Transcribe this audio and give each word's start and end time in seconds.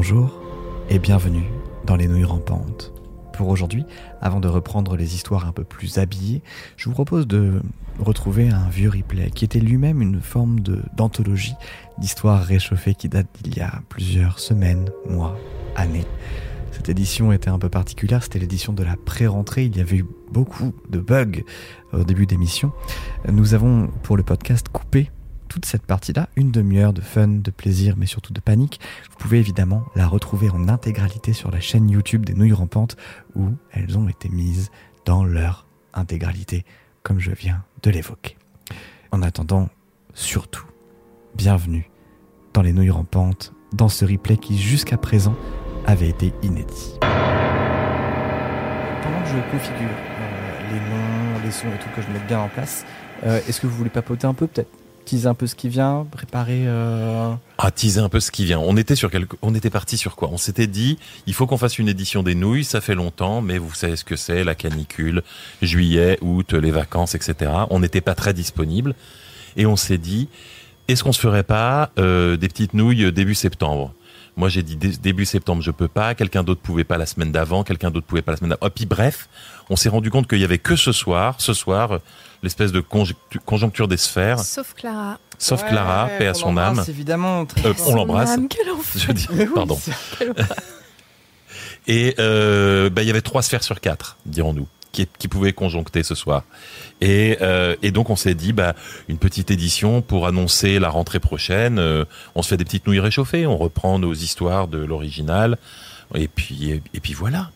Bonjour 0.00 0.30
et 0.90 1.00
bienvenue 1.00 1.50
dans 1.84 1.96
les 1.96 2.06
nouilles 2.06 2.22
rampantes. 2.22 2.92
Pour 3.32 3.48
aujourd'hui, 3.48 3.84
avant 4.20 4.38
de 4.38 4.46
reprendre 4.46 4.96
les 4.96 5.16
histoires 5.16 5.44
un 5.44 5.50
peu 5.50 5.64
plus 5.64 5.98
habillées, 5.98 6.40
je 6.76 6.84
vous 6.84 6.92
propose 6.92 7.26
de 7.26 7.60
retrouver 7.98 8.48
un 8.48 8.68
vieux 8.68 8.90
replay 8.90 9.32
qui 9.32 9.44
était 9.44 9.58
lui-même 9.58 10.00
une 10.00 10.20
forme 10.20 10.60
d'anthologie 10.60 11.56
d'histoires 11.98 12.44
réchauffées 12.44 12.94
qui 12.94 13.08
date 13.08 13.26
d'il 13.42 13.56
y 13.56 13.60
a 13.60 13.82
plusieurs 13.88 14.38
semaines, 14.38 14.88
mois, 15.10 15.36
années. 15.74 16.06
Cette 16.70 16.88
édition 16.88 17.32
était 17.32 17.50
un 17.50 17.58
peu 17.58 17.68
particulière, 17.68 18.22
c'était 18.22 18.38
l'édition 18.38 18.72
de 18.72 18.84
la 18.84 18.94
pré-rentrée, 18.96 19.64
il 19.64 19.76
y 19.76 19.80
avait 19.80 19.96
eu 19.96 20.06
beaucoup 20.30 20.74
de 20.90 21.00
bugs 21.00 21.42
au 21.92 22.04
début 22.04 22.26
d'émission. 22.26 22.70
Nous 23.28 23.52
avons 23.52 23.88
pour 24.04 24.16
le 24.16 24.22
podcast 24.22 24.68
coupé 24.68 25.10
toute 25.48 25.64
cette 25.64 25.86
partie-là, 25.86 26.28
une 26.36 26.52
demi-heure 26.52 26.92
de 26.92 27.00
fun, 27.00 27.26
de 27.28 27.50
plaisir, 27.50 27.94
mais 27.96 28.06
surtout 28.06 28.32
de 28.32 28.40
panique, 28.40 28.78
vous 29.10 29.16
pouvez 29.16 29.38
évidemment 29.38 29.84
la 29.96 30.06
retrouver 30.06 30.50
en 30.50 30.68
intégralité 30.68 31.32
sur 31.32 31.50
la 31.50 31.58
chaîne 31.60 31.90
YouTube 31.90 32.24
des 32.24 32.34
Nouilles 32.34 32.52
Rampantes, 32.52 32.96
où 33.34 33.48
elles 33.72 33.98
ont 33.98 34.08
été 34.08 34.28
mises 34.28 34.70
dans 35.04 35.24
leur 35.24 35.66
intégralité, 35.94 36.64
comme 37.02 37.18
je 37.18 37.32
viens 37.32 37.64
de 37.82 37.90
l'évoquer. 37.90 38.36
En 39.10 39.22
attendant, 39.22 39.68
surtout, 40.14 40.66
bienvenue 41.34 41.90
dans 42.52 42.62
les 42.62 42.72
Nouilles 42.72 42.90
Rampantes, 42.90 43.52
dans 43.72 43.88
ce 43.88 44.04
replay 44.04 44.36
qui 44.36 44.58
jusqu'à 44.58 44.98
présent 44.98 45.34
avait 45.86 46.08
été 46.08 46.32
inédit. 46.42 46.94
Pendant 47.00 47.10
que 49.22 49.28
je 49.28 49.50
configure 49.50 49.88
euh, 49.88 50.72
les 50.72 50.80
noms, 50.80 51.38
les 51.44 51.50
sons 51.50 51.68
et 51.68 51.78
tout, 51.82 51.88
que 51.96 52.02
je 52.02 52.08
mette 52.12 52.26
bien 52.26 52.40
en 52.40 52.48
place, 52.48 52.84
euh, 53.24 53.40
est-ce 53.48 53.60
que 53.60 53.66
vous 53.66 53.76
voulez 53.76 53.90
papoter 53.90 54.26
un 54.26 54.34
peu 54.34 54.46
peut-être? 54.46 54.70
Teaser 55.08 55.28
un 55.28 55.34
peu 55.34 55.46
ce 55.46 55.54
qui 55.54 55.68
vient, 55.68 56.06
préparer. 56.10 56.64
Euh... 56.66 57.32
Ah, 57.58 57.70
un 57.96 58.08
peu 58.08 58.20
ce 58.20 58.30
qui 58.30 58.44
vient. 58.44 58.58
On 58.58 58.76
était 58.76 58.94
sur 58.94 59.10
on 59.42 59.54
était 59.54 59.70
parti 59.70 59.96
sur 59.96 60.14
quoi? 60.14 60.28
On 60.30 60.36
s'était 60.36 60.66
dit, 60.66 60.98
il 61.26 61.34
faut 61.34 61.46
qu'on 61.46 61.56
fasse 61.56 61.78
une 61.78 61.88
édition 61.88 62.22
des 62.22 62.34
nouilles. 62.34 62.64
Ça 62.64 62.80
fait 62.80 62.94
longtemps, 62.94 63.40
mais 63.40 63.58
vous 63.58 63.72
savez 63.74 63.96
ce 63.96 64.04
que 64.04 64.16
c'est, 64.16 64.44
la 64.44 64.54
canicule, 64.54 65.22
juillet, 65.62 66.18
août, 66.20 66.52
les 66.52 66.70
vacances, 66.70 67.14
etc. 67.14 67.50
On 67.70 67.80
n'était 67.80 68.00
pas 68.00 68.14
très 68.14 68.34
disponible, 68.34 68.94
et 69.56 69.66
on 69.66 69.76
s'est 69.76 69.98
dit, 69.98 70.28
est-ce 70.88 71.02
qu'on 71.02 71.12
se 71.12 71.20
ferait 71.20 71.42
pas 71.42 71.90
euh, 71.98 72.36
des 72.36 72.48
petites 72.48 72.74
nouilles 72.74 73.10
début 73.12 73.34
septembre? 73.34 73.94
Moi, 74.36 74.48
j'ai 74.48 74.62
dit 74.62 74.76
début 74.76 75.24
septembre, 75.24 75.62
je 75.62 75.72
peux 75.72 75.88
pas. 75.88 76.14
Quelqu'un 76.14 76.44
d'autre 76.44 76.60
pouvait 76.60 76.84
pas 76.84 76.96
la 76.96 77.06
semaine 77.06 77.32
d'avant. 77.32 77.64
Quelqu'un 77.64 77.90
d'autre 77.90 78.06
pouvait 78.06 78.22
pas 78.22 78.30
la 78.30 78.36
semaine 78.38 78.50
d'avant. 78.50 78.68
Et 78.68 78.70
puis 78.70 78.86
bref, 78.86 79.28
on 79.68 79.74
s'est 79.74 79.88
rendu 79.88 80.10
compte 80.10 80.28
qu'il 80.28 80.38
y 80.38 80.44
avait 80.44 80.58
que 80.58 80.76
ce 80.76 80.92
soir, 80.92 81.40
ce 81.40 81.52
soir, 81.54 81.98
l'espèce 82.42 82.72
de 82.72 82.80
conjoncture 82.80 83.88
des 83.88 83.96
sphères. 83.96 84.40
Sauf 84.40 84.74
Clara. 84.74 85.18
Sauf 85.38 85.64
Clara, 85.64 86.08
paix 86.18 86.26
à 86.26 86.34
son 86.34 86.56
âme. 86.56 86.84
Évidemment, 86.88 87.46
euh, 87.64 87.74
on 87.86 87.94
l'embrasse. 87.94 88.38
Je 88.96 89.12
dis, 89.12 89.26
pardon. 89.54 89.78
Et 91.86 92.14
euh, 92.18 92.90
bah, 92.90 93.02
il 93.02 93.06
y 93.08 93.10
avait 93.10 93.22
trois 93.22 93.42
sphères 93.42 93.62
sur 93.62 93.80
quatre, 93.80 94.18
dirons-nous 94.26 94.68
qui, 94.92 95.28
pouvait 95.28 95.52
conjoncter 95.52 96.02
ce 96.02 96.14
soir. 96.14 96.44
Et, 97.00 97.38
euh, 97.40 97.76
et 97.82 97.90
donc 97.90 98.10
on 98.10 98.16
s'est 98.16 98.34
dit 98.34 98.52
bah 98.52 98.74
une 99.08 99.18
petite 99.18 99.50
édition 99.50 100.02
pour 100.02 100.26
annoncer 100.26 100.78
la 100.78 100.88
rentrée 100.88 101.20
prochaine. 101.20 101.78
Euh, 101.78 102.04
on 102.34 102.42
se 102.42 102.48
fait 102.48 102.56
des 102.56 102.64
petites 102.64 102.86
nouilles 102.86 103.00
réchauffées, 103.00 103.46
on 103.46 103.56
reprend 103.56 103.98
nos 103.98 104.14
histoires 104.14 104.68
de 104.68 104.78
l'original. 104.78 105.58
Et 106.14 106.28
puis 106.28 106.70
et, 106.94 107.00
puis 107.00 107.12
voilà. 107.12 107.50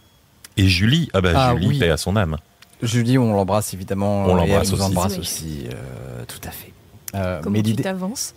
Et 0.56 0.68
Julie, 0.68 1.08
ah 1.14 1.20
bah 1.20 1.32
ah 1.34 1.54
Julie, 1.56 1.78
paix 1.78 1.90
à 1.90 1.96
son 1.96 2.16
âme. 2.16 2.36
Julie, 2.82 3.16
on 3.18 3.32
l'embrasse 3.32 3.72
évidemment. 3.74 4.24
On 4.24 4.34
l'embrasse 4.34 4.72
aussi. 4.72 4.82
embrasse 4.82 5.18
aussi, 5.18 5.68
euh, 5.72 6.24
tout 6.26 6.40
à 6.44 6.50
fait. 6.50 6.72
Comment 7.42 7.62
tu 7.62 7.76
t'avances 7.76 8.34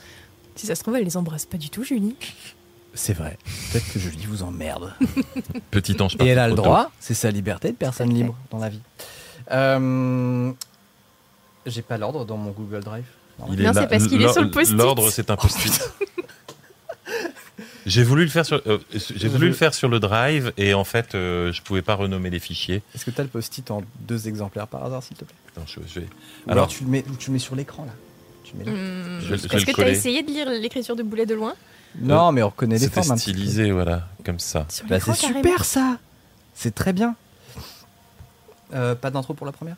Si 0.56 0.68
ça 0.68 0.76
se 0.76 0.82
trouve, 0.84 0.96
elle 0.96 1.04
les 1.06 1.18
embrasse 1.18 1.46
pas 1.46 1.58
du 1.58 1.70
tout, 1.70 1.84
Julie. 1.84 2.16
C'est 2.94 3.14
vrai. 3.14 3.38
Peut-être 3.72 3.92
que 3.92 4.00
Julie 4.00 4.26
vous 4.26 4.44
emmerde. 4.44 4.94
Petit 5.72 6.02
ange. 6.02 6.16
Et 6.20 6.28
elle 6.28 6.40
a 6.40 6.48
le 6.48 6.56
droit, 6.56 6.92
c'est 7.00 7.14
sa 7.14 7.30
liberté 7.30 7.72
de 7.72 7.76
personne 7.76 8.14
libre 8.14 8.36
dans 8.52 8.58
la 8.60 8.70
vie. 8.70 8.80
Euh, 9.52 10.52
J'ai 11.66 11.82
pas 11.82 11.98
l'ordre 11.98 12.26
dans 12.26 12.38
mon 12.38 12.52
Google 12.52 12.82
Drive. 12.84 13.06
Non, 13.40 13.72
c'est 13.74 13.88
parce 13.88 14.08
qu'il 14.08 14.22
est 14.22 14.32
sur 14.32 14.44
le 14.44 14.50
post-it. 14.50 14.78
L'ordre, 14.78 15.10
c'est 15.10 15.30
un 15.30 15.36
post-it. 15.36 15.92
J'ai 17.86 18.04
voulu 18.04 18.24
le 18.24 18.30
faire 18.30 18.46
sur, 18.46 18.62
euh, 18.66 18.80
j'ai 18.94 19.28
voulu 19.28 19.48
le 19.48 19.54
faire 19.54 19.74
sur 19.74 19.90
le 19.90 20.00
drive 20.00 20.52
et 20.58 20.74
en 20.74 20.84
fait, 20.84 21.14
euh, 21.14 21.52
je 21.52 21.62
pouvais 21.62 21.84
pas 21.84 21.96
renommer 21.96 22.30
les 22.30 22.40
fichiers. 22.40 22.82
Est-ce 22.96 23.06
que 23.06 23.12
tu 23.12 23.22
as 23.22 23.24
le 23.24 23.30
post-it 23.30 23.70
en 23.70 23.84
deux 24.00 24.28
exemplaires 24.28 24.68
par 24.68 24.84
hasard, 24.84 25.04
s'il 25.04 25.18
te 25.18 25.24
plaît? 25.24 25.36
Attends, 25.56 25.68
je, 25.68 26.00
vais. 26.00 26.08
alors, 26.48 26.68
tu 26.68 26.84
le 26.84 26.90
mets, 26.90 27.06
tu 27.20 27.30
le 27.30 27.34
mets 27.34 27.40
sur 27.40 27.56
l'écran 27.56 27.86
là. 27.86 27.94
Hmm. 28.54 29.20
Est-ce 29.34 29.66
que 29.66 29.72
tu 29.72 29.82
as 29.82 29.90
essayé 29.90 30.24
de 30.24 30.28
lire 30.28 30.50
l'écriture 30.50 30.96
de 30.96 31.04
Boulet 31.04 31.26
de 31.26 31.36
loin? 31.36 31.56
Non, 32.00 32.32
mais 32.32 32.44
on 32.44 32.50
reconnaît 32.50 32.78
les 32.78 32.90
formes. 32.90 33.08
C'est 33.18 33.18
stylisé, 33.18 33.72
voilà, 33.72 34.08
comme 34.24 34.40
ça. 34.40 34.68
Bah, 34.88 35.00
c'est 35.00 35.14
super 35.14 35.66
ça. 35.66 35.98
C'est 36.54 36.74
très 36.74 36.94
bien. 36.94 37.16
Euh, 38.74 38.96
pas 38.96 39.12
d'intro 39.12 39.34
pour 39.34 39.46
la 39.46 39.52
première? 39.52 39.76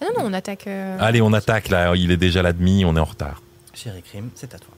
Ah 0.00 0.06
Non, 0.06 0.22
non, 0.22 0.30
on 0.30 0.32
attaque. 0.32 0.66
Euh, 0.66 0.96
Allez, 1.00 1.20
on 1.20 1.32
attaque 1.32 1.68
là. 1.68 1.94
Il 1.94 2.10
est 2.10 2.16
déjà 2.16 2.42
la 2.42 2.52
demi, 2.52 2.84
on 2.84 2.96
est 2.96 3.00
en 3.00 3.04
retard. 3.04 3.42
Chérie 3.74 4.02
Crime, 4.02 4.30
c'est 4.34 4.54
à 4.54 4.58
toi. 4.58 4.74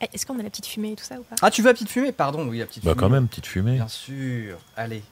Eh, 0.00 0.08
est-ce 0.12 0.24
qu'on 0.24 0.38
a 0.38 0.42
la 0.42 0.50
petite 0.50 0.66
fumée 0.66 0.92
et 0.92 0.96
tout 0.96 1.04
ça 1.04 1.18
ou 1.18 1.24
pas? 1.24 1.34
Ah, 1.42 1.50
tu 1.50 1.60
veux 1.60 1.68
la 1.68 1.74
petite 1.74 1.88
fumée? 1.88 2.12
Pardon, 2.12 2.46
oui, 2.46 2.58
la 2.58 2.66
petite 2.66 2.84
bah, 2.84 2.92
fumée. 2.92 3.00
quand 3.00 3.08
même, 3.08 3.26
petite 3.26 3.46
fumée. 3.46 3.74
Bien 3.74 3.88
sûr. 3.88 4.58
Allez. 4.76 5.02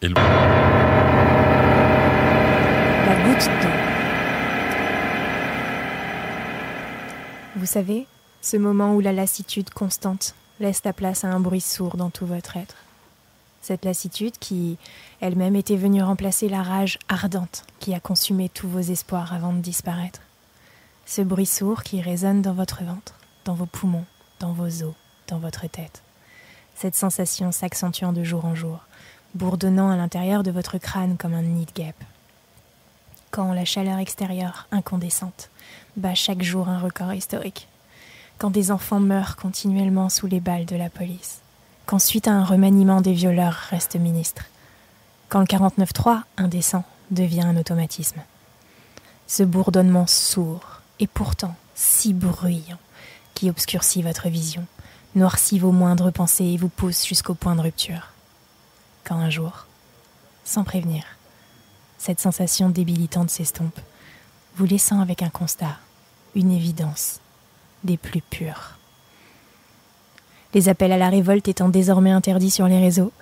Et 0.00 0.08
le... 0.08 0.14
La 3.04 3.14
goutte 3.24 3.44
d'eau. 3.62 3.68
Vous 7.56 7.66
savez, 7.66 8.06
ce 8.40 8.56
moment 8.56 8.94
où 8.94 9.00
la 9.00 9.12
lassitude 9.12 9.70
constante 9.70 10.34
laisse 10.60 10.82
la 10.84 10.92
place 10.92 11.24
à 11.24 11.28
un 11.28 11.40
bruit 11.40 11.60
sourd 11.60 11.96
dans 11.96 12.10
tout 12.10 12.26
votre 12.26 12.56
être. 12.56 12.76
Cette 13.60 13.84
lassitude 13.84 14.38
qui, 14.38 14.76
elle-même, 15.20 15.56
était 15.56 15.76
venue 15.76 16.02
remplacer 16.02 16.48
la 16.48 16.62
rage 16.62 16.98
ardente 17.08 17.64
qui 17.80 17.94
a 17.94 18.00
consumé 18.00 18.48
tous 18.48 18.68
vos 18.68 18.80
espoirs 18.80 19.32
avant 19.32 19.52
de 19.52 19.60
disparaître. 19.60 20.20
Ce 21.06 21.20
bruit 21.20 21.46
sourd 21.46 21.82
qui 21.82 22.00
résonne 22.00 22.40
dans 22.40 22.54
votre 22.54 22.82
ventre, 22.82 23.14
dans 23.44 23.54
vos 23.54 23.66
poumons, 23.66 24.06
dans 24.40 24.52
vos 24.52 24.82
os, 24.82 24.94
dans 25.28 25.38
votre 25.38 25.66
tête. 25.68 26.02
Cette 26.74 26.94
sensation 26.94 27.52
s'accentuant 27.52 28.12
de 28.12 28.24
jour 28.24 28.44
en 28.46 28.54
jour, 28.54 28.80
bourdonnant 29.34 29.90
à 29.90 29.96
l'intérieur 29.96 30.42
de 30.42 30.50
votre 30.50 30.78
crâne 30.78 31.16
comme 31.16 31.34
un 31.34 31.42
nid 31.42 31.66
de 31.66 31.72
guêpe. 31.72 32.02
Quand 33.30 33.52
la 33.52 33.64
chaleur 33.64 33.98
extérieure, 33.98 34.66
incandescente, 34.72 35.50
bat 35.96 36.14
chaque 36.14 36.42
jour 36.42 36.68
un 36.68 36.78
record 36.78 37.12
historique. 37.12 37.68
Quand 38.38 38.50
des 38.50 38.70
enfants 38.70 39.00
meurent 39.00 39.36
continuellement 39.36 40.08
sous 40.08 40.26
les 40.26 40.40
balles 40.40 40.66
de 40.66 40.76
la 40.76 40.88
police. 40.88 41.40
Quand 41.86 41.98
suite 41.98 42.28
à 42.28 42.32
un 42.32 42.44
remaniement 42.44 43.00
des 43.00 43.12
violeurs 43.12 43.58
reste 43.70 43.96
ministre. 43.96 44.44
Quand 45.28 45.40
le 45.40 45.46
49-3, 45.46 46.22
indécent, 46.38 46.84
devient 47.10 47.42
un 47.42 47.56
automatisme. 47.56 48.20
Ce 49.26 49.42
bourdonnement 49.42 50.06
sourd, 50.06 50.73
et 51.00 51.06
pourtant 51.06 51.54
si 51.74 52.14
bruyant, 52.14 52.78
qui 53.34 53.50
obscurcit 53.50 54.02
votre 54.02 54.28
vision, 54.28 54.66
noircit 55.14 55.58
vos 55.58 55.72
moindres 55.72 56.12
pensées 56.12 56.44
et 56.44 56.56
vous 56.56 56.68
pousse 56.68 57.06
jusqu'au 57.06 57.34
point 57.34 57.56
de 57.56 57.60
rupture. 57.60 58.12
Quand 59.04 59.16
un 59.16 59.30
jour, 59.30 59.66
sans 60.44 60.64
prévenir, 60.64 61.04
cette 61.98 62.20
sensation 62.20 62.68
débilitante 62.68 63.30
s'estompe, 63.30 63.78
vous 64.56 64.66
laissant 64.66 65.00
avec 65.00 65.22
un 65.22 65.30
constat, 65.30 65.78
une 66.34 66.52
évidence, 66.52 67.20
des 67.82 67.96
plus 67.96 68.22
pures. 68.22 68.78
Les 70.54 70.68
appels 70.68 70.92
à 70.92 70.96
la 70.96 71.08
révolte 71.08 71.48
étant 71.48 71.68
désormais 71.68 72.12
interdits 72.12 72.50
sur 72.50 72.68
les 72.68 72.78
réseaux, 72.78 73.12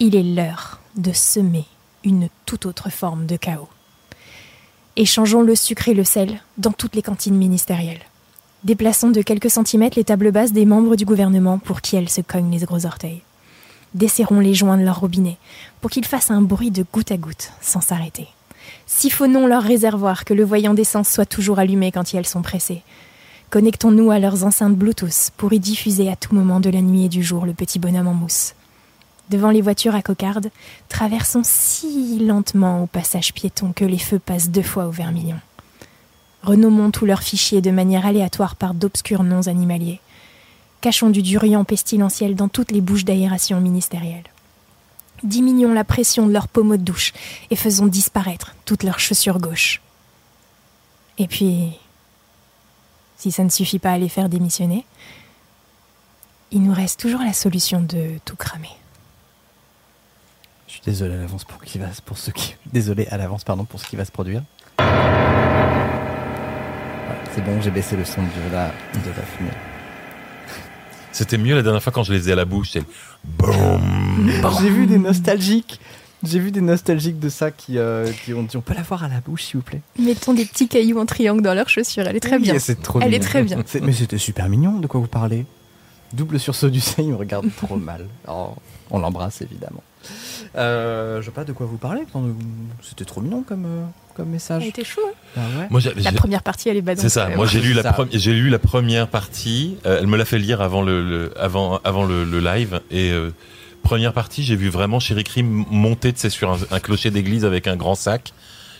il 0.00 0.16
est 0.16 0.22
l'heure 0.22 0.80
de 0.96 1.12
semer 1.12 1.66
une 2.02 2.28
toute 2.46 2.66
autre 2.66 2.90
forme 2.90 3.26
de 3.26 3.36
chaos. 3.36 3.68
Échangeons 4.96 5.42
le 5.42 5.54
sucre 5.54 5.88
et 5.88 5.94
le 5.94 6.02
sel 6.02 6.40
dans 6.58 6.72
toutes 6.72 6.96
les 6.96 7.02
cantines 7.02 7.36
ministérielles. 7.36 8.00
Déplaçons 8.64 9.10
de 9.10 9.22
quelques 9.22 9.48
centimètres 9.48 9.96
les 9.96 10.04
tables 10.04 10.32
basses 10.32 10.52
des 10.52 10.66
membres 10.66 10.96
du 10.96 11.04
gouvernement 11.04 11.58
pour 11.58 11.80
qui 11.80 11.94
elles 11.94 12.08
se 12.08 12.20
cognent 12.20 12.50
les 12.50 12.66
gros 12.66 12.86
orteils. 12.86 13.22
Desserrons 13.94 14.40
les 14.40 14.52
joints 14.52 14.76
de 14.76 14.82
leur 14.82 14.98
robinet 14.98 15.38
pour 15.80 15.90
qu'ils 15.90 16.04
fassent 16.04 16.32
un 16.32 16.42
bruit 16.42 16.72
de 16.72 16.84
goutte 16.92 17.12
à 17.12 17.16
goutte 17.16 17.52
sans 17.60 17.80
s'arrêter. 17.80 18.26
Siphonnons 18.86 19.46
leurs 19.46 19.62
réservoirs, 19.62 20.24
que 20.24 20.34
le 20.34 20.44
voyant 20.44 20.74
d'essence 20.74 21.08
soit 21.08 21.24
toujours 21.24 21.60
allumé 21.60 21.92
quand 21.92 22.12
elles 22.12 22.26
sont 22.26 22.42
pressées. 22.42 22.82
Connectons-nous 23.50 24.10
à 24.10 24.18
leurs 24.18 24.44
enceintes 24.44 24.76
Bluetooth 24.76 25.30
pour 25.36 25.52
y 25.52 25.60
diffuser 25.60 26.10
à 26.10 26.16
tout 26.16 26.34
moment 26.34 26.58
de 26.58 26.70
la 26.70 26.80
nuit 26.80 27.04
et 27.04 27.08
du 27.08 27.22
jour 27.22 27.46
le 27.46 27.54
petit 27.54 27.78
bonhomme 27.78 28.08
en 28.08 28.14
mousse. 28.14 28.54
Devant 29.30 29.50
les 29.50 29.60
voitures 29.60 29.94
à 29.94 30.02
cocarde, 30.02 30.50
traversons 30.88 31.42
si 31.44 32.18
lentement 32.18 32.82
au 32.82 32.86
passage 32.86 33.32
piéton 33.32 33.72
que 33.72 33.84
les 33.84 33.96
feux 33.96 34.18
passent 34.18 34.50
deux 34.50 34.60
fois 34.60 34.86
au 34.86 34.90
vermillon. 34.90 35.38
Renommons 36.42 36.90
tous 36.90 37.06
leurs 37.06 37.22
fichiers 37.22 37.60
de 37.60 37.70
manière 37.70 38.06
aléatoire 38.06 38.56
par 38.56 38.74
d'obscurs 38.74 39.22
noms 39.22 39.46
animaliers. 39.46 40.00
Cachons 40.80 41.10
du 41.10 41.22
durian 41.22 41.62
pestilentiel 41.62 42.34
dans 42.34 42.48
toutes 42.48 42.72
les 42.72 42.80
bouches 42.80 43.04
d'aération 43.04 43.60
ministérielles. 43.60 44.24
Diminuons 45.22 45.74
la 45.74 45.84
pression 45.84 46.26
de 46.26 46.32
leurs 46.32 46.48
pommeaux 46.48 46.76
de 46.78 46.82
douche 46.82 47.12
et 47.50 47.56
faisons 47.56 47.86
disparaître 47.86 48.56
toutes 48.64 48.82
leurs 48.82 48.98
chaussures 48.98 49.38
gauches. 49.38 49.80
Et 51.18 51.28
puis, 51.28 51.78
si 53.16 53.30
ça 53.30 53.44
ne 53.44 53.48
suffit 53.48 53.78
pas 53.78 53.92
à 53.92 53.98
les 53.98 54.08
faire 54.08 54.28
démissionner, 54.28 54.84
il 56.50 56.64
nous 56.64 56.74
reste 56.74 56.98
toujours 56.98 57.20
la 57.20 57.32
solution 57.32 57.80
de 57.80 58.18
tout 58.24 58.34
cramer. 58.34 58.79
Suis 60.82 60.92
désolé 60.92 61.14
à 61.14 61.18
l'avance 61.18 61.44
pour, 61.44 61.62
qui 61.62 61.78
va, 61.78 61.86
pour 62.04 62.16
ce 62.18 62.30
qui. 62.30 62.54
Désolé 62.72 63.06
à 63.10 63.16
l'avance, 63.18 63.44
pardon, 63.44 63.64
pour 63.64 63.80
ce 63.80 63.86
qui 63.86 63.96
va 63.96 64.04
se 64.04 64.12
produire. 64.12 64.42
Voilà, 64.78 64.94
c'est 67.34 67.44
bon, 67.44 67.60
j'ai 67.60 67.70
baissé 67.70 67.96
le 67.96 68.04
son 68.04 68.22
de 68.22 68.52
la, 68.52 68.68
de 68.68 69.10
la 69.16 69.22
fumée. 69.22 69.50
C'était 71.12 71.38
mieux 71.38 71.54
la 71.54 71.62
dernière 71.62 71.82
fois 71.82 71.92
quand 71.92 72.02
je 72.02 72.12
les 72.12 72.28
ai 72.28 72.32
à 72.32 72.36
la 72.36 72.44
bouche. 72.46 72.70
C'est 72.72 72.84
boum. 73.24 74.30
J'ai 74.60 74.70
vu 74.70 74.86
des 74.86 74.98
nostalgiques. 74.98 75.80
J'ai 76.22 76.38
vu 76.38 76.50
des 76.50 76.60
nostalgiques 76.60 77.18
de 77.18 77.30
ça 77.30 77.50
qui, 77.50 77.78
euh, 77.78 78.10
qui 78.24 78.34
ont 78.34 78.42
dit 78.42 78.54
on 78.56 78.60
peut 78.60 78.74
l'avoir 78.74 79.04
à 79.04 79.08
la 79.08 79.20
bouche 79.20 79.44
s'il 79.44 79.56
vous 79.56 79.62
plaît. 79.62 79.80
Mettons 79.98 80.34
des 80.34 80.44
petits 80.44 80.68
cailloux 80.68 80.98
en 80.98 81.06
triangle 81.06 81.40
dans 81.40 81.54
leurs 81.54 81.70
chaussures, 81.70 82.06
elle 82.06 82.16
est 82.16 82.20
très 82.20 82.36
Oui, 82.36 82.42
bien. 82.42 82.58
C'est 82.58 82.82
trop 82.82 83.00
Elle 83.00 83.14
est 83.14 83.20
très 83.20 83.42
bien. 83.42 83.62
Mais 83.80 83.92
c'était 83.92 84.18
super 84.18 84.48
mignon, 84.50 84.78
de 84.80 84.86
quoi 84.86 85.00
vous 85.00 85.06
parlez? 85.06 85.46
Double 86.12 86.38
sursaut 86.38 86.68
du 86.68 86.80
sein, 86.80 87.02
il 87.02 87.08
me 87.10 87.16
regarde 87.16 87.46
trop 87.56 87.76
mal. 87.76 88.06
Oh, 88.28 88.54
on 88.90 88.98
l'embrasse 88.98 89.40
évidemment. 89.40 89.82
Euh, 90.56 91.20
je 91.20 91.26
sais 91.26 91.30
pas 91.30 91.44
de 91.44 91.52
quoi 91.52 91.66
vous 91.66 91.76
parlez. 91.76 92.02
C'était 92.82 93.04
trop 93.04 93.20
mignon 93.20 93.42
comme, 93.42 93.64
euh, 93.66 93.84
comme 94.14 94.28
message. 94.30 94.62
Elle 94.62 94.68
était 94.70 94.84
chou. 94.84 95.00
hein. 95.06 95.12
Ah 95.36 95.40
ouais 95.60 95.66
Moi, 95.70 95.80
j'ai- 95.80 95.94
La 95.94 96.12
première 96.12 96.42
partie, 96.42 96.68
elle 96.68 96.76
est 96.76 96.82
badante. 96.82 97.02
C'est 97.02 97.08
ça. 97.08 97.28
Moi, 97.28 97.46
j'ai 97.46 97.60
lu 97.60 97.72
la 97.72 97.82
Ça. 97.82 97.92
première, 97.92 98.18
j'ai 98.18 98.32
lu 98.32 98.48
la 98.50 98.58
première 98.58 99.08
partie. 99.08 99.76
Euh, 99.86 99.98
elle 100.00 100.06
me 100.06 100.16
l'a 100.16 100.24
fait 100.24 100.38
lire 100.38 100.60
avant 100.60 100.82
le, 100.82 101.02
le- 101.08 101.38
avant, 101.40 101.80
avant 101.84 102.04
le, 102.04 102.24
le 102.24 102.40
live. 102.40 102.80
Et 102.90 103.10
euh, 103.12 103.30
première 103.82 104.12
partie, 104.12 104.42
j'ai 104.42 104.56
vu 104.56 104.68
vraiment 104.70 104.98
Chéri 105.00 105.22
Crime 105.24 105.64
monter, 105.70 106.12
tu 106.12 106.20
sais, 106.20 106.30
sur 106.30 106.50
un, 106.50 106.58
un 106.70 106.80
clocher 106.80 107.10
d'église 107.10 107.44
avec 107.44 107.66
un 107.68 107.76
grand 107.76 107.94
sac. 107.94 108.32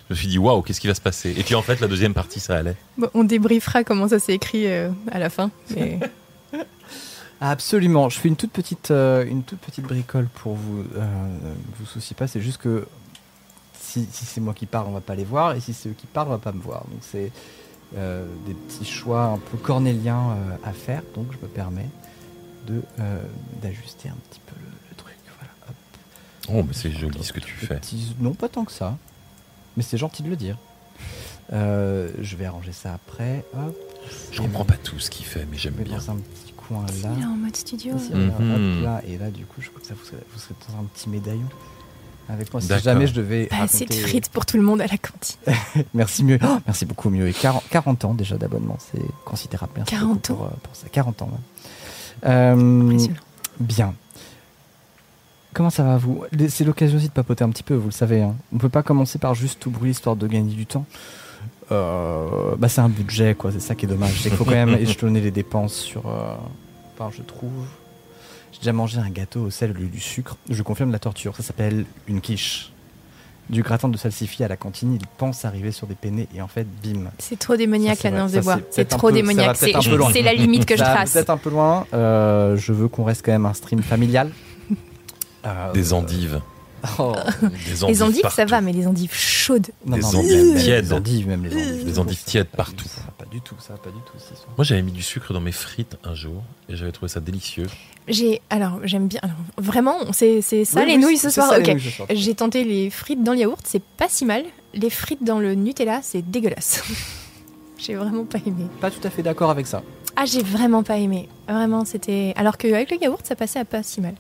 Je 0.08 0.14
me 0.14 0.19
suis 0.19 0.26
dit, 0.26 0.38
waouh, 0.38 0.62
qu'est-ce 0.62 0.81
qui 0.81 0.88
va 0.88 0.94
se 0.94 1.00
passer? 1.00 1.32
Et 1.38 1.44
puis 1.44 1.55
en 1.55 1.62
fait, 1.62 1.78
la 1.81 1.87
deuxième 1.87 2.14
partie, 2.14 2.40
ça 2.40 2.56
allait. 2.56 2.75
Bon, 2.99 3.08
on 3.14 3.23
débriefera 3.23 3.84
comment 3.84 4.08
ça 4.08 4.19
s'est 4.19 4.34
écrit 4.34 4.66
euh, 4.66 4.88
à 5.12 5.20
la 5.20 5.31
fin. 5.31 5.50
mais- 5.76 6.00
Absolument. 7.40 8.08
Je 8.10 8.19
fais 8.19 8.28
une 8.28 8.37
toute 8.37 8.52
petite, 8.52 8.90
euh, 8.90 9.25
une 9.25 9.42
toute 9.42 9.60
petite 9.60 9.84
bricole 9.84 10.26
pour 10.26 10.54
vous. 10.54 10.84
Euh, 10.96 11.06
vous 11.78 11.87
souciez 11.87 12.14
pas. 12.14 12.26
C'est 12.26 12.40
juste 12.40 12.58
que 12.58 12.87
si, 13.81 14.06
si 14.12 14.25
c'est 14.26 14.40
moi 14.40 14.52
qui 14.54 14.66
parle, 14.66 14.87
on 14.88 14.92
va 14.92 15.00
pas 15.00 15.14
les 15.14 15.25
voir, 15.25 15.54
et 15.54 15.60
si 15.60 15.72
c'est 15.72 15.88
eux 15.88 15.94
qui 15.96 16.06
parlent, 16.06 16.28
on 16.28 16.32
va 16.32 16.38
pas 16.38 16.52
me 16.52 16.60
voir. 16.60 16.84
Donc 16.90 17.00
c'est 17.00 17.32
euh, 17.96 18.26
des 18.46 18.52
petits 18.54 18.84
choix 18.84 19.25
un 19.25 19.38
peu 19.38 19.56
cornéliens 19.56 20.31
euh, 20.32 20.56
à 20.69 20.72
faire. 20.72 21.02
Donc 21.14 21.28
je 21.32 21.38
me 21.38 21.48
permets 21.50 21.88
de 22.66 22.82
d'ajuster 23.62 24.10
un 24.10 24.16
petit 24.28 24.40
peu 24.46 24.54
le, 24.60 24.66
le 24.90 24.96
truc. 24.96 25.16
Voilà. 25.38 25.52
Hop. 25.69 25.75
Oh, 26.52 26.62
mais 26.66 26.75
c'est 26.75 26.92
joli 26.92 27.25
ce 27.25 27.32
que 27.32 27.40
tu 27.40 27.54
fais. 27.54 27.76
Petits- 27.76 28.14
Non, 28.20 28.34
pas 28.34 28.50
tant 28.50 28.66
que 28.66 28.72
ça. 28.72 28.98
Mais 29.78 29.82
c'est 29.82 29.96
gentil 29.96 30.22
de 30.22 30.28
le 30.28 30.37
dire. 30.37 30.58
Je 31.52 32.37
vais 32.37 32.44
arranger 32.44 32.72
ça 32.72 32.92
après. 32.92 33.44
Hop. 33.54 33.75
Je 34.31 34.40
comprends 34.42 34.64
pas 34.64 34.76
tout 34.76 34.98
ce 34.98 35.10
qu'il 35.10 35.25
fait, 35.26 35.46
mais 35.50 35.56
j'aime 35.56 35.75
bien. 35.75 35.96
dans 35.96 36.10
un 36.12 36.16
petit 36.16 36.50
coin 36.75 36.87
Il 36.96 37.02
là. 37.02 37.08
est 37.20 37.25
en 37.25 37.37
mode 37.37 37.56
studio. 37.56 37.94
Mhm. 37.94 38.82
là, 38.82 39.02
et 39.06 39.19
là, 39.19 39.31
du 39.31 39.44
coup, 39.44 39.61
je 39.61 39.69
crois 39.69 39.81
que 39.81 39.87
ça 39.87 39.94
vous 39.94 40.05
serez, 40.05 40.17
vous 40.32 40.38
serez 40.40 40.55
dans 40.69 40.81
un 40.81 40.84
petit 40.84 41.08
médaillon 41.08 41.49
avec 42.28 42.52
moi. 42.52 42.61
Si 42.61 42.69
jamais 42.78 43.06
je 43.06 43.14
devais. 43.14 43.46
Pas 43.46 43.56
assez 43.62 43.84
de 43.84 43.90
raconter- 43.93 44.08
frites 44.08 44.28
pour 44.28 44.46
tout 44.46 44.56
le 44.56 44.62
monde 44.62 44.81
à 44.81 44.87
la 44.87 44.96
cantine. 44.99 45.37
Merci 45.94 46.22
mieux. 46.25 46.38
Oh, 46.43 46.58
merci 46.67 46.87
beaucoup 46.87 47.11
mieux. 47.11 47.28
Et 47.28 47.32
40, 47.32 47.64
40 47.70 48.05
ans 48.05 48.14
déjà 48.14 48.37
d'abonnement, 48.38 48.78
c'est 48.93 49.02
considérable. 49.25 49.72
Merci 49.76 49.90
40 49.93 50.12
beaucoup 50.28 50.34
pour, 50.34 50.46
euh, 50.46 50.50
pour 50.62 50.76
ça. 50.76 50.87
40 50.90 51.22
ans. 51.22 51.31
ouais. 51.32 52.28
Euh, 52.31 52.81
Impressionnant. 52.88 53.16
bien. 53.58 53.94
Comment 55.52 55.70
ça 55.70 55.82
va 55.82 55.96
vous? 55.96 56.23
C'est 56.49 56.62
l'occasion 56.64 56.99
aussi 56.99 57.08
de 57.08 57.12
papoter 57.12 57.43
un 57.43 57.50
petit 57.50 57.64
peu, 57.64 57.75
vous 57.75 57.87
le 57.88 57.93
savez. 57.93 58.23
hein. 58.23 58.37
On 58.52 58.58
peut 58.58 58.69
pas 58.69 58.84
commencer 58.84 59.19
par 59.19 59.34
juste 59.34 59.58
tout 59.58 59.70
brûler 59.70 59.90
histoire 59.90 60.14
de 60.14 60.26
gagner 60.28 60.55
du 60.55 60.64
temps. 60.66 60.87
Euh, 61.72 62.56
bah 62.58 62.69
c'est 62.69 62.81
un 62.81 62.88
budget 62.88 63.34
quoi, 63.34 63.52
c'est 63.52 63.61
ça 63.61 63.75
qui 63.75 63.87
est 63.87 63.88
dommage. 63.88 64.12
C'est 64.20 64.28
qu'il 64.28 64.37
faut 64.38 64.44
quand 64.44 64.50
même 64.52 64.75
échelonner 64.81 65.20
les 65.20 65.31
dépenses 65.31 65.75
sur. 65.75 66.06
euh, 66.08 66.34
Enfin, 66.99 67.11
je 67.17 67.22
trouve. 67.22 67.50
J'ai 68.52 68.58
déjà 68.58 68.72
mangé 68.72 68.99
un 68.99 69.08
gâteau 69.08 69.40
au 69.43 69.50
sel 69.50 69.70
au 69.70 69.75
lieu 69.75 69.87
du 69.87 70.00
sucre. 70.00 70.37
Je 70.50 70.62
confirme 70.62 70.90
la 70.93 70.99
torture. 70.99 71.34
Ça 71.37 71.43
s'appelle 71.43 71.84
une 72.08 72.20
quiche. 72.20 72.72
Du 73.49 73.62
gratin 73.62 73.88
de 73.88 73.96
salsifis 73.96 74.44
à 74.44 74.49
la 74.49 74.56
cantine, 74.56 74.94
il 74.94 75.05
pense 75.19 75.44
arriver 75.44 75.72
sur 75.72 75.88
des 75.88 75.96
penne 75.96 76.25
et 76.34 76.40
en 76.43 76.46
fait, 76.46 76.67
bim. 76.84 77.11
C'est 77.19 77.37
trop 77.38 77.56
démoniaque 77.56 77.96
Ça, 77.96 78.02
c'est 78.02 78.11
la 78.11 78.16
vrai. 78.16 78.20
danse 78.23 78.31
Ça, 78.32 78.38
de 78.38 78.44
bois. 78.44 78.58
c'est 78.70 78.84
trop 78.84 79.08
peu- 79.08 79.14
démoniaque. 79.14 79.56
C'est 79.56 80.23
la 80.23 80.34
limite 80.34 80.66
que 80.66 80.75
je 80.76 80.78
Ça 80.84 80.88
va 80.90 80.94
trace. 80.94 81.12
Peut-être 81.14 81.31
un 81.31 81.37
peu 81.37 81.50
loin. 81.50 81.84
Euh, 81.93 82.56
je 82.56 82.73
veux 82.73 82.87
qu'on 82.87 83.02
reste 83.02 83.25
quand 83.25 83.32
même 83.32 83.46
un 83.46 83.55
stream 83.55 83.82
familial. 83.82 84.31
Euh, 85.46 85.73
Des 85.73 85.93
endives. 85.93 86.40
Oh. 86.98 87.14
Des 87.42 87.86
Les 87.88 88.02
endives, 88.02 88.28
ça 88.30 88.44
va, 88.44 88.60
mais 88.60 88.72
les 88.72 88.86
endives 88.86 89.12
chaudes. 89.14 89.68
Non, 89.86 89.96
non, 89.98 90.06
endives 90.18 90.56
tièdes. 90.62 90.84
Les 90.86 90.92
endives, 90.92 91.28
même 91.28 91.44
les 91.44 91.52
endives. 91.54 91.84
Des 91.84 91.98
endives 91.98 92.22
tièdes 92.24 92.48
partout. 92.48 92.88
Ça 92.88 93.00
va 93.06 93.12
pas 93.18 93.24
du 93.30 93.40
tout, 93.40 93.54
ça 93.58 93.74
va 93.74 93.78
pas 93.78 93.90
du 93.90 93.98
tout. 93.98 94.12
Moi, 94.56 94.64
j'avais 94.64 94.82
mis 94.82 94.92
du 94.92 95.02
sucre 95.02 95.32
dans 95.32 95.40
mes 95.40 95.52
frites 95.52 95.96
un 96.04 96.14
jour 96.14 96.42
et 96.68 96.76
j'avais 96.76 96.92
trouvé 96.92 97.08
ça 97.08 97.20
délicieux. 97.20 97.66
J'ai 98.08 98.40
alors 98.50 98.80
j'aime 98.84 99.06
bien. 99.08 99.20
Alors, 99.22 99.36
vraiment, 99.58 99.96
c'est 100.12 100.40
ça 100.42 100.80
Oui, 100.80 100.86
les 100.86 100.94
oui, 100.94 100.98
nouilles 100.98 101.16
c'est 101.16 101.28
ce 101.28 101.34
soir. 101.34 101.48
ça, 101.50 101.58
les 101.58 101.62
Ok. 101.64 101.74
nouilles 101.74 101.82
ce 101.82 101.90
soir. 101.90 102.08
J'ai 102.12 102.34
tenté 102.34 102.64
les 102.64 102.90
frites 102.90 103.22
dans 103.22 103.32
le 103.32 103.38
yaourt, 103.38 103.60
c'est 103.64 103.82
pas 103.82 104.08
si 104.08 104.24
mal. 104.24 104.44
Les 104.74 104.90
frites 104.90 105.22
dans 105.24 105.38
le 105.38 105.54
Nutella, 105.54 106.00
c'est 106.02 106.22
dégueulasse. 106.28 106.82
j'ai 107.78 107.94
vraiment 107.94 108.24
pas 108.24 108.38
aimé. 108.46 108.66
Pas 108.80 108.90
tout 108.90 109.00
à 109.06 109.10
fait 109.10 109.22
d'accord 109.22 109.50
avec 109.50 109.66
ça. 109.66 109.82
Ah, 110.16 110.24
j'ai 110.24 110.42
vraiment 110.42 110.82
pas 110.82 110.98
aimé. 110.98 111.28
Vraiment, 111.48 111.84
c'était. 111.84 112.32
Alors 112.36 112.56
qu'avec 112.58 112.90
le 112.90 112.98
yaourt, 113.00 113.24
ça 113.24 113.36
passait 113.36 113.58
à 113.60 113.64
pas 113.64 113.82
si 113.82 114.00
mal. 114.00 114.14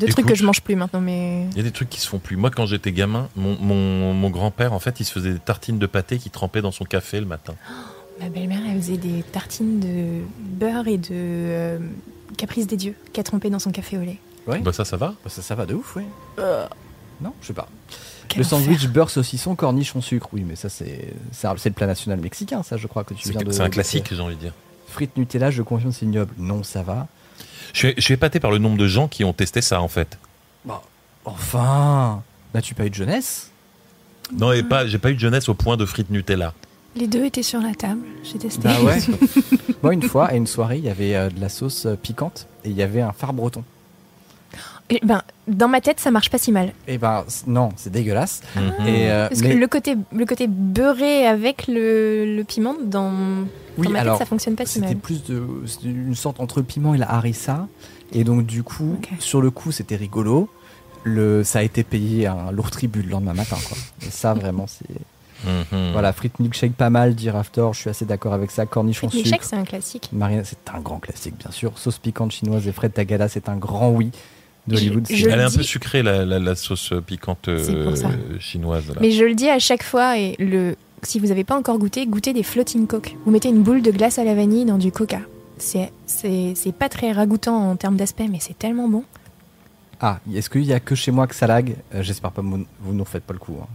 Deux 0.00 0.12
trucs 0.12 0.26
que 0.26 0.34
je 0.34 0.44
mange 0.44 0.62
plus 0.62 0.76
maintenant, 0.76 1.00
mais. 1.00 1.44
Il 1.52 1.56
y 1.56 1.60
a 1.60 1.62
des 1.62 1.70
trucs 1.70 1.90
qui 1.90 2.00
se 2.00 2.08
font 2.08 2.18
plus. 2.18 2.36
Moi, 2.36 2.50
quand 2.50 2.66
j'étais 2.66 2.92
gamin, 2.92 3.28
mon, 3.36 3.56
mon, 3.60 4.14
mon 4.14 4.30
grand-père, 4.30 4.72
en 4.72 4.78
fait, 4.80 5.00
il 5.00 5.04
se 5.04 5.12
faisait 5.12 5.32
des 5.32 5.38
tartines 5.38 5.78
de 5.78 5.86
pâté 5.86 6.18
qu'il 6.18 6.32
trempait 6.32 6.62
dans 6.62 6.72
son 6.72 6.84
café 6.84 7.20
le 7.20 7.26
matin. 7.26 7.54
Ma 8.20 8.28
belle-mère, 8.28 8.60
elle 8.68 8.80
faisait 8.80 8.96
des 8.96 9.22
tartines 9.22 9.80
de 9.80 10.20
beurre 10.38 10.88
et 10.88 10.98
de 10.98 11.08
euh, 11.12 11.78
caprice 12.36 12.66
des 12.66 12.76
dieux 12.76 12.94
qu'elle 13.12 13.24
trempait 13.24 13.50
dans 13.50 13.58
son 13.58 13.70
café 13.70 13.96
au 13.98 14.02
lait. 14.02 14.18
Oui. 14.46 14.58
Bah 14.60 14.72
ça, 14.72 14.84
ça 14.84 14.96
va. 14.96 15.14
Bah, 15.24 15.30
ça, 15.30 15.42
ça 15.42 15.54
va 15.54 15.66
de 15.66 15.74
ouf, 15.74 15.96
oui. 15.96 16.04
Non, 17.20 17.32
je 17.42 17.48
sais 17.48 17.52
pas. 17.52 17.68
Quel 18.28 18.40
le 18.40 18.46
enfer. 18.46 18.58
sandwich 18.58 18.86
beurre 18.88 19.10
saucisson 19.10 19.54
cornichon 19.54 20.00
sucre. 20.00 20.28
Oui, 20.32 20.44
mais 20.46 20.56
ça 20.56 20.68
c'est 20.68 21.12
c'est 21.32 21.48
le 21.68 21.72
plat 21.72 21.86
national 21.86 22.20
mexicain, 22.20 22.62
ça 22.62 22.76
je 22.76 22.86
crois 22.86 23.04
que 23.04 23.12
tu 23.12 23.24
C'est 23.24 23.32
viens 23.32 23.42
de. 23.42 23.50
c'est 23.50 23.62
un 23.62 23.70
classique, 23.70 24.06
j'ai 24.10 24.20
envie 24.20 24.36
de 24.36 24.40
dire. 24.40 24.54
Frites 24.86 25.16
Nutella, 25.16 25.50
je 25.50 25.62
confirme 25.62 25.92
c'est 25.92 26.06
ignoble. 26.06 26.32
Non, 26.38 26.62
ça 26.62 26.82
va. 26.82 27.08
Je 27.72 27.78
suis, 27.78 27.94
je 27.96 28.02
suis 28.02 28.14
épaté 28.14 28.40
par 28.40 28.50
le 28.50 28.58
nombre 28.58 28.76
de 28.76 28.86
gens 28.86 29.08
qui 29.08 29.24
ont 29.24 29.32
testé 29.32 29.60
ça, 29.60 29.80
en 29.80 29.88
fait. 29.88 30.18
Bah, 30.64 30.82
enfin, 31.24 32.22
n'as-tu 32.54 32.74
pas 32.74 32.86
eu 32.86 32.90
de 32.90 32.94
jeunesse 32.94 33.50
Non, 34.36 34.52
et 34.52 34.62
pas, 34.62 34.86
j'ai 34.86 34.98
pas 34.98 35.10
eu 35.10 35.14
de 35.14 35.20
jeunesse 35.20 35.48
au 35.48 35.54
point 35.54 35.76
de 35.76 35.84
frites 35.86 36.10
Nutella. 36.10 36.54
Les 36.96 37.06
deux 37.06 37.24
étaient 37.24 37.44
sur 37.44 37.60
la 37.60 37.74
table, 37.74 38.00
j'ai 38.24 38.38
testé. 38.38 38.62
Bah 38.62 38.80
ouais. 38.82 38.98
Moi, 39.82 39.94
une 39.94 40.02
fois, 40.02 40.26
à 40.26 40.34
une 40.34 40.48
soirée, 40.48 40.78
il 40.78 40.84
y 40.84 40.88
avait 40.88 41.14
euh, 41.14 41.30
de 41.30 41.40
la 41.40 41.48
sauce 41.48 41.86
euh, 41.86 41.94
piquante 41.94 42.48
et 42.64 42.70
il 42.70 42.76
y 42.76 42.82
avait 42.82 43.00
un 43.00 43.12
phare 43.12 43.32
breton. 43.32 43.62
Et 44.90 44.98
ben, 45.04 45.22
dans 45.50 45.68
ma 45.68 45.80
tête, 45.80 46.00
ça 46.00 46.10
marche 46.10 46.30
pas 46.30 46.38
si 46.38 46.52
mal. 46.52 46.72
Et 46.88 46.96
ben 46.98 47.24
c- 47.28 47.44
non, 47.46 47.70
c'est 47.76 47.90
dégueulasse. 47.90 48.40
Mhm. 48.56 48.86
Et, 48.86 49.10
euh, 49.10 49.28
Parce 49.28 49.40
mais- 49.42 49.50
que 49.50 49.58
le 49.58 49.66
côté, 49.66 49.96
le 50.12 50.24
côté 50.26 50.46
beurré 50.48 51.26
avec 51.26 51.66
le, 51.68 52.36
le 52.36 52.44
piment, 52.44 52.74
dans, 52.82 53.12
oui, 53.76 53.86
dans 53.86 53.90
ma 53.90 54.00
alors 54.00 54.18
tête, 54.18 54.26
ça 54.26 54.28
fonctionne 54.28 54.56
pas 54.56 54.64
si 54.66 54.74
c'était 54.74 54.86
mal. 54.88 54.96
plus 54.96 55.22
de 55.24 55.42
c'était 55.66 55.88
une 55.88 56.14
sorte 56.14 56.40
entre 56.40 56.60
le 56.60 56.64
piment 56.64 56.94
et 56.94 56.98
la 56.98 57.10
harissa. 57.12 57.66
Et 58.12 58.24
donc 58.24 58.46
du 58.46 58.62
coup, 58.62 58.96
sur 59.18 59.40
le 59.42 59.50
coup, 59.50 59.70
c'était 59.72 59.96
rigolo. 59.96 60.48
Le, 61.04 61.44
ça 61.44 61.60
a 61.60 61.62
été 61.62 61.82
payé 61.82 62.26
un 62.26 62.50
lourd 62.52 62.70
tribut 62.70 63.02
le 63.02 63.08
lendemain 63.10 63.32
matin, 63.34 63.56
quoi. 63.66 63.76
Et 64.06 64.10
ça, 64.10 64.34
vraiment, 64.34 64.66
c'est 64.66 64.84
Mhm. 65.42 65.92
voilà, 65.92 66.12
frites 66.12 66.38
milkshake 66.38 66.74
pas 66.74 66.90
mal, 66.90 67.14
dire 67.14 67.34
after, 67.34 67.68
je 67.72 67.78
suis 67.78 67.88
assez 67.88 68.04
d'accord 68.04 68.34
avec 68.34 68.50
ça. 68.50 68.66
Cornichon 68.66 69.06
Les 69.10 69.20
sucre. 69.20 69.28
chèques, 69.30 69.44
c'est 69.44 69.56
un 69.56 69.64
classique. 69.64 70.10
Marina, 70.12 70.44
c'est 70.44 70.58
un 70.74 70.80
grand 70.80 70.98
classique, 70.98 71.36
bien 71.38 71.50
sûr. 71.50 71.78
Sauce 71.78 71.96
piquante 71.98 72.32
chinoise 72.32 72.68
et 72.68 72.72
frais 72.72 72.88
de 72.90 72.92
tagada, 72.92 73.26
c'est 73.28 73.48
un 73.48 73.56
grand 73.56 73.88
oui 73.90 74.10
Elle 74.68 75.40
est 75.40 75.42
un 75.42 75.50
peu 75.50 75.62
sucrée, 75.62 76.02
la, 76.02 76.24
la, 76.24 76.38
la 76.38 76.54
sauce 76.54 76.92
piquante 77.06 77.48
euh, 77.48 77.84
pour 77.84 77.96
ça. 77.96 78.10
chinoise. 78.38 78.86
Là. 78.88 78.96
Mais 79.00 79.10
je 79.10 79.24
le 79.24 79.34
dis 79.34 79.48
à 79.48 79.58
chaque 79.58 79.82
fois, 79.82 80.18
et 80.18 80.36
le, 80.38 80.76
si 81.02 81.18
vous 81.18 81.28
n'avez 81.28 81.44
pas 81.44 81.56
encore 81.56 81.78
goûté, 81.78 82.06
goûtez 82.06 82.32
des 82.32 82.42
floating 82.42 82.86
coke. 82.86 83.16
Vous 83.24 83.30
mettez 83.30 83.48
une 83.48 83.62
boule 83.62 83.82
de 83.82 83.90
glace 83.90 84.18
à 84.18 84.24
la 84.24 84.34
vanille 84.34 84.64
dans 84.66 84.78
du 84.78 84.92
coca. 84.92 85.20
C'est, 85.58 85.90
c'est, 86.06 86.52
c'est 86.54 86.72
pas 86.74 86.88
très 86.88 87.12
ragoûtant 87.12 87.70
en 87.70 87.76
termes 87.76 87.96
d'aspect, 87.96 88.28
mais 88.30 88.38
c'est 88.40 88.58
tellement 88.58 88.88
bon. 88.88 89.04
Ah, 90.00 90.18
est-ce 90.34 90.48
qu'il 90.48 90.64
y 90.64 90.72
a 90.72 90.80
que 90.80 90.94
chez 90.94 91.10
moi 91.10 91.26
que 91.26 91.34
ça 91.34 91.46
lag 91.46 91.74
Euh, 91.94 92.02
J'espère 92.02 92.30
pas, 92.32 92.40
vous 92.42 92.64
vous 92.80 92.94
nous 92.94 93.04
refaites 93.04 93.24
pas 93.24 93.34
le 93.34 93.38
coup. 93.38 93.56
hein. 93.62 93.66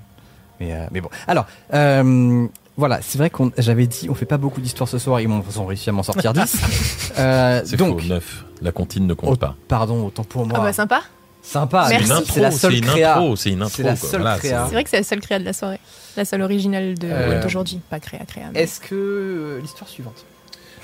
Mais, 0.60 0.74
euh, 0.74 0.86
mais 0.92 1.02
bon. 1.02 1.10
Alors, 1.28 1.46
euh, 1.74 2.48
voilà, 2.78 3.00
c'est 3.02 3.18
vrai 3.18 3.30
qu'on 3.30 3.52
j'avais 3.58 3.88
dit, 3.88 4.08
on 4.10 4.16
fait 4.16 4.26
pas 4.26 4.38
beaucoup 4.38 4.60
d'histoires 4.62 4.90
ce 4.90 4.98
soir, 4.98 5.22
ils 5.22 5.28
m'ont 5.28 5.44
réussi 5.66 5.90
à 5.90 5.94
m'en 5.94 6.04
sortir 6.04 6.34
10. 6.34 6.42
Euh, 7.18 7.62
C'est 7.66 7.78
donc, 7.78 8.02
faux, 8.02 8.08
neuf. 8.08 8.44
La 8.62 8.72
comptine 8.74 9.08
ne 9.08 9.14
compte 9.14 9.30
Oh, 9.34 9.38
pas. 9.38 9.56
pardon, 9.70 10.06
autant 10.06 10.24
pour 10.26 10.46
moi. 10.46 10.58
Ah 10.60 10.64
bah 10.64 10.74
sympa. 10.74 11.02
Sympa, 11.42 11.88
Merci. 11.90 12.08
C'est 12.08 12.12
une 12.12 12.26
C'est 12.26 12.32
intro, 12.32 12.42
la 12.42 12.52
seule 12.52 12.72
c'est 12.74 12.78
une 12.80 12.86
créa. 12.86 13.12
intro, 13.18 13.36
c'est 13.38 13.50
une 13.52 13.62
intro. 13.62 13.76
C'est 13.78 13.84
la 13.84 13.96
quoi. 13.96 14.10
seule 14.10 14.22
Voilà, 14.22 14.38
créa. 14.38 14.66
C'est 14.68 14.74
vrai 14.74 14.84
que 14.84 14.90
c'est 14.90 14.98
la 14.98 15.04
seule 15.04 15.20
créa 15.22 15.40
de 15.40 15.46
la 15.46 15.54
soirée. 15.54 15.80
La 16.18 16.26
seule 16.26 16.42
originale 16.42 16.96
Euh, 17.04 17.42
d'aujourd'hui. 17.42 17.80
Pas 17.90 18.00
créa, 18.02 18.20
créa. 18.26 18.46
mais- 18.54 18.62
Est-ce 18.64 18.82
que 18.82 18.96
euh, 18.96 19.62
l'histoire 19.62 19.88
suivante 19.90 20.26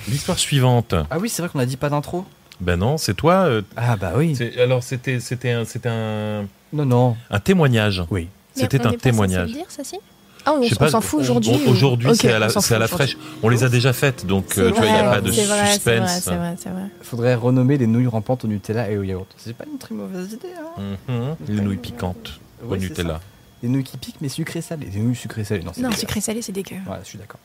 L'histoire 0.08 0.40
suivante. 0.40 0.94
Ah 1.10 1.18
oui, 1.20 1.28
c'est 1.30 1.42
vrai 1.42 1.50
qu'on 1.50 1.60
a 1.60 1.66
dit 1.66 1.78
pas 1.78 1.90
d'intro. 1.90 2.26
Ben 2.62 2.78
non, 2.78 2.98
c'est 2.98 3.14
toi. 3.16 3.34
euh, 3.48 3.62
Ah 3.76 3.96
bah 3.98 4.14
oui. 4.16 4.38
alors 4.62 4.84
c'était 4.84 5.20
c'était 5.20 5.52
un 5.52 5.66
c'était 5.66 5.90
un, 5.90 6.46
Non 6.74 6.86
non. 6.86 7.18
un 7.30 7.40
témoignage. 7.40 8.04
Oui. 8.12 8.30
C'était 8.54 8.78
un 8.78 8.80
est 8.80 8.84
pas 8.84 8.90
censé 8.92 8.98
témoignage. 9.00 9.50
le 9.50 9.56
dire, 9.56 9.66
ça 9.68 9.84
si? 9.84 9.98
Ah, 10.46 10.54
on, 10.54 10.88
s'en 10.90 11.02
fout 11.02 11.20
aujourd'hui 11.22 11.52
Aujourd'hui, 11.68 12.16
c'est 12.16 12.32
à 12.32 12.40
la, 12.40 12.50
c'est 12.50 12.74
à 12.76 12.88
fraîche. 12.88 13.18
On 13.44 13.50
les 13.50 13.64
a 13.64 13.70
déjà 13.70 13.94
faites, 13.94 14.26
donc 14.26 14.58
euh, 14.58 14.72
tu 14.72 14.78
vois, 14.78 14.86
il 14.88 14.94
n'y 14.94 15.00
a 15.00 15.04
pas 15.10 15.22
de 15.22 15.30
vrai, 15.30 15.68
suspense. 15.68 16.22
C'est 16.24 16.36
vrai, 16.36 16.56
c'est 16.58 16.70
vrai, 16.70 16.84
Faudrait 17.02 17.36
renommer 17.36 17.78
les 17.78 17.88
nouilles 17.88 18.08
rampantes 18.08 18.46
au 18.46 18.48
Nutella 18.48 18.90
et 18.90 18.98
au 18.98 19.04
yaourt. 19.04 19.28
C'est 19.38 19.56
pas 19.56 19.66
une 19.72 19.78
très 19.78 19.94
mauvaise 19.94 20.34
idée, 20.34 20.48
hein 20.78 20.98
Mhm. 21.08 21.36
Les 21.48 21.62
nouilles 21.62 21.78
piquantes 21.78 22.40
au 22.66 22.72
Ouais, 22.72 22.80
Nutella. 22.80 23.16
ça. 23.16 23.22
Les 23.64 23.70
nouilles 23.70 23.84
qui 23.84 23.98
piquent, 23.98 24.20
mais 24.22 24.30
sucrées 24.30 24.62
salées. 24.62 24.88
Les 24.92 25.00
nouilles 25.00 25.16
sucrées 25.16 25.44
salées, 25.44 25.62
non, 25.64 25.72
c'est 25.74 25.82
Non, 25.82 25.90
dégueulasse. 25.90 26.00
sucré 26.00 26.22
salé, 26.22 26.42
c'est 26.42 26.52
dégueu. 26.52 26.78
Voilà, 26.86 27.04
je 27.04 27.10
suis 27.10 27.20
d'accord. 27.20 27.40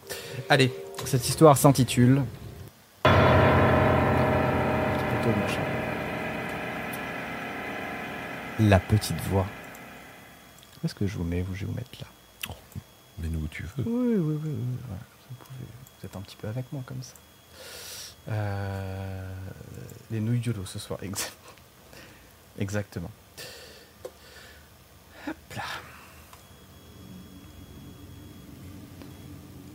Allez, 0.48 0.72
cette 1.04 1.28
histoire 1.28 1.58
s'intitule. 1.58 2.22
La 8.58 8.78
petite 8.80 9.20
voix. 9.30 9.46
Où 10.82 10.86
est-ce 10.86 10.94
que 10.94 11.06
je 11.06 11.16
vous 11.18 11.24
mets 11.24 11.44
Je 11.52 11.60
vais 11.60 11.66
vous 11.66 11.74
mettre 11.74 11.90
là? 12.00 12.06
Mais 13.18 13.28
nous 13.28 13.40
où 13.40 13.48
tu 13.48 13.62
veux. 13.62 13.84
Oui, 13.86 14.16
oui, 14.18 14.38
oui. 14.44 14.50
oui, 14.50 14.52
vous, 15.30 15.36
pouvez, 15.38 15.66
vous 16.00 16.06
êtes 16.06 16.16
un 16.16 16.20
petit 16.20 16.36
peu 16.36 16.48
avec 16.48 16.70
moi 16.72 16.82
comme 16.86 17.02
ça. 17.02 17.14
Euh, 18.28 19.34
les 20.10 20.20
nouilles 20.20 20.40
YOLO 20.40 20.66
ce 20.66 20.78
soir, 20.78 20.98
ex- 21.02 21.32
exactement. 22.58 23.10
Hop 25.28 25.36
là. 25.56 25.62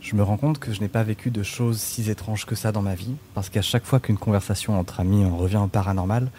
Je 0.02 0.16
me 0.16 0.24
rends 0.24 0.38
compte 0.38 0.60
que 0.60 0.74
je 0.74 0.82
n'ai 0.82 0.90
pas 0.90 1.04
vécu 1.04 1.32
de 1.32 1.42
choses 1.44 1.80
si 1.80 2.10
étranges 2.10 2.46
que 2.46 2.56
ça 2.56 2.72
dans 2.74 2.82
ma 2.82 2.96
vie, 2.96 3.16
parce 3.34 3.50
qu'à 3.50 3.62
chaque 3.62 3.86
fois 3.86 4.00
qu'une 4.02 4.18
conversation 4.18 4.78
entre 4.78 5.00
amis 5.00 5.24
en 5.24 5.38
revient 5.38 5.58
au 5.58 5.68
paranormal, 5.68 6.30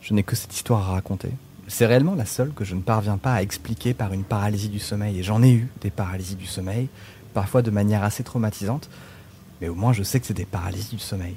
je 0.00 0.14
n'ai 0.14 0.22
que 0.22 0.36
cette 0.36 0.54
histoire 0.54 0.88
à 0.88 0.92
raconter. 0.92 1.30
C'est 1.68 1.86
réellement 1.86 2.14
la 2.14 2.26
seule 2.26 2.52
que 2.52 2.64
je 2.64 2.74
ne 2.74 2.80
parviens 2.80 3.18
pas 3.18 3.34
à 3.34 3.42
expliquer 3.42 3.92
par 3.92 4.12
une 4.12 4.22
paralysie 4.22 4.68
du 4.68 4.78
sommeil, 4.78 5.18
et 5.18 5.22
j'en 5.22 5.42
ai 5.42 5.52
eu 5.52 5.68
des 5.80 5.90
paralysies 5.90 6.36
du 6.36 6.46
sommeil, 6.46 6.88
parfois 7.34 7.62
de 7.62 7.70
manière 7.70 8.04
assez 8.04 8.22
traumatisante, 8.22 8.88
mais 9.60 9.68
au 9.68 9.74
moins 9.74 9.92
je 9.92 10.02
sais 10.02 10.20
que 10.20 10.26
c'est 10.26 10.34
des 10.34 10.44
paralysies 10.44 10.96
du 10.96 11.02
sommeil. 11.02 11.34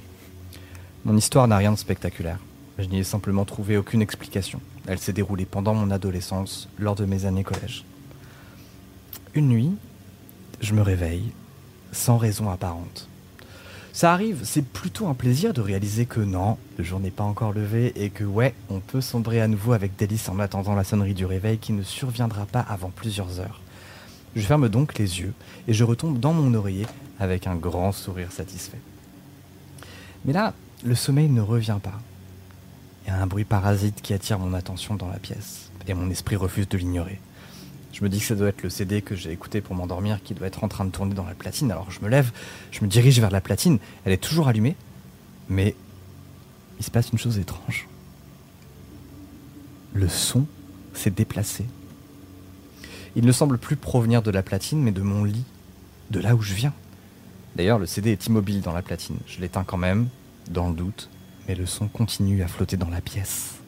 Mon 1.03 1.17
histoire 1.17 1.47
n'a 1.47 1.57
rien 1.57 1.71
de 1.71 1.77
spectaculaire. 1.77 2.39
Je 2.77 2.85
n'y 2.85 2.99
ai 2.99 3.03
simplement 3.03 3.43
trouvé 3.43 3.75
aucune 3.77 4.01
explication. 4.01 4.61
Elle 4.87 4.99
s'est 4.99 5.13
déroulée 5.13 5.45
pendant 5.45 5.73
mon 5.73 5.91
adolescence, 5.91 6.69
lors 6.77 6.95
de 6.95 7.05
mes 7.05 7.25
années 7.25 7.43
collège. 7.43 7.83
Une 9.33 9.47
nuit, 9.47 9.71
je 10.61 10.73
me 10.73 10.81
réveille, 10.81 11.31
sans 11.91 12.17
raison 12.17 12.49
apparente. 12.49 13.07
Ça 13.99 14.13
arrive, 14.13 14.39
c'est 14.45 14.63
plutôt 14.63 15.07
un 15.07 15.13
plaisir 15.13 15.51
de 15.51 15.59
réaliser 15.59 16.05
que 16.05 16.21
non, 16.21 16.57
le 16.77 16.85
jour 16.85 17.01
n'est 17.01 17.11
pas 17.11 17.25
encore 17.25 17.51
levé 17.51 17.91
et 18.01 18.09
que 18.09 18.23
ouais, 18.23 18.55
on 18.69 18.79
peut 18.79 19.01
sombrer 19.01 19.41
à 19.41 19.49
nouveau 19.49 19.73
avec 19.73 19.97
délice 19.97 20.29
en 20.29 20.39
attendant 20.39 20.73
la 20.73 20.85
sonnerie 20.85 21.13
du 21.13 21.25
réveil 21.25 21.57
qui 21.57 21.73
ne 21.73 21.83
surviendra 21.83 22.45
pas 22.45 22.61
avant 22.61 22.91
plusieurs 22.91 23.41
heures. 23.41 23.59
Je 24.37 24.41
ferme 24.41 24.69
donc 24.69 24.97
les 24.97 25.19
yeux 25.19 25.33
et 25.67 25.73
je 25.73 25.83
retombe 25.83 26.17
dans 26.17 26.31
mon 26.31 26.53
oreiller 26.53 26.87
avec 27.19 27.45
un 27.45 27.57
grand 27.57 27.91
sourire 27.91 28.31
satisfait. 28.31 28.79
Mais 30.23 30.31
là, 30.31 30.53
le 30.85 30.95
sommeil 30.95 31.27
ne 31.27 31.41
revient 31.41 31.79
pas. 31.83 31.99
Il 33.03 33.09
y 33.09 33.11
a 33.11 33.21
un 33.21 33.27
bruit 33.27 33.43
parasite 33.43 34.01
qui 34.01 34.13
attire 34.13 34.39
mon 34.39 34.53
attention 34.53 34.95
dans 34.95 35.09
la 35.09 35.19
pièce 35.19 35.71
et 35.87 35.93
mon 35.93 36.09
esprit 36.09 36.37
refuse 36.37 36.69
de 36.69 36.77
l'ignorer. 36.77 37.19
Je 37.91 38.03
me 38.03 38.09
dis 38.09 38.19
que 38.19 38.25
ça 38.25 38.35
doit 38.35 38.49
être 38.49 38.63
le 38.63 38.69
CD 38.69 39.01
que 39.01 39.15
j'ai 39.15 39.31
écouté 39.31 39.61
pour 39.61 39.75
m'endormir 39.75 40.21
qui 40.23 40.33
doit 40.33 40.47
être 40.47 40.63
en 40.63 40.67
train 40.67 40.85
de 40.85 40.91
tourner 40.91 41.15
dans 41.15 41.25
la 41.25 41.33
platine. 41.33 41.71
Alors 41.71 41.89
je 41.91 41.99
me 42.01 42.07
lève, 42.07 42.31
je 42.71 42.81
me 42.83 42.87
dirige 42.87 43.19
vers 43.19 43.31
la 43.31 43.41
platine. 43.41 43.79
Elle 44.05 44.13
est 44.13 44.17
toujours 44.23 44.47
allumée, 44.47 44.75
mais 45.49 45.75
il 46.79 46.85
se 46.85 46.91
passe 46.91 47.09
une 47.11 47.17
chose 47.17 47.37
étrange. 47.39 47.87
Le 49.93 50.07
son 50.07 50.45
s'est 50.93 51.09
déplacé. 51.09 51.65
Il 53.15 53.25
ne 53.25 53.31
semble 53.31 53.57
plus 53.57 53.75
provenir 53.75 54.21
de 54.21 54.31
la 54.31 54.43
platine, 54.43 54.81
mais 54.81 54.91
de 54.91 55.01
mon 55.01 55.23
lit, 55.23 55.43
de 56.11 56.19
là 56.19 56.35
où 56.35 56.41
je 56.41 56.53
viens. 56.53 56.73
D'ailleurs, 57.55 57.79
le 57.79 57.87
CD 57.87 58.11
est 58.11 58.27
immobile 58.27 58.61
dans 58.61 58.71
la 58.71 58.83
platine. 58.83 59.17
Je 59.25 59.41
l'éteins 59.41 59.63
quand 59.63 59.77
même, 59.77 60.07
dans 60.49 60.69
le 60.69 60.75
doute, 60.75 61.09
mais 61.47 61.55
le 61.55 61.65
son 61.65 61.87
continue 61.87 62.43
à 62.43 62.47
flotter 62.47 62.77
dans 62.77 62.89
la 62.89 63.01
pièce. 63.01 63.58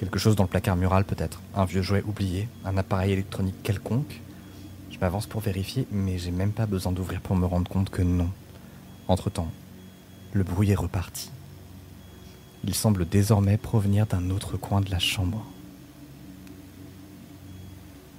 Quelque 0.00 0.18
chose 0.18 0.34
dans 0.34 0.44
le 0.44 0.48
placard 0.48 0.76
mural 0.76 1.04
peut-être, 1.04 1.42
un 1.54 1.66
vieux 1.66 1.82
jouet 1.82 2.02
oublié, 2.06 2.48
un 2.64 2.78
appareil 2.78 3.12
électronique 3.12 3.62
quelconque. 3.62 4.22
Je 4.90 4.98
m'avance 4.98 5.26
pour 5.26 5.42
vérifier, 5.42 5.86
mais 5.92 6.16
j'ai 6.16 6.30
même 6.30 6.52
pas 6.52 6.64
besoin 6.64 6.90
d'ouvrir 6.90 7.20
pour 7.20 7.36
me 7.36 7.44
rendre 7.44 7.70
compte 7.70 7.90
que 7.90 8.00
non. 8.00 8.30
Entre-temps, 9.08 9.50
le 10.32 10.42
bruit 10.42 10.70
est 10.70 10.74
reparti. 10.74 11.30
Il 12.64 12.74
semble 12.74 13.06
désormais 13.06 13.58
provenir 13.58 14.06
d'un 14.06 14.30
autre 14.30 14.56
coin 14.56 14.80
de 14.80 14.90
la 14.90 14.98
chambre. 14.98 15.44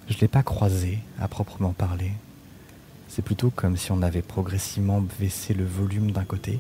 Je 0.08 0.14
ne 0.14 0.20
l'ai 0.20 0.28
pas 0.28 0.44
croisé, 0.44 1.00
à 1.20 1.28
proprement 1.28 1.74
parler. 1.74 2.12
C'est 3.08 3.26
plutôt 3.26 3.50
comme 3.50 3.76
si 3.76 3.92
on 3.92 4.04
avait 4.04 4.22
progressivement 4.22 5.04
baissé 5.20 5.56
le 5.56 5.66
volume 5.66 6.12
d'un 6.12 6.26
côté 6.26 6.60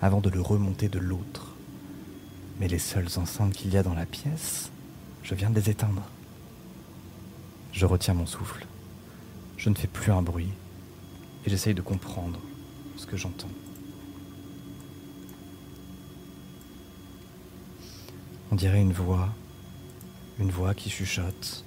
avant 0.00 0.20
de 0.20 0.30
le 0.30 0.40
remonter 0.40 0.88
de 0.88 1.00
l'autre. 1.00 1.49
Mais 2.60 2.68
les 2.68 2.78
seules 2.78 3.08
enceintes 3.16 3.54
qu'il 3.54 3.72
y 3.72 3.78
a 3.78 3.82
dans 3.82 3.94
la 3.94 4.04
pièce, 4.04 4.70
je 5.22 5.34
viens 5.34 5.48
de 5.48 5.58
les 5.58 5.70
éteindre. 5.70 6.02
Je 7.72 7.86
retiens 7.86 8.12
mon 8.12 8.26
souffle. 8.26 8.66
Je 9.56 9.70
ne 9.70 9.74
fais 9.74 9.86
plus 9.86 10.12
un 10.12 10.20
bruit. 10.20 10.52
Et 11.46 11.50
j'essaye 11.50 11.72
de 11.72 11.80
comprendre 11.80 12.38
ce 12.98 13.06
que 13.06 13.16
j'entends. 13.16 13.48
On 18.52 18.56
dirait 18.56 18.82
une 18.82 18.92
voix. 18.92 19.30
Une 20.38 20.50
voix 20.50 20.74
qui 20.74 20.90
chuchote. 20.90 21.64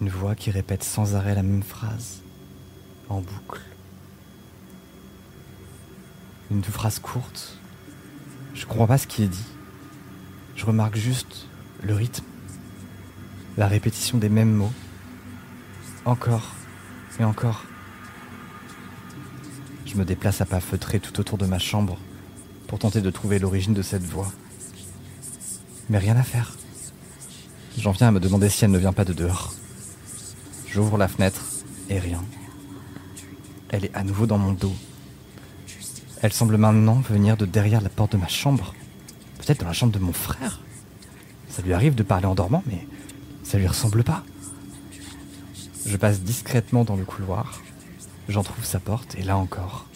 Une 0.00 0.10
voix 0.10 0.36
qui 0.36 0.52
répète 0.52 0.84
sans 0.84 1.16
arrêt 1.16 1.34
la 1.34 1.42
même 1.42 1.64
phrase. 1.64 2.22
En 3.08 3.20
boucle. 3.20 3.62
Une 6.52 6.62
phrase 6.62 7.00
courte. 7.00 7.57
Je 8.58 8.66
comprends 8.66 8.88
pas 8.88 8.98
ce 8.98 9.06
qui 9.06 9.22
est 9.22 9.28
dit. 9.28 9.46
Je 10.56 10.66
remarque 10.66 10.96
juste 10.96 11.46
le 11.80 11.94
rythme. 11.94 12.24
La 13.56 13.68
répétition 13.68 14.18
des 14.18 14.28
mêmes 14.28 14.52
mots. 14.52 14.72
Encore 16.04 16.54
et 17.20 17.24
encore. 17.24 17.62
Je 19.86 19.94
me 19.94 20.04
déplace 20.04 20.40
à 20.40 20.44
pas 20.44 20.60
feutrés 20.60 20.98
tout 20.98 21.20
autour 21.20 21.38
de 21.38 21.46
ma 21.46 21.60
chambre 21.60 21.98
pour 22.66 22.80
tenter 22.80 23.00
de 23.00 23.10
trouver 23.10 23.38
l'origine 23.38 23.74
de 23.74 23.82
cette 23.82 24.02
voix. 24.02 24.32
Mais 25.88 25.98
rien 25.98 26.16
à 26.16 26.24
faire. 26.24 26.56
J'en 27.78 27.92
viens 27.92 28.08
à 28.08 28.12
me 28.12 28.20
demander 28.20 28.48
si 28.48 28.64
elle 28.64 28.72
ne 28.72 28.78
vient 28.78 28.92
pas 28.92 29.04
de 29.04 29.12
dehors. 29.12 29.54
J'ouvre 30.66 30.98
la 30.98 31.06
fenêtre 31.06 31.44
et 31.88 32.00
rien. 32.00 32.24
Elle 33.68 33.84
est 33.84 33.94
à 33.94 34.02
nouveau 34.02 34.26
dans 34.26 34.38
mon 34.38 34.52
dos. 34.52 34.74
Elle 36.20 36.32
semble 36.32 36.56
maintenant 36.56 36.96
venir 36.96 37.36
de 37.36 37.46
derrière 37.46 37.80
la 37.80 37.88
porte 37.88 38.12
de 38.12 38.16
ma 38.16 38.26
chambre. 38.26 38.74
Peut-être 39.38 39.60
dans 39.60 39.66
la 39.66 39.72
chambre 39.72 39.92
de 39.92 40.00
mon 40.00 40.12
frère. 40.12 40.60
Ça 41.48 41.62
lui 41.62 41.72
arrive 41.72 41.94
de 41.94 42.02
parler 42.02 42.26
en 42.26 42.34
dormant, 42.34 42.62
mais 42.66 42.86
ça 43.44 43.58
lui 43.58 43.66
ressemble 43.66 44.02
pas. 44.02 44.24
Je 45.86 45.96
passe 45.96 46.20
discrètement 46.20 46.84
dans 46.84 46.96
le 46.96 47.04
couloir. 47.04 47.62
J'en 48.28 48.42
trouve 48.42 48.64
sa 48.64 48.80
porte 48.80 49.14
et 49.14 49.22
là 49.22 49.36
encore, 49.36 49.86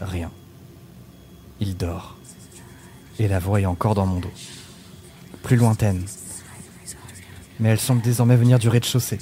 rien. 0.00 0.30
Il 1.60 1.76
dort. 1.76 2.16
Et 3.18 3.28
la 3.28 3.38
voix 3.38 3.60
est 3.60 3.66
encore 3.66 3.94
dans 3.94 4.06
mon 4.06 4.20
dos. 4.20 4.32
Plus 5.42 5.56
lointaine. 5.56 6.04
Mais 7.60 7.70
elle 7.70 7.80
semble 7.80 8.02
désormais 8.02 8.36
venir 8.36 8.58
du 8.58 8.68
rez-de-chaussée. 8.68 9.18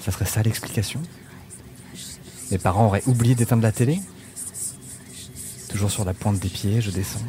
Ça 0.00 0.10
serait 0.10 0.24
ça 0.24 0.42
l'explication? 0.42 1.00
Mes 2.50 2.58
parents 2.58 2.86
auraient 2.86 3.06
oublié 3.06 3.34
d'éteindre 3.34 3.62
la 3.62 3.70
télé? 3.70 4.00
Toujours 5.70 5.90
sur 5.90 6.04
la 6.04 6.14
pointe 6.14 6.40
des 6.40 6.48
pieds, 6.48 6.80
je 6.80 6.90
descends. 6.90 7.24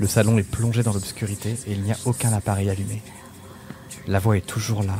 Le 0.00 0.08
salon 0.08 0.36
est 0.36 0.42
plongé 0.42 0.82
dans 0.82 0.92
l'obscurité 0.92 1.56
et 1.66 1.72
il 1.72 1.82
n'y 1.82 1.92
a 1.92 1.96
aucun 2.04 2.32
appareil 2.32 2.68
allumé. 2.68 3.02
La 4.08 4.18
voix 4.18 4.36
est 4.36 4.46
toujours 4.46 4.82
là, 4.82 4.96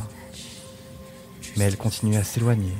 mais 1.57 1.65
elle 1.65 1.75
continue 1.75 2.15
à 2.15 2.23
s'éloigner 2.23 2.73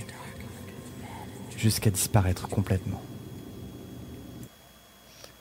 jusqu'à 1.57 1.89
disparaître 1.89 2.47
complètement. 2.47 3.01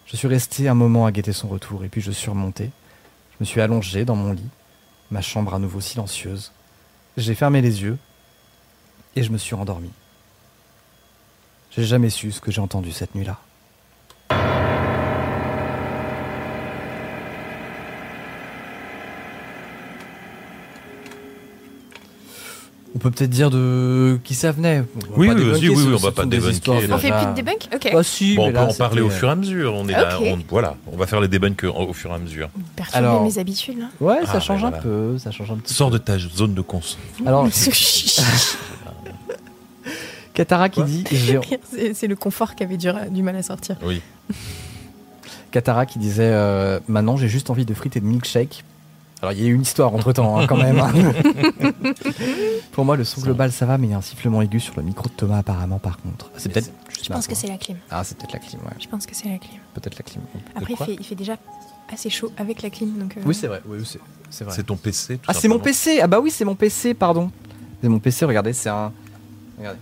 Je 0.07 0.17
suis 0.17 0.27
resté 0.27 0.69
un 0.69 0.75
moment 0.75 1.07
à 1.07 1.13
guetter 1.13 1.33
son 1.33 1.49
retour 1.49 1.85
et 1.85 1.89
puis 1.89 2.01
je 2.01 2.11
suis 2.11 2.31
remonté. 2.31 2.71
Je 3.35 3.37
me 3.41 3.45
suis 3.45 3.61
allongé 3.61 4.05
dans 4.05 4.17
mon 4.17 4.33
lit, 4.33 4.49
ma 5.13 5.23
chambre 5.23 5.55
à 5.55 5.61
nouveau 5.61 5.81
silencieuse. 5.81 6.51
J'ai 7.17 7.37
fermé 7.37 7.63
les 7.63 7.83
yeux 7.83 7.97
et 9.15 9.23
je 9.23 9.31
me 9.31 9.39
suis 9.39 9.55
endormi. 9.55 9.93
J'ai 11.71 11.85
jamais 11.85 12.11
su 12.11 12.33
ce 12.33 12.41
que 12.41 12.51
j'ai 12.51 12.61
entendu 12.61 12.91
cette 12.91 13.15
nuit-là. 13.15 13.39
On 22.93 22.99
peut 22.99 23.13
peut-être 23.13 23.31
dire 23.31 23.51
de 23.51 24.19
qui 24.25 24.35
ça 24.35 24.51
venait. 24.51 24.83
On 25.15 25.21
Oui, 25.21 25.29
oui, 25.29 25.35
débunker, 25.37 25.71
oui, 25.71 25.85
on 25.95 25.97
va 25.97 26.11
pas 26.11 26.25
débunker. 26.27 26.75
On 26.91 26.99
fait 26.99 27.13
plus 27.13 27.27
de 27.27 27.35
debunk 27.37 27.69
Ok. 27.73 27.89
Bah 27.93 28.03
si, 28.03 28.35
Bon, 28.35 28.49
on 28.49 28.53
peut 28.53 28.59
en 28.59 28.75
parler 28.75 29.01
au 29.01 29.09
fur 29.11 29.29
et 29.29 29.31
à 29.31 29.37
mesure. 29.37 29.75
On 29.75 29.87
est 29.87 29.93
là, 29.93 30.19
Ok. 30.19 30.27
on- 30.27 30.39
voilà, 30.49 30.75
on 30.93 30.97
va 30.97 31.07
faire 31.07 31.21
les 31.21 31.29
débunks 31.29 31.63
au 31.65 31.93
fur 31.93 32.11
et 32.11 32.15
à 32.15 32.19
mesure. 32.19 32.49
Perturber 32.75 32.99
Alors- 33.07 33.23
mes 33.23 33.39
habitudes 33.39 33.79
là. 33.79 33.85
Ouais, 34.01 34.17
Ah, 34.23 34.27
ça 34.27 34.41
change 34.41 34.63
ben 34.63 34.69
un 34.69 34.73
peu, 34.73 35.19
ça 35.19 35.31
change 35.31 35.53
un 35.53 35.57
petit 35.57 35.73
Sors 35.73 35.89
peu. 35.91 35.99
de 36.01 36.03
ta 36.03 36.19
zone 36.19 36.55
de 36.55 36.63
cons. 36.63 36.81
Alors, 37.25 37.47
Katara 40.35 40.69
qui 40.69 40.83
dit 40.85 41.05
c'est 41.95 42.07
le 42.07 42.17
confort 42.17 42.55
qui 42.55 42.63
avait 42.63 42.77
du, 42.77 42.89
du 43.11 43.23
mal 43.23 43.37
à 43.37 43.43
sortir. 43.43 43.77
Oui. 43.83 44.01
Katara 45.51 45.87
qui 45.87 45.99
disait 45.99 46.31
euh, 46.31 46.79
maintenant 46.89 47.17
j'ai 47.17 47.29
juste 47.29 47.51
envie 47.51 47.65
de 47.65 47.75
frites 47.75 47.97
et 47.97 48.01
de 48.01 48.07
milkshake. 48.07 48.65
Alors 49.23 49.33
il 49.33 49.43
y 49.43 49.45
a 49.45 49.49
eu 49.49 49.53
une 49.55 49.63
histoire 49.63 49.93
entre 49.95 50.13
temps 50.13 50.47
quand 50.47 50.57
même. 50.57 50.79
hein. 50.79 50.93
Pour 52.73 52.85
moi 52.85 52.97
le 52.97 53.05
son 53.05 53.21
global 53.21 53.51
ça 53.53 53.67
va 53.67 53.77
mais 53.77 53.89
il 53.89 53.91
y 53.91 53.95
a 53.95 53.99
un 53.99 54.03
sifflement 54.03 54.41
aigu 54.43 54.61
sur 54.61 54.75
le 54.77 54.83
micro 54.83 55.09
de 55.09 55.15
Thomas 55.15 55.39
apparemment 55.39 55.79
par 55.79 55.99
contre. 55.99 56.31
C'est 56.37 56.49
peut-être. 56.51 56.71
Je 57.03 57.09
pense 57.09 57.27
que 57.27 57.35
c'est 57.35 57.49
la 57.49 57.57
clim. 57.59 57.77
Ah 57.91 58.05
c'est 58.05 58.17
peut-être 58.17 58.33
la 58.33 58.39
clim 58.39 58.61
ouais. 58.61 58.71
Je 58.81 58.87
pense 58.89 59.07
que 59.07 59.15
c'est 59.15 59.29
la 59.29 59.39
clim. 59.39 59.59
Peut-être 59.75 59.97
la 59.99 60.03
clim. 60.05 60.23
Après, 60.55 60.73
il 60.79 60.85
fait, 60.85 60.97
il 61.01 61.05
fait 61.05 61.15
déjà 61.17 61.37
assez 61.93 62.09
chaud 62.11 62.31
avec 62.37 62.63
la 62.63 62.71
clim. 62.71 62.97
Donc, 62.99 63.17
euh, 63.17 63.21
Oui 63.27 63.35
c'est 63.35 63.49
vrai. 63.49 63.61
Oui 63.67 63.79
c'est 63.85 64.01
c'est 64.31 64.45
vrai. 64.45 64.55
C'est 64.55 64.63
ton 64.63 64.77
PC. 64.77 65.17
tout 65.19 65.25
Ah 65.27 65.35
c'est 65.35 65.49
mon. 65.49 65.59
PC. 65.59 66.01
Ah 66.01 66.07
bah 66.07 66.21
oui 66.21 66.31
c'est 66.31 66.45
mon 66.45 66.55
PC 66.55 66.95
pardon. 66.95 67.31
C'est 67.83 67.89
mon 67.89 67.99
PC 67.99 68.25
regardez 68.25 68.53
c'est 68.53 68.69
un. 68.71 68.93
Regardez. 69.59 69.79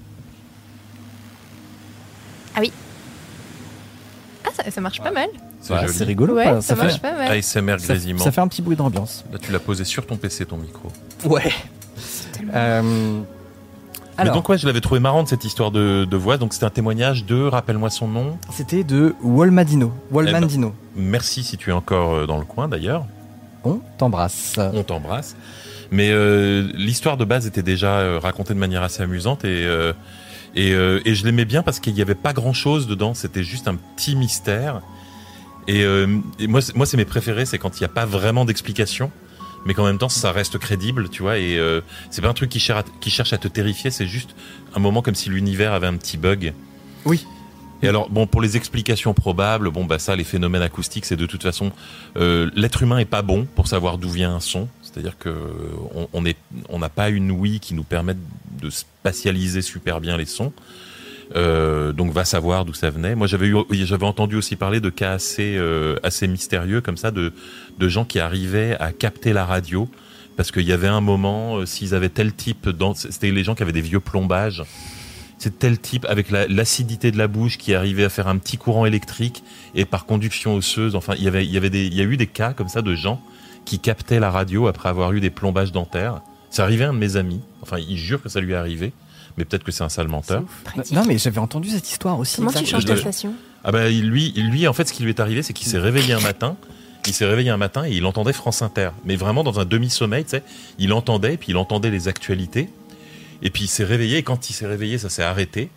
Ah, 4.44 4.50
ça, 4.54 4.70
ça 4.70 4.80
marche 4.80 5.00
pas 5.00 5.10
mal. 5.10 5.28
C'est 5.60 5.72
Ouais, 5.74 5.80
joli. 5.82 5.92
c'est 5.92 6.04
rigolo. 6.04 6.34
Ouais, 6.34 6.60
ça, 6.60 6.74
marche 6.76 7.00
pas 7.00 7.12
mal. 7.12 7.32
ASMR 7.32 7.78
ça, 7.80 7.86
grésillement. 7.94 8.24
ça 8.24 8.32
fait 8.32 8.40
un 8.40 8.48
petit 8.48 8.62
bruit 8.62 8.76
d'ambiance. 8.76 9.24
Là, 9.32 9.38
tu 9.38 9.52
l'as 9.52 9.58
posé 9.58 9.84
sur 9.84 10.06
ton 10.06 10.16
PC, 10.16 10.46
ton 10.46 10.56
micro. 10.56 10.90
Ouais. 11.24 11.52
Euh, 12.54 12.82
Mais 12.82 13.20
alors, 14.16 14.34
donc, 14.36 14.48
ouais, 14.48 14.58
je 14.58 14.66
l'avais 14.66 14.80
trouvé 14.80 15.00
marrante 15.00 15.28
cette 15.28 15.44
histoire 15.44 15.70
de, 15.70 16.04
de 16.04 16.16
voix. 16.16 16.38
Donc, 16.38 16.52
c'était 16.52 16.66
un 16.66 16.70
témoignage 16.70 17.24
de, 17.24 17.42
rappelle-moi 17.42 17.90
son 17.90 18.08
nom. 18.08 18.38
c'était 18.52 18.84
de 18.84 19.14
Walmadino. 19.22 19.92
Walmandino. 20.12 20.74
Merci 20.96 21.42
si 21.42 21.56
tu 21.56 21.70
es 21.70 21.72
encore 21.72 22.14
euh, 22.14 22.26
dans 22.26 22.38
le 22.38 22.44
coin 22.44 22.68
d'ailleurs. 22.68 23.04
On 23.64 23.80
t'embrasse. 23.98 24.54
On 24.72 24.82
t'embrasse. 24.84 25.34
Mais 25.90 26.10
euh, 26.10 26.68
l'histoire 26.74 27.16
de 27.16 27.24
base 27.24 27.46
était 27.46 27.62
déjà 27.62 27.98
euh, 27.98 28.18
racontée 28.18 28.54
de 28.54 28.58
manière 28.58 28.82
assez 28.82 29.02
amusante 29.02 29.44
et, 29.44 29.64
euh, 29.66 29.92
et, 30.54 30.72
euh, 30.72 31.00
et 31.04 31.14
je 31.14 31.24
l'aimais 31.24 31.44
bien 31.44 31.62
parce 31.62 31.80
qu'il 31.80 31.94
n'y 31.94 32.02
avait 32.02 32.14
pas 32.14 32.32
grand-chose 32.32 32.86
dedans. 32.86 33.14
C'était 33.14 33.42
juste 33.44 33.68
un 33.68 33.76
petit 33.76 34.16
mystère. 34.16 34.80
Et, 35.66 35.82
euh, 35.84 36.18
et 36.38 36.46
moi, 36.46 36.60
c'est- 36.62 36.74
moi, 36.74 36.86
c'est 36.86 36.96
mes 36.96 37.04
préférés, 37.04 37.44
c'est 37.46 37.58
quand 37.58 37.78
il 37.78 37.82
n'y 37.82 37.86
a 37.86 37.90
pas 37.92 38.06
vraiment 38.06 38.44
d'explication, 38.46 39.10
mais 39.66 39.74
qu'en 39.74 39.84
même 39.84 39.98
temps, 39.98 40.08
ça 40.08 40.32
reste 40.32 40.56
crédible, 40.58 41.08
tu 41.10 41.22
vois. 41.22 41.38
Et 41.38 41.58
euh, 41.58 41.80
c'est 42.10 42.22
pas 42.22 42.28
un 42.28 42.32
truc 42.34 42.48
qui 42.50 42.60
cherche, 42.60 42.80
à, 42.80 42.84
qui 43.00 43.10
cherche 43.10 43.32
à 43.32 43.38
te 43.38 43.48
terrifier, 43.48 43.90
c'est 43.90 44.06
juste 44.06 44.34
un 44.74 44.80
moment 44.80 45.02
comme 45.02 45.14
si 45.14 45.28
l'univers 45.28 45.72
avait 45.74 45.86
un 45.86 45.96
petit 45.96 46.16
bug. 46.16 46.54
Oui. 47.04 47.26
Et 47.82 47.86
alors, 47.88 48.08
bon, 48.10 48.26
pour 48.26 48.40
les 48.40 48.56
explications 48.56 49.14
probables, 49.14 49.70
bon, 49.70 49.84
bah 49.84 50.00
ça, 50.00 50.16
les 50.16 50.24
phénomènes 50.24 50.62
acoustiques, 50.62 51.04
c'est 51.04 51.16
de 51.16 51.26
toute 51.26 51.42
façon, 51.44 51.70
euh, 52.16 52.50
l'être 52.56 52.82
humain 52.82 52.98
est 52.98 53.04
pas 53.04 53.22
bon 53.22 53.46
pour 53.54 53.68
savoir 53.68 53.98
d'où 53.98 54.08
vient 54.08 54.34
un 54.34 54.40
son. 54.40 54.68
C'est-à-dire 54.98 55.18
que 55.18 55.32
on- 55.94 56.08
on 56.12 56.24
est, 56.26 56.36
on 56.68 56.80
n'a 56.80 56.88
pas 56.88 57.08
une 57.08 57.30
ouïe 57.30 57.60
qui 57.60 57.74
nous 57.74 57.84
permette 57.84 58.18
de 58.60 58.68
spatialiser 58.68 59.62
super 59.62 60.00
bien 60.00 60.16
les 60.16 60.26
sons. 60.26 60.52
Euh, 61.36 61.92
donc 61.92 62.10
va 62.10 62.24
savoir 62.24 62.64
d'où 62.64 62.72
ça 62.72 62.90
venait. 62.90 63.14
Moi 63.14 63.28
j'avais 63.28 63.52
entendu 64.04 64.34
aussi 64.34 64.56
parler 64.56 64.80
de 64.80 64.90
cas 64.90 65.12
assez, 65.12 65.56
euh, 65.56 65.96
mystérieux 66.22 66.80
comme 66.80 66.96
ça 66.96 67.12
de, 67.12 67.32
gens 67.80 68.04
qui 68.04 68.18
arrivaient 68.18 68.76
à 68.80 68.92
capter 68.92 69.32
la 69.32 69.44
radio 69.44 69.88
parce 70.36 70.50
qu'il 70.50 70.62
y 70.66 70.72
avait 70.72 70.88
un 70.88 71.00
moment 71.02 71.58
euh, 71.58 71.66
s'ils 71.66 71.94
avaient 71.94 72.08
tel 72.08 72.32
type, 72.32 72.68
c'était 72.96 73.30
les 73.30 73.44
gens 73.44 73.54
qui 73.54 73.62
avaient 73.62 73.72
des 73.72 73.82
vieux 73.82 74.00
plombages. 74.00 74.64
C'est 75.38 75.60
tel 75.60 75.78
type 75.78 76.04
avec 76.08 76.32
la- 76.32 76.48
l'acidité 76.48 77.12
de 77.12 77.18
la 77.18 77.28
bouche 77.28 77.58
qui 77.58 77.72
arrivait 77.74 78.04
à 78.04 78.08
faire 78.08 78.26
un 78.26 78.38
petit 78.38 78.56
courant 78.56 78.86
électrique 78.86 79.44
et 79.76 79.84
par 79.84 80.06
conduction 80.06 80.56
osseuse. 80.56 80.96
Enfin, 80.96 81.14
il 81.16 81.22
y 81.22 81.28
avait 81.28 81.70
des, 81.70 81.86
il 81.86 81.94
y 81.94 82.00
a 82.00 82.04
eu 82.04 82.16
des 82.16 82.26
cas 82.26 82.52
comme 82.54 82.68
ça 82.68 82.82
de 82.82 82.96
gens 82.96 83.22
qui 83.68 83.78
captaient 83.78 84.18
la 84.18 84.30
radio 84.30 84.66
après 84.66 84.88
avoir 84.88 85.12
eu 85.12 85.20
des 85.20 85.28
plombages 85.30 85.72
dentaires. 85.72 86.22
C'est 86.50 86.62
arrivé 86.62 86.84
à 86.84 86.88
un 86.88 86.94
de 86.94 86.98
mes 86.98 87.16
amis. 87.16 87.40
Enfin, 87.60 87.76
il 87.78 87.98
jure 87.98 88.22
que 88.22 88.30
ça 88.30 88.40
lui 88.40 88.52
est 88.52 88.56
arrivé, 88.56 88.92
mais 89.36 89.44
peut-être 89.44 89.62
que 89.62 89.70
c'est 89.72 89.84
un 89.84 89.90
sale 89.90 90.08
menteur. 90.08 90.42
Non, 90.90 91.04
mais 91.06 91.18
j'avais 91.18 91.38
entendu 91.38 91.68
cette 91.68 91.88
histoire 91.90 92.18
aussi. 92.18 92.36
Comment 92.36 92.50
tu 92.50 92.64
changes 92.64 92.86
ta 92.86 92.94
je- 92.94 93.00
station? 93.00 93.34
Ah 93.64 93.70
bah 93.72 93.90
lui, 93.90 94.32
lui 94.32 94.66
en 94.68 94.72
fait 94.72 94.88
ce 94.88 94.92
qui 94.94 95.02
lui 95.02 95.10
est 95.10 95.20
arrivé 95.20 95.42
c'est 95.42 95.52
qu'il 95.52 95.66
s'est 95.66 95.80
réveillé 95.80 96.14
un 96.14 96.20
matin, 96.20 96.56
il 97.06 97.12
s'est 97.12 97.26
réveillé 97.26 97.50
un 97.50 97.56
matin 97.56 97.84
et 97.84 97.90
il 97.90 98.06
entendait 98.06 98.32
France 98.32 98.62
Inter, 98.62 98.90
mais 99.04 99.16
vraiment 99.16 99.42
dans 99.44 99.58
un 99.60 99.64
demi-sommeil, 99.64 100.24
tu 100.24 100.30
sais, 100.30 100.42
il 100.78 100.92
entendait 100.92 101.36
puis 101.36 101.48
il 101.50 101.56
entendait 101.56 101.90
les 101.90 102.06
actualités 102.08 102.70
et 103.42 103.50
puis 103.50 103.64
il 103.64 103.68
s'est 103.68 103.84
réveillé 103.84 104.18
et 104.18 104.22
quand 104.22 104.48
il 104.48 104.52
s'est 104.52 104.66
réveillé 104.66 104.96
ça 104.96 105.10
s'est 105.10 105.24
arrêté 105.24 105.70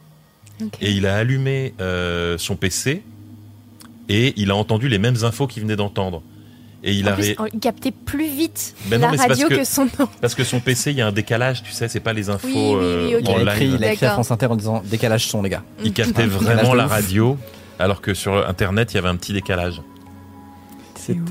et 0.80 0.92
il 0.92 1.08
a 1.08 1.18
allumé 1.18 1.74
euh, 1.82 2.38
son 2.38 2.56
PC 2.56 3.02
et 4.10 4.34
il 4.38 4.52
a 4.52 4.56
entendu 4.56 4.88
les 4.88 5.00
mêmes 5.00 5.24
infos 5.24 5.48
qu'il 5.48 5.64
venait 5.64 5.76
d'entendre 5.76 6.22
et 6.84 6.94
il 6.94 7.08
en 7.08 7.12
a 7.12 7.14
plus, 7.14 7.36
ré- 7.38 7.50
il 7.54 7.60
captait 7.60 7.92
plus 7.92 8.28
vite 8.28 8.74
Ben 8.88 9.00
non, 9.00 9.12
la 9.12 9.22
radio 9.24 9.48
que- 9.48 9.56
que... 9.56 9.64
son 9.64 9.86
nom. 9.86 10.08
parce 10.20 10.34
que 10.36 10.44
son 10.44 10.60
PC 10.60 10.92
il 10.92 10.98
y 10.98 11.02
a 11.02 11.08
un 11.08 11.12
décalage, 11.12 11.62
tu 11.64 11.72
sais, 11.72 11.88
c'est 11.88 12.00
pas 12.00 12.14
les 12.14 12.30
infos 12.30 12.48
Oui, 12.48 12.54
oui, 12.56 12.62
oui, 12.74 13.14
euh. 13.16 13.20
Il 13.22 13.30
en 13.30 13.36
a 13.36 13.38
live. 13.40 13.48
écrit, 13.50 13.66
il 13.68 13.84
a 13.84 13.94
écrit 13.94 14.06
à 14.06 14.10
D'accord. 14.10 14.14
France 14.26 14.32
Inter 14.32 14.46
en 14.48 14.56
disant 14.56 14.82
décalage 14.90 15.28
son, 15.28 15.42
les 15.44 15.50
gars. 15.50 15.64
Il 15.84 15.94
captait 15.94 16.24
Décalage 16.28 16.42
vraiment 16.42 16.74
la 16.74 16.88
radio 16.88 17.38
alors 17.80 18.02
que 18.02 18.14
sur 18.14 18.48
internet 18.48 18.94
il 18.94 18.96
y 18.96 18.98
avait 19.00 19.10
un 19.10 19.16
petit 19.16 19.34
décalage. 19.34 19.82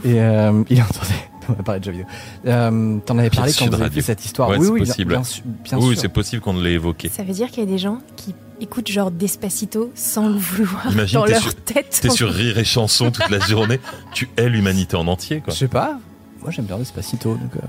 Et 0.04 0.20
euh, 0.20 0.62
il 0.68 0.80
entendait. 0.82 1.14
On 1.48 1.52
va 1.54 1.62
parler 1.64 1.80
de 1.80 1.84
jeux 1.84 1.90
vidéo. 1.92 2.06
Euh, 2.46 2.98
T'en 3.06 3.18
avais 3.18 3.30
parlé 3.30 3.50
Sud 3.50 3.70
quand 3.70 3.76
vous 3.76 3.82
avez 3.82 3.90
fait 3.90 4.02
cette 4.02 4.24
histoire. 4.24 4.50
Ouais, 4.50 4.58
oui, 4.58 4.66
c'est 4.66 4.70
oui, 4.72 4.80
bien- 4.80 4.86
possible. 4.86 5.08
bien, 5.14 5.24
sûr. 5.24 5.42
bien 5.64 5.78
oui, 5.78 5.96
c'est 5.98 6.08
possible 6.08 6.42
qu'on 6.42 6.52
ne 6.52 6.62
l'ait 6.62 6.74
évoqué. 6.74 7.08
Ça 7.08 7.22
veut 7.24 7.32
dire 7.32 7.48
qu'il 7.50 7.64
y 7.64 7.66
a 7.66 7.70
des 7.70 7.78
gens 7.78 7.98
qui 8.16 8.34
écoutent 8.60 8.88
genre 8.88 9.10
Despacito 9.10 9.90
sans 9.94 10.28
le 10.28 10.34
vouloir 10.38 10.90
Imagine, 10.92 11.18
dans 11.20 11.24
t'es 11.26 11.32
leur 11.32 11.42
sur- 11.42 11.54
tête. 11.54 11.98
T'es 12.02 12.10
sur 12.10 12.30
Rire 12.30 12.58
et 12.58 12.64
Chanson 12.64 13.10
toute 13.10 13.28
la 13.30 13.38
journée, 13.40 13.80
tu 14.12 14.28
hais 14.36 14.48
l'humanité 14.48 14.96
en 14.96 15.06
entier, 15.06 15.40
quoi. 15.40 15.52
Je 15.52 15.58
sais 15.58 15.68
pas. 15.68 15.98
Moi, 16.42 16.50
j'aime 16.50 16.64
bien 16.64 16.78
Despacito. 16.78 17.34
Donc, 17.34 17.56
euh, 17.56 17.60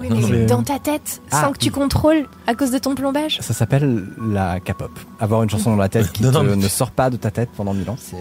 Oui, 0.00 0.08
mais 0.10 0.22
C'est- 0.22 0.46
dans 0.46 0.62
ta 0.62 0.78
tête, 0.78 1.20
Ah. 1.32 1.40
sans 1.42 1.52
que 1.52 1.58
tu 1.58 1.70
contrôles 1.72 2.26
à 2.46 2.54
cause 2.54 2.70
de 2.70 2.78
ton 2.78 2.94
plombage. 2.94 3.38
ça 3.40 3.52
s'appelle 3.54 4.04
la 4.30 4.60
K-pop. 4.60 4.90
Avoir 5.18 5.42
une 5.42 5.50
chanson 5.50 5.70
dans 5.70 5.76
la 5.76 5.88
tête 5.88 6.12
qui 6.12 6.22
Non, 6.22 6.30
non, 6.30 6.40
te- 6.42 6.46
mais- 6.50 6.56
ne 6.56 6.68
sort 6.68 6.90
pas 6.92 7.10
de 7.10 7.16
ta 7.16 7.30
tête 7.30 7.48
pendant 7.56 7.74
mille 7.74 7.88
ans, 7.90 7.96
c'est. 7.98 8.16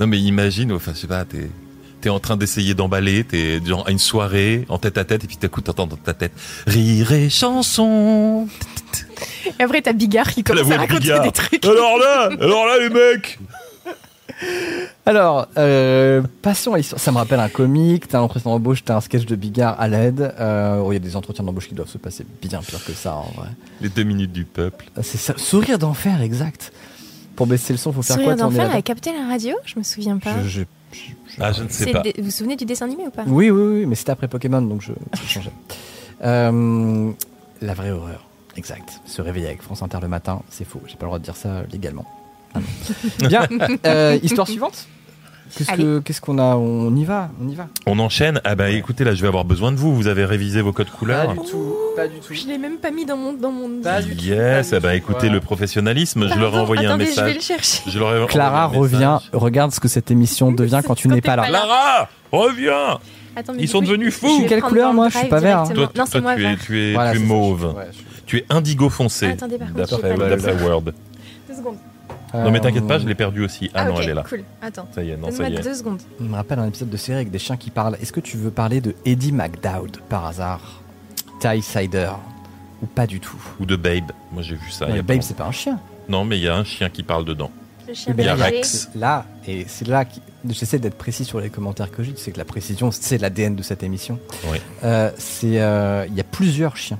Non, 0.00 0.06
mais 0.06 0.18
imagine, 0.18 0.72
enfin, 0.72 0.92
je 0.94 1.00
sais 1.00 1.06
pas, 1.06 1.24
t'es, 1.24 1.50
t'es 2.00 2.08
en 2.08 2.20
train 2.20 2.36
d'essayer 2.36 2.74
d'emballer, 2.74 3.24
t'es 3.24 3.60
genre 3.64 3.86
à 3.86 3.90
une 3.90 3.98
soirée, 3.98 4.64
en 4.68 4.78
tête 4.78 4.98
à 4.98 5.04
tête, 5.04 5.24
et 5.24 5.26
puis 5.26 5.36
t'écoutes, 5.36 5.64
t'entends 5.64 5.86
dans 5.86 5.96
ta 5.96 6.14
tête, 6.14 6.32
Rire 6.66 7.12
et 7.12 7.28
Chanson. 7.30 8.48
Et 9.58 9.62
après, 9.62 9.82
t'as 9.82 9.92
Bigard 9.92 10.30
qui 10.32 10.42
commence 10.42 10.70
à 10.70 10.76
raconter 10.78 11.00
Bigard. 11.00 11.22
des 11.22 11.32
trucs. 11.32 11.64
Alors 11.64 11.98
là, 11.98 12.28
alors 12.40 12.66
là, 12.66 12.78
les 12.80 12.88
mecs! 12.90 13.38
Alors, 15.04 15.48
euh, 15.58 16.22
passons 16.42 16.72
à 16.72 16.78
l'histoire. 16.78 17.00
Ça 17.00 17.12
me 17.12 17.18
rappelle 17.18 17.40
un 17.40 17.48
comique. 17.48 18.08
T'as 18.08 18.18
un 18.18 18.22
entretien 18.22 18.50
d'embauche, 18.50 18.84
t'as 18.84 18.96
un 18.96 19.00
sketch 19.00 19.26
de 19.26 19.36
Bigard 19.36 19.78
à 19.80 19.88
l'aide. 19.88 20.34
Euh, 20.40 20.78
oh, 20.82 20.92
Il 20.92 20.94
y 20.94 20.96
a 20.96 21.00
des 21.00 21.16
entretiens 21.16 21.44
d'embauche 21.44 21.68
qui 21.68 21.74
doivent 21.74 21.88
se 21.90 21.98
passer 21.98 22.24
bien 22.40 22.60
pire 22.60 22.82
que 22.84 22.92
ça, 22.92 23.16
en 23.16 23.30
vrai. 23.36 23.48
Les 23.80 23.88
deux 23.90 24.04
minutes 24.04 24.32
du 24.32 24.44
peuple. 24.44 24.86
Ah, 24.96 25.00
C'est 25.02 25.18
ça. 25.18 25.34
Sourire 25.36 25.78
d'enfer, 25.78 26.22
exact. 26.22 26.72
Pour 27.36 27.46
baisser 27.46 27.72
le 27.72 27.78
son, 27.78 27.92
faut 27.92 28.02
faire 28.02 28.16
Sourire 28.16 28.30
quoi 28.34 28.36
tourner 28.38 28.58
d'enfer 28.58 28.74
a 28.74 28.82
capté 28.82 29.10
la 29.12 29.26
radio 29.28 29.56
Je 29.66 29.78
me 29.78 29.82
souviens 29.84 30.18
pas. 30.18 30.42
Je- 30.44 30.48
je- 30.48 30.64
Ah, 31.40 31.52
je 31.52 31.62
ne 31.62 31.68
sais 31.68 31.90
pas. 31.92 32.02
Vous 32.18 32.24
vous 32.24 32.30
souvenez 32.30 32.56
du 32.56 32.64
dessin 32.64 32.86
animé 32.86 33.06
ou 33.06 33.10
pas? 33.10 33.24
Oui, 33.26 33.50
oui, 33.50 33.80
oui, 33.80 33.86
mais 33.86 33.94
c'était 33.94 34.12
après 34.12 34.28
Pokémon, 34.28 34.62
donc 34.62 34.82
je, 34.82 34.92
je 35.14 35.28
changeais. 35.28 35.52
Euh, 36.22 37.10
la 37.62 37.72
vraie 37.72 37.92
horreur, 37.92 38.26
exact. 38.54 39.00
Se 39.06 39.22
réveiller 39.22 39.46
avec 39.46 39.62
France 39.62 39.80
Inter 39.82 40.00
le 40.02 40.08
matin, 40.08 40.42
c'est 40.50 40.66
faux. 40.66 40.82
J'ai 40.86 40.96
pas 40.96 41.06
le 41.06 41.08
droit 41.08 41.18
de 41.18 41.24
dire 41.24 41.34
ça 41.34 41.62
légalement. 41.72 42.04
Ah. 42.54 42.58
Bien. 43.26 43.48
Euh, 43.86 44.18
histoire 44.22 44.46
suivante. 44.46 44.86
Qu'est-ce 45.56 45.72
que- 45.72 45.98
qu'est-ce 46.00 46.20
qu'on 46.20 46.38
a? 46.38 46.56
On 46.56 46.94
y 46.96 47.04
va, 47.04 47.28
on 47.44 47.48
y 47.48 47.54
va. 47.54 47.66
On 47.86 47.98
enchaîne? 47.98 48.40
Ah 48.44 48.54
bah 48.54 48.70
écoutez, 48.70 49.04
là, 49.04 49.14
je 49.14 49.20
vais 49.22 49.28
avoir 49.28 49.44
besoin 49.44 49.72
de 49.72 49.76
vous. 49.76 49.94
Vous 49.94 50.06
avez 50.06 50.24
révisé 50.24 50.60
vos 50.62 50.72
codes 50.72 50.90
couleurs? 50.90 51.34
tout, 51.50 51.74
pas 51.96 52.08
du 52.08 52.18
tout. 52.20 52.32
Je 52.34 52.46
l'ai 52.46 52.58
même 52.58 52.76
pas 52.78 52.90
mis 52.90 53.04
dans 53.04 53.16
mon. 53.16 53.32
Dans 53.32 53.50
mon... 53.50 53.82
Pas 53.82 54.02
du 54.02 54.16
tout, 54.16 54.24
Yes, 54.24 54.70
pas 54.70 54.76
ah 54.76 54.78
du 54.78 54.82
bah 54.84 54.90
tout. 54.90 54.96
écoutez, 54.96 55.18
Voilà. 55.20 55.34
le 55.34 55.40
professionnalisme, 55.40 56.28
je 56.32 56.38
leur 56.38 56.54
ai 56.54 56.58
envoyé 56.58 56.86
un 56.86 56.90
attendez, 56.90 57.06
je 57.06 57.10
vais 57.10 57.16
message. 57.22 57.34
le 57.34 57.40
chercher. 57.40 57.82
Je 57.90 57.98
leur 57.98 58.24
ai 58.24 58.26
Clara 58.26 58.66
envoyé 58.68 58.78
un 58.78 58.82
revient, 58.82 58.96
message. 59.24 59.30
regarde 59.40 59.72
ce 59.72 59.80
que 59.80 59.88
cette 59.88 60.10
émission 60.10 60.52
devient 60.52 60.80
quand 60.86 60.94
tu 60.94 61.08
n'es 61.08 61.20
pas 61.20 61.36
là. 61.36 61.42
pas. 61.42 61.48
Clara, 61.48 62.08
reviens 62.32 62.98
Attends, 63.36 63.52
Ils 63.58 63.68
sont 63.68 63.78
coup, 63.78 63.86
devenus 63.86 64.12
fous. 64.14 64.44
Quelle 64.48 64.60
couleur, 64.60 64.92
moi 64.92 65.08
Je 65.08 65.18
suis 65.18 65.28
pas 65.28 65.38
vert, 65.40 65.60
hein. 65.60 65.70
Toi, 65.72 65.84
Non, 65.84 65.88
toi, 65.94 66.04
c'est 66.10 66.20
moi 66.20 66.34
tu, 66.34 66.44
es, 66.44 66.56
tu 66.56 66.80
es, 66.80 66.92
Voilà, 66.94 67.12
tu 67.12 67.16
es 67.18 67.20
c'est 67.20 67.26
ça, 67.28 67.32
mauve. 67.32 67.74
ouais, 67.76 67.84
Tu 68.26 68.38
es 68.38 68.44
indigo 68.50 68.88
foncé. 68.90 69.26
Ah, 69.26 69.32
attendez, 69.32 69.56
par 69.58 69.72
contre, 69.72 70.00
pas 70.00 70.28
d'après 70.36 70.62
Word. 70.64 70.82
Deux 70.82 70.92
secondes. 71.56 71.76
Non 72.34 72.50
mais 72.50 72.60
t'inquiète 72.60 72.86
pas, 72.86 72.94
Euh, 72.96 73.00
je 73.00 73.06
l'ai 73.08 73.14
perdu 73.14 73.44
aussi. 73.44 73.70
Ah, 73.74 73.82
Ah, 73.82 73.88
non, 73.88 74.00
elle 74.00 74.10
est 74.10 74.14
là. 74.14 74.24
cool. 74.28 74.44
Attends. 74.62 74.86
Ça 74.94 75.02
y 75.02 75.10
est, 75.10 75.16
non, 75.16 75.30
ça 75.30 75.48
y 75.48 75.54
est. 75.54 75.60
deux 75.62 75.74
secondes. 75.74 76.00
Il 76.20 76.26
me 76.28 76.34
rappelle 76.36 76.58
un 76.60 76.68
épisode 76.68 76.90
de 76.90 76.96
série 76.96 77.16
avec 77.18 77.30
des 77.30 77.38
chiens 77.38 77.56
qui 77.56 77.70
parlent. 77.70 77.96
Est-ce 78.00 78.12
que 78.12 78.20
tu 78.20 78.36
veux 78.36 78.50
parler 78.50 78.80
de 78.80 78.94
Eddie 79.04 79.32
McDowd 79.32 79.98
par 80.08 80.26
hasard 80.26 80.80
Ty 81.40 81.60
Sider 81.62 82.10
Ou 82.82 82.86
pas 82.86 83.06
du 83.06 83.18
tout 83.20 83.36
Ou 83.58 83.66
de 83.66 83.76
Babe. 83.76 84.12
Moi 84.32 84.42
j'ai 84.42 84.54
vu 84.54 84.70
ça. 84.70 84.86
Babe, 84.86 85.02
pas 85.06 85.20
c'est 85.20 85.36
pas 85.36 85.46
un 85.46 85.52
chien. 85.52 85.78
Non 86.08 86.24
mais 86.24 86.38
il 86.38 86.42
y 86.44 86.48
a 86.48 86.54
un 86.56 86.64
chien 86.64 86.88
qui 86.90 87.02
parle 87.02 87.24
dedans. 87.24 87.50
Le 87.88 87.94
chien 87.94 88.12
Eh 88.12 88.14
ben, 88.16 88.22
Il 88.22 88.26
y 88.26 88.28
a. 88.28 88.34
Rex. 88.36 88.90
Là, 88.94 89.24
et 89.48 89.64
c'est 89.66 89.88
là 89.88 90.04
que 90.04 90.14
j'essaie 90.48 90.78
d'être 90.78 90.96
précis 90.98 91.24
sur 91.24 91.40
les 91.40 91.50
commentaires 91.50 91.90
que 91.90 92.02
j'ai. 92.04 92.12
Tu 92.12 92.20
sais 92.22 92.30
que 92.30 92.38
la 92.38 92.44
précision, 92.44 92.90
c'est 92.92 93.18
l'ADN 93.18 93.56
de 93.56 93.62
cette 93.62 93.82
émission. 93.82 94.18
Oui. 94.52 94.58
Euh, 94.84 95.10
c'est, 95.18 95.60
euh, 95.60 96.04
il 96.08 96.14
y 96.14 96.20
a 96.20 96.24
plusieurs 96.24 96.76
chiens 96.76 96.98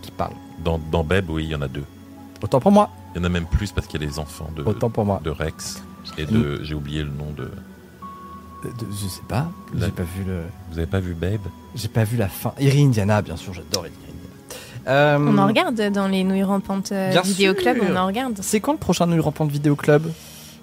qui 0.00 0.10
parlent 0.10 0.32
Dans, 0.64 0.78
dans 0.90 1.04
Babe, 1.04 1.28
oui, 1.28 1.44
il 1.44 1.50
y 1.50 1.54
en 1.54 1.60
a 1.62 1.68
deux. 1.68 1.84
Autant 2.42 2.60
pour 2.60 2.72
moi. 2.72 2.88
Il 3.14 3.18
y 3.18 3.20
en 3.20 3.24
a 3.24 3.28
même 3.28 3.46
plus 3.46 3.72
parce 3.72 3.86
qu'il 3.86 4.00
y 4.00 4.04
a 4.04 4.06
les 4.06 4.18
enfants 4.18 4.48
de, 4.56 4.62
Autant 4.62 4.90
pour 4.90 5.04
moi. 5.04 5.20
de 5.24 5.30
Rex 5.30 5.82
et 6.18 6.26
de. 6.26 6.62
J'ai 6.62 6.74
oublié 6.74 7.02
le 7.02 7.10
nom 7.10 7.30
de. 7.36 7.44
De- 8.64 8.86
je 8.90 9.08
sais 9.08 9.22
pas. 9.26 9.50
La- 9.74 9.86
J'ai 9.86 9.92
pas 9.92 10.02
vu 10.02 10.24
le. 10.24 10.42
Vous 10.70 10.78
avez 10.78 10.86
pas 10.86 11.00
vu 11.00 11.14
Babe? 11.14 11.40
J'ai 11.74 11.88
pas 11.88 12.04
vu 12.04 12.16
la 12.16 12.28
fin. 12.28 12.52
Iri 12.60 12.82
Indiana, 12.84 13.22
bien 13.22 13.36
sûr, 13.36 13.52
j'adore 13.54 13.86
Iri 13.86 13.94
Indiana. 13.96 14.16
Euh, 14.88 15.18
On 15.20 15.38
en 15.38 15.46
regarde 15.46 15.80
dans 15.92 16.08
les 16.08 16.24
nouilles 16.24 16.42
rampantes 16.42 16.92
euh, 16.92 17.10
Bien 17.10 17.22
vidéo 17.22 17.52
sûr. 17.54 17.62
club, 17.62 17.78
on 17.82 17.96
en 17.96 18.06
regarde. 18.06 18.38
C'est 18.42 18.60
quand 18.60 18.72
le 18.72 18.78
prochain 18.78 19.06
Nouille 19.06 19.20
Rampante 19.20 19.50
Vidéo 19.50 19.76
Club? 19.76 20.10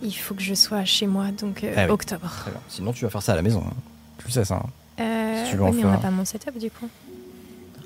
Il 0.02 0.12
faut 0.14 0.36
que 0.36 0.42
je 0.44 0.54
sois 0.54 0.86
chez 0.86 1.08
moi, 1.08 1.26
donc 1.40 1.64
euh, 1.64 1.74
Ah 1.76 1.86
oui. 1.86 1.92
octobre. 1.92 2.30
Très 2.42 2.52
bien. 2.52 2.60
Sinon, 2.70 2.94
tu 2.94 3.04
vas 3.04 3.10
faire 3.10 3.22
ça 3.24 3.34
à 3.34 3.36
la 3.36 3.42
maison. 3.42 3.64
hein. 3.68 3.74
Tu 4.20 4.28
le 4.28 4.32
sais, 4.32 4.46
ça. 4.46 4.56
hein. 4.56 4.70
Euh, 5.00 5.44
Si 5.46 5.52
tu 5.52 5.58
veux 5.58 5.64
en 5.64 5.70
oui, 5.70 5.78
mais 5.78 5.84
on 5.86 5.88
n'a 5.88 5.94
faire. 5.94 6.02
pas 6.10 6.12
mon 6.16 6.26
setup 6.26 6.58
du 6.58 6.70
coup. 6.72 6.88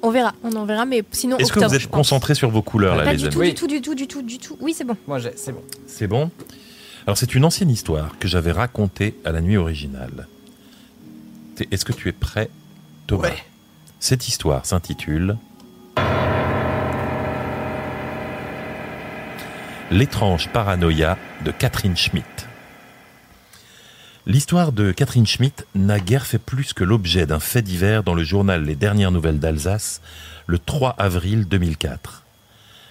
On 0.04 0.10
verra, 0.10 0.34
on 0.44 0.52
en 0.56 0.66
verra, 0.66 0.86
mais 0.86 1.04
sinon 1.12 1.38
Est-ce 1.38 1.52
que 1.54 1.60
vous 1.60 1.76
êtes 1.76 1.88
concentrés 1.88 2.34
sur 2.36 2.50
vos 2.50 2.62
couleurs, 2.62 2.96
là, 2.96 3.04
Pas 3.04 3.12
les 3.12 3.18
du 3.18 3.26
amis 3.26 3.34
tout, 3.34 3.40
Oui. 3.40 3.50
du 3.50 3.54
tout, 3.56 3.68
du 3.68 3.82
tout, 3.82 3.96
du 3.96 4.08
tout, 4.08 4.22
du 4.24 4.38
tout. 4.40 4.58
Oui, 4.60 4.74
c'est 4.76 4.84
bon. 4.84 4.98
Moi, 5.08 5.20
j'ai- 5.20 5.34
c'est 5.36 5.52
bon. 5.52 5.62
C'est 5.88 6.08
bon 6.08 6.32
Alors, 7.06 7.18
c'est 7.18 7.34
une 7.36 7.46
ancienne 7.46 7.70
histoire 7.70 8.18
que 8.20 8.28
j'avais 8.28 8.52
racontée 8.52 9.16
à 9.26 9.32
la 9.32 9.42
nuit 9.42 9.58
originale. 9.58 10.28
T'es- 11.56 11.68
Est-ce 11.72 11.86
que 11.86 11.94
tu 11.94 12.10
es 12.10 12.12
prêt, 12.12 12.50
Thomas 13.08 13.30
Ouais. 13.30 13.36
Cette 14.00 14.28
histoire 14.28 14.66
s'intitule 14.66 15.38
L'étrange 19.92 20.48
paranoïa 20.50 21.18
de 21.44 21.52
Catherine 21.52 21.98
Schmidt. 21.98 22.26
L'histoire 24.28 24.72
de 24.72 24.92
Catherine 24.92 25.26
Schmidt 25.26 25.64
n'a 25.74 26.00
guère 26.00 26.28
fait 26.28 26.38
plus 26.38 26.74
que 26.74 26.84
l'objet 26.84 27.26
d'un 27.26 27.40
fait 27.40 27.64
divers 27.64 28.04
dans 28.04 28.14
le 28.14 28.24
journal 28.24 28.64
Les 28.64 28.76
Dernières 28.76 29.10
Nouvelles 29.10 29.40
d'Alsace 29.40 30.00
le 30.46 30.60
3 30.60 30.94
avril 31.00 31.48
2004. 31.48 32.24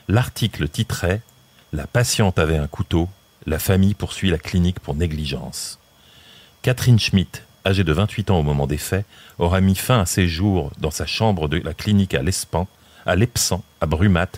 L'article 0.08 0.68
titrait 0.68 1.20
La 1.72 1.86
patiente 1.86 2.40
avait 2.40 2.56
un 2.56 2.66
couteau, 2.66 3.08
la 3.46 3.60
famille 3.60 3.94
poursuit 3.94 4.30
la 4.30 4.38
clinique 4.38 4.80
pour 4.80 4.96
négligence. 4.96 5.78
Catherine 6.62 6.98
Schmidt, 6.98 7.42
âgée 7.64 7.84
de 7.84 7.92
28 7.92 8.32
ans 8.32 8.40
au 8.40 8.42
moment 8.42 8.66
des 8.66 8.76
faits, 8.76 9.06
aura 9.38 9.60
mis 9.60 9.76
fin 9.76 10.00
à 10.00 10.06
ses 10.06 10.26
jours 10.26 10.72
dans 10.80 10.90
sa 10.90 11.06
chambre 11.06 11.46
de 11.46 11.58
la 11.58 11.74
clinique 11.74 12.14
à 12.14 12.22
l'Espan, 12.22 12.66
à 13.06 13.14
l'Epsan, 13.14 13.62
à 13.80 13.86
Brumat, 13.86 14.32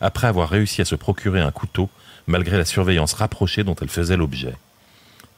après 0.00 0.28
avoir 0.28 0.48
réussi 0.48 0.80
à 0.80 0.86
se 0.86 0.94
procurer 0.94 1.42
un 1.42 1.50
couteau 1.50 1.90
malgré 2.26 2.56
la 2.56 2.64
surveillance 2.64 3.12
rapprochée 3.12 3.64
dont 3.64 3.76
elle 3.82 3.90
faisait 3.90 4.16
l'objet. 4.16 4.54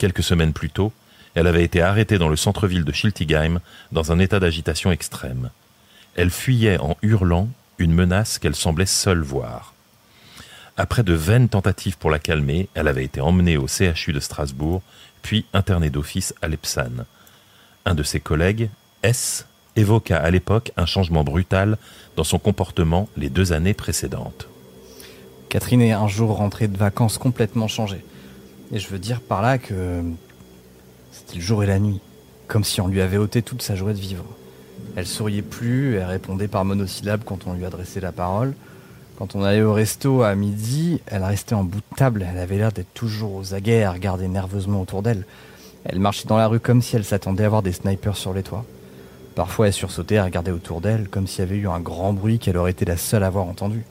Quelques 0.01 0.23
semaines 0.23 0.55
plus 0.55 0.71
tôt, 0.71 0.95
elle 1.35 1.47
avait 1.47 1.63
été 1.63 1.83
arrêtée 1.83 2.17
dans 2.17 2.31
le 2.31 2.37
centre-ville 2.37 2.87
de 2.87 2.93
Schiltigheim 2.93 3.61
dans 3.93 4.13
un 4.13 4.19
état 4.19 4.41
d'agitation 4.41 4.91
extrême. 4.91 5.51
Elle 6.17 6.31
fuyait 6.31 6.79
en 6.79 6.97
hurlant 7.03 7.51
une 7.77 7.93
menace 7.93 8.39
qu'elle 8.39 8.55
semblait 8.55 8.87
seule 8.87 9.21
voir. 9.21 9.75
Après 10.79 11.03
de 11.03 11.13
vaines 11.13 11.51
tentatives 11.51 11.99
pour 11.99 12.11
la 12.11 12.19
calmer, 12.19 12.71
elle 12.73 12.89
avait 12.89 13.05
été 13.05 13.21
emmenée 13.21 13.59
au 13.59 13.67
CHU 13.67 14.15
de 14.15 14.21
Strasbourg, 14.21 14.81
puis 15.21 15.45
internée 15.53 15.91
d'office 15.91 16.33
à 16.41 16.49
Lepsan. 16.49 17.05
Un 17.85 17.95
de 17.95 18.03
ses 18.03 18.21
collègues, 18.21 18.71
S, 19.03 19.45
évoqua 19.77 20.17
à 20.17 20.31
l'époque 20.31 20.73
un 20.79 20.87
changement 20.87 21.25
brutal 21.25 21.77
dans 22.17 22.25
son 22.25 22.39
comportement 22.39 23.07
les 23.19 23.29
deux 23.29 23.53
années 23.53 23.75
précédentes. 23.75 24.49
Catherine 25.51 25.83
est 25.83 25.93
un 25.93 26.09
jour 26.09 26.39
rentrée 26.39 26.69
de 26.69 26.79
vacances 26.79 27.19
complètement 27.19 27.69
changée. 27.69 28.03
Et 28.73 28.79
je 28.79 28.89
veux 28.89 28.99
dire 28.99 29.21
par 29.21 29.43
là 29.43 29.59
que 29.59 30.03
c'était 31.13 31.37
le 31.37 31.41
jour 31.41 31.65
et 31.65 31.67
la 31.67 31.79
nuit, 31.79 32.01
comme 32.47 32.65
si 32.65 32.81
on 32.81 32.87
lui 32.87 33.01
avait 33.01 33.17
ôté 33.17 33.43
toute 33.43 33.63
sa 33.63 33.75
joie 33.75 33.93
de 33.93 33.99
vivre. 33.99 34.25
Elle 34.97 35.07
souriait 35.07 35.43
plus, 35.43 35.97
elle 35.97 36.05
répondait 36.05 36.49
par 36.49 36.65
monosyllabes 36.65 37.23
quand 37.25 37.47
on 37.47 37.55
lui 37.55 37.65
adressait 37.65 38.01
la 38.01 38.13
parole. 38.13 38.55
Quand 39.19 39.35
on 39.35 39.43
allait 39.43 39.63
au 39.63 39.73
resto 39.73 40.23
à 40.23 40.35
midi, 40.35 41.01
elle 41.07 41.25
restait 41.25 41.55
en 41.55 41.65
bout 41.65 41.81
de 41.81 41.97
table, 41.97 42.27
elle 42.29 42.39
avait 42.39 42.57
l'air 42.57 42.73
d'être 42.73 42.95
toujours 42.95 43.35
aux 43.35 43.55
aguets 43.55 43.83
à 43.83 43.93
regarder 43.93 44.29
nerveusement 44.29 44.81
autour 44.81 45.03
d'elle. 45.03 45.27
Elle 45.85 45.99
marchait 45.99 46.27
dans 46.27 46.37
la 46.37 46.47
rue 46.47 46.61
comme 46.61 46.81
si 46.81 46.97
elle 46.97 47.05
s'attendait 47.05 47.45
à 47.45 47.49
voir 47.49 47.63
des 47.63 47.73
snipers 47.73 48.17
sur 48.17 48.33
les 48.33 48.43
toits. 48.43 48.65
Parfois 49.35 49.67
elle 49.67 49.73
sursautait 49.73 50.17
à 50.17 50.25
regarder 50.25 50.51
autour 50.51 50.81
d'elle 50.81 51.09
comme 51.09 51.27
s'il 51.27 51.41
y 51.41 51.43
avait 51.43 51.57
eu 51.57 51.69
un 51.69 51.81
grand 51.81 52.13
bruit 52.13 52.39
qu'elle 52.39 52.57
aurait 52.57 52.71
été 52.71 52.85
la 52.85 52.97
seule 52.97 53.23
à 53.23 53.27
avoir 53.27 53.45
entendu. 53.45 53.85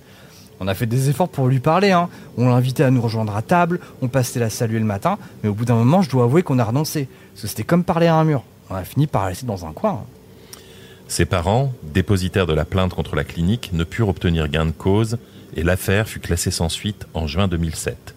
On 0.59 0.67
a 0.67 0.73
fait 0.73 0.85
des 0.85 1.09
efforts 1.09 1.29
pour 1.29 1.47
lui 1.47 1.59
parler, 1.59 1.91
hein. 1.91 2.09
On 2.37 2.49
l'invitait 2.49 2.83
à 2.83 2.91
nous 2.91 3.01
rejoindre 3.01 3.35
à 3.35 3.41
table, 3.41 3.79
on 4.01 4.07
passait 4.07 4.39
la 4.39 4.49
saluer 4.49 4.79
le 4.79 4.85
matin, 4.85 5.17
mais 5.41 5.49
au 5.49 5.53
bout 5.53 5.65
d'un 5.65 5.75
moment, 5.75 6.01
je 6.01 6.09
dois 6.09 6.25
avouer 6.25 6.43
qu'on 6.43 6.59
a 6.59 6.63
renoncé. 6.65 7.07
Parce 7.33 7.43
que 7.43 7.47
c'était 7.47 7.63
comme 7.63 7.83
parler 7.83 8.07
à 8.07 8.15
un 8.15 8.23
mur. 8.25 8.43
On 8.69 8.75
a 8.75 8.83
fini 8.83 9.07
par 9.07 9.25
rester 9.25 9.45
dans 9.45 9.65
un 9.65 9.71
coin. 9.71 9.91
hein. 9.91 10.59
Ses 11.07 11.25
parents, 11.25 11.73
dépositaires 11.83 12.45
de 12.45 12.53
la 12.53 12.65
plainte 12.65 12.93
contre 12.93 13.15
la 13.15 13.23
clinique, 13.23 13.71
ne 13.73 13.83
purent 13.83 14.09
obtenir 14.09 14.47
gain 14.47 14.65
de 14.65 14.71
cause 14.71 15.17
et 15.55 15.63
l'affaire 15.63 16.07
fut 16.07 16.19
classée 16.19 16.51
sans 16.51 16.69
suite 16.69 17.07
en 17.13 17.25
juin 17.25 17.47
2007. 17.47 18.13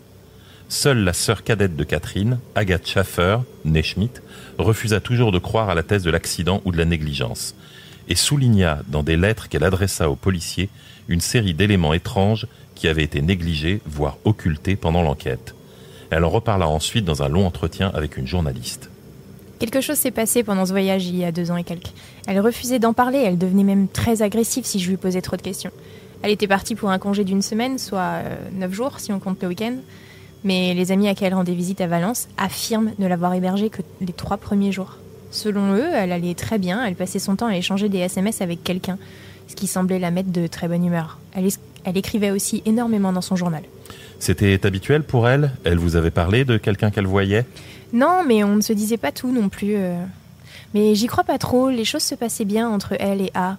Seule 0.68 1.05
la 1.05 1.12
sœur 1.12 1.44
cadette 1.44 1.76
de 1.76 1.85
Catherine, 1.85 2.38
Agathe 2.55 2.87
Schaffer, 2.87 3.38
née 3.64 3.83
Schmidt, 3.83 4.20
refusa 4.59 5.00
toujours 5.00 5.33
de 5.33 5.38
croire 5.38 5.70
à 5.70 5.74
la 5.74 5.83
thèse 5.83 6.02
de 6.02 6.11
l'accident 6.11 6.61
ou 6.64 6.72
de 6.72 6.78
la 6.78 6.85
négligence 6.85 7.55
et 8.09 8.14
souligna 8.14 8.81
dans 8.88 9.02
des 9.02 9.16
lettres 9.16 9.48
qu'elle 9.48 9.64
adressa 9.64 10.11
aux 10.11 10.16
policiers 10.16 10.68
une 11.08 11.20
série 11.20 11.54
d'éléments 11.54 11.92
étranges 11.92 12.46
qui 12.74 12.88
avaient 12.88 13.04
été 13.04 13.22
négligés, 13.22 13.80
voire 13.86 14.18
occultés 14.24 14.76
pendant 14.76 15.02
l'enquête. 15.02 15.54
Elle 16.10 16.24
en 16.24 16.30
reparla 16.30 16.68
ensuite 16.68 17.04
dans 17.04 17.22
un 17.22 17.28
long 17.28 17.46
entretien 17.46 17.90
avec 17.94 18.16
une 18.16 18.26
journaliste. 18.26 18.90
Quelque 19.58 19.80
chose 19.80 19.96
s'est 19.96 20.10
passé 20.10 20.42
pendant 20.42 20.66
ce 20.66 20.72
voyage 20.72 21.06
il 21.06 21.16
y 21.16 21.24
a 21.24 21.32
deux 21.32 21.50
ans 21.50 21.56
et 21.56 21.64
quelques. 21.64 21.92
Elle 22.26 22.40
refusait 22.40 22.80
d'en 22.80 22.92
parler, 22.92 23.18
elle 23.18 23.38
devenait 23.38 23.62
même 23.62 23.88
très 23.88 24.20
agressive 24.20 24.64
si 24.64 24.80
je 24.80 24.90
lui 24.90 24.96
posais 24.96 25.20
trop 25.20 25.36
de 25.36 25.42
questions. 25.42 25.70
Elle 26.22 26.30
était 26.30 26.48
partie 26.48 26.74
pour 26.74 26.90
un 26.90 26.98
congé 26.98 27.24
d'une 27.24 27.42
semaine, 27.42 27.78
soit 27.78 28.00
euh, 28.00 28.36
neuf 28.52 28.72
jours 28.72 29.00
si 29.00 29.12
on 29.12 29.20
compte 29.20 29.40
le 29.42 29.48
week-end. 29.48 29.76
Mais 30.44 30.74
les 30.74 30.90
amis 30.90 31.08
à 31.08 31.14
qui 31.14 31.24
elle 31.24 31.34
rendait 31.34 31.54
visite 31.54 31.80
à 31.80 31.86
Valence 31.86 32.28
affirment 32.36 32.92
ne 32.98 33.06
l'avoir 33.06 33.34
hébergée 33.34 33.70
que 33.70 33.82
les 34.00 34.12
trois 34.12 34.36
premiers 34.36 34.72
jours. 34.72 34.98
Selon 35.30 35.74
eux, 35.74 35.88
elle 35.94 36.12
allait 36.12 36.34
très 36.34 36.58
bien, 36.58 36.84
elle 36.84 36.94
passait 36.94 37.18
son 37.18 37.36
temps 37.36 37.46
à 37.46 37.56
échanger 37.56 37.88
des 37.88 37.98
SMS 37.98 38.40
avec 38.40 38.62
quelqu'un, 38.62 38.98
ce 39.52 39.56
qui 39.56 39.66
semblait 39.66 39.98
la 39.98 40.10
mettre 40.10 40.30
de 40.32 40.46
très 40.46 40.66
bonne 40.66 40.84
humeur. 40.84 41.18
Elle, 41.34 41.46
es- 41.46 41.58
elle 41.84 41.96
écrivait 41.98 42.30
aussi 42.30 42.62
énormément 42.64 43.12
dans 43.12 43.20
son 43.20 43.36
journal. 43.36 43.62
C'était 44.18 44.64
habituel 44.64 45.02
pour 45.02 45.28
elle? 45.28 45.50
Elle 45.64 45.78
vous 45.78 45.96
avait 45.96 46.10
parlé 46.10 46.44
de 46.46 46.56
quelqu'un 46.56 46.90
qu'elle 46.90 47.06
voyait? 47.06 47.44
Non, 47.92 48.22
mais 48.26 48.42
on 48.44 48.56
ne 48.56 48.60
se 48.62 48.72
disait 48.72 48.96
pas 48.96 49.12
tout 49.12 49.30
non 49.30 49.48
plus. 49.50 49.74
euh. 49.76 50.02
Mais 50.74 50.94
j'y 50.94 51.06
crois 51.06 51.24
pas 51.24 51.36
trop, 51.36 51.68
les 51.68 51.84
choses 51.84 52.02
se 52.02 52.14
passaient 52.14 52.46
bien 52.46 52.66
entre 52.70 52.94
elle 52.98 53.20
et 53.20 53.30
A. 53.34 53.58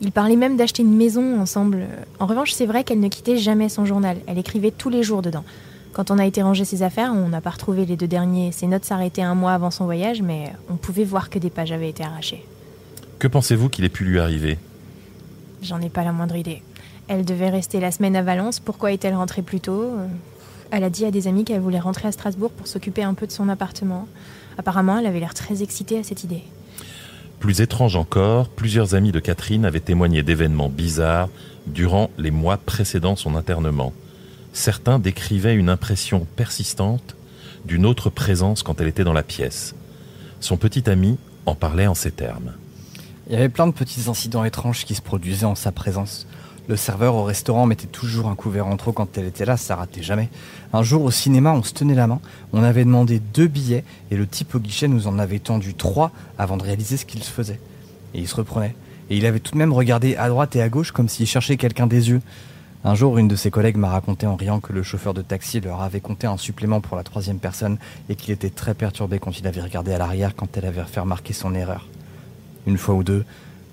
Ils 0.00 0.10
parlaient 0.10 0.34
même 0.34 0.56
d'acheter 0.56 0.82
une 0.82 0.96
maison 0.96 1.40
ensemble. 1.40 1.86
En 2.18 2.26
revanche, 2.26 2.50
c'est 2.52 2.66
vrai 2.66 2.82
qu'elle 2.82 2.98
ne 3.00 3.08
quittait 3.08 3.36
jamais 3.36 3.68
son 3.68 3.84
journal. 3.84 4.16
Elle 4.26 4.38
écrivait 4.38 4.72
tous 4.72 4.88
les 4.90 5.04
jours 5.04 5.22
dedans. 5.22 5.44
Quand 5.92 6.10
on 6.10 6.18
a 6.18 6.26
été 6.26 6.42
ranger 6.42 6.64
ses 6.64 6.82
affaires, 6.82 7.12
on 7.14 7.28
n'a 7.28 7.40
pas 7.40 7.50
retrouvé 7.50 7.86
les 7.86 7.96
deux 7.96 8.06
derniers. 8.08 8.50
Ses 8.50 8.66
notes 8.66 8.84
s'arrêtaient 8.84 9.22
un 9.22 9.34
mois 9.36 9.52
avant 9.52 9.70
son 9.70 9.84
voyage, 9.84 10.22
mais 10.22 10.50
on 10.68 10.74
pouvait 10.76 11.04
voir 11.04 11.30
que 11.30 11.38
des 11.38 11.50
pages 11.50 11.70
avaient 11.70 11.90
été 11.90 12.02
arrachées. 12.02 12.44
Que 13.20 13.28
pensez-vous 13.28 13.68
qu'il 13.68 13.84
ait 13.84 13.88
pu 13.90 14.04
lui 14.04 14.18
arriver? 14.18 14.56
J'en 15.62 15.80
ai 15.80 15.88
pas 15.88 16.04
la 16.04 16.12
moindre 16.12 16.36
idée. 16.36 16.62
Elle 17.08 17.24
devait 17.24 17.50
rester 17.50 17.80
la 17.80 17.90
semaine 17.90 18.16
à 18.16 18.22
Valence. 18.22 18.60
Pourquoi 18.60 18.92
est-elle 18.92 19.14
rentrée 19.14 19.42
plus 19.42 19.60
tôt? 19.60 19.82
Euh, 19.82 20.06
Elle 20.70 20.84
a 20.84 20.90
dit 20.90 21.04
à 21.04 21.10
des 21.10 21.26
amis 21.26 21.44
qu'elle 21.44 21.60
voulait 21.60 21.80
rentrer 21.80 22.08
à 22.08 22.12
Strasbourg 22.12 22.50
pour 22.50 22.66
s'occuper 22.66 23.02
un 23.02 23.14
peu 23.14 23.26
de 23.26 23.32
son 23.32 23.48
appartement. 23.48 24.06
Apparemment, 24.56 24.98
elle 24.98 25.06
avait 25.06 25.20
l'air 25.20 25.34
très 25.34 25.62
excitée 25.62 25.98
à 25.98 26.04
cette 26.04 26.22
idée. 26.22 26.44
Plus 27.40 27.60
étrange 27.60 27.96
encore, 27.96 28.48
plusieurs 28.48 28.94
amis 28.94 29.12
de 29.12 29.18
Catherine 29.18 29.64
avaient 29.64 29.80
témoigné 29.80 30.22
d'événements 30.22 30.68
bizarres 30.68 31.30
durant 31.66 32.10
les 32.18 32.30
mois 32.30 32.58
précédant 32.58 33.16
son 33.16 33.34
internement. 33.34 33.92
Certains 34.52 34.98
décrivaient 34.98 35.54
une 35.54 35.68
impression 35.68 36.26
persistante 36.36 37.16
d'une 37.64 37.86
autre 37.86 38.10
présence 38.10 38.62
quand 38.62 38.80
elle 38.80 38.88
était 38.88 39.04
dans 39.04 39.12
la 39.12 39.22
pièce. 39.22 39.74
Son 40.40 40.56
petit 40.56 40.88
ami 40.88 41.18
en 41.46 41.54
parlait 41.54 41.86
en 41.86 41.94
ces 41.94 42.10
termes. 42.10 42.52
Il 43.30 43.34
y 43.34 43.36
avait 43.36 43.48
plein 43.48 43.68
de 43.68 43.72
petits 43.72 44.10
incidents 44.10 44.42
étranges 44.42 44.84
qui 44.84 44.96
se 44.96 45.02
produisaient 45.02 45.46
en 45.46 45.54
sa 45.54 45.70
présence. 45.70 46.26
Le 46.66 46.74
serveur 46.74 47.14
au 47.14 47.22
restaurant 47.22 47.64
mettait 47.64 47.86
toujours 47.86 48.26
un 48.26 48.34
couvert 48.34 48.66
en 48.66 48.76
trop 48.76 48.90
quand 48.90 49.16
elle 49.16 49.26
était 49.26 49.44
là, 49.44 49.56
ça 49.56 49.76
ratait 49.76 50.02
jamais. 50.02 50.28
Un 50.72 50.82
jour 50.82 51.04
au 51.04 51.12
cinéma, 51.12 51.52
on 51.52 51.62
se 51.62 51.72
tenait 51.72 51.94
la 51.94 52.08
main, 52.08 52.18
on 52.52 52.64
avait 52.64 52.84
demandé 52.84 53.20
deux 53.20 53.46
billets 53.46 53.84
et 54.10 54.16
le 54.16 54.26
type 54.26 54.56
au 54.56 54.58
guichet 54.58 54.88
nous 54.88 55.06
en 55.06 55.16
avait 55.20 55.38
tendu 55.38 55.74
trois 55.74 56.10
avant 56.38 56.56
de 56.56 56.64
réaliser 56.64 56.96
ce 56.96 57.06
qu'il 57.06 57.22
se 57.22 57.30
faisait. 57.30 57.60
Et 58.14 58.18
il 58.18 58.26
se 58.26 58.34
reprenait. 58.34 58.74
Et 59.10 59.16
il 59.16 59.24
avait 59.26 59.38
tout 59.38 59.52
de 59.52 59.58
même 59.58 59.72
regardé 59.72 60.16
à 60.16 60.28
droite 60.28 60.56
et 60.56 60.62
à 60.62 60.68
gauche 60.68 60.90
comme 60.90 61.08
s'il 61.08 61.28
cherchait 61.28 61.56
quelqu'un 61.56 61.86
des 61.86 62.08
yeux. 62.08 62.22
Un 62.82 62.96
jour, 62.96 63.16
une 63.16 63.28
de 63.28 63.36
ses 63.36 63.52
collègues 63.52 63.76
m'a 63.76 63.90
raconté 63.90 64.26
en 64.26 64.34
riant 64.34 64.58
que 64.58 64.72
le 64.72 64.82
chauffeur 64.82 65.14
de 65.14 65.22
taxi 65.22 65.60
leur 65.60 65.82
avait 65.82 66.00
compté 66.00 66.26
un 66.26 66.36
supplément 66.36 66.80
pour 66.80 66.96
la 66.96 67.04
troisième 67.04 67.38
personne 67.38 67.78
et 68.08 68.16
qu'il 68.16 68.32
était 68.32 68.50
très 68.50 68.74
perturbé 68.74 69.20
quand 69.20 69.38
il 69.38 69.46
avait 69.46 69.62
regardé 69.62 69.92
à 69.92 69.98
l'arrière 69.98 70.34
quand 70.34 70.56
elle 70.56 70.66
avait 70.66 70.82
fait 70.82 70.98
remarquer 70.98 71.32
son 71.32 71.54
erreur. 71.54 71.86
Une 72.66 72.78
fois 72.78 72.94
ou 72.94 73.02
deux, 73.02 73.24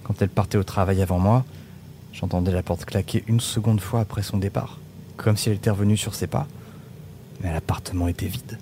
quand 0.04 0.22
elle 0.22 0.30
partait 0.30 0.58
au 0.58 0.64
travail 0.64 1.02
avant 1.02 1.20
moi, 1.20 1.46
j'entendais 2.14 2.52
la 2.52 2.64
porte 2.64 2.86
claquer 2.86 3.24
une 3.28 3.40
seconde 3.40 3.82
fois 3.82 4.00
après 4.00 4.24
son 4.24 4.38
départ, 4.38 4.80
comme 5.18 5.38
si 5.38 5.50
elle 5.50 5.56
était 5.56 5.70
revenue 5.70 5.98
sur 5.98 6.16
ses 6.16 6.28
pas. 6.28 6.48
Mais 7.42 7.52
l'appartement 7.52 8.08
était 8.08 8.28
vide. 8.28 8.58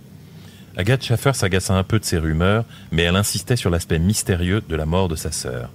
Agathe 0.77 1.03
Schaffer 1.03 1.33
s'agaça 1.33 1.73
un 1.73 1.83
peu 1.83 1.99
de 1.99 2.05
ces 2.05 2.17
rumeurs, 2.17 2.65
mais 2.91 3.03
elle 3.03 3.15
insistait 3.15 3.55
sur 3.55 3.69
l'aspect 3.69 3.99
mystérieux 3.99 4.61
de 4.67 4.75
la 4.75 4.85
mort 4.85 5.07
de 5.07 5.15
sa 5.15 5.31
sœur. 5.31 5.69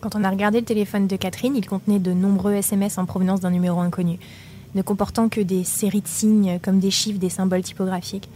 Quand 0.00 0.16
on 0.16 0.24
a 0.24 0.30
regardé 0.30 0.60
le 0.60 0.64
téléphone 0.64 1.06
de 1.06 1.16
Catherine, 1.16 1.54
il 1.54 1.66
contenait 1.66 1.98
de 1.98 2.12
nombreux 2.12 2.54
SMS 2.54 2.98
en 2.98 3.04
provenance 3.04 3.40
d'un 3.40 3.50
numéro 3.50 3.80
inconnu, 3.80 4.18
ne 4.74 4.82
comportant 4.82 5.28
que 5.28 5.40
des 5.40 5.62
séries 5.62 6.00
de 6.00 6.08
signes 6.08 6.58
comme 6.62 6.80
des 6.80 6.90
chiffres, 6.90 7.18
des 7.18 7.28
symboles 7.28 7.62
typographiques. 7.62 8.28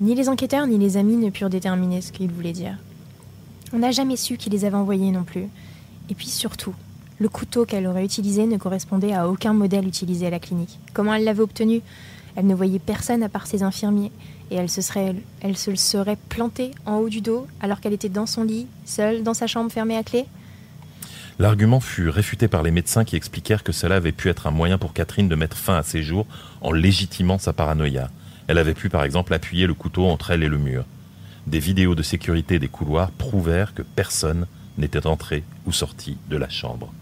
Ni 0.00 0.14
les 0.14 0.28
enquêteurs 0.28 0.66
ni 0.66 0.78
les 0.78 0.96
amis 0.96 1.16
ne 1.16 1.30
purent 1.30 1.50
déterminer 1.50 2.00
ce 2.00 2.10
qu'il 2.10 2.30
voulait 2.30 2.52
dire. 2.52 2.78
On 3.72 3.78
n'a 3.78 3.92
jamais 3.92 4.16
su 4.16 4.36
qui 4.36 4.50
les 4.50 4.64
avait 4.64 4.76
envoyés 4.76 5.10
non 5.12 5.24
plus. 5.24 5.48
Et 6.08 6.14
puis 6.14 6.26
surtout, 6.26 6.74
le 7.18 7.28
couteau 7.28 7.64
qu'elle 7.64 7.86
aurait 7.86 8.04
utilisé 8.04 8.46
ne 8.46 8.56
correspondait 8.56 9.14
à 9.14 9.28
aucun 9.28 9.52
modèle 9.52 9.86
utilisé 9.86 10.26
à 10.26 10.30
la 10.30 10.40
clinique. 10.40 10.78
Comment 10.92 11.14
elle 11.14 11.24
l'avait 11.24 11.42
obtenu? 11.42 11.80
Elle 12.36 12.46
ne 12.46 12.54
voyait 12.54 12.78
personne 12.78 13.22
à 13.22 13.28
part 13.28 13.46
ses 13.46 13.62
infirmiers, 13.62 14.10
et 14.50 14.56
elle 14.56 14.68
se, 14.68 14.80
serait, 14.82 15.14
plantée 16.28 16.72
en 16.86 16.96
haut 16.96 17.08
du 17.08 17.20
dos 17.20 17.46
alors 17.60 17.80
qu'elle 17.80 17.92
était 17.92 18.08
dans 18.08 18.26
son 18.26 18.42
lit, 18.42 18.66
seule, 18.84 19.22
dans 19.22 19.34
sa 19.34 19.46
chambre 19.46 19.70
fermée 19.70 19.96
à 19.96 20.02
clé? 20.02 20.26
L'argument 21.38 21.80
fut 21.80 22.08
réfuté 22.08 22.48
par 22.48 22.62
les 22.62 22.70
médecins 22.70 23.04
qui 23.04 23.16
expliquèrent 23.16 23.62
que 23.62 23.72
cela 23.72 23.96
avait 23.96 24.12
pu 24.12 24.28
être 24.28 24.46
un 24.46 24.50
moyen 24.50 24.78
pour 24.78 24.92
Catherine 24.92 25.28
de 25.28 25.34
mettre 25.34 25.56
fin 25.56 25.76
à 25.76 25.82
ses 25.82 26.02
jours 26.02 26.26
en 26.60 26.72
légitimant 26.72 27.38
sa 27.38 27.52
paranoïa. 27.52 28.10
Elle 28.46 28.58
avait 28.58 28.74
pu 28.74 28.88
par 28.88 29.04
exemple 29.04 29.32
appuyer 29.32 29.66
le 29.66 29.74
couteau 29.74 30.06
entre 30.06 30.32
elle 30.32 30.42
et 30.42 30.48
le 30.48 30.58
mur. 30.58 30.84
Des 31.46 31.58
vidéos 31.58 31.94
de 31.94 32.02
sécurité 32.02 32.58
des 32.58 32.68
couloirs 32.68 33.10
prouvèrent 33.10 33.74
que 33.74 33.82
personne 33.82 34.46
n'était 34.78 35.06
entré 35.06 35.42
ou 35.66 35.72
sorti 35.72 36.16
de 36.28 36.36
la 36.36 36.48
chambre. 36.48 36.92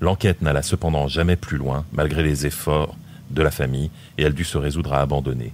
L'enquête 0.00 0.42
n'alla 0.42 0.62
cependant 0.62 1.08
jamais 1.08 1.36
plus 1.36 1.56
loin, 1.56 1.84
malgré 1.92 2.22
les 2.22 2.46
efforts 2.46 2.96
de 3.30 3.42
la 3.42 3.50
famille, 3.50 3.90
et 4.18 4.22
elle 4.22 4.34
dut 4.34 4.44
se 4.44 4.58
résoudre 4.58 4.92
à 4.92 5.00
abandonner. 5.00 5.52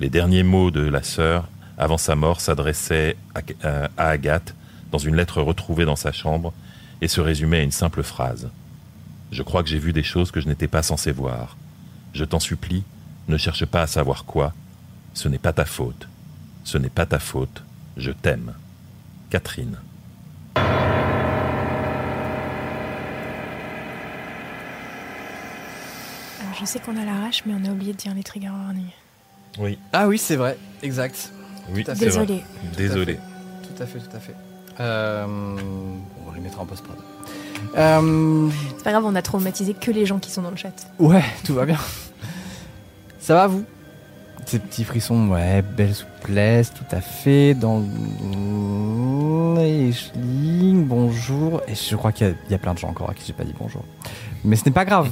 Les 0.00 0.10
derniers 0.10 0.42
mots 0.42 0.70
de 0.70 0.80
la 0.80 1.02
sœur, 1.02 1.48
avant 1.78 1.98
sa 1.98 2.14
mort, 2.14 2.40
s'adressaient 2.40 3.16
à, 3.34 3.40
euh, 3.64 3.88
Agathe 3.96 4.54
dans 4.90 4.98
une 4.98 5.16
lettre 5.16 5.42
retrouvée 5.42 5.84
dans 5.84 5.96
sa 5.96 6.12
chambre 6.12 6.52
et 7.00 7.08
se 7.08 7.20
résumaient 7.20 7.58
à 7.58 7.62
une 7.62 7.70
simple 7.70 8.02
phrase. 8.02 8.48
Je 9.30 9.42
crois 9.42 9.62
que 9.62 9.68
j'ai 9.68 9.78
vu 9.78 9.92
des 9.92 10.02
choses 10.02 10.30
que 10.30 10.40
je 10.40 10.48
n'étais 10.48 10.68
pas 10.68 10.82
censé 10.82 11.12
voir. 11.12 11.56
Je 12.12 12.24
t'en 12.24 12.40
supplie, 12.40 12.84
ne 13.28 13.36
cherche 13.36 13.66
pas 13.66 13.82
à 13.82 13.86
savoir 13.86 14.24
quoi. 14.24 14.52
Ce 15.14 15.28
n'est 15.28 15.38
pas 15.38 15.52
ta 15.52 15.64
faute. 15.64 16.08
Ce 16.64 16.78
n'est 16.78 16.88
pas 16.90 17.06
ta 17.06 17.18
faute. 17.18 17.62
Je 17.96 18.10
t'aime. 18.10 18.54
Catherine. 19.30 19.76
Alors, 26.40 26.54
je 26.60 26.64
sais 26.64 26.78
qu'on 26.80 26.96
a 26.96 27.04
l'arrache, 27.04 27.42
mais 27.46 27.54
on 27.54 27.68
a 27.68 27.72
oublié 27.72 27.92
de 27.92 27.98
dire 27.98 28.14
les 28.14 28.22
trigger 28.22 28.48
warnings. 28.50 28.84
Oui. 29.58 29.78
Ah 29.92 30.08
oui, 30.08 30.18
c'est 30.18 30.36
vrai, 30.36 30.58
exact. 30.82 31.32
Oui, 31.70 31.84
Tout 31.84 31.92
à 31.92 31.94
c'est 31.94 32.06
fait. 32.06 32.10
vrai. 32.10 32.26
Désolée. 32.26 32.44
Désolé. 32.76 33.18
Tout 33.62 33.82
à 33.82 33.86
fait, 33.86 33.98
tout 33.98 34.16
à 34.16 34.20
fait. 34.20 34.34
Euh, 34.80 35.26
on 36.26 36.32
les 36.32 36.40
mettra 36.40 36.62
en 36.62 36.66
post-prod. 36.66 36.96
Euh, 37.76 38.48
C'est 38.76 38.84
pas 38.84 38.90
grave, 38.90 39.04
on 39.06 39.14
a 39.14 39.22
traumatisé 39.22 39.74
que 39.74 39.90
les 39.90 40.04
gens 40.06 40.18
qui 40.18 40.30
sont 40.30 40.42
dans 40.42 40.50
le 40.50 40.56
chat. 40.56 40.72
ouais, 40.98 41.24
tout 41.44 41.54
va 41.54 41.64
bien. 41.64 41.78
Ça 43.20 43.34
va, 43.34 43.46
vous? 43.46 43.64
Ces 44.46 44.58
petits 44.58 44.84
frissons, 44.84 45.28
ouais, 45.28 45.62
belle 45.62 45.94
souplesse, 45.94 46.72
tout 46.72 46.84
à 46.94 47.00
fait. 47.00 47.54
Dans 47.54 47.82
les 49.56 49.90
bonjour. 50.74 51.62
Et 51.68 51.74
je 51.74 51.96
crois 51.96 52.12
qu'il 52.12 52.26
y, 52.26 52.30
a- 52.30 52.34
il 52.48 52.52
y 52.52 52.54
a 52.54 52.58
plein 52.58 52.74
de 52.74 52.78
gens 52.78 52.88
encore 52.88 53.10
à 53.10 53.14
qui 53.14 53.24
j'ai 53.26 53.32
pas 53.32 53.44
dit 53.44 53.54
bonjour. 53.58 53.82
Mais 54.44 54.56
ce 54.56 54.64
n'est 54.66 54.72
pas 54.72 54.84
grave. 54.84 55.10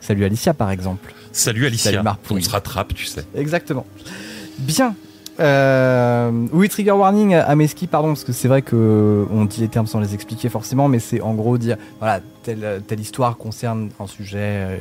Salut 0.00 0.24
Alicia, 0.24 0.54
par 0.54 0.70
exemple. 0.70 1.12
Salut 1.32 1.66
Alicia. 1.66 1.90
Salut 1.90 2.02
Marpouille. 2.02 2.40
On 2.40 2.44
se 2.44 2.50
rattrape, 2.50 2.94
tu 2.94 3.04
sais. 3.06 3.24
Exactement. 3.36 3.86
Bien. 4.58 4.94
Euh, 5.40 6.30
oui, 6.52 6.68
trigger 6.68 6.92
warning 6.92 7.34
à 7.34 7.56
mes 7.56 7.66
skis, 7.66 7.88
pardon, 7.88 8.08
parce 8.08 8.22
que 8.22 8.32
c'est 8.32 8.46
vrai 8.46 8.62
que 8.62 9.26
on 9.32 9.44
dit 9.46 9.60
les 9.60 9.68
termes 9.68 9.88
sans 9.88 9.98
les 9.98 10.14
expliquer 10.14 10.48
forcément, 10.48 10.86
mais 10.88 11.00
c'est 11.00 11.20
en 11.20 11.34
gros 11.34 11.58
dire, 11.58 11.76
voilà, 11.98 12.20
telle, 12.44 12.82
telle 12.86 13.00
histoire 13.00 13.36
concerne 13.36 13.90
un 13.98 14.06
sujet 14.06 14.38
euh, 14.40 14.76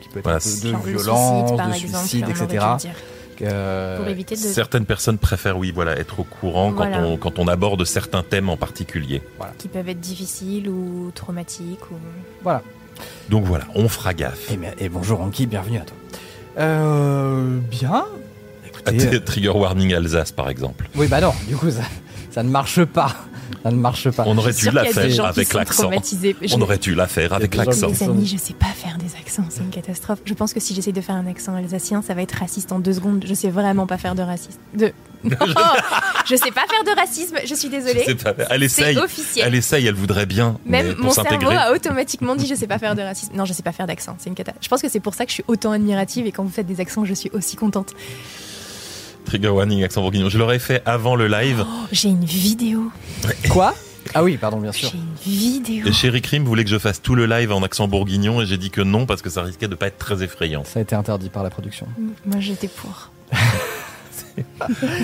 qui 0.00 0.08
peut 0.10 0.20
être 0.20 0.24
Voilà, 0.24 0.38
un 0.38 0.40
peu 0.40 0.68
de 0.68 0.92
le 0.92 0.98
violence, 0.98 1.48
suicide, 1.48 1.56
de 1.66 1.74
exemple, 1.74 2.06
suicide, 2.06 2.26
etc. 2.28 2.66
Euh, 3.42 3.96
Pour 3.98 4.08
éviter 4.08 4.34
de. 4.34 4.40
Certaines 4.40 4.84
personnes 4.86 5.18
préfèrent, 5.18 5.58
oui, 5.58 5.70
voilà, 5.74 5.96
être 5.98 6.20
au 6.20 6.24
courant 6.24 6.72
quand, 6.72 6.90
on, 6.96 7.16
quand 7.16 7.38
on 7.38 7.46
aborde 7.48 7.84
certains 7.84 8.22
thèmes 8.22 8.48
en 8.48 8.56
particulier. 8.56 9.22
qui 9.58 9.68
peuvent 9.68 9.88
être 9.88 10.00
difficiles 10.00 10.68
ou 10.68 11.10
traumatiques 11.14 11.90
ou. 11.90 11.94
voilà. 12.42 12.62
Donc 13.28 13.44
voilà, 13.44 13.64
on 13.74 13.88
fera 13.88 14.12
gaffe. 14.14 14.50
Et, 14.50 14.56
bien- 14.56 14.72
et 14.78 14.88
bonjour 14.88 15.20
Anki, 15.20 15.46
bienvenue 15.46 15.78
à 15.78 15.82
toi. 15.82 15.96
Euh, 16.58 17.58
bien. 17.70 18.04
Ah, 18.04 18.06
Écoutez, 18.66 18.96
t- 18.96 19.16
euh, 19.16 19.20
Trigger 19.20 19.50
warning 19.50 19.94
Alsace, 19.94 20.32
par 20.32 20.48
exemple. 20.48 20.88
oui, 20.96 21.06
bah 21.08 21.20
non, 21.20 21.32
du 21.46 21.56
coup, 21.56 21.70
ça, 21.70 21.82
ça 22.30 22.42
ne 22.42 22.48
marche 22.50 22.84
pas. 22.84 23.14
Ça 23.62 23.70
ne 23.70 23.76
marche 23.76 24.10
pas. 24.10 24.24
On 24.26 24.36
aurait 24.38 24.52
Je 24.52 24.68
dû 24.68 24.70
la 24.70 24.84
faire 24.84 25.24
avec 25.24 25.52
l'accent. 25.52 25.90
Je- 26.42 26.54
On 26.54 26.60
aurait 26.60 26.78
dû 26.78 26.94
la 26.94 27.06
faire 27.06 27.32
avec 27.32 27.54
l'accent. 27.54 27.88
Les 27.88 28.02
amis, 28.02 28.26
je 28.26 28.36
sais 28.36 28.54
pas 28.54 28.66
faire 28.66 28.98
des 28.98 29.14
accents, 29.20 29.44
c'est 29.50 29.62
une 29.62 29.70
catastrophe. 29.70 30.20
Je 30.24 30.34
pense 30.34 30.52
que 30.52 30.60
si 30.60 30.74
j'essaie 30.74 30.92
de 30.92 31.00
faire 31.00 31.14
un 31.16 31.26
accent 31.26 31.54
alsacien, 31.54 32.02
ça 32.02 32.14
va 32.14 32.22
être 32.22 32.32
raciste 32.38 32.72
en 32.72 32.78
deux 32.78 32.92
secondes. 32.94 33.24
Je 33.26 33.34
sais 33.34 33.50
vraiment 33.50 33.86
pas 33.86 33.98
faire 33.98 34.14
de 34.14 34.22
racisme. 34.22 34.58
De... 34.74 34.92
Non, 35.24 35.36
je 36.26 36.36
sais 36.36 36.50
pas 36.52 36.64
faire 36.68 36.84
de 36.94 36.96
racisme, 36.98 37.36
je 37.44 37.54
suis 37.54 37.68
désolée. 37.68 38.02
C'est 38.06 38.14
pas- 38.22 38.34
Elle 38.50 38.68
C'est 38.70 38.82
essaye. 38.82 38.98
officiel. 38.98 39.46
Elle 39.48 39.54
essaye, 39.56 39.86
elle 39.86 39.94
voudrait 39.94 40.26
bien. 40.26 40.58
Même 40.64 40.94
mon 40.98 41.10
cerveau 41.10 41.50
a 41.50 41.72
automatiquement 41.74 42.36
dit 42.36 42.46
je 42.46 42.54
sais 42.54 42.68
pas 42.68 42.78
faire 42.78 42.94
de 42.94 43.02
racisme. 43.02 43.32
Non, 43.34 43.44
je 43.44 43.52
sais 43.52 43.62
pas 43.64 43.72
faire 43.72 43.86
d'accent, 43.88 44.14
c'est 44.18 44.28
une 44.28 44.36
cata. 44.36 44.52
Je 44.60 44.68
pense 44.68 44.80
que 44.80 44.88
c'est 44.88 45.00
pour 45.00 45.14
ça 45.14 45.24
que 45.24 45.30
je 45.30 45.34
suis 45.34 45.44
autant 45.48 45.72
admirative 45.72 46.26
et 46.26 46.32
quand 46.32 46.44
vous 46.44 46.50
faites 46.50 46.66
des 46.66 46.80
accents, 46.80 47.04
je 47.04 47.14
suis 47.14 47.30
aussi 47.32 47.56
contente. 47.56 47.94
Trigger 49.28 49.48
warning 49.50 49.84
accent 49.84 50.00
bourguignon. 50.00 50.30
Je 50.30 50.38
l'aurais 50.38 50.58
fait 50.58 50.82
avant 50.86 51.14
le 51.14 51.28
live. 51.28 51.64
Oh, 51.68 51.86
j'ai 51.92 52.08
une 52.08 52.24
vidéo. 52.24 52.90
Quoi? 53.50 53.74
Ah 54.14 54.24
oui, 54.24 54.38
pardon, 54.38 54.58
bien 54.58 54.72
sûr. 54.72 54.88
J'ai 54.90 54.96
une 54.96 55.14
vidéo. 55.52 55.86
Et 55.86 55.92
Chéri 55.92 56.22
Crime 56.22 56.42
voulait 56.42 56.64
que 56.64 56.70
je 56.70 56.78
fasse 56.78 57.02
tout 57.02 57.14
le 57.14 57.26
live 57.26 57.52
en 57.52 57.62
accent 57.62 57.88
bourguignon 57.88 58.40
et 58.40 58.46
j'ai 58.46 58.56
dit 58.56 58.70
que 58.70 58.80
non 58.80 59.04
parce 59.04 59.20
que 59.20 59.28
ça 59.28 59.42
risquait 59.42 59.68
de 59.68 59.74
pas 59.74 59.88
être 59.88 59.98
très 59.98 60.22
effrayant. 60.22 60.64
Ça 60.64 60.78
a 60.78 60.82
été 60.82 60.94
interdit 60.94 61.28
par 61.28 61.42
la 61.42 61.50
production. 61.50 61.86
Moi 62.24 62.40
j'étais 62.40 62.68
pour. 62.68 63.10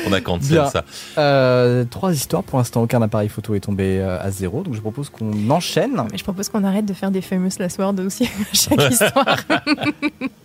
On 0.07 0.13
a 0.13 0.23
cancel 0.23 0.53
Bien. 0.53 0.71
ça. 0.71 0.85
Euh, 1.19 1.85
trois 1.85 2.15
histoires. 2.15 2.45
Pour 2.45 2.59
l'instant, 2.59 2.83
aucun 2.83 3.03
appareil 3.03 3.29
photo 3.29 3.55
est 3.55 3.61
tombé 3.61 3.99
euh, 4.01 4.19
à 4.23 4.31
zéro. 4.31 4.63
Donc, 4.63 4.75
je 4.75 4.81
propose 4.81 5.11
qu'on 5.11 5.51
enchaîne. 5.51 6.03
Mais 6.11 6.17
je 6.17 6.25
propose 6.25 6.49
qu'on 6.49 6.65
arrête 6.65 6.87
de 6.87 6.95
faire 6.95 7.11
des 7.11 7.21
famous 7.21 7.51
last 7.59 7.79
words 7.79 7.99
aussi 7.99 8.25
à 8.25 8.55
chaque 8.55 8.91
histoire. 8.91 9.37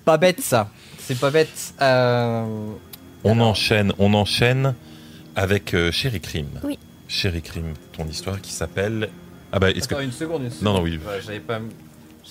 Pas 0.04 0.18
bête, 0.18 0.42
ça. 0.42 0.70
C'est 1.00 1.18
pas 1.20 1.30
bête. 1.32 1.74
Euh, 1.82 2.44
On 3.24 3.34
Alors. 3.34 3.48
enchaîne, 3.50 3.94
on 4.00 4.14
enchaîne 4.14 4.74
avec 5.36 5.74
euh, 5.74 5.92
Chéri 5.92 6.20
Crime. 6.22 6.48
Oui. 6.64 6.78
Chéri 7.08 7.42
Crime, 7.42 7.74
ton 7.98 8.06
histoire 8.06 8.40
qui 8.42 8.52
s'appelle. 8.54 9.10
Ah 9.52 9.60
bah, 9.60 9.72
est-ce 9.72 9.88
que. 9.88 9.96
Attends, 9.96 10.04
une 10.04 10.12
seconde, 10.12 10.44
une 10.44 10.52
Non, 10.62 10.74
non, 10.74 10.82
oui. 10.82 10.98
Ouais, 11.06 11.20
J'avais 11.26 11.40
pas. 11.40 11.60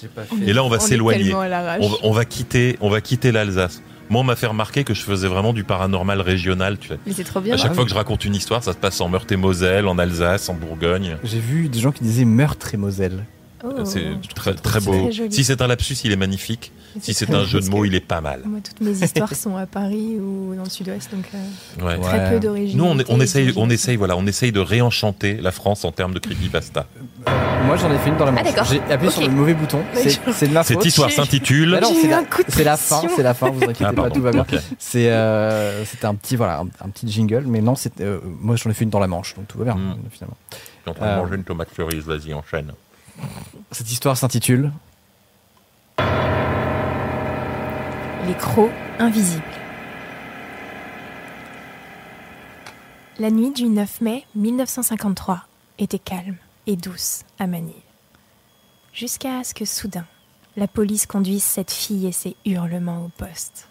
J'ai 0.01 0.09
pas 0.09 0.23
fait. 0.25 0.37
Et 0.47 0.53
là, 0.53 0.63
on 0.65 0.69
va 0.69 0.79
s'éloigner. 0.79 1.35
On, 1.35 1.39
va- 1.41 1.79
on 2.05 2.13
va 2.13 2.25
quitter, 2.25 2.77
on 2.81 2.89
va 2.89 3.01
quitter 3.01 3.33
l'Alsace. 3.33 3.83
Moi, 4.11 4.21
on 4.21 4.25
m'a 4.25 4.37
fait 4.37 4.47
remarquer 4.47 4.85
que 4.85 4.95
je 4.95 5.03
faisais 5.03 5.27
vraiment 5.29 5.53
du 5.53 5.65
paranormal 5.65 6.21
régional. 6.21 6.79
Tu 6.79 6.89
sais. 6.89 6.99
Mais 7.07 7.13
c'est 7.13 7.25
trop 7.25 7.41
bien. 7.41 7.55
À 7.55 7.57
chaque 7.57 7.73
Ah 7.73 7.75
fois 7.75 7.83
oui. 7.83 7.87
que 7.89 7.91
je 7.91 7.97
raconte 7.97 8.25
une 8.25 8.35
histoire, 8.37 8.63
ça 8.63 8.73
se 8.73 8.79
passe 8.79 9.01
en 9.01 9.09
Meurthe-et-Moselle, 9.09 9.87
en 9.89 9.99
Alsace, 9.99 10.49
en 10.49 10.55
Bourgogne. 10.55 11.17
J'ai 11.25 11.41
vu 11.41 11.69
des 11.69 11.81
gens 11.81 11.91
qui 11.93 12.05
disaient 12.05 12.25
meurtre 12.25 12.73
et 12.73 12.77
Moselle. 12.79 13.25
Oh. 13.65 13.85
c'est 13.85 14.03
trouve 14.35 14.55
très, 14.55 14.81
beau. 14.81 15.09
Très 15.11 15.31
si 15.31 15.43
c'est 15.45 15.61
un 15.63 15.67
lapsus, 15.67 15.95
il 16.05 16.13
est 16.13 16.17
magnifique. 16.17 16.73
Si 17.01 17.13
c'est 17.15 17.33
un 17.35 17.45
jeu 17.45 17.61
de 17.61 17.69
mots, 17.69 17.85
il 17.85 17.95
est 17.95 18.01
pas 18.01 18.21
mal. 18.21 18.43
Moi, 18.45 18.61
toutes 18.65 18.81
mes 18.81 18.93
histoires 19.05 19.35
sont 19.35 19.57
à 19.57 19.67
Paris 19.67 20.17
ou 20.19 20.55
dans 20.57 20.65
le 20.65 20.71
sud-ouest, 20.71 21.11
donc 21.13 21.25
euh, 21.35 21.85
Ouais. 21.87 21.99
très 22.01 22.19
Ouais. 22.19 22.31
peu 22.31 22.41
d'origine. 22.41 22.79
Nous, 22.79 22.85
on, 23.09 23.21
essaye, 23.21 23.53
on 23.57 23.69
essaye, 23.71 23.97
voilà, 23.97 24.17
on 24.17 24.27
essaye 24.27 24.53
de 24.53 24.61
réenchanter 24.61 25.35
la 25.35 25.53
France 25.53 25.85
en 25.85 25.93
termes 25.93 26.15
de 26.15 26.19
creepypasta. 26.19 26.87
Moi, 27.67 27.77
j'en 27.77 27.93
ai 27.93 27.99
fait 27.99 28.09
une 28.09 28.17
dans 28.17 28.25
la 28.25 28.31
manche. 28.33 28.43
Ah, 28.47 28.51
d'accord. 28.51 28.65
J'ai 28.65 28.81
appuyé 28.93 29.13
sur 29.13 29.23
le 29.23 29.29
mauvais 29.29 29.55
bouton. 29.55 29.81
C'est 30.33 30.49
de 30.49 30.53
ma 30.53 30.65
faute. 30.65 30.77
Cette 30.79 30.87
histoire 30.87 31.11
s'intitule. 31.11 31.79
Ah 31.81 31.87
c'est 32.01 32.09
la, 32.09 32.19
un 32.19 32.25
coup 32.25 32.43
de 32.43 32.51
c'est 32.51 32.65
la 32.65 32.77
fin, 32.77 33.03
c'est 33.15 33.23
la 33.23 33.35
fin, 33.35 33.51
vous 33.51 33.63
inquiétez 33.63 33.85
Ah, 33.85 33.89
pas, 33.93 34.03
pardon. 34.03 34.15
tout 34.15 34.23
va 34.23 34.33
bien. 34.33 34.41
Ok. 34.43 34.57
C'est 34.79 35.11
euh, 35.11 35.85
c'était 35.85 36.07
un 36.07 36.15
petit 36.15 36.37
voilà, 36.37 36.61
un, 36.61 36.69
un 36.87 36.89
petit 36.89 37.07
jingle, 37.11 37.45
mais 37.47 37.61
non, 37.61 37.75
euh, 38.01 38.19
moi 38.25 38.57
j'en 38.57 38.71
ai 38.71 38.75
fait 38.75 38.85
une 38.85 38.91
dans 38.91 38.99
la 39.01 39.07
manche, 39.09 39.35
donc 39.35 39.47
tout 39.49 39.59
va 39.59 39.65
bien 39.65 39.75
Mm. 39.75 39.97
finalement. 40.11 40.37
Je 40.51 40.57
suis 40.57 40.91
en 40.91 40.95
train 40.95 41.07
de 41.07 41.11
Euh, 41.11 41.17
manger 41.23 41.35
une 41.37 41.45
tomate 41.45 41.69
cerise, 41.77 42.05
vas-y, 42.05 42.33
enchaîne. 42.33 42.73
Cette 43.71 43.91
histoire 43.91 44.17
s'intitule 44.17 44.73
Les 48.27 48.35
crocs 48.39 48.71
invisibles. 48.99 49.43
La 53.19 53.31
nuit 53.31 53.51
du 53.51 53.65
9 53.65 54.01
mai 54.01 54.25
1953 54.35 55.47
était 55.79 55.99
calme 55.99 56.37
et 56.67 56.77
douce 56.77 57.25
à 57.39 57.47
Manille. 57.47 57.75
Jusqu'à 58.93 59.43
ce 59.45 59.55
que 59.55 59.65
soudain, 59.65 60.07
la 60.57 60.69
police 60.69 61.07
conduise 61.07 61.43
cette 61.43 61.71
fille 61.71 62.07
et 62.07 62.13
ses 62.13 62.37
hurlements 62.45 63.05
au 63.05 63.09
poste. 63.09 63.69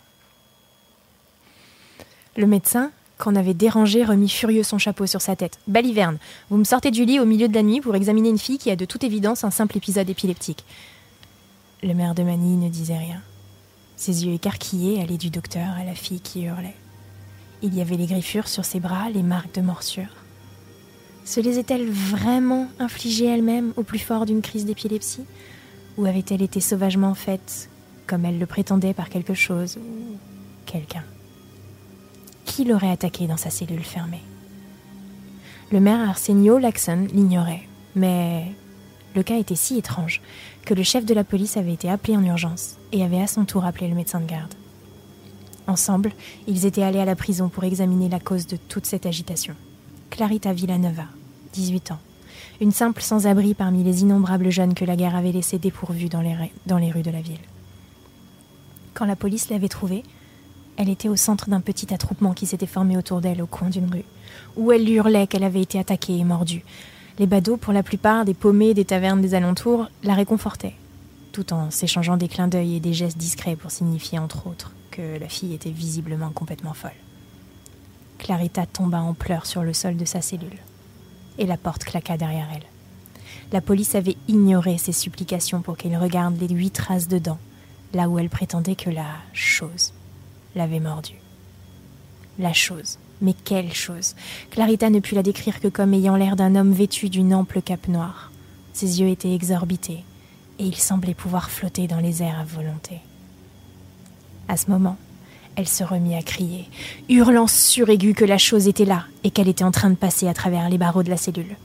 Le 2.35 2.47
médecin, 2.47 2.91
qu'on 3.17 3.35
avait 3.35 3.53
dérangé, 3.53 4.03
remit 4.03 4.29
furieux 4.29 4.63
son 4.63 4.77
chapeau 4.77 5.05
sur 5.05 5.21
sa 5.21 5.35
tête. 5.35 5.59
Baliverne, 5.67 6.17
vous 6.49 6.57
me 6.57 6.63
sortez 6.63 6.91
du 6.91 7.05
lit 7.05 7.19
au 7.19 7.25
milieu 7.25 7.47
de 7.47 7.53
la 7.53 7.63
nuit 7.63 7.81
pour 7.81 7.95
examiner 7.95 8.29
une 8.29 8.37
fille 8.37 8.57
qui 8.57 8.71
a 8.71 8.75
de 8.75 8.85
toute 8.85 9.03
évidence 9.03 9.43
un 9.43 9.51
simple 9.51 9.77
épisode 9.77 10.09
épileptique. 10.09 10.63
Le 11.83 11.93
maire 11.93 12.15
de 12.15 12.23
Manille 12.23 12.57
ne 12.57 12.69
disait 12.69 12.97
rien. 12.97 13.21
Ses 13.95 14.25
yeux 14.25 14.33
écarquillés 14.33 15.01
allaient 15.01 15.17
du 15.17 15.29
docteur 15.29 15.69
à 15.79 15.83
la 15.83 15.95
fille 15.95 16.21
qui 16.21 16.43
hurlait. 16.43 16.75
Il 17.63 17.73
y 17.73 17.81
avait 17.81 17.97
les 17.97 18.05
griffures 18.05 18.47
sur 18.47 18.65
ses 18.65 18.79
bras, 18.79 19.09
les 19.09 19.23
marques 19.23 19.55
de 19.55 19.61
morsure. 19.61 20.15
Se 21.25 21.39
les 21.39 21.57
est-elle 21.59 21.89
vraiment 21.89 22.67
infligées 22.79 23.25
elle-même 23.25 23.73
au 23.75 23.83
plus 23.83 23.99
fort 23.99 24.25
d'une 24.25 24.41
crise 24.41 24.65
d'épilepsie? 24.65 25.25
Ou 25.97 26.05
avait-elle 26.05 26.43
été 26.43 26.61
sauvagement 26.61 27.15
faite, 27.15 27.69
comme 28.05 28.25
elle 28.25 28.37
le 28.37 28.45
prétendait, 28.45 28.93
par 28.93 29.09
quelque 29.09 29.33
chose 29.33 29.77
ou 29.77 30.17
quelqu'un? 30.67 31.03
Qui 32.47 32.63
l'aurait 32.63 32.89
attaquée 32.89 33.27
dans 33.27 33.37
sa 33.37 33.51
cellule 33.51 33.83
fermée 33.83 34.23
Le 35.71 35.79
maire 35.79 36.09
Arsenio 36.09 36.57
Laxon 36.57 37.05
l'ignorait, 37.13 37.67
mais 37.95 38.45
le 39.15 39.21
cas 39.21 39.37
était 39.37 39.55
si 39.55 39.77
étrange 39.77 40.21
que 40.65 40.73
le 40.73 40.81
chef 40.81 41.05
de 41.05 41.13
la 41.13 41.23
police 41.23 41.57
avait 41.57 41.73
été 41.73 41.87
appelé 41.87 42.17
en 42.17 42.23
urgence 42.23 42.77
et 42.91 43.03
avait 43.03 43.21
à 43.21 43.27
son 43.27 43.45
tour 43.45 43.65
appelé 43.65 43.87
le 43.87 43.95
médecin 43.95 44.21
de 44.21 44.25
garde. 44.25 44.55
Ensemble, 45.67 46.13
ils 46.47 46.65
étaient 46.65 46.81
allés 46.81 47.01
à 47.01 47.05
la 47.05 47.17
prison 47.17 47.49
pour 47.49 47.65
examiner 47.65 48.09
la 48.09 48.21
cause 48.21 48.47
de 48.47 48.55
toute 48.55 48.87
cette 48.87 49.05
agitation. 49.05 49.53
Clarita 50.09 50.53
Villanova, 50.53 51.05
18 51.53 51.91
ans, 51.91 51.99
une 52.61 52.71
simple 52.71 53.01
sans-abri 53.01 53.53
parmi 53.53 53.83
les 53.83 54.01
innombrables 54.01 54.49
jeunes 54.49 54.73
que 54.73 54.85
la 54.85 54.95
guerre 54.95 55.15
avait 55.15 55.33
laissés 55.33 55.59
dépourvus 55.59 56.09
dans 56.09 56.21
les, 56.21 56.35
dans 56.65 56.77
les 56.77 56.91
rues 56.91 57.03
de 57.03 57.11
la 57.11 57.21
ville. 57.21 57.37
Quand 58.93 59.05
la 59.05 59.17
police 59.17 59.49
l'avait 59.49 59.67
trouvée, 59.67 60.03
elle 60.77 60.89
était 60.89 61.09
au 61.09 61.15
centre 61.15 61.49
d'un 61.49 61.59
petit 61.59 61.91
attroupement 61.93 62.33
qui 62.33 62.45
s'était 62.45 62.67
formé 62.67 62.97
autour 62.97 63.19
d'elle 63.19 63.41
au 63.41 63.47
coin 63.47 63.69
d'une 63.69 63.91
rue, 63.91 64.05
où 64.55 64.71
elle 64.71 64.87
hurlait 64.87 65.27
qu'elle 65.27 65.43
avait 65.43 65.61
été 65.61 65.79
attaquée 65.79 66.17
et 66.17 66.23
mordue. 66.23 66.63
Les 67.17 67.25
badauds, 67.25 67.57
pour 67.57 67.73
la 67.73 67.81
plupart 67.81 68.25
des 68.25 68.35
paumés 68.35 68.75
des 68.75 68.85
tavernes 68.85 69.21
des 69.21 69.33
alentours, 69.33 69.87
la 70.03 70.13
réconfortaient, 70.13 70.75
tout 71.31 71.51
en 71.51 71.71
s'échangeant 71.71 72.15
des 72.15 72.27
clins 72.27 72.47
d'œil 72.47 72.75
et 72.75 72.79
des 72.79 72.93
gestes 72.93 73.17
discrets 73.17 73.55
pour 73.55 73.71
signifier, 73.71 74.19
entre 74.19 74.45
autres, 74.45 74.71
que 74.91 75.19
la 75.19 75.27
fille 75.27 75.55
était 75.55 75.71
visiblement 75.71 76.29
complètement 76.29 76.73
folle. 76.73 76.91
Clarita 78.19 78.67
tomba 78.67 79.01
en 79.01 79.15
pleurs 79.15 79.47
sur 79.47 79.63
le 79.63 79.73
sol 79.73 79.97
de 79.97 80.05
sa 80.05 80.21
cellule, 80.21 80.59
et 81.39 81.47
la 81.47 81.57
porte 81.57 81.85
claqua 81.85 82.17
derrière 82.17 82.49
elle. 82.53 82.65
La 83.51 83.61
police 83.61 83.95
avait 83.95 84.17
ignoré 84.27 84.77
ses 84.77 84.91
supplications 84.91 85.61
pour 85.61 85.75
qu'elle 85.75 85.97
regarde 85.97 86.39
les 86.39 86.53
huit 86.53 86.71
traces 86.71 87.07
de 87.07 87.19
là 87.93 88.09
où 88.09 88.19
elle 88.19 88.29
prétendait 88.29 88.75
que 88.75 88.89
la 88.89 89.07
chose 89.33 89.93
l'avait 90.57 90.79
mordue. 90.79 91.21
La 92.39 92.53
chose. 92.53 92.97
Mais 93.21 93.33
quelle 93.33 93.73
chose 93.73 94.15
Clarita 94.51 94.89
ne 94.89 94.99
put 94.99 95.15
la 95.15 95.23
décrire 95.23 95.59
que 95.59 95.67
comme 95.67 95.93
ayant 95.93 96.15
l'air 96.15 96.35
d'un 96.35 96.55
homme 96.55 96.71
vêtu 96.71 97.09
d'une 97.09 97.33
ample 97.33 97.61
cape 97.61 97.87
noire. 97.87 98.31
Ses 98.73 99.01
yeux 99.01 99.07
étaient 99.07 99.33
exorbités, 99.33 100.03
et 100.59 100.65
il 100.65 100.75
semblait 100.75 101.15
pouvoir 101.15 101.49
flotter 101.49 101.87
dans 101.87 101.99
les 101.99 102.21
airs 102.21 102.39
à 102.39 102.43
volonté. 102.43 102.99
À 104.47 104.55
ce 104.55 104.69
moment, 104.69 104.97
elle 105.55 105.67
se 105.67 105.83
remit 105.83 106.15
à 106.15 106.21
crier, 106.21 106.69
hurlant 107.09 107.47
suraigu 107.47 108.13
que 108.13 108.23
la 108.23 108.37
chose 108.37 108.67
était 108.67 108.85
là 108.85 109.05
et 109.23 109.31
qu'elle 109.31 109.47
était 109.47 109.63
en 109.63 109.71
train 109.71 109.89
de 109.89 109.95
passer 109.95 110.27
à 110.27 110.35
travers 110.35 110.69
les 110.69 110.77
barreaux 110.77 111.01
de 111.01 111.09
la 111.09 111.17
cellule. 111.17 111.57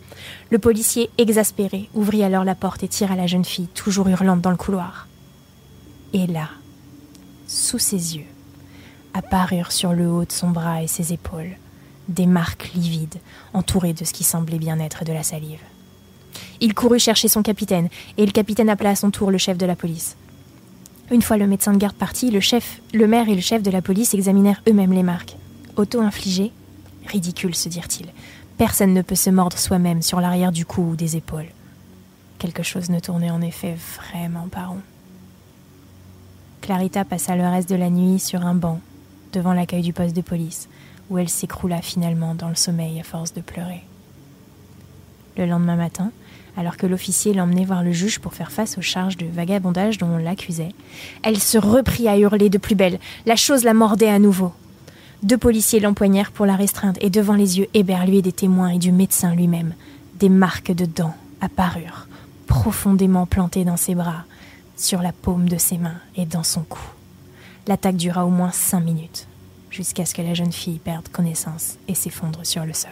Le 0.51 0.59
policier, 0.59 1.11
exaspéré, 1.19 1.91
ouvrit 1.93 2.25
alors 2.25 2.45
la 2.45 2.55
porte 2.55 2.83
et 2.83 2.89
tira 2.89 3.15
la 3.15 3.27
jeune 3.27 3.45
fille, 3.45 3.69
toujours 3.75 4.09
hurlante, 4.09 4.41
dans 4.41 4.51
le 4.51 4.57
couloir. 4.57 5.09
Et 6.15 6.27
là, 6.27 6.49
sous 7.47 7.79
ses 7.79 8.17
yeux, 8.17 8.25
apparurent 9.15 9.73
sur 9.73 9.93
le 9.93 10.11
haut 10.11 10.25
de 10.25 10.33
son 10.33 10.51
bras 10.51 10.83
et 10.83 10.89
ses 10.89 11.13
épaules 11.13 11.57
des 12.09 12.27
marques 12.27 12.71
livides, 12.75 13.21
entourées 13.55 13.93
de 13.93 14.05
ce 14.05 14.13
qui 14.13 14.25
semblait 14.25 14.59
bien 14.59 14.79
être 14.79 15.05
de 15.05 15.13
la 15.13 15.23
salive. 15.23 15.61
Il 16.61 16.75
courut 16.75 16.99
chercher 16.99 17.29
son 17.29 17.43
capitaine, 17.43 17.89
et 18.17 18.27
le 18.27 18.33
capitaine 18.33 18.71
appela 18.71 18.91
à 18.91 18.97
son 18.97 19.11
tour 19.11 19.31
le 19.31 19.39
chef 19.39 19.59
de 19.59 19.67
la 19.67 19.77
police. 19.77 20.17
Une 21.11 21.23
fois 21.23 21.37
le 21.37 21.47
médecin 21.47 21.73
de 21.73 21.79
garde 21.79 21.97
parti, 21.97 22.31
le 22.31 22.41
chef, 22.41 22.81
le 22.95 23.07
maire 23.07 23.29
et 23.29 23.35
le 23.35 23.41
chef 23.41 23.63
de 23.63 23.71
la 23.71 23.83
police 23.83 24.15
examinèrent 24.15 24.63
eux-mêmes 24.69 24.93
les 24.93 25.03
marques. 25.03 25.37
Auto-infligées 25.77 26.53
Ridicule, 27.07 27.55
se 27.55 27.69
dirent-ils. 27.69 28.13
Personne 28.59 28.95
ne 28.95 29.03
peut 29.03 29.17
se 29.17 29.31
mordre 29.31 29.59
soi-même 29.59 30.03
sur 30.03 30.21
l'arrière 30.21 30.53
du 30.53 30.65
cou 30.65 30.91
ou 30.93 30.97
des 30.97 31.17
épaules. 31.17 31.49
Quelque 32.39 32.63
chose 32.63 32.91
ne 32.91 33.01
tournait 33.01 33.31
en 33.31 33.43
effet 33.43 33.77
vraiment 33.99 34.49
pas 34.49 34.67
rond. 34.67 34.81
Clarita 36.61 37.05
passa 37.05 37.35
le 37.35 37.47
reste 37.47 37.69
de 37.69 37.75
la 37.75 37.91
nuit 37.91 38.21
sur 38.21 38.47
un 38.47 38.55
banc, 38.55 38.81
devant 39.33 39.53
l'accueil 39.53 39.83
du 39.83 39.93
poste 39.93 40.17
de 40.17 40.21
police, 40.21 40.69
où 41.11 41.19
elle 41.19 41.29
s'écroula 41.29 41.83
finalement 41.83 42.35
dans 42.35 42.49
le 42.49 42.55
sommeil 42.55 43.01
à 43.01 43.03
force 43.03 43.33
de 43.35 43.41
pleurer. 43.41 43.83
Le 45.37 45.47
lendemain 45.47 45.77
matin, 45.77 46.11
alors 46.57 46.77
que 46.77 46.87
l'officier 46.87 47.33
l'emmenait 47.33 47.65
voir 47.65 47.83
le 47.83 47.93
juge 47.93 48.19
pour 48.19 48.35
faire 48.35 48.53
face 48.53 48.77
aux 48.77 48.83
charges 48.83 49.17
de 49.17 49.27
vagabondage 49.27 49.99
dont 49.99 50.09
on 50.09 50.19
l'accusait, 50.19 50.75
elle 51.23 51.39
se 51.39 51.59
reprit 51.59 52.09
à 52.09 52.19
hurler 52.19 52.51
de 52.51 52.59
plus 52.59 52.75
belle. 52.75 52.99
La 53.25 53.37
chose 53.37 53.65
la 53.65 53.75
mordait 53.75 54.11
à 54.11 54.19
nouveau. 54.19 54.53
Deux 55.23 55.39
policiers 55.39 55.81
l'empoignèrent 55.81 56.33
pour 56.33 56.47
la 56.47 56.57
restreindre 56.57 56.99
et 57.01 57.11
devant 57.11 57.35
les 57.35 57.59
yeux 57.59 57.69
éberlués 57.75 58.23
des 58.23 58.33
témoins 58.33 58.71
et 58.71 58.79
du 58.79 58.93
médecin 58.93 59.35
lui-même, 59.35 59.75
des 60.19 60.29
marques 60.29 60.73
de 60.73 60.85
dents 60.85 61.15
apparurent, 61.41 62.07
profondément 62.47 63.27
plantées 63.27 63.65
dans 63.65 63.77
ses 63.77 63.95
bras, 63.95 64.25
sur 64.77 65.01
la 65.01 65.13
paume 65.13 65.49
de 65.49 65.59
ses 65.59 65.79
mains 65.79 66.01
et 66.17 66.27
dans 66.27 66.43
son 66.43 66.63
cou. 66.63 66.81
L'attaque 67.69 67.97
dura 67.97 68.27
au 68.27 68.31
moins 68.31 68.51
cinq 68.51 68.81
minutes, 68.81 69.29
jusqu'à 69.71 70.05
ce 70.05 70.15
que 70.15 70.23
la 70.23 70.35
jeune 70.35 70.51
fille 70.51 70.81
perde 70.81 71.09
connaissance 71.09 71.77
et 71.87 71.95
s'effondre 71.95 72.45
sur 72.45 72.65
le 72.65 72.73
sol. 72.73 72.91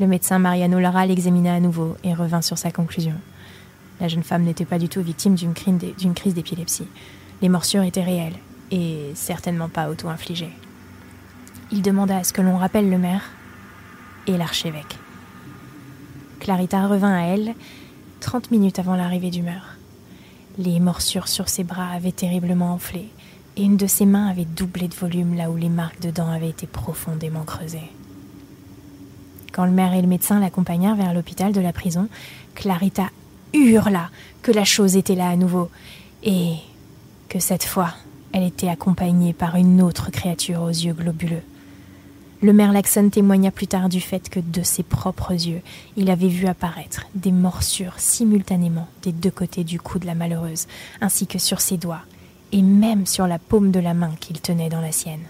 Le 0.00 0.08
médecin 0.08 0.40
Mariano 0.40 0.80
Lara 0.80 1.06
l'examina 1.06 1.54
à 1.54 1.60
nouveau 1.60 1.96
et 2.02 2.14
revint 2.14 2.42
sur 2.42 2.58
sa 2.58 2.72
conclusion. 2.72 3.14
La 4.00 4.08
jeune 4.08 4.24
femme 4.24 4.42
n'était 4.42 4.64
pas 4.64 4.78
du 4.78 4.88
tout 4.88 5.00
victime 5.00 5.36
d'une 5.36 5.54
crise 5.54 6.34
d'épilepsie. 6.34 6.88
Les 7.42 7.48
morsures 7.48 7.84
étaient 7.84 8.02
réelles 8.02 8.36
et 8.70 9.12
certainement 9.14 9.68
pas 9.68 9.88
auto-infligées. 9.88 10.52
Il 11.70 11.80
demanda 11.80 12.18
à 12.18 12.24
ce 12.24 12.32
que 12.32 12.42
l'on 12.42 12.58
rappelle 12.58 12.90
le 12.90 12.98
maire 12.98 13.30
et 14.26 14.36
l'archevêque. 14.36 14.98
Clarita 16.40 16.88
revint 16.88 17.14
à 17.14 17.22
elle 17.22 17.54
trente 18.20 18.50
minutes 18.50 18.80
avant 18.80 18.96
l'arrivée 18.96 19.30
du 19.30 19.42
meurtre. 19.42 19.75
Les 20.58 20.80
morsures 20.80 21.28
sur 21.28 21.50
ses 21.50 21.64
bras 21.64 21.90
avaient 21.90 22.12
terriblement 22.12 22.72
enflé 22.72 23.10
et 23.56 23.62
une 23.62 23.76
de 23.76 23.86
ses 23.86 24.06
mains 24.06 24.26
avait 24.26 24.46
doublé 24.46 24.88
de 24.88 24.94
volume 24.94 25.34
là 25.34 25.50
où 25.50 25.56
les 25.56 25.68
marques 25.68 26.00
de 26.00 26.10
dents 26.10 26.30
avaient 26.30 26.48
été 26.48 26.66
profondément 26.66 27.44
creusées. 27.44 27.90
Quand 29.52 29.66
le 29.66 29.70
maire 29.70 29.92
et 29.92 30.00
le 30.00 30.08
médecin 30.08 30.40
l'accompagnèrent 30.40 30.96
vers 30.96 31.12
l'hôpital 31.12 31.52
de 31.52 31.60
la 31.60 31.72
prison, 31.72 32.08
Clarita 32.54 33.10
hurla 33.52 34.10
que 34.42 34.52
la 34.52 34.64
chose 34.64 34.96
était 34.96 35.14
là 35.14 35.28
à 35.28 35.36
nouveau 35.36 35.70
et 36.22 36.54
que 37.28 37.38
cette 37.38 37.64
fois, 37.64 37.92
elle 38.32 38.42
était 38.42 38.68
accompagnée 38.68 39.34
par 39.34 39.56
une 39.56 39.82
autre 39.82 40.10
créature 40.10 40.62
aux 40.62 40.68
yeux 40.68 40.94
globuleux. 40.94 41.42
Le 42.42 42.52
maire 42.52 42.72
Laxon 42.72 43.08
témoigna 43.08 43.50
plus 43.50 43.66
tard 43.66 43.88
du 43.88 44.00
fait 44.00 44.28
que 44.28 44.40
de 44.40 44.62
ses 44.62 44.82
propres 44.82 45.32
yeux, 45.32 45.62
il 45.96 46.10
avait 46.10 46.28
vu 46.28 46.46
apparaître 46.46 47.06
des 47.14 47.32
morsures 47.32 47.98
simultanément 47.98 48.88
des 49.02 49.12
deux 49.12 49.30
côtés 49.30 49.64
du 49.64 49.80
cou 49.80 49.98
de 49.98 50.06
la 50.06 50.14
malheureuse, 50.14 50.66
ainsi 51.00 51.26
que 51.26 51.38
sur 51.38 51.62
ses 51.62 51.78
doigts, 51.78 52.02
et 52.52 52.60
même 52.60 53.06
sur 53.06 53.26
la 53.26 53.38
paume 53.38 53.70
de 53.70 53.80
la 53.80 53.94
main 53.94 54.12
qu'il 54.20 54.40
tenait 54.40 54.68
dans 54.68 54.82
la 54.82 54.92
sienne. 54.92 55.24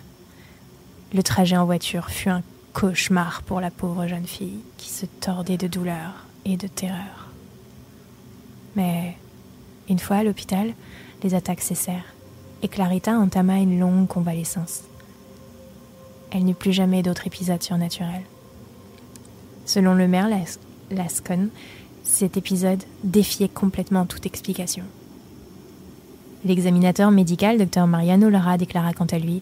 Le 1.14 1.22
trajet 1.22 1.56
en 1.56 1.64
voiture 1.64 2.10
fut 2.10 2.28
un 2.28 2.42
cauchemar 2.72 3.42
pour 3.42 3.60
la 3.60 3.70
pauvre 3.70 4.08
jeune 4.08 4.26
fille 4.26 4.58
qui 4.76 4.90
se 4.90 5.06
tordait 5.06 5.56
de 5.56 5.68
douleur 5.68 6.26
et 6.44 6.56
de 6.56 6.66
terreur. 6.66 7.28
Mais 8.74 9.16
une 9.88 10.00
fois 10.00 10.16
à 10.16 10.24
l'hôpital, 10.24 10.74
les 11.22 11.34
attaques 11.34 11.62
cessèrent 11.62 12.14
et 12.62 12.68
Clarita 12.68 13.12
entama 13.12 13.58
une 13.58 13.78
longue 13.78 14.08
convalescence. 14.08 14.82
Elle 16.36 16.44
n'eut 16.44 16.54
plus 16.54 16.74
jamais 16.74 17.02
d'autres 17.02 17.26
épisodes 17.26 17.62
surnaturels. 17.62 18.26
Selon 19.64 19.94
le 19.94 20.06
maire 20.06 20.28
Lascon, 20.90 21.48
cet 22.02 22.36
épisode 22.36 22.82
défiait 23.04 23.48
complètement 23.48 24.04
toute 24.04 24.26
explication. 24.26 24.84
L'examinateur 26.44 27.10
médical, 27.10 27.56
Dr 27.56 27.86
Mariano 27.86 28.28
Lara, 28.28 28.58
déclara 28.58 28.92
quant 28.92 29.06
à 29.06 29.18
lui 29.18 29.40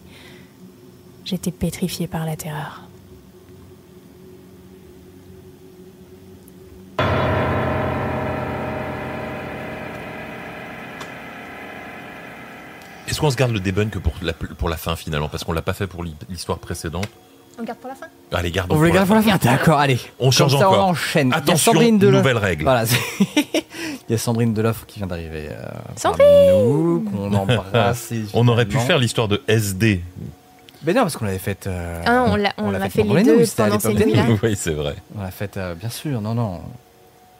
J'étais 1.25 1.51
pétrifié 1.51 2.07
par 2.07 2.25
la 2.25 2.37
terreur. 2.37 2.84
Est-ce 13.15 13.21
qu'on 13.21 13.31
se 13.31 13.37
garde 13.37 13.53
le 13.53 13.61
debunk 13.61 13.97
pour 13.99 14.11
la, 14.21 14.33
pour 14.33 14.67
la 14.67 14.75
fin 14.75 14.97
finalement? 14.97 15.29
Parce 15.29 15.45
qu'on 15.45 15.53
l'a 15.53 15.61
pas 15.61 15.71
fait 15.71 15.87
pour 15.87 16.03
l'histoire 16.03 16.57
précédente. 16.59 17.07
On 17.57 17.63
garde 17.63 17.79
pour 17.79 17.87
la 17.87 17.95
fin? 17.95 18.07
Allez, 18.33 18.51
gardons 18.51 18.75
On 18.75 18.81
le 18.81 18.89
garde 18.89 19.07
pour 19.07 19.15
la 19.15 19.21
fin 19.21 19.37
D'accord, 19.37 19.79
allez. 19.79 19.97
On 20.19 20.31
change 20.31 20.51
Comme 20.51 20.59
ça, 20.59 20.67
encore. 20.69 20.87
on 20.87 20.89
enchaîne. 20.89 21.31
Attention, 21.31 21.71
Il 21.71 21.75
y 21.75 21.79
a 21.79 21.79
Sandrine 21.85 21.97
Deloff. 21.97 22.17
nouvelle 22.23 22.37
règle. 22.37 22.63
Voilà. 22.63 22.83
Il 23.37 24.11
y 24.11 24.13
a 24.13 24.17
Sandrine 24.17 24.53
Deloff 24.53 24.83
qui 24.85 24.99
vient 24.99 25.07
d'arriver. 25.07 25.47
euh, 25.49 25.63
Sandrine 25.95 26.27
nous, 26.59 27.09
qu'on 27.09 27.33
embrasse. 27.33 28.11
On 28.33 28.45
aurait 28.49 28.65
pu 28.65 28.77
faire 28.79 28.97
l'histoire 28.97 29.29
de 29.29 29.41
SD. 29.47 30.01
Mais 30.85 30.91
non, 30.93 31.03
parce 31.03 31.15
qu'on 31.15 31.23
l'avait 31.23 31.37
faite. 31.37 31.67
euh, 31.67 32.01
Ah 32.05 32.15
non, 32.15 32.33
on 32.33 32.35
l'a- 32.35 32.53
on 32.57 32.69
l'a 32.69 32.89
fait 32.89 33.01
pendant 33.03 33.13
les 33.15 33.23
deux 33.23 33.45
pendant 33.55 33.79
ces 33.79 33.87
oui, 34.43 34.55
c'est 34.57 34.73
vrai. 34.73 34.95
On 35.17 35.21
l'a 35.21 35.31
faite, 35.31 35.55
euh, 35.55 35.73
bien 35.73 35.89
sûr, 35.89 36.19
non, 36.19 36.33
non. 36.35 36.59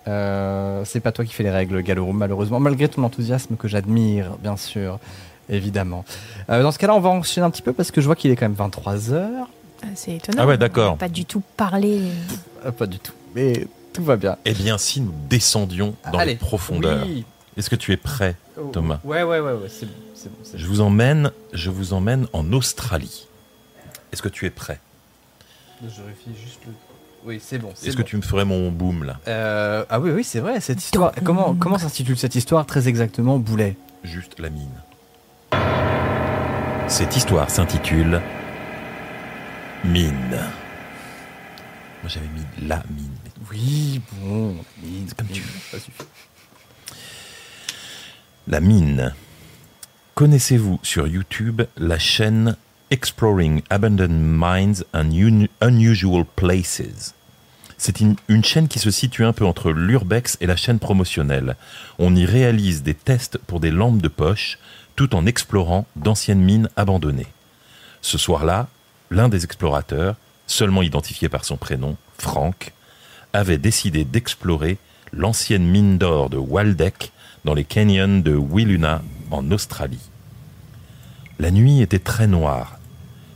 Euh, 0.08 0.84
c'est 0.86 1.02
pas 1.02 1.12
toi 1.12 1.26
qui 1.26 1.34
fais 1.34 1.44
les 1.44 1.52
règles, 1.52 1.82
Gallo, 1.82 2.14
malheureusement, 2.14 2.62
malgré 2.62 2.88
ton 2.88 3.04
enthousiasme 3.04 3.58
que 3.58 3.68
j'admire, 3.68 4.38
bien 4.42 4.56
sûr, 4.56 5.00
évidemment. 5.50 6.06
Euh, 6.50 6.64
dans 6.64 6.72
ce 6.72 6.80
cas-là, 6.80 6.96
on 6.96 7.00
va 7.00 7.10
enchaîner 7.10 7.46
un 7.46 7.50
petit 7.50 7.62
peu 7.62 7.74
parce 7.74 7.92
que 7.92 8.02
je 8.02 8.06
vois 8.06 8.16
qu'il 8.16 8.32
est 8.32 8.36
quand 8.36 8.48
même 8.50 8.58
23h. 8.58 9.28
Ah, 9.84 9.86
C'est 9.96 10.16
étonnant. 10.16 10.44
Ah 10.44 10.48
ouais, 10.48 10.58
d'accord. 10.58 10.90
On 10.92 10.96
n'a 10.96 10.98
Pas 11.00 11.10
du 11.10 11.26
tout 11.26 11.42
parlé. 11.58 12.02
Ah, 12.66 12.72
pas 12.72 12.88
du 12.88 13.00
tout. 13.00 13.14
Mais 13.36 13.68
tout 13.94 14.04
va 14.04 14.16
bien. 14.18 14.38
Eh 14.46 14.54
bien, 14.54 14.78
si 14.78 15.02
nous 15.02 15.14
descendions 15.30 15.96
dans 16.12 16.20
Allez. 16.20 16.34
les 16.34 16.38
profondeurs, 16.38 17.06
Oui. 17.06 17.26
est-ce 17.58 17.70
que 17.70 17.76
tu 17.76 17.92
es 17.92 17.98
prêt 17.98 18.36
Thomas. 18.72 19.00
Ouais, 19.04 19.24
ouais, 19.24 19.40
ouais, 19.42 19.52
ouais. 19.52 19.68
C'est 19.70 19.86
bon. 19.86 19.92
C'est 20.14 20.30
bon. 20.30 20.38
Je 20.58 20.66
vous 20.66 20.80
emmène, 20.80 21.32
je 21.52 21.70
vous 21.70 21.92
emmène 21.94 22.26
en 22.32 22.54
Australie. 22.54 23.28
Est-ce 24.14 24.22
que 24.22 24.30
tu 24.30 24.46
es 24.46 24.50
prêt? 24.50 24.80
Je 25.82 25.88
vérifie 26.02 26.32
juste 26.42 26.60
le. 26.66 26.72
Oui, 27.26 27.42
c'est 27.44 27.58
bon. 27.58 27.72
Est-ce 27.72 27.98
bon. 27.98 28.04
que 28.04 28.08
tu 28.08 28.16
me 28.16 28.22
ferais 28.22 28.46
mon 28.46 28.72
boom 28.72 29.04
là? 29.04 29.20
Euh, 29.28 29.84
ah 29.90 30.00
oui, 30.00 30.12
oui, 30.12 30.24
c'est 30.24 30.40
vrai. 30.40 30.62
Cette 30.62 30.82
histoire. 30.82 31.12
Comment, 31.26 31.54
comment 31.54 31.78
s'intitule 31.78 32.18
cette 32.18 32.36
histoire 32.36 32.66
très 32.66 32.88
exactement, 32.88 33.40
Boulet? 33.40 33.76
Juste 34.06 34.40
la 34.40 34.50
mine. 34.50 34.70
Cette 36.98 37.18
histoire 37.18 37.50
s'intitule 37.50 38.22
Mine. 39.84 40.14
Moi 42.02 42.08
j'avais 42.08 42.28
mis 42.28 42.68
la 42.70 42.82
mine. 42.90 43.12
Oui, 43.52 44.00
bon. 44.14 44.56
C'est 45.06 45.18
comme 45.18 45.28
tu 45.28 45.42
veux. 45.42 45.80
La 48.48 48.62
mine. 48.62 49.14
Connaissez-vous 50.14 50.80
sur 50.84 51.06
YouTube 51.06 51.64
la 51.76 52.00
chaîne 52.00 52.56
Exploring 52.92 53.62
Abandoned 53.70 54.18
Mines 54.18 54.86
and 54.94 55.10
Un- 55.12 55.48
Unusual 55.68 56.24
Places? 56.38 57.14
C'est 57.78 58.00
une, 58.00 58.16
une 58.30 58.46
chaîne 58.46 58.70
qui 58.70 58.80
se 58.80 58.90
situe 58.90 59.26
un 59.26 59.34
peu 59.34 59.46
entre 59.46 59.74
l'urbex 59.74 60.38
et 60.40 60.46
la 60.48 60.56
chaîne 60.56 60.80
promotionnelle. 60.80 61.58
On 62.00 62.16
y 62.16 62.26
réalise 62.26 62.84
des 62.84 62.94
tests 62.94 63.38
pour 63.38 63.60
des 63.60 63.72
lampes 63.72 64.02
de 64.02 64.08
poche 64.08 64.60
tout 64.96 65.16
en 65.16 65.26
explorant 65.26 65.86
d'anciennes 65.96 66.42
mines 66.42 66.70
abandonnées. 66.76 67.28
Ce 68.02 68.18
soir-là, 68.18 68.68
l'un 69.12 69.30
des 69.30 69.46
explorateurs, 69.46 70.16
seulement 70.48 70.82
identifié 70.82 71.30
par 71.30 71.46
son 71.46 71.58
prénom, 71.58 71.98
Frank, 72.18 72.74
avait 73.34 73.58
décidé 73.58 74.06
d'explorer 74.06 74.78
l'ancienne 75.12 75.66
mine 75.66 75.98
d'or 75.98 76.30
de 76.30 76.38
Waldeck 76.38 77.12
dans 77.44 77.54
les 77.54 77.64
canyons 77.64 78.20
de 78.20 78.36
Wiluna 78.36 79.02
en 79.32 79.52
Australie. 79.52 80.10
La 81.40 81.52
nuit 81.52 81.82
était 81.82 82.00
très 82.00 82.28
noire, 82.28 82.80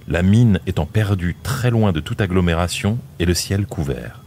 la 0.07 0.24
mine 0.24 0.60
étant 0.66 0.86
perdue 0.86 1.36
très 1.43 1.70
loin 1.70 1.91
de 1.91 1.99
toute 1.99 2.22
agglomération 2.22 2.97
et 3.20 3.26
le 3.26 3.34
ciel 3.34 3.66
couvert. 3.66 4.22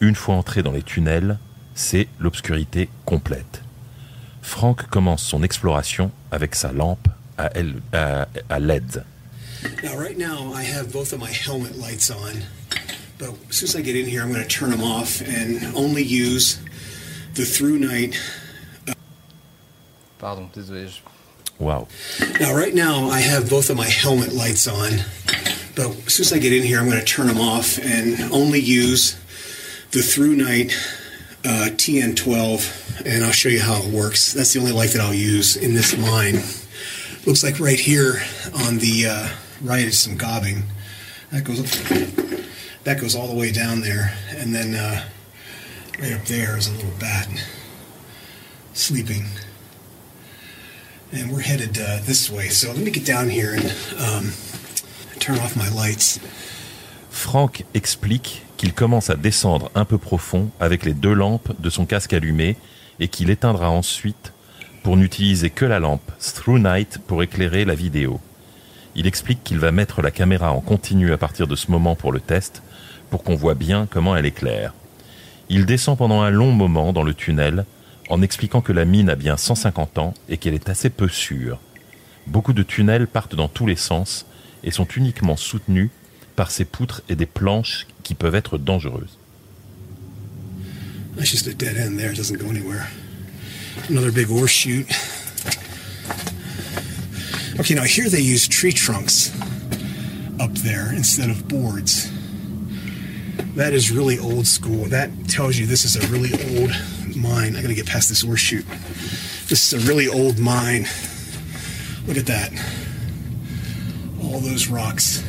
Une 0.00 0.14
fois 0.14 0.34
entré 0.34 0.62
dans 0.62 0.72
les 0.72 0.82
tunnels, 0.82 1.38
c'est 1.74 2.08
l'obscurité 2.20 2.88
complète. 3.04 3.61
Frank 4.42 4.88
commence 4.90 5.22
son 5.22 5.42
exploration 5.42 6.10
avec 6.30 6.54
sa 6.54 6.72
lampe 6.72 7.08
à, 7.38 7.50
L- 7.56 7.80
à- 7.92 8.26
à 8.50 8.58
LED. 8.58 9.04
Now, 9.82 9.96
right 9.96 10.18
now, 10.18 10.52
I 10.52 10.62
have 10.64 10.92
both 10.92 11.12
of 11.12 11.20
my 11.20 11.30
helmet 11.30 11.76
lights 11.78 12.10
on, 12.10 12.42
but 13.18 13.30
as 13.48 13.56
soon 13.56 13.68
as 13.68 13.76
I 13.76 13.80
get 13.82 13.94
in 13.94 14.06
here, 14.06 14.20
I'm 14.22 14.32
going 14.32 14.42
to 14.42 14.48
turn 14.48 14.70
them 14.70 14.82
off 14.82 15.20
and 15.22 15.74
only 15.76 16.02
use 16.02 16.58
the 17.34 17.44
through 17.44 17.78
night. 17.78 18.16
Pardon, 20.18 20.48
désolé. 20.54 20.88
je- 20.88 21.02
Waouh. 21.60 21.86
Now, 22.40 22.52
right 22.54 22.74
now, 22.74 23.08
I 23.10 23.20
have 23.20 23.48
both 23.48 23.70
of 23.70 23.76
my 23.76 23.86
helmet 23.88 24.32
lights 24.32 24.66
on, 24.66 24.90
but 25.76 25.94
as 26.06 26.14
soon 26.14 26.26
as 26.26 26.32
I 26.32 26.38
get 26.38 26.52
in 26.52 26.64
here, 26.64 26.80
I'm 26.80 26.86
going 26.86 26.98
to 26.98 27.04
turn 27.04 27.28
them 27.28 27.40
off 27.40 27.78
and 27.78 28.32
only 28.32 28.58
use 28.58 29.16
the 29.92 30.02
through 30.02 30.34
night 30.34 30.72
uh, 31.44 31.68
TN12, 31.70 33.04
and 33.06 33.24
I'll 33.24 33.32
show 33.32 33.48
you 33.48 33.60
how 33.60 33.82
it 33.82 33.92
works. 33.92 34.32
That's 34.32 34.52
the 34.52 34.60
only 34.60 34.72
light 34.72 34.90
that 34.90 35.00
I'll 35.00 35.14
use 35.14 35.56
in 35.56 35.74
this 35.74 35.96
mine. 35.96 36.36
Looks 37.26 37.42
like 37.42 37.60
right 37.60 37.78
here 37.78 38.22
on 38.66 38.78
the 38.78 39.06
uh, 39.08 39.28
right 39.60 39.84
is 39.84 39.98
some 39.98 40.16
gobbing. 40.16 40.64
That 41.30 41.44
goes 41.44 41.60
up, 41.60 42.46
that 42.84 43.00
goes 43.00 43.14
all 43.14 43.28
the 43.28 43.34
way 43.34 43.52
down 43.52 43.80
there, 43.80 44.16
and 44.30 44.54
then 44.54 44.74
uh, 44.74 45.04
right 45.98 46.12
up 46.12 46.24
there 46.26 46.56
is 46.56 46.68
a 46.68 46.72
little 46.72 46.92
bat 46.98 47.28
sleeping 48.74 49.26
and 51.12 51.30
we're 51.30 51.40
headed 51.40 51.78
uh, 51.78 51.98
this 52.02 52.30
way. 52.30 52.48
So 52.48 52.68
let 52.68 52.78
me 52.78 52.90
get 52.90 53.04
down 53.04 53.28
here 53.28 53.54
and 53.54 53.64
um, 53.98 54.32
turn 55.18 55.38
off 55.38 55.56
my 55.56 55.68
lights. 55.68 56.18
Frank 57.10 57.64
explique 57.74 58.40
qu'il 58.62 58.74
commence 58.74 59.10
à 59.10 59.16
descendre 59.16 59.72
un 59.74 59.84
peu 59.84 59.98
profond 59.98 60.48
avec 60.60 60.84
les 60.84 60.94
deux 60.94 61.14
lampes 61.14 61.52
de 61.60 61.68
son 61.68 61.84
casque 61.84 62.12
allumé 62.12 62.56
et 63.00 63.08
qu'il 63.08 63.28
éteindra 63.28 63.68
ensuite 63.68 64.32
pour 64.84 64.96
n'utiliser 64.96 65.50
que 65.50 65.64
la 65.64 65.80
lampe 65.80 66.12
Through 66.20 66.60
Night 66.60 66.98
pour 67.08 67.24
éclairer 67.24 67.64
la 67.64 67.74
vidéo. 67.74 68.20
Il 68.94 69.08
explique 69.08 69.42
qu'il 69.42 69.58
va 69.58 69.72
mettre 69.72 70.00
la 70.00 70.12
caméra 70.12 70.52
en 70.52 70.60
continu 70.60 71.12
à 71.12 71.18
partir 71.18 71.48
de 71.48 71.56
ce 71.56 71.72
moment 71.72 71.96
pour 71.96 72.12
le 72.12 72.20
test 72.20 72.62
pour 73.10 73.24
qu'on 73.24 73.34
voit 73.34 73.56
bien 73.56 73.88
comment 73.90 74.14
elle 74.14 74.26
éclaire. 74.26 74.74
Il 75.48 75.66
descend 75.66 75.98
pendant 75.98 76.20
un 76.20 76.30
long 76.30 76.52
moment 76.52 76.92
dans 76.92 77.02
le 77.02 77.14
tunnel 77.14 77.64
en 78.10 78.22
expliquant 78.22 78.60
que 78.60 78.72
la 78.72 78.84
mine 78.84 79.10
a 79.10 79.16
bien 79.16 79.36
150 79.36 79.98
ans 79.98 80.14
et 80.28 80.36
qu'elle 80.36 80.54
est 80.54 80.68
assez 80.68 80.88
peu 80.88 81.08
sûre. 81.08 81.58
Beaucoup 82.28 82.52
de 82.52 82.62
tunnels 82.62 83.08
partent 83.08 83.34
dans 83.34 83.48
tous 83.48 83.66
les 83.66 83.74
sens 83.74 84.24
et 84.62 84.70
sont 84.70 84.86
uniquement 84.86 85.34
soutenus 85.34 85.90
par 86.36 86.52
ces 86.52 86.64
poutres 86.64 87.02
et 87.08 87.16
des 87.16 87.26
planches 87.26 87.88
qui 88.02 88.14
peuvent 88.14 88.34
être 88.34 88.58
dangereuses. 88.58 89.16
That's 91.14 91.30
just 91.30 91.46
a 91.46 91.54
dead 91.54 91.76
end 91.76 91.98
there. 91.98 92.12
It 92.12 92.16
doesn't 92.16 92.38
go 92.38 92.48
anywhere. 92.48 92.88
Another 93.88 94.12
big 94.12 94.30
ore 94.30 94.48
chute. 94.48 94.90
Okay, 97.60 97.74
now 97.74 97.84
here 97.84 98.08
they 98.08 98.20
use 98.20 98.48
tree 98.48 98.72
trunks 98.72 99.30
up 100.40 100.52
there 100.54 100.92
instead 100.94 101.30
of 101.30 101.46
boards. 101.48 102.10
That 103.54 103.74
is 103.74 103.90
really 103.90 104.18
old 104.18 104.46
school. 104.46 104.86
That 104.86 105.10
tells 105.28 105.58
you 105.58 105.66
this 105.66 105.84
is 105.84 105.96
a 105.96 106.06
really 106.08 106.32
old 106.56 106.70
mine. 107.14 107.54
I 107.54 107.62
gotta 107.62 107.74
get 107.74 107.86
past 107.86 108.08
this 108.08 108.24
ore 108.24 108.36
chute. 108.38 108.66
This 109.48 109.72
is 109.72 109.84
a 109.84 109.86
really 109.86 110.08
old 110.08 110.38
mine. 110.38 110.86
Look 112.06 112.16
at 112.16 112.26
that. 112.26 112.52
All 114.22 114.40
those 114.40 114.68
rocks. 114.68 115.22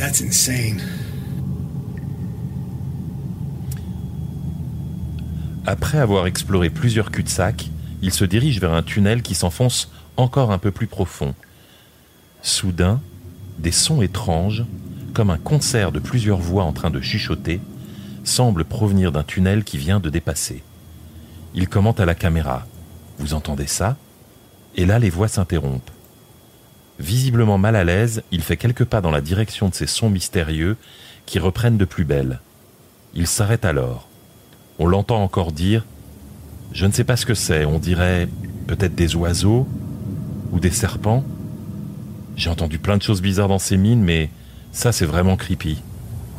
That's 0.00 0.22
insane. 0.22 0.80
Après 5.66 5.98
avoir 5.98 6.26
exploré 6.26 6.70
plusieurs 6.70 7.10
cul-de-sac, 7.10 7.68
il 8.00 8.10
se 8.10 8.24
dirige 8.24 8.62
vers 8.62 8.72
un 8.72 8.82
tunnel 8.82 9.20
qui 9.20 9.34
s'enfonce 9.34 9.92
encore 10.16 10.52
un 10.52 10.58
peu 10.58 10.70
plus 10.70 10.86
profond. 10.86 11.34
Soudain, 12.40 13.02
des 13.58 13.72
sons 13.72 14.00
étranges, 14.00 14.64
comme 15.12 15.28
un 15.28 15.36
concert 15.36 15.92
de 15.92 15.98
plusieurs 15.98 16.40
voix 16.40 16.64
en 16.64 16.72
train 16.72 16.88
de 16.88 17.02
chuchoter, 17.02 17.60
semblent 18.24 18.64
provenir 18.64 19.12
d'un 19.12 19.22
tunnel 19.22 19.64
qui 19.64 19.76
vient 19.76 20.00
de 20.00 20.08
dépasser. 20.08 20.62
Il 21.52 21.68
commente 21.68 22.00
à 22.00 22.06
la 22.06 22.14
caméra. 22.14 22.66
Vous 23.18 23.34
entendez 23.34 23.66
ça? 23.66 23.98
Et 24.76 24.86
là, 24.86 24.98
les 24.98 25.10
voix 25.10 25.28
s'interrompent. 25.28 25.90
Visiblement 27.00 27.58
mal 27.58 27.74
à 27.74 27.82
l'aise, 27.82 28.22
il 28.30 28.42
fait 28.42 28.56
quelques 28.56 28.84
pas 28.84 29.00
dans 29.00 29.10
la 29.10 29.20
direction 29.20 29.68
de 29.68 29.74
ces 29.74 29.86
sons 29.86 30.10
mystérieux 30.10 30.76
qui 31.26 31.38
reprennent 31.38 31.78
de 31.78 31.84
plus 31.84 32.04
belle. 32.04 32.40
Il 33.14 33.26
s'arrête 33.26 33.64
alors. 33.64 34.06
On 34.78 34.86
l'entend 34.86 35.22
encore 35.22 35.50
dire 35.50 35.84
Je 36.72 36.86
ne 36.86 36.92
sais 36.92 37.04
pas 37.04 37.16
ce 37.16 37.26
que 37.26 37.34
c'est, 37.34 37.64
on 37.64 37.78
dirait 37.78 38.28
peut-être 38.66 38.94
des 38.94 39.16
oiseaux 39.16 39.66
ou 40.52 40.60
des 40.60 40.70
serpents. 40.70 41.24
J'ai 42.36 42.50
entendu 42.50 42.78
plein 42.78 42.96
de 42.96 43.02
choses 43.02 43.22
bizarres 43.22 43.48
dans 43.48 43.58
ces 43.58 43.76
mines, 43.76 44.02
mais 44.02 44.30
ça 44.70 44.92
c'est 44.92 45.06
vraiment 45.06 45.36
creepy. 45.36 45.82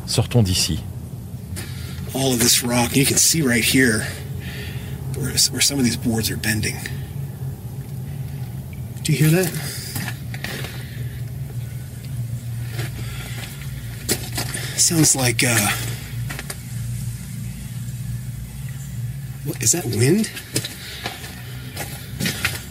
Sortons 0.06 0.42
d'ici. 0.42 0.80
all 2.14 2.32
of 2.32 2.40
this 2.40 2.62
rock. 2.62 2.96
You 2.96 3.06
can 3.06 3.16
see 3.16 3.42
right 3.42 3.64
here 3.64 4.06
where, 5.16 5.36
some 5.36 5.78
of 5.78 5.84
these 5.84 5.96
boards 5.96 6.30
are 6.30 6.36
bending. 6.36 6.76
Do 9.02 9.12
you 9.12 9.18
hear 9.18 9.42
that? 9.42 9.81
Sounds 14.82 15.14
like, 15.14 15.44
uh. 15.44 15.68
What, 19.44 19.62
is 19.62 19.70
that 19.70 19.84
wind? 19.84 20.28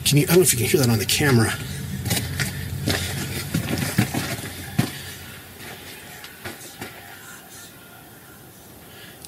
Can 0.04 0.18
you, 0.18 0.24
I 0.24 0.26
don't 0.26 0.36
know 0.36 0.42
if 0.42 0.52
you 0.52 0.60
can 0.60 0.68
hear 0.68 0.82
that 0.82 0.90
on 0.90 1.00
the 1.00 1.06
camera. 1.06 1.54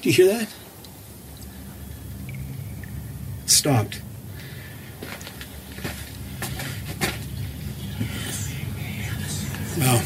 Do 0.02 0.10
you 0.10 0.14
hear 0.14 0.26
that? 0.26 0.48
Stopped. 3.46 4.02
Well, 9.78 10.02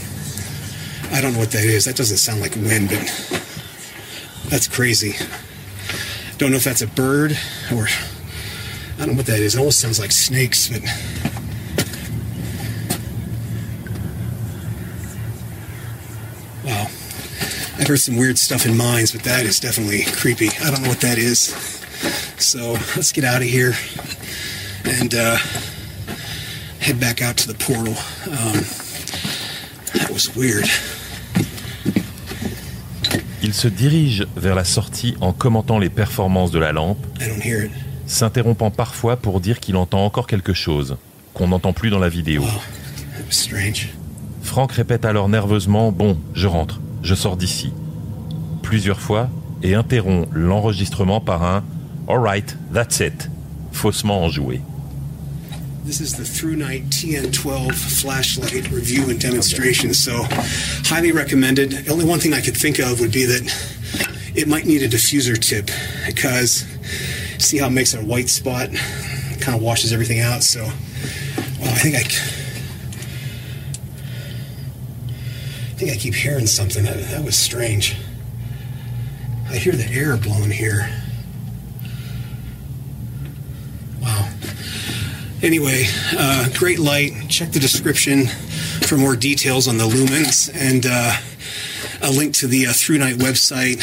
I 1.10 1.17
don't 1.28 1.34
know 1.34 1.40
what 1.40 1.50
that 1.50 1.64
is. 1.64 1.84
That 1.84 1.94
doesn't 1.94 2.16
sound 2.16 2.40
like 2.40 2.54
wind, 2.56 2.88
but 2.88 3.04
that's 4.48 4.66
crazy. 4.66 5.14
Don't 6.38 6.52
know 6.52 6.56
if 6.56 6.64
that's 6.64 6.80
a 6.80 6.86
bird 6.86 7.32
or 7.70 7.86
I 8.96 9.00
don't 9.00 9.08
know 9.08 9.16
what 9.16 9.26
that 9.26 9.38
is. 9.38 9.54
It 9.54 9.58
almost 9.58 9.78
sounds 9.78 10.00
like 10.00 10.10
snakes, 10.10 10.70
but 10.70 10.80
wow. 16.64 16.86
I've 17.78 17.86
heard 17.86 18.00
some 18.00 18.16
weird 18.16 18.38
stuff 18.38 18.64
in 18.64 18.74
mines, 18.74 19.12
but 19.12 19.22
that 19.24 19.44
is 19.44 19.60
definitely 19.60 20.04
creepy. 20.04 20.48
I 20.62 20.70
don't 20.70 20.80
know 20.82 20.88
what 20.88 21.02
that 21.02 21.18
is. 21.18 21.48
So 22.38 22.72
let's 22.96 23.12
get 23.12 23.24
out 23.24 23.42
of 23.42 23.48
here 23.48 23.74
and 24.86 25.14
uh, 25.14 25.36
head 26.80 26.98
back 26.98 27.20
out 27.20 27.36
to 27.36 27.48
the 27.48 27.58
portal. 27.62 27.96
Um, 28.32 28.64
that 29.92 30.08
was 30.10 30.34
weird. 30.34 30.64
Il 33.48 33.54
se 33.54 33.66
dirige 33.66 34.26
vers 34.36 34.54
la 34.54 34.62
sortie 34.62 35.16
en 35.22 35.32
commentant 35.32 35.78
les 35.78 35.88
performances 35.88 36.50
de 36.50 36.58
la 36.58 36.72
lampe, 36.72 36.98
s'interrompant 38.06 38.70
parfois 38.70 39.16
pour 39.16 39.40
dire 39.40 39.58
qu'il 39.58 39.76
entend 39.76 40.04
encore 40.04 40.26
quelque 40.26 40.52
chose, 40.52 40.98
qu'on 41.32 41.48
n'entend 41.48 41.72
plus 41.72 41.88
dans 41.88 41.98
la 41.98 42.10
vidéo. 42.10 42.44
Franck 44.42 44.72
répète 44.72 45.06
alors 45.06 45.30
nerveusement 45.30 45.92
Bon, 45.92 46.18
je 46.34 46.46
rentre, 46.46 46.78
je 47.02 47.14
sors 47.14 47.38
d'ici. 47.38 47.72
Plusieurs 48.60 49.00
fois 49.00 49.30
et 49.62 49.74
interrompt 49.74 50.28
l'enregistrement 50.30 51.22
par 51.22 51.42
un 51.42 51.64
Alright, 52.06 52.54
that's 52.74 53.00
it, 53.00 53.30
faussement 53.72 54.24
enjoué. 54.24 54.60
This 55.84 56.00
is 56.00 56.16
the 56.16 56.24
Through 56.24 56.56
Night 56.56 56.84
TN12 56.90 57.74
flashlight 57.74 58.70
review 58.70 59.08
and 59.08 59.18
demonstration, 59.18 59.94
so 59.94 60.24
highly 60.84 61.12
recommended. 61.12 61.70
The 61.70 61.92
only 61.92 62.04
one 62.04 62.18
thing 62.18 62.34
I 62.34 62.40
could 62.42 62.56
think 62.56 62.78
of 62.78 63.00
would 63.00 63.12
be 63.12 63.24
that 63.24 63.50
it 64.34 64.46
might 64.48 64.66
need 64.66 64.82
a 64.82 64.88
diffuser 64.88 65.38
tip 65.38 65.70
because 66.06 66.66
see 67.38 67.58
how 67.58 67.68
it 67.68 67.70
makes 67.70 67.94
a 67.94 68.04
white 68.04 68.28
spot, 68.28 68.68
kind 69.40 69.56
of 69.56 69.62
washes 69.62 69.92
everything 69.92 70.20
out. 70.20 70.42
So, 70.42 70.60
well, 70.62 71.70
I 71.70 71.78
think 71.78 71.96
I, 71.96 72.00
I 75.70 75.74
think 75.74 75.90
I 75.90 75.96
keep 75.96 76.14
hearing 76.14 76.46
something. 76.46 76.84
That, 76.84 76.98
that 77.10 77.24
was 77.24 77.36
strange. 77.36 77.96
I 79.48 79.56
hear 79.56 79.72
the 79.72 79.90
air 79.90 80.16
blowing 80.18 80.50
here. 80.50 80.90
Anyway, 85.48 85.86
uh, 86.12 86.46
great 86.58 86.78
light. 86.78 87.10
Check 87.30 87.52
the 87.52 87.58
description 87.58 88.26
for 88.86 88.98
more 88.98 89.16
details 89.16 89.66
on 89.66 89.78
the 89.78 89.84
lumens 89.84 90.54
and 90.54 90.84
uh, 90.86 91.16
a 92.02 92.12
link 92.12 92.34
to 92.34 92.46
the 92.46 92.66
uh, 92.66 92.72
Through 92.74 92.98
Night 92.98 93.14
website 93.14 93.80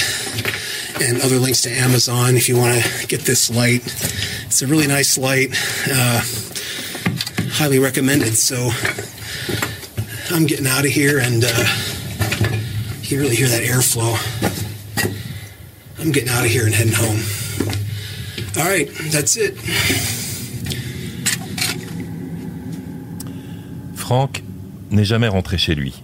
and 1.02 1.20
other 1.24 1.38
links 1.38 1.64
to 1.64 1.72
Amazon 1.72 2.36
if 2.36 2.48
you 2.48 2.56
want 2.56 2.80
to 2.80 3.08
get 3.08 3.22
this 3.22 3.50
light. 3.50 3.84
It's 4.46 4.62
a 4.62 4.68
really 4.68 4.86
nice 4.86 5.18
light. 5.18 5.56
Uh, 5.90 6.22
highly 7.54 7.80
recommended. 7.80 8.36
So 8.36 8.70
I'm 10.30 10.46
getting 10.46 10.68
out 10.68 10.86
of 10.86 10.92
here 10.92 11.18
and 11.18 11.44
uh, 11.44 11.66
you 13.02 13.08
can 13.08 13.18
really 13.18 13.36
hear 13.36 13.48
that 13.48 13.64
airflow. 13.64 14.14
I'm 16.00 16.12
getting 16.12 16.30
out 16.30 16.46
of 16.46 16.52
here 16.52 16.68
and 16.68 16.76
heading 16.76 16.94
home. 16.94 17.22
All 18.56 18.70
right, 18.70 18.88
that's 19.10 19.36
it. 19.36 20.22
Franck 24.06 24.44
n'est 24.92 25.04
jamais 25.04 25.28
rentré 25.28 25.58
chez 25.58 25.74
lui. 25.74 26.04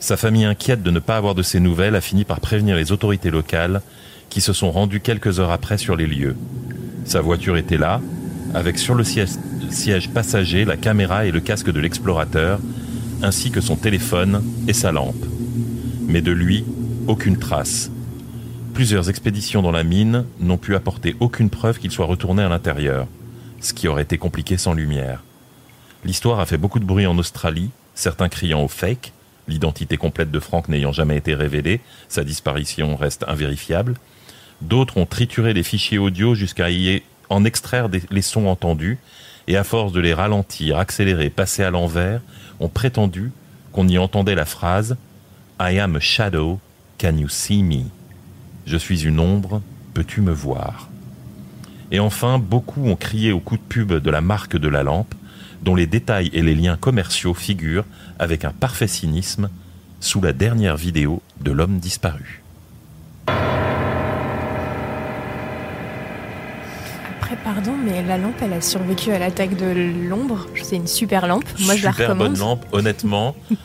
Sa 0.00 0.16
famille 0.16 0.46
inquiète 0.46 0.82
de 0.82 0.90
ne 0.90 0.98
pas 0.98 1.16
avoir 1.16 1.36
de 1.36 1.44
ses 1.44 1.60
nouvelles 1.60 1.94
a 1.94 2.00
fini 2.00 2.24
par 2.24 2.40
prévenir 2.40 2.74
les 2.74 2.90
autorités 2.90 3.30
locales 3.30 3.82
qui 4.30 4.40
se 4.40 4.52
sont 4.52 4.72
rendues 4.72 4.98
quelques 4.98 5.38
heures 5.38 5.52
après 5.52 5.78
sur 5.78 5.94
les 5.94 6.08
lieux. 6.08 6.34
Sa 7.04 7.20
voiture 7.20 7.56
était 7.56 7.78
là, 7.78 8.00
avec 8.52 8.80
sur 8.80 8.96
le 8.96 9.04
siège, 9.04 9.28
siège 9.70 10.10
passager 10.10 10.64
la 10.64 10.76
caméra 10.76 11.24
et 11.24 11.30
le 11.30 11.38
casque 11.38 11.70
de 11.70 11.78
l'explorateur, 11.78 12.58
ainsi 13.22 13.52
que 13.52 13.60
son 13.60 13.76
téléphone 13.76 14.42
et 14.66 14.72
sa 14.72 14.90
lampe. 14.90 15.24
Mais 16.08 16.20
de 16.20 16.32
lui, 16.32 16.64
aucune 17.06 17.38
trace. 17.38 17.92
Plusieurs 18.72 19.08
expéditions 19.08 19.62
dans 19.62 19.70
la 19.70 19.84
mine 19.84 20.24
n'ont 20.40 20.58
pu 20.58 20.74
apporter 20.74 21.14
aucune 21.20 21.48
preuve 21.48 21.78
qu'il 21.78 21.92
soit 21.92 22.06
retourné 22.06 22.42
à 22.42 22.48
l'intérieur, 22.48 23.06
ce 23.60 23.72
qui 23.72 23.86
aurait 23.86 24.02
été 24.02 24.18
compliqué 24.18 24.56
sans 24.56 24.74
lumière. 24.74 25.22
L'histoire 26.04 26.38
a 26.38 26.46
fait 26.46 26.58
beaucoup 26.58 26.80
de 26.80 26.84
bruit 26.84 27.06
en 27.06 27.16
Australie, 27.16 27.70
certains 27.94 28.28
criant 28.28 28.62
au 28.62 28.68
fake, 28.68 29.12
l'identité 29.48 29.96
complète 29.96 30.30
de 30.30 30.38
Franck 30.38 30.68
n'ayant 30.68 30.92
jamais 30.92 31.16
été 31.16 31.34
révélée, 31.34 31.80
sa 32.08 32.24
disparition 32.24 32.94
reste 32.96 33.24
invérifiable. 33.26 33.94
D'autres 34.60 34.98
ont 34.98 35.06
trituré 35.06 35.54
les 35.54 35.62
fichiers 35.62 35.98
audio 35.98 36.34
jusqu'à 36.34 36.70
y 36.70 37.02
en 37.30 37.44
extraire 37.44 37.88
les 38.10 38.22
sons 38.22 38.46
entendus, 38.46 38.98
et 39.46 39.56
à 39.56 39.64
force 39.64 39.92
de 39.92 40.00
les 40.00 40.14
ralentir, 40.14 40.78
accélérer, 40.78 41.30
passer 41.30 41.62
à 41.62 41.70
l'envers, 41.70 42.20
ont 42.60 42.68
prétendu 42.68 43.32
qu'on 43.72 43.88
y 43.88 43.98
entendait 43.98 44.34
la 44.34 44.44
phrase 44.44 44.96
I 45.60 45.78
am 45.78 45.96
a 45.96 46.00
shadow, 46.00 46.60
can 46.98 47.16
you 47.16 47.28
see 47.28 47.62
me? 47.62 47.84
Je 48.66 48.76
suis 48.76 49.04
une 49.04 49.20
ombre, 49.20 49.62
peux-tu 49.94 50.20
me 50.20 50.32
voir 50.32 50.88
Et 51.90 51.98
enfin, 51.98 52.38
beaucoup 52.38 52.86
ont 52.86 52.96
crié 52.96 53.32
au 53.32 53.40
coup 53.40 53.56
de 53.56 53.62
pub 53.62 53.92
de 53.92 54.10
la 54.10 54.20
marque 54.20 54.56
de 54.56 54.68
la 54.68 54.82
lampe, 54.82 55.14
dont 55.64 55.74
les 55.74 55.86
détails 55.86 56.30
et 56.32 56.42
les 56.42 56.54
liens 56.54 56.76
commerciaux 56.76 57.34
figurent 57.34 57.84
avec 58.18 58.44
un 58.44 58.50
parfait 58.52 58.86
cynisme 58.86 59.48
sous 60.00 60.20
la 60.20 60.32
dernière 60.32 60.76
vidéo 60.76 61.22
de 61.40 61.50
l'homme 61.52 61.78
disparu. 61.78 62.42
Après, 67.18 67.36
pardon, 67.42 67.72
mais 67.84 68.02
la 68.02 68.18
lampe, 68.18 68.34
elle 68.42 68.52
a 68.52 68.60
survécu 68.60 69.10
à 69.12 69.18
l'attaque 69.18 69.56
de 69.56 70.08
l'ombre. 70.08 70.46
C'est 70.62 70.76
une 70.76 70.86
super 70.86 71.26
lampe. 71.26 71.44
Moi, 71.60 71.76
je 71.76 71.84
la 71.84 71.92
Super 71.92 72.08
recommande. 72.10 72.28
bonne 72.32 72.38
lampe, 72.38 72.64
honnêtement. 72.72 73.34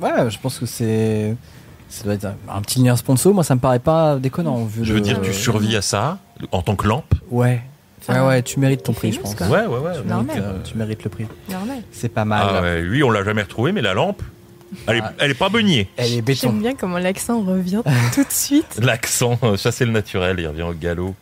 Ouais, 0.00 0.30
je 0.30 0.38
pense 0.38 0.58
que 0.58 0.64
c'est. 0.64 1.36
Ça 1.90 2.04
doit 2.04 2.14
être 2.14 2.24
un- 2.24 2.34
un 2.48 2.62
petit 2.62 2.82
lien 2.82 2.96
sponsor. 2.96 3.34
Moi, 3.34 3.44
ça 3.44 3.54
me 3.54 3.60
paraît 3.60 3.78
pas 3.80 4.16
déconnant. 4.16 4.64
Vu 4.64 4.82
Je 4.82 4.94
le- 4.94 4.98
veux 4.98 5.04
dire, 5.04 5.20
tu 5.20 5.34
survis 5.34 5.76
à 5.76 5.82
ça 5.82 6.16
en 6.52 6.62
tant 6.62 6.74
que 6.74 6.88
lampe. 6.88 7.14
Ouais. 7.30 7.60
Enfin, 8.02 8.22
ouais, 8.22 8.28
ouais, 8.28 8.42
tu 8.42 8.58
mérites 8.60 8.82
ton 8.82 8.92
prix, 8.92 9.12
je 9.12 9.20
pense. 9.20 9.34
quoi. 9.34 9.46
Ouais, 9.48 9.66
ouais, 9.66 9.78
ouais. 9.78 9.92
C'est 9.94 9.98
Donc, 10.00 10.26
normal. 10.28 10.36
euh, 10.42 10.58
tu 10.64 10.76
mérites 10.76 11.04
le 11.04 11.10
prix. 11.10 11.26
Normal. 11.50 11.78
C'est 11.92 12.08
pas 12.08 12.24
mal. 12.24 12.46
Ah 12.48 12.62
ouais, 12.62 12.80
lui, 12.82 13.02
on 13.02 13.10
l'a 13.10 13.22
jamais 13.24 13.42
retrouvé, 13.42 13.72
mais 13.72 13.82
la 13.82 13.92
lampe, 13.94 14.22
elle 14.86 14.96
est, 14.96 15.00
Ah. 15.02 15.12
elle 15.18 15.30
est 15.32 15.34
pas 15.34 15.48
beugnier. 15.50 15.88
Elle 15.96 16.14
est 16.14 16.22
béton. 16.22 16.48
J'aime 16.48 16.60
bien 16.60 16.74
comment 16.74 16.98
l'accent 16.98 17.42
revient 17.42 17.82
tout 18.14 18.24
de 18.24 18.30
suite. 18.32 18.78
L'accent, 18.82 19.38
euh, 19.42 19.56
chasser 19.56 19.84
le 19.84 19.92
naturel, 19.92 20.36
il 20.40 20.46
revient 20.48 20.62
au 20.62 20.72
galop. 20.72 21.14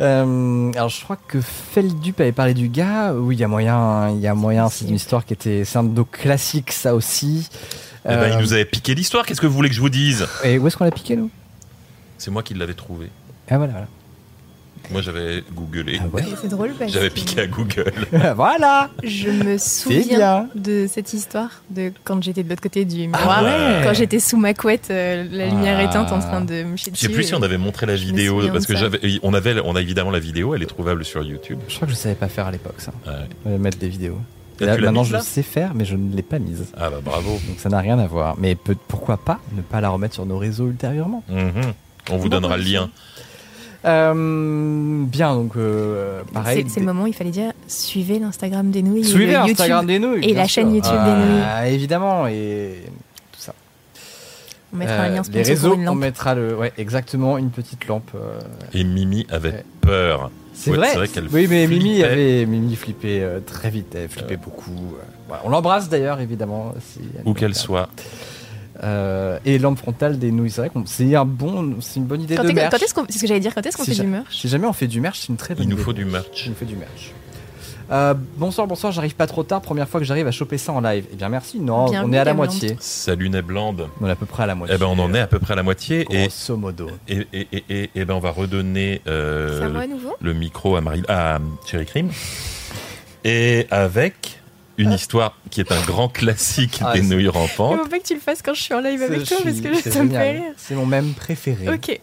Euh, 0.00 0.72
alors, 0.72 0.88
je 0.88 1.02
crois 1.04 1.16
que 1.28 1.40
Feldup 1.40 2.20
avait 2.20 2.32
parlé 2.32 2.54
du 2.54 2.68
gars. 2.68 3.12
Oui, 3.12 3.36
il 3.36 3.40
y 3.40 3.44
a 3.44 3.48
moyen. 3.48 4.10
Il 4.10 4.20
y 4.20 4.26
a 4.26 4.34
moyen. 4.34 4.68
C'est 4.70 4.86
une 4.86 4.94
histoire 4.94 5.24
qui 5.26 5.34
était. 5.34 5.64
C'est 5.64 5.78
un 5.78 5.84
de 5.84 5.94
nos 5.94 6.04
classiques, 6.06 6.72
ça 6.72 6.94
aussi. 6.94 7.48
Eh 8.06 8.08
ben, 8.08 8.18
Euh, 8.18 8.28
il 8.32 8.38
nous 8.38 8.52
avait 8.54 8.64
piqué 8.64 8.94
l'histoire, 8.94 9.26
qu'est-ce 9.26 9.42
que 9.42 9.46
vous 9.46 9.52
voulez 9.54 9.68
que 9.68 9.74
je 9.74 9.80
vous 9.80 9.90
dise? 9.90 10.26
Et 10.42 10.58
où 10.58 10.66
est-ce 10.66 10.76
qu'on 10.78 10.84
l'a 10.84 10.90
piqué, 10.90 11.16
nous? 11.16 11.28
C'est 12.16 12.30
moi 12.30 12.42
qui 12.42 12.54
l'avais 12.54 12.72
trouvé. 12.72 13.08
Ah, 13.50 13.58
voilà, 13.58 13.72
voilà. 13.72 13.88
Moi, 14.92 15.02
j'avais 15.02 15.44
googlé. 15.54 16.00
Ah 16.02 16.06
ouais. 16.12 16.24
C'est 16.40 16.48
drôle 16.48 16.72
parce 16.78 16.90
J'avais 16.92 17.10
piqué 17.10 17.42
à 17.42 17.46
Google. 17.46 17.92
voilà 18.36 18.90
je 19.02 19.28
me 19.30 19.58
souviens 19.58 20.16
bien. 20.18 20.48
de 20.54 20.86
cette 20.88 21.12
histoire 21.12 21.62
de 21.70 21.92
quand 22.04 22.22
j'étais 22.22 22.42
de 22.42 22.48
l'autre 22.48 22.62
côté 22.62 22.84
du 22.84 23.08
Ah 23.12 23.18
miroir. 23.18 23.42
ouais. 23.44 23.80
Quand 23.84 23.94
j'étais 23.94 24.20
sous 24.20 24.36
ma 24.36 24.54
couette, 24.54 24.88
euh, 24.90 25.26
la 25.30 25.46
lumière 25.46 25.76
Ah. 25.78 25.84
éteinte 25.84 26.12
en 26.12 26.18
train 26.18 26.40
de 26.40 26.62
me 26.64 26.76
chier 26.76 26.92
Je 26.94 26.98
sais 27.00 27.06
dessus. 27.06 27.14
plus 27.16 27.24
si 27.24 27.34
on 27.34 27.42
avait 27.42 27.58
montré 27.58 27.86
la 27.86 27.94
vidéo 27.96 28.42
parce 28.52 28.66
que 28.66 28.76
j'avais, 28.76 29.00
on 29.22 29.32
avait, 29.34 29.60
on 29.64 29.76
a 29.76 29.80
évidemment 29.80 30.10
la 30.10 30.18
vidéo, 30.20 30.54
elle 30.54 30.62
est 30.62 30.66
trouvable 30.66 31.04
sur 31.04 31.22
YouTube. 31.22 31.58
Je 31.68 31.76
crois 31.76 31.86
que 31.86 31.94
je 31.94 31.98
savais 31.98 32.14
pas 32.14 32.28
faire 32.28 32.46
à 32.46 32.50
l'époque, 32.50 32.74
ça. 32.78 32.92
Ouais. 33.06 33.12
Euh, 33.46 33.58
Mettre 33.58 33.78
des 33.78 33.88
vidéos. 33.88 34.18
Là, 34.60 34.76
maintenant, 34.76 35.04
je 35.04 35.16
sais 35.18 35.42
faire, 35.42 35.72
mais 35.74 35.86
je 35.86 35.96
ne 35.96 36.14
l'ai 36.14 36.22
pas 36.22 36.38
mise. 36.38 36.66
Ah 36.76 36.90
bah 36.90 36.98
bravo. 37.02 37.30
Donc 37.48 37.58
ça 37.58 37.70
n'a 37.70 37.78
rien 37.78 37.98
à 37.98 38.06
voir. 38.06 38.34
Mais 38.38 38.54
peut- 38.54 38.76
pourquoi 38.88 39.16
pas 39.16 39.40
ne 39.56 39.62
pas 39.62 39.80
la 39.80 39.88
remettre 39.88 40.12
sur 40.14 40.26
nos 40.26 40.36
réseaux 40.36 40.66
ultérieurement? 40.68 41.22
Mhm. 41.30 41.72
On 42.10 42.16
vous 42.18 42.28
donnera 42.28 42.58
le 42.58 42.64
lien. 42.64 42.90
Euh, 43.84 45.04
Bien, 45.06 45.34
donc 45.34 45.52
euh, 45.56 46.22
pareil. 46.32 46.64
C'est 46.66 46.74
c'est 46.74 46.80
le 46.80 46.86
moment 46.86 47.04
où 47.04 47.06
il 47.06 47.14
fallait 47.14 47.30
dire 47.30 47.52
suivez 47.66 48.18
l'Instagram 48.18 48.70
des 48.70 48.82
nouilles. 48.82 49.04
Suivez 49.04 49.32
l'Instagram 49.32 49.86
des 49.86 49.98
nouilles. 49.98 50.24
et 50.28 50.34
la 50.34 50.44
sûr. 50.46 50.62
chaîne 50.62 50.74
YouTube 50.74 50.92
des 51.04 51.12
nouilles. 51.12 51.42
Ah, 51.44 51.68
Évidemment, 51.68 52.26
et 52.26 52.82
tout 53.32 53.40
ça. 53.40 53.54
On 54.72 54.76
mettra 54.76 54.94
un 54.96 55.08
lien 55.08 55.20
Euh, 55.20 55.22
sponsor 55.22 55.34
Les 55.34 55.42
réseaux, 55.48 55.70
pour 55.70 55.78
une 55.80 55.88
on 55.88 55.94
mettra 55.94 56.34
le, 56.34 56.54
ouais, 56.56 56.72
exactement 56.78 57.38
une 57.38 57.50
petite 57.50 57.86
lampe. 57.86 58.10
euh, 58.14 58.38
Et 58.74 58.84
Mimi 58.84 59.26
avait 59.30 59.50
Ouais. 59.50 59.64
peur. 59.80 60.30
C'est 60.52 60.70
Ouais, 60.72 60.76
vrai. 60.76 60.88
c'est 60.90 60.96
vrai 60.96 61.08
qu'elle 61.08 61.28
oui, 61.32 61.46
mais 61.48 61.66
Mimi 61.66 61.94
flippait. 61.94 62.04
avait 62.04 62.46
Mimi 62.46 62.76
flippait 62.76 63.20
euh, 63.22 63.40
très 63.40 63.70
vite. 63.70 63.94
Elle 63.94 64.10
flippait 64.10 64.36
beaucoup. 64.36 64.76
voilà. 65.26 65.42
On 65.46 65.48
l'embrasse 65.48 65.88
d'ailleurs, 65.88 66.20
évidemment. 66.20 66.74
si 66.80 67.00
Où 67.24 67.32
qu'elle 67.32 67.54
soit. 67.54 67.88
Euh, 68.82 69.38
et 69.44 69.58
lampe 69.58 69.78
frontale 69.78 70.18
des 70.18 70.30
nouilles. 70.32 70.50
C'est 70.50 70.62
vrai 70.62 70.70
qu'on 70.70 70.86
c'est 70.86 71.14
un 71.14 71.26
bon, 71.26 71.76
c'est 71.80 72.00
une 72.00 72.06
bonne 72.06 72.22
idée 72.22 72.36
Quand 72.36 72.44
de 72.44 72.52
merch. 72.52 72.70
quand 72.70 72.82
est-ce 72.82 72.94
qu'on, 72.94 73.04
c'est 73.08 73.16
ce 73.16 73.20
que 73.20 73.26
j'allais 73.26 73.40
dire, 73.40 73.54
quand 73.54 73.64
est-ce 73.66 73.76
qu'on 73.76 73.84
Si 73.84 73.90
fait 73.90 73.96
ja- 73.96 74.04
du 74.04 74.08
merch? 74.08 74.34
Si 74.38 74.48
jamais 74.48 74.66
on 74.66 74.72
fait 74.72 74.86
du 74.86 75.00
merch, 75.02 75.20
c'est 75.20 75.28
une 75.28 75.36
très 75.36 75.54
bonne 75.54 75.64
Il 75.64 75.68
nous 75.68 75.74
idée. 75.76 75.82
faut 75.84 75.92
du 75.92 76.04
merch. 76.06 76.44
Il 76.46 76.50
nous 76.50 76.54
fait 76.56 76.64
du 76.64 76.76
merch. 76.76 77.12
Euh, 77.92 78.14
bonsoir, 78.36 78.66
bonsoir, 78.68 78.92
j'arrive 78.92 79.16
pas 79.16 79.26
trop 79.26 79.42
tard. 79.42 79.60
Première 79.60 79.88
fois 79.88 79.98
que 80.00 80.06
j'arrive 80.06 80.26
à 80.26 80.30
choper 80.30 80.56
ça 80.58 80.72
en 80.72 80.80
live. 80.80 81.04
Eh 81.12 81.16
bien, 81.16 81.28
merci. 81.28 81.58
Non, 81.58 81.86
on 81.92 82.12
est 82.12 82.18
à 82.18 82.24
la 82.24 82.34
moitié. 82.34 82.76
Salut 82.80 83.28
Neblande. 83.28 83.88
On 84.00 84.06
est 84.06 84.12
à 84.12 84.16
peu 84.16 84.26
près 84.26 84.44
à 84.44 84.46
la 84.46 84.54
moitié. 84.54 84.76
Eh 84.76 84.78
ben 84.78 84.86
on 84.86 84.98
en 84.98 85.12
est 85.12 85.18
à 85.20 85.26
peu 85.26 85.40
près 85.40 85.52
à 85.54 85.56
la 85.56 85.62
moitié 85.64 86.06
et 86.08 86.28
Grosso 86.28 86.56
modo. 86.56 86.88
et, 87.08 87.26
et, 87.32 87.48
et, 87.52 87.64
et- 87.68 87.90
et 87.96 88.04
ben 88.04 88.14
on 88.14 88.20
va 88.20 88.30
redonner 88.30 89.02
euh, 89.08 89.84
le 90.20 90.32
micro 90.34 90.76
à 90.76 90.80
Marie 90.80 91.02
à 91.08 91.38
Cherry 91.66 91.84
Cream 91.84 92.10
et 93.24 93.66
avec 93.70 94.39
une 94.80 94.92
histoire 94.92 95.36
qui 95.50 95.60
est 95.60 95.70
un 95.72 95.80
grand 95.82 96.08
classique 96.08 96.80
Ah, 96.84 96.92
des 96.94 97.02
c'est- 97.02 97.08
nouilles 97.08 97.24
Il 97.24 97.28
rampantes, 97.28 97.80
faut 97.82 97.88
pas 97.88 97.98
que 97.98 98.06
tu 98.06 98.14
le 98.14 98.20
fasses 98.20 98.42
quand 98.42 98.54
je 98.54 98.62
suis 98.62 98.74
en 98.74 98.80
live 98.80 99.02
avec 99.02 99.20
C'est- 99.26 99.34
toi 99.34 99.44
parce 99.44 99.60
que 99.60 99.74
c'est 99.74 99.90
ça 99.90 100.02
me 100.02 100.08
génial. 100.08 100.22
fait 100.22 100.40
rire. 100.42 100.52
C'est 100.56 100.74
mon 100.74 100.86
même 100.86 101.12
préféré. 101.14 101.68
Ok. 101.68 102.00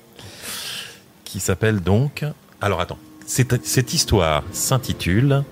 qui 1.24 1.40
s'appelle 1.42 1.82
donc. 1.82 2.24
Alors 2.62 2.80
attends, 2.80 2.98
cette, 3.26 3.66
cette 3.66 3.94
histoire 3.94 4.44
s'intitule 4.54 5.44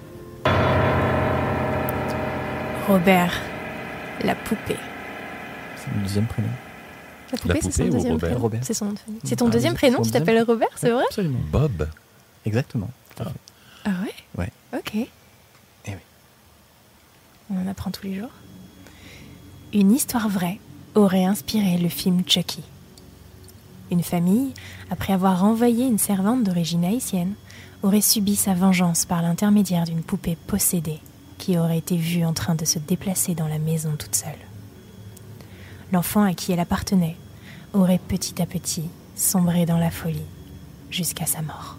Robert, 2.87 3.33
la 4.23 4.35
poupée. 4.35 4.77
C'est 5.77 5.93
mon 5.95 6.01
deuxième 6.03 6.25
prénom. 6.27 6.47
La 7.31 7.37
poupée, 7.37 7.53
c'est 7.55 7.59
poupée 7.61 7.71
son 7.73 7.83
ou 7.83 7.89
deuxième 7.91 8.11
Robert 8.13 8.29
prénom. 8.29 8.41
Robert. 8.43 8.59
C'est 8.63 8.73
son 8.73 8.85
nom 8.85 8.93
de 8.93 8.99
famille. 8.99 9.19
C'est 9.23 9.35
ton 9.35 9.47
Ah, 9.47 9.49
deuxième 9.49 9.73
c'est 9.73 9.77
prénom, 9.79 9.97
son 9.97 10.03
tu 10.03 10.09
deuxième- 10.09 10.23
t'appelles 10.25 10.43
Robert, 10.43 10.67
c'est 10.75 10.89
vrai 10.91 11.03
Absolument. 11.09 11.39
Bob. 11.51 11.87
Exactement. 12.45 12.89
fait. 13.17 13.23
Ah 13.85 13.89
ouais 14.03 14.13
Ouais. 14.37 14.51
Ok. 14.77 15.07
On 17.49 17.61
en 17.61 17.67
apprend 17.67 17.91
tous 17.91 18.05
les 18.07 18.15
jours. 18.15 18.31
Une 19.73 19.91
histoire 19.91 20.29
vraie 20.29 20.59
aurait 20.95 21.25
inspiré 21.25 21.77
le 21.77 21.89
film 21.89 22.23
Chucky. 22.25 22.63
Une 23.91 24.03
famille, 24.03 24.53
après 24.89 25.13
avoir 25.13 25.41
renvoyé 25.41 25.85
une 25.85 25.99
servante 25.99 26.43
d'origine 26.43 26.85
haïtienne, 26.85 27.35
aurait 27.83 28.01
subi 28.01 28.35
sa 28.35 28.53
vengeance 28.53 29.05
par 29.05 29.21
l'intermédiaire 29.21 29.83
d'une 29.83 30.01
poupée 30.01 30.37
possédée 30.47 31.01
qui 31.37 31.57
aurait 31.57 31.77
été 31.77 31.97
vue 31.97 32.25
en 32.25 32.33
train 32.33 32.55
de 32.55 32.65
se 32.65 32.79
déplacer 32.79 33.35
dans 33.35 33.47
la 33.47 33.59
maison 33.59 33.95
toute 33.97 34.15
seule. 34.15 34.31
L'enfant 35.91 36.23
à 36.23 36.33
qui 36.33 36.51
elle 36.51 36.59
appartenait 36.59 37.17
aurait 37.73 37.99
petit 37.99 38.41
à 38.41 38.45
petit 38.45 38.89
sombré 39.15 39.65
dans 39.65 39.77
la 39.77 39.91
folie 39.91 40.25
jusqu'à 40.89 41.25
sa 41.25 41.41
mort. 41.41 41.74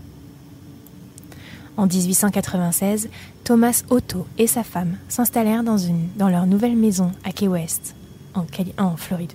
En 1.76 1.86
1896, 1.86 3.10
Thomas 3.44 3.82
Otto 3.90 4.26
et 4.38 4.46
sa 4.46 4.62
femme 4.62 4.96
s'installèrent 5.08 5.62
dans, 5.62 6.28
leur 6.28 6.46
nouvelle 6.46 6.76
maison 6.76 7.12
à 7.22 7.32
Key 7.32 7.48
West, 7.48 7.94
en, 8.34 8.46
en 8.78 8.96
Floride. 8.96 9.32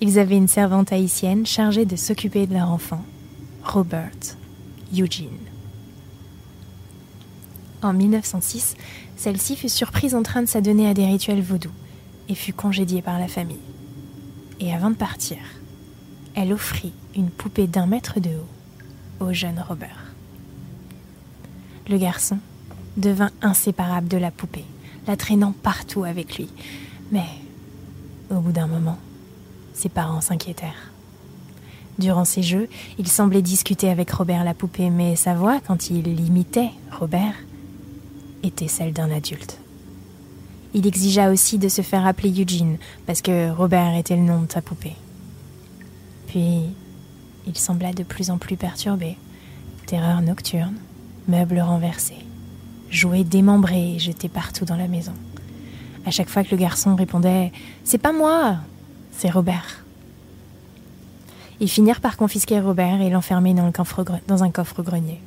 Ils 0.00 0.18
avaient 0.18 0.36
une 0.36 0.48
servante 0.48 0.92
haïtienne 0.92 1.46
chargée 1.46 1.86
de 1.86 1.96
s'occuper 1.96 2.46
de 2.46 2.54
leur 2.54 2.70
enfant, 2.70 3.02
Robert 3.64 4.10
Eugene. 4.94 5.28
En 7.82 7.92
1906, 7.92 8.76
celle-ci 9.16 9.56
fut 9.56 9.68
surprise 9.68 10.14
en 10.14 10.22
train 10.22 10.42
de 10.42 10.48
s'adonner 10.48 10.88
à 10.88 10.94
des 10.94 11.06
rituels 11.06 11.42
vaudous 11.42 11.72
et 12.28 12.34
fut 12.34 12.52
congédiée 12.52 13.02
par 13.02 13.18
la 13.18 13.28
famille. 13.28 13.56
Et 14.60 14.74
avant 14.74 14.90
de 14.90 14.96
partir, 14.96 15.38
elle 16.34 16.52
offrit 16.52 16.92
une 17.16 17.30
poupée 17.30 17.66
d'un 17.66 17.86
mètre 17.86 18.20
de 18.20 18.30
haut 18.30 19.24
au 19.24 19.32
jeune 19.32 19.64
Robert. 19.66 20.07
Le 21.88 21.96
garçon 21.96 22.38
devint 22.98 23.30
inséparable 23.40 24.08
de 24.08 24.18
la 24.18 24.30
poupée, 24.30 24.64
la 25.06 25.16
traînant 25.16 25.54
partout 25.62 26.04
avec 26.04 26.36
lui. 26.36 26.48
Mais, 27.12 27.26
au 28.30 28.40
bout 28.40 28.52
d'un 28.52 28.66
moment, 28.66 28.98
ses 29.72 29.88
parents 29.88 30.20
s'inquiétèrent. 30.20 30.92
Durant 31.98 32.24
ces 32.24 32.42
jeux, 32.42 32.68
il 32.98 33.08
semblait 33.08 33.42
discuter 33.42 33.88
avec 33.88 34.10
Robert 34.10 34.44
la 34.44 34.54
poupée, 34.54 34.90
mais 34.90 35.16
sa 35.16 35.34
voix, 35.34 35.60
quand 35.66 35.90
il 35.90 36.20
imitait 36.20 36.70
Robert, 36.92 37.34
était 38.42 38.68
celle 38.68 38.92
d'un 38.92 39.10
adulte. 39.10 39.58
Il 40.74 40.86
exigea 40.86 41.30
aussi 41.30 41.58
de 41.58 41.68
se 41.68 41.82
faire 41.82 42.06
appeler 42.06 42.42
Eugene, 42.42 42.76
parce 43.06 43.22
que 43.22 43.50
Robert 43.50 43.96
était 43.96 44.16
le 44.16 44.22
nom 44.22 44.42
de 44.42 44.52
sa 44.52 44.60
poupée. 44.60 44.96
Puis, 46.26 46.64
il 47.46 47.56
sembla 47.56 47.92
de 47.94 48.02
plus 48.02 48.30
en 48.30 48.36
plus 48.36 48.56
perturbé. 48.56 49.16
Terreur 49.86 50.20
nocturne, 50.20 50.76
meubles 51.28 51.60
renversés, 51.60 52.24
jouets 52.90 53.24
démembrés 53.24 53.94
et 53.94 53.98
jetés 53.98 54.28
partout 54.28 54.64
dans 54.64 54.76
la 54.76 54.88
maison. 54.88 55.12
À 56.06 56.10
chaque 56.10 56.30
fois 56.30 56.42
que 56.42 56.50
le 56.50 56.56
garçon 56.56 56.96
répondait 56.96 57.52
C'est 57.84 57.98
pas 57.98 58.12
moi, 58.12 58.56
c'est 59.12 59.30
Robert. 59.30 59.84
Ils 61.60 61.68
finirent 61.68 62.00
par 62.00 62.16
confisquer 62.16 62.60
Robert 62.60 63.00
et 63.00 63.10
l'enfermer 63.10 63.52
dans, 63.52 64.42
un 64.42 64.50
coffre-grenier. 64.50 65.20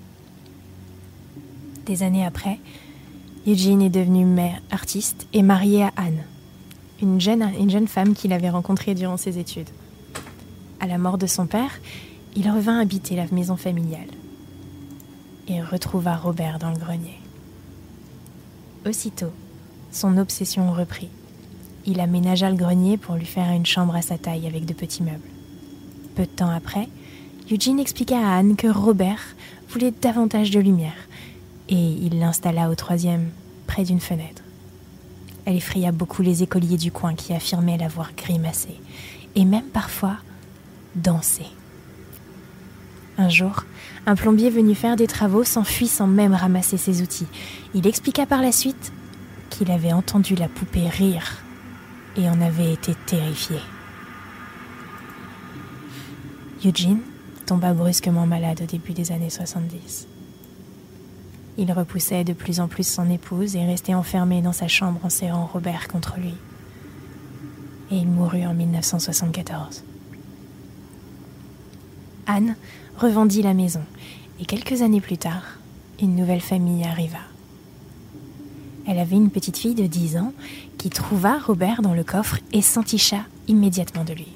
Des 1.86 2.04
années 2.04 2.26
après, 2.26 2.58
Eugene 3.46 3.82
est 3.82 3.90
devenu 3.90 4.26
mère 4.26 4.62
artiste 4.72 5.28
et 5.34 5.44
marié 5.44 5.84
à 5.84 5.92
Anne, 5.98 6.24
une 7.02 7.20
jeune 7.20 7.88
femme 7.88 8.14
qu'il 8.14 8.34
avait 8.34 8.50
rencontrée 8.50 8.96
durant 8.96 9.18
ses 9.18 9.40
études. 9.40 9.70
À 10.80 10.88
la 10.88 10.98
mort 10.98 11.18
de 11.18 11.28
son 11.28 11.48
père, 11.48 11.80
il 12.36 12.50
revint 12.50 12.80
habiter 12.80 13.16
la 13.16 13.26
maison 13.32 13.58
familiale 13.58 14.08
et 15.48 15.62
retrouva 15.62 16.16
Robert 16.16 16.60
dans 16.60 16.72
le 16.72 16.78
grenier. 16.78 17.20
Aussitôt, 18.88 19.32
son 19.92 20.18
obsession 20.18 20.72
reprit. 20.72 21.10
Il 21.86 22.00
aménagea 22.00 22.50
le 22.50 22.56
grenier 22.56 22.98
pour 22.98 23.16
lui 23.16 23.26
faire 23.26 23.52
une 23.52 23.66
chambre 23.66 23.96
à 23.96 24.02
sa 24.02 24.18
taille 24.18 24.48
avec 24.48 24.66
de 24.66 24.74
petits 24.74 25.04
meubles. 25.04 25.20
Peu 26.16 26.24
de 26.24 26.28
temps 26.28 26.50
après, 26.50 26.88
Eugene 27.52 27.80
expliqua 27.80 28.18
à 28.18 28.38
Anne 28.38 28.56
que 28.56 28.68
Robert 28.68 29.36
voulait 29.70 29.94
davantage 30.02 30.52
de 30.52 30.60
lumière 30.60 31.08
et 31.70 31.76
il 31.76 32.20
l'installa 32.20 32.70
au 32.70 32.76
troisième, 32.76 33.30
près 33.68 33.84
d'une 33.84 34.00
fenêtre. 34.00 34.44
Elle 35.46 35.56
effraya 35.56 35.92
beaucoup 35.92 36.22
les 36.22 36.44
écoliers 36.44 36.78
du 36.78 36.92
coin 36.92 37.16
qui 37.16 37.34
affirmaient 37.34 37.78
l'avoir 37.78 38.14
grimacé 38.16 38.80
et 39.36 39.46
même 39.46 39.70
parfois 39.70 40.18
dansé. 40.96 41.46
Un 43.18 43.30
jour, 43.30 43.66
un 44.06 44.16
plombier 44.16 44.50
venu 44.50 44.74
faire 44.74 44.96
des 44.96 45.08
travaux 45.08 45.44
s'enfuit 45.44 45.88
sans 45.88 46.08
même 46.08 46.34
ramasser 46.34 46.78
ses 46.78 47.02
outils. 47.02 47.28
Il 47.74 47.88
expliqua 47.88 48.26
par 48.26 48.42
la 48.42 48.52
suite 48.52 48.92
qu'il 49.50 49.70
avait 49.72 49.94
entendu 49.94 50.36
la 50.36 50.48
poupée 50.48 50.88
rire 50.88 51.44
et 52.18 52.30
en 52.30 52.42
avait 52.42 52.74
été 52.74 52.96
terrifié. 53.06 53.58
Eugene 56.66 57.02
tomba 57.46 57.74
brusquement 57.74 58.26
malade 58.26 58.62
au 58.64 58.66
début 58.66 58.94
des 58.94 59.12
années 59.12 59.30
70. 59.30 60.08
Il 61.58 61.72
repoussait 61.72 62.24
de 62.24 62.34
plus 62.34 62.60
en 62.60 62.68
plus 62.68 62.88
son 62.88 63.10
épouse 63.10 63.56
et 63.56 63.66
restait 63.66 63.94
enfermé 63.94 64.42
dans 64.42 64.54
sa 64.54 64.68
chambre 64.68 65.00
en 65.04 65.10
serrant 65.10 65.50
Robert 65.52 65.88
contre 65.88 66.18
lui. 66.18 66.34
Et 67.92 67.98
il 67.98 68.08
mourut 68.08 68.46
en 68.46 68.54
1974. 68.54 69.84
Anne 72.28 72.56
revendit 73.02 73.42
la 73.42 73.56
maison 73.56 73.82
et 74.40 74.46
quelques 74.46 74.84
années 74.84 75.02
plus 75.02 75.18
tard, 75.18 75.58
une 76.00 76.16
nouvelle 76.16 76.42
famille 76.42 76.84
arriva. 76.84 77.18
Elle 78.88 79.00
avait 79.00 79.16
une 79.16 79.32
petite 79.32 79.58
fille 79.58 79.74
de 79.74 79.88
10 79.88 80.18
ans 80.18 80.34
qui 80.78 80.92
trouva 80.92 81.40
Robert 81.40 81.82
dans 81.82 81.96
le 81.96 82.04
coffre 82.04 82.38
et 82.54 82.62
s'enticha 82.62 83.24
immédiatement 83.48 84.04
de 84.04 84.14
lui. 84.14 84.28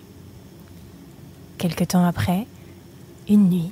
Quelque 1.59 1.84
temps 1.84 2.05
après, 2.05 2.47
une 3.30 3.49
nuit, 3.49 3.72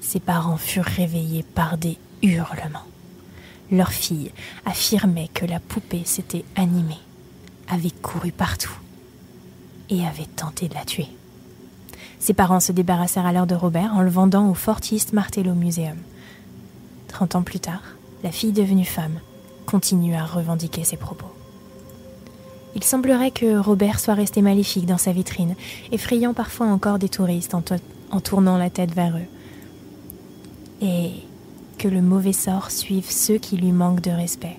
ses 0.00 0.20
parents 0.20 0.56
furent 0.56 0.84
réveillés 0.84 1.42
par 1.42 1.76
des 1.76 1.98
hurlements. 2.22 2.86
Leur 3.70 3.92
fille 3.92 4.30
affirmait 4.64 5.28
que 5.34 5.44
la 5.44 5.60
poupée 5.60 6.04
s'était 6.06 6.46
animée, 6.56 7.02
avait 7.68 7.90
couru 7.90 8.32
partout 8.32 8.78
et 9.90 10.06
avait 10.06 10.24
tenté 10.24 10.68
de 10.68 10.74
la 10.74 10.86
tuer. 10.86 11.08
Ses 12.20 12.34
parents 12.34 12.60
se 12.60 12.72
débarrassèrent 12.72 13.26
alors 13.26 13.46
de 13.46 13.54
Robert 13.54 13.94
en 13.94 14.02
le 14.02 14.10
vendant 14.10 14.48
au 14.50 14.54
Fortist 14.54 15.12
Martello 15.12 15.54
Museum. 15.54 15.96
Trente 17.06 17.34
ans 17.36 17.42
plus 17.42 17.60
tard, 17.60 17.82
la 18.22 18.32
fille 18.32 18.52
devenue 18.52 18.84
femme 18.84 19.20
continue 19.66 20.14
à 20.14 20.24
revendiquer 20.24 20.84
ses 20.84 20.96
propos. 20.96 21.28
Il 22.74 22.84
semblerait 22.84 23.30
que 23.30 23.58
Robert 23.58 23.98
soit 23.98 24.14
resté 24.14 24.42
maléfique 24.42 24.86
dans 24.86 24.98
sa 24.98 25.12
vitrine, 25.12 25.54
effrayant 25.90 26.34
parfois 26.34 26.66
encore 26.66 26.98
des 26.98 27.08
touristes 27.08 27.54
en, 27.54 27.62
to- 27.62 27.76
en 28.10 28.20
tournant 28.20 28.58
la 28.58 28.70
tête 28.70 28.94
vers 28.94 29.16
eux. 29.16 30.84
Et 30.84 31.12
que 31.78 31.88
le 31.88 32.02
mauvais 32.02 32.32
sort 32.32 32.70
suive 32.70 33.10
ceux 33.10 33.38
qui 33.38 33.56
lui 33.56 33.72
manquent 33.72 34.02
de 34.02 34.10
respect. 34.10 34.56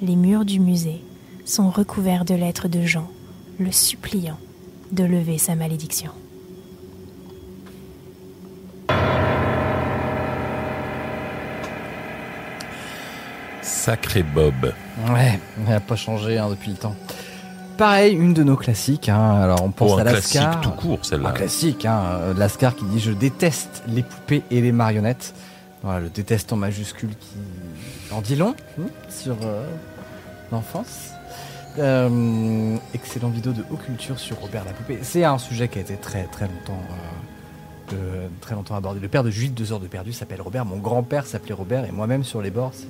Les 0.00 0.16
murs 0.16 0.44
du 0.44 0.60
musée 0.60 1.02
sont 1.44 1.70
recouverts 1.70 2.24
de 2.24 2.34
lettres 2.34 2.68
de 2.68 2.82
gens, 2.82 3.10
le 3.58 3.72
suppliant 3.72 4.38
de 4.92 5.04
lever 5.04 5.38
sa 5.38 5.54
malédiction. 5.54 6.12
Sacré 13.60 14.22
Bob. 14.22 14.72
Ouais, 15.08 15.38
elle 15.66 15.72
n'a 15.72 15.80
pas 15.80 15.96
changé 15.96 16.38
hein, 16.38 16.48
depuis 16.50 16.70
le 16.72 16.76
temps. 16.76 16.96
Pareil, 17.78 18.14
une 18.14 18.34
de 18.34 18.42
nos 18.42 18.56
classiques. 18.56 19.08
hein. 19.08 19.40
Alors 19.40 19.62
on 19.62 19.70
pense 19.70 19.92
Oh, 19.94 19.98
à 19.98 20.02
un 20.02 20.04
classique 20.04 20.34
Lascar. 20.40 20.60
tout 20.60 20.70
court, 20.70 20.98
celle-là. 21.04 21.30
Un 21.30 21.32
classique, 21.32 21.86
hein. 21.86 22.02
euh, 22.20 22.34
Lascar 22.34 22.74
qui 22.76 22.84
dit 22.86 23.00
Je 23.00 23.12
déteste 23.12 23.82
les 23.88 24.02
poupées 24.02 24.42
et 24.50 24.60
les 24.60 24.72
marionnettes. 24.72 25.34
Voilà, 25.82 26.00
le 26.00 26.08
déteste 26.10 26.52
en 26.52 26.56
majuscule 26.56 27.10
qui 27.18 27.36
en 28.14 28.20
dit 28.20 28.36
long 28.36 28.54
hein, 28.80 28.84
sur 29.08 29.36
euh, 29.42 29.64
l'enfance. 30.52 31.10
Euh, 31.78 32.76
excellent 32.94 33.30
vidéo 33.30 33.52
de 33.52 33.64
Haut 33.70 33.76
Culture 33.76 34.18
sur 34.18 34.38
Robert 34.40 34.64
la 34.64 34.72
poupée. 34.72 34.98
C'est 35.02 35.24
un 35.24 35.38
sujet 35.38 35.68
qui 35.68 35.78
a 35.78 35.82
été 35.82 35.96
très 35.96 36.24
très 36.24 36.44
longtemps, 36.46 36.78
euh, 36.90 36.94
très 38.40 38.54
longtemps 38.54 38.74
abordé. 38.76 39.00
Le 39.00 39.08
père 39.08 39.24
de 39.24 39.30
Jules, 39.30 39.52
deux 39.54 39.72
heures 39.72 39.80
de 39.80 39.86
perdu, 39.86 40.12
s'appelle 40.12 40.40
Robert. 40.42 40.64
Mon 40.64 40.78
grand-père 40.78 41.26
s'appelait 41.26 41.54
Robert 41.54 41.84
et 41.84 41.92
moi-même 41.92 42.24
sur 42.24 42.42
les 42.42 42.50
bords, 42.50 42.72
c'est 42.74 42.86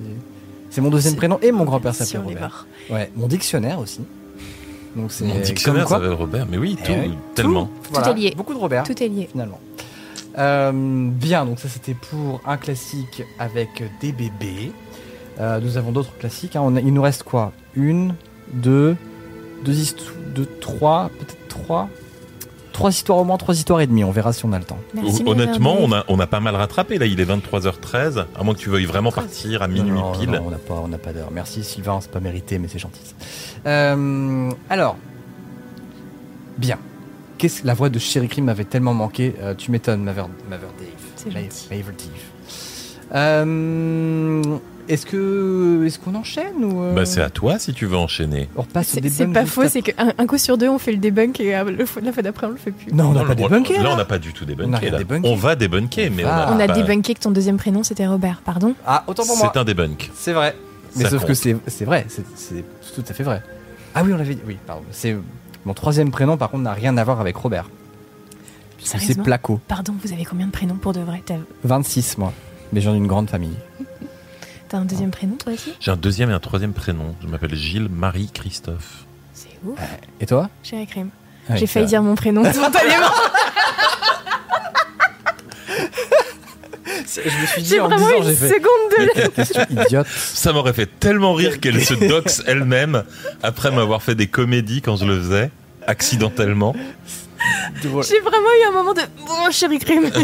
C'est 0.69 0.81
mon 0.81 0.89
deuxième 0.89 1.15
prénom 1.15 1.37
et 1.41 1.51
mon 1.51 1.65
grand-père 1.65 1.93
s'appelait 1.95 2.19
Robert. 2.23 2.65
Ouais, 2.89 3.11
mon 3.15 3.27
dictionnaire 3.27 3.79
aussi. 3.79 4.01
Donc 4.95 5.11
c'est 5.11 5.25
Mon 5.25 5.39
dictionnaire, 5.39 5.85
comme 5.85 5.93
ça 5.93 5.99
quoi, 5.99 6.07
va 6.09 6.15
Robert, 6.15 6.45
mais 6.49 6.57
oui, 6.57 6.77
Eh 6.79 6.83
tout, 6.85 6.93
oui, 6.93 7.11
tellement. 7.35 7.69
voilà, 7.91 8.11
est 8.11 8.13
lié. 8.13 8.33
Beaucoup 8.37 8.53
de 8.53 8.59
Robert 8.59 8.83
Tout 8.83 9.01
est 9.01 9.07
lié. 9.07 9.27
finalement. 9.31 9.59
Euh, 10.37 10.71
bien, 11.11 11.45
donc 11.45 11.59
ça 11.59 11.67
c'était 11.69 11.93
pour 11.95 12.41
un 12.45 12.57
classique 12.57 13.23
avec 13.39 13.83
des 14.01 14.11
bébés. 14.11 14.71
Euh, 15.39 15.59
nous 15.59 15.77
avons 15.77 15.91
d'autres 15.91 16.15
classiques. 16.17 16.55
hein. 16.55 16.61
On 16.63 16.75
a- 16.75 16.79
il 16.79 16.93
nous 16.93 17.01
reste 17.01 17.23
quoi? 17.23 17.51
Une, 17.75 18.13
deux, 18.53 18.95
deux 19.65 19.79
histoires, 19.79 20.13
deux, 20.35 20.47
trois, 20.59 21.09
peut-être 21.19 21.47
trois? 21.49 21.89
Trois 22.73 22.89
histoires 22.89 23.19
au 23.19 23.23
moins, 23.23 23.37
trois 23.37 23.55
histoires 23.55 23.79
et 23.81 23.87
demie. 23.87 24.03
On 24.03 24.11
verra 24.11 24.33
si 24.33 24.43
on 24.45 24.51
a 24.51 24.57
le 24.59 24.65
temps. 24.65 24.79
Merci, 24.95 25.23
Honnêtement, 25.25 25.77
on 25.79 25.91
a, 25.93 26.03
on 26.07 26.19
a 26.19 26.27
pas 26.27 26.39
mal 26.39 26.55
rattrapé. 26.55 26.97
Là, 26.97 27.05
il 27.05 27.19
est 27.19 27.25
23h13. 27.25 28.25
À 28.35 28.43
moins 28.43 28.53
que 28.55 28.59
tu 28.59 28.69
veuilles 28.69 28.85
vraiment 28.85 29.11
partir 29.11 29.61
à 29.61 29.67
minuit 29.67 29.91
Non, 29.91 30.11
non, 30.11 30.19
pile. 30.19 30.29
non, 30.31 30.43
on 30.47 30.49
n'a 30.51 30.57
pas, 30.57 30.73
on 30.83 30.87
n'a 30.87 30.97
pas 30.97 31.13
d'heure. 31.13 31.29
Merci 31.31 31.63
Sylvain, 31.63 31.99
c'est 32.01 32.11
pas 32.11 32.19
mérité, 32.19 32.57
mais 32.57 32.67
c'est 32.67 32.79
gentil. 32.79 32.99
Euh, 33.67 34.49
alors, 34.69 34.97
bien. 36.57 36.77
Qu'est-ce 37.37 37.65
la 37.65 37.73
voix 37.73 37.89
de 37.89 37.99
Sherry 37.99 38.27
Cream 38.27 38.45
m'avait 38.45 38.63
tellement 38.65 38.93
manqué. 38.93 39.35
Euh, 39.41 39.53
tu 39.55 39.69
m'étonnes, 39.71 40.03
Maver, 40.03 40.25
Maver 40.49 40.67
Dave. 40.79 40.87
C'est 41.15 41.31
gentil. 41.31 41.67
Maver 41.69 41.83
Dave. 41.83 43.15
Euh, 43.15 44.41
est-ce 44.89 45.05
que, 45.05 45.83
est-ce 45.85 45.97
qu'on 45.99 46.15
enchaîne 46.15 46.63
ou 46.63 46.83
euh, 46.83 46.93
Bah, 46.93 47.05
c'est 47.05 47.21
à 47.21 47.29
toi 47.29 47.57
si 47.59 47.73
tu 47.73 47.85
veux 47.85 47.95
enchaîner. 47.97 48.49
on 48.55 48.61
repasse 48.61 48.95
au 48.95 48.99
C'est 49.09 49.27
pas 49.27 49.45
faux, 49.45 49.67
c'est 49.67 49.81
qu'un 49.81 50.13
un 50.17 50.25
coup 50.27 50.37
sur 50.37 50.57
deux, 50.57 50.67
on 50.69 50.77
fait 50.79 50.91
le 50.91 50.97
debunk 50.97 51.39
et 51.39 51.55
euh, 51.55 51.63
le 51.65 51.85
la 52.01 52.11
fois 52.11 52.21
d'après, 52.23 52.47
on 52.47 52.51
le 52.51 52.57
fait 52.57 52.71
plus. 52.71 52.91
Non, 52.93 53.05
on 53.09 53.13
n'a 53.13 53.23
pas 53.25 53.35
débunké. 53.35 53.77
Là, 53.77 53.83
là. 53.83 53.89
on 53.93 53.97
n'a 53.97 54.05
pas 54.05 54.19
du 54.19 54.33
tout 54.33 54.43
On 54.43 54.47
a 54.51 54.55
débunké. 54.55 54.89
là. 54.89 54.97
débunké. 54.97 55.29
On 55.29 55.35
va 55.35 55.55
débunker, 55.55 56.09
mais 56.11 56.25
on 56.25 56.27
a, 56.27 56.53
On 56.55 56.59
a 56.59 56.67
pas- 56.67 56.73
débunké 56.73 57.13
que 57.13 57.19
ton 57.21 57.31
deuxième 57.31 57.57
prénom, 57.57 57.83
c'était 57.83 58.07
Robert, 58.07 58.41
pardon 58.43 58.73
Ah, 58.85 59.03
autant 59.07 59.25
pour 59.25 59.37
moi. 59.37 59.49
C'est 59.53 59.59
un 59.59 59.63
débunk. 59.63 60.11
C'est 60.15 60.33
vrai. 60.33 60.55
Mais 60.95 61.03
Ça 61.05 61.09
sauf 61.11 61.21
que 61.23 61.27
compte. 61.27 61.35
c'est 61.35 61.55
c'est 61.67 61.85
vrai, 61.85 62.05
c'est 62.07 62.63
tout 62.93 63.03
à 63.09 63.13
fait 63.13 63.23
vrai. 63.23 63.41
Ah 63.95 64.03
oui, 64.03 64.11
on 64.13 64.17
l'avait 64.17 64.35
dit. 64.35 64.41
Oui, 64.45 64.57
pardon. 64.67 64.83
C'est 64.91 65.15
mon 65.65 65.73
troisième 65.73 66.11
prénom, 66.11 66.37
par 66.37 66.49
contre, 66.51 66.63
n'a 66.63 66.73
rien 66.73 66.95
à 66.97 67.03
voir 67.03 67.19
avec 67.21 67.35
Robert. 67.35 67.69
C'est 68.79 69.21
Placo. 69.21 69.59
Pardon, 69.67 69.95
vous 70.03 70.11
avez 70.11 70.25
combien 70.25 70.45
de 70.45 70.51
prénoms 70.51 70.75
pour 70.75 70.91
de 70.93 70.99
vrai? 70.99 71.21
T'as 71.25 71.35
26, 71.63 72.17
moi. 72.17 72.33
Mais 72.73 72.81
j'ai 72.81 72.91
d'une 72.91 73.07
grande 73.07 73.29
famille. 73.29 73.55
T'as 74.73 74.79
un 74.79 74.85
deuxième 74.85 75.11
prénom, 75.11 75.35
toi 75.35 75.53
aussi 75.53 75.71
J'ai 75.79 75.91
un 75.91 75.95
deuxième 75.95 76.31
et 76.31 76.33
un 76.33 76.39
troisième 76.39 76.73
prénom. 76.73 77.15
Je 77.21 77.27
m'appelle 77.27 77.53
Gilles 77.53 77.89
Marie 77.89 78.31
Christophe. 78.33 79.05
C'est 79.35 79.49
ouf. 79.63 79.77
Et 80.19 80.25
toi 80.25 80.49
Chérie 80.63 80.87
Crème. 80.87 81.09
Ah 81.47 81.55
J'ai 81.57 81.67
failli 81.67 81.85
ça- 81.85 81.89
dire 81.89 82.01
mon 82.01 82.15
prénom 82.15 82.43
spontanément. 82.53 83.05
Je 87.05 87.41
me 87.41 87.45
suis 87.45 87.61
dit 87.61 87.69
J'ai 87.69 87.79
en 87.81 87.87
vraiment 87.87 88.07
disant, 88.07 88.17
une 88.17 88.23
j'ai 88.29 88.35
fait. 88.35 88.47
seconde 88.49 88.89
de. 88.97 89.13
Quelle 89.13 89.29
question 89.31 89.61
idiote. 89.69 90.07
Ça 90.07 90.51
m'aurait 90.53 90.73
fait 90.73 90.89
tellement 90.99 91.33
rire 91.35 91.59
qu'elle 91.59 91.83
se 91.85 91.93
doxe 91.93 92.41
elle-même 92.47 93.03
après 93.43 93.69
m'avoir 93.71 94.01
fait 94.01 94.15
des 94.15 94.25
comédies 94.27 94.81
quand 94.81 94.95
je 94.95 95.05
le 95.05 95.19
faisais, 95.19 95.51
accidentellement. 95.85 96.75
J'ai 97.83 97.89
vraiment 98.21 98.49
eu 98.63 98.67
un 98.69 98.71
moment 98.71 98.93
de. 98.93 99.01
Oh, 99.29 99.51
chérie 99.51 99.77
Crème. 99.77 100.09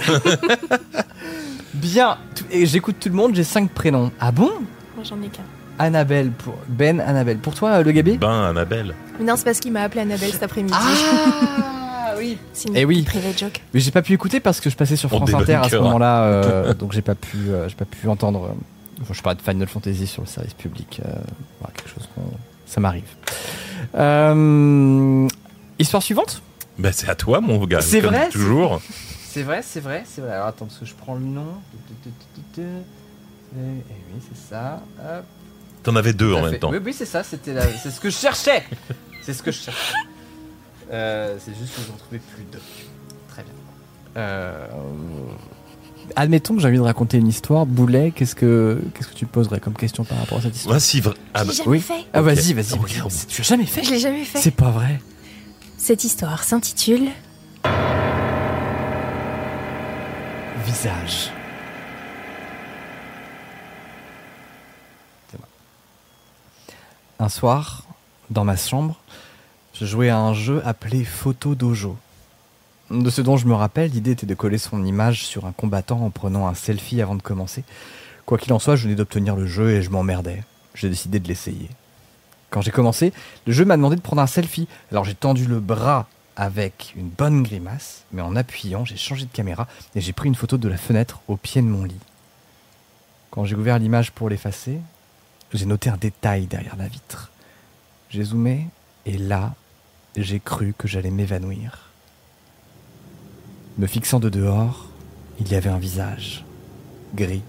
Bien. 1.73 2.17
Et 2.51 2.65
j'écoute 2.65 2.95
tout 2.99 3.09
le 3.09 3.15
monde, 3.15 3.35
j'ai 3.35 3.43
cinq 3.43 3.69
prénoms. 3.71 4.11
Ah 4.19 4.31
bon? 4.31 4.49
Moi, 4.95 5.03
j'en 5.03 5.21
ai 5.21 5.27
qu'un. 5.27 5.43
Annabelle 5.77 6.31
pour 6.31 6.55
Ben, 6.67 6.99
Annabelle. 6.99 7.37
Pour 7.37 7.53
toi, 7.53 7.71
euh, 7.79 7.83
le 7.83 7.91
Gabé? 7.91 8.17
Ben, 8.17 8.27
Annabelle. 8.49 8.95
Mais 9.19 9.25
Non, 9.25 9.35
c'est 9.37 9.45
parce 9.45 9.59
qu'il 9.59 9.71
m'a 9.71 9.81
appelé 9.83 10.01
Annabelle 10.01 10.31
cet 10.31 10.43
après-midi. 10.43 10.73
Ah 10.77 12.13
oui. 12.17 12.37
C'est 12.53 12.67
une 12.69 12.75
Eh 12.75 12.83
oui. 12.85 13.03
private 13.03 13.37
joke. 13.39 13.61
Mais 13.73 13.79
j'ai 13.79 13.91
pas 13.91 14.01
pu 14.01 14.13
écouter 14.13 14.39
parce 14.41 14.59
que 14.59 14.69
je 14.69 14.75
passais 14.75 14.95
sur 14.97 15.11
On 15.13 15.17
France 15.25 15.33
Inter 15.33 15.55
à 15.55 15.69
ce 15.69 15.77
moment-là, 15.77 16.23
euh, 16.23 16.73
donc 16.79 16.91
j'ai 16.91 17.01
pas 17.01 17.15
pu, 17.15 17.37
euh, 17.49 17.69
j'ai 17.69 17.75
pas 17.75 17.85
pu 17.85 18.09
entendre. 18.09 18.49
euh, 18.99 19.13
je 19.13 19.21
parlais 19.21 19.37
de 19.37 19.41
Final 19.41 19.67
Fantasy 19.67 20.05
sur 20.07 20.23
le 20.23 20.27
service 20.27 20.53
public, 20.53 20.99
euh, 21.05 21.09
voilà, 21.61 21.73
quelque 21.77 21.89
chose 21.89 22.09
ça 22.65 22.79
m'arrive. 22.81 23.03
Euh, 23.95 25.27
histoire 25.79 26.03
suivante? 26.03 26.41
Ben, 26.77 26.91
c'est 26.93 27.09
à 27.09 27.15
toi, 27.15 27.41
mon 27.41 27.63
gars. 27.65 27.81
C'est 27.81 27.99
vrai, 28.01 28.29
Toujours. 28.29 28.81
C'est 29.31 29.43
vrai, 29.43 29.61
c'est 29.63 29.79
vrai, 29.79 30.03
c'est 30.07 30.21
vrai. 30.21 30.31
Alors 30.33 30.47
attends, 30.47 30.65
parce 30.65 30.79
que 30.79 30.85
je 30.85 30.95
prends 30.95 31.13
le 31.15 31.21
nom. 31.25 31.45
Et 32.57 32.61
oui, 33.57 34.21
c'est 34.27 34.49
ça. 34.49 34.81
Hop. 34.99 35.23
T'en 35.83 35.95
avais 35.95 36.13
deux 36.13 36.33
en 36.33 36.41
même 36.41 36.51
fait. 36.53 36.59
temps. 36.59 36.71
Oui, 36.71 36.79
oui, 36.83 36.93
c'est 36.93 37.05
ça. 37.05 37.23
C'était 37.23 37.53
la- 37.53 37.67
c'est 37.77 37.91
ce 37.91 37.99
que 37.99 38.09
je 38.09 38.17
cherchais. 38.17 38.63
c'est 39.21 39.33
ce 39.33 39.43
que 39.43 39.51
je 39.51 39.59
cherchais. 39.59 39.93
Euh, 40.91 41.37
c'est 41.39 41.55
juste 41.55 41.75
que 41.75 41.81
je 41.81 41.87
ne 41.87 41.93
retrouvais 41.93 42.19
plus 42.19 42.43
de. 42.51 42.59
Très 43.29 43.43
bien. 43.43 43.53
Euh, 44.17 44.67
Admettons 46.15 46.55
que 46.55 46.61
j'ai 46.61 46.67
envie 46.67 46.77
de 46.77 46.81
raconter 46.81 47.17
une 47.17 47.27
histoire. 47.27 47.67
Boulet, 47.67 48.11
qu'est-ce 48.15 48.33
que 48.33 48.81
qu'est-ce 48.95 49.09
que 49.09 49.13
tu 49.13 49.27
poserais 49.27 49.59
comme 49.59 49.75
question 49.75 50.03
par 50.03 50.17
rapport 50.17 50.39
à 50.39 50.41
cette 50.41 50.55
histoire? 50.55 50.73
Moi, 50.73 50.79
si 50.79 51.01
vra- 51.01 51.13
ah, 51.35 51.43
Je 51.43 51.45
bah, 51.45 51.51
l'ai 51.51 51.53
jamais 51.57 51.69
oui. 51.69 51.79
fait. 51.81 52.05
Ah 52.13 52.21
vas-y, 52.21 52.53
vas-y. 52.53 52.73
Ok. 52.73 52.89
vas-y. 53.03 53.25
Tu 53.27 53.41
l'as 53.41 53.47
jamais 53.47 53.65
fait? 53.67 53.83
Je 53.83 53.91
l'ai 53.91 53.99
jamais 53.99 54.23
fait. 54.25 54.39
C'est 54.39 54.49
pas 54.51 54.71
vrai. 54.71 54.99
Cette 55.77 56.03
histoire 56.03 56.43
s'intitule 56.43 57.09
Un 67.19 67.29
soir, 67.29 67.83
dans 68.29 68.43
ma 68.43 68.55
chambre, 68.55 68.99
je 69.73 69.85
jouais 69.85 70.09
à 70.09 70.17
un 70.19 70.33
jeu 70.33 70.61
appelé 70.65 71.03
Photo 71.03 71.55
Dojo. 71.55 71.97
De 72.91 73.09
ce 73.09 73.21
dont 73.21 73.35
je 73.35 73.47
me 73.47 73.53
rappelle, 73.53 73.91
l'idée 73.91 74.11
était 74.11 74.25
de 74.25 74.33
coller 74.35 74.57
son 74.57 74.85
image 74.85 75.25
sur 75.25 75.45
un 75.45 75.51
combattant 75.51 76.01
en 76.05 76.11
prenant 76.11 76.47
un 76.47 76.53
selfie 76.53 77.01
avant 77.01 77.15
de 77.15 77.21
commencer. 77.21 77.63
Quoi 78.25 78.37
qu'il 78.37 78.53
en 78.53 78.59
soit, 78.59 78.75
je 78.75 78.83
venais 78.83 78.95
d'obtenir 78.95 79.35
le 79.35 79.47
jeu 79.47 79.71
et 79.71 79.81
je 79.81 79.89
m'emmerdais. 79.89 80.43
J'ai 80.75 80.89
décidé 80.89 81.19
de 81.19 81.27
l'essayer. 81.27 81.69
Quand 82.51 82.61
j'ai 82.61 82.71
commencé, 82.71 83.11
le 83.47 83.53
jeu 83.53 83.65
m'a 83.65 83.75
demandé 83.75 83.95
de 83.95 84.01
prendre 84.01 84.21
un 84.21 84.27
selfie. 84.27 84.67
Alors 84.91 85.03
j'ai 85.03 85.15
tendu 85.15 85.45
le 85.45 85.59
bras 85.59 86.07
avec 86.35 86.93
une 86.95 87.09
bonne 87.09 87.43
grimace, 87.43 88.05
mais 88.11 88.21
en 88.21 88.35
appuyant, 88.35 88.85
j'ai 88.85 88.97
changé 88.97 89.25
de 89.25 89.31
caméra 89.31 89.67
et 89.95 90.01
j'ai 90.01 90.13
pris 90.13 90.29
une 90.29 90.35
photo 90.35 90.57
de 90.57 90.69
la 90.69 90.77
fenêtre 90.77 91.21
au 91.27 91.35
pied 91.35 91.61
de 91.61 91.67
mon 91.67 91.83
lit. 91.83 91.99
Quand 93.31 93.45
j'ai 93.45 93.55
ouvert 93.55 93.79
l'image 93.79 94.11
pour 94.11 94.29
l'effacer, 94.29 94.79
j'ai 95.53 95.65
noté 95.65 95.89
un 95.89 95.97
détail 95.97 96.47
derrière 96.47 96.75
la 96.77 96.87
vitre. 96.87 97.31
J'ai 98.09 98.23
zoomé 98.23 98.67
et 99.05 99.17
là, 99.17 99.53
j'ai 100.15 100.39
cru 100.39 100.73
que 100.77 100.87
j'allais 100.87 101.11
m'évanouir. 101.11 101.89
Me 103.77 103.87
fixant 103.87 104.19
de 104.19 104.29
dehors, 104.29 104.87
il 105.39 105.49
y 105.49 105.55
avait 105.55 105.69
un 105.69 105.79
visage, 105.79 106.43
gris, 107.15 107.43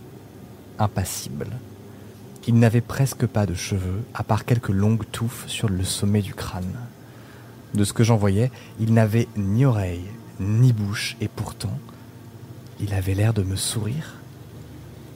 impassible. 0.78 1.48
Il 2.46 2.58
n'avait 2.58 2.80
presque 2.80 3.26
pas 3.26 3.46
de 3.46 3.54
cheveux, 3.54 4.02
à 4.14 4.22
part 4.22 4.44
quelques 4.44 4.68
longues 4.68 5.08
touffes 5.10 5.46
sur 5.46 5.68
le 5.68 5.84
sommet 5.84 6.22
du 6.22 6.34
crâne. 6.34 6.74
De 7.74 7.84
ce 7.84 7.92
que 7.92 8.04
j'en 8.04 8.16
voyais, 8.16 8.50
il 8.80 8.92
n'avait 8.92 9.28
ni 9.36 9.64
oreille, 9.64 10.06
ni 10.40 10.72
bouche, 10.72 11.16
et 11.20 11.28
pourtant, 11.28 11.78
il 12.80 12.94
avait 12.94 13.14
l'air 13.14 13.32
de 13.32 13.42
me 13.42 13.56
sourire. 13.56 14.14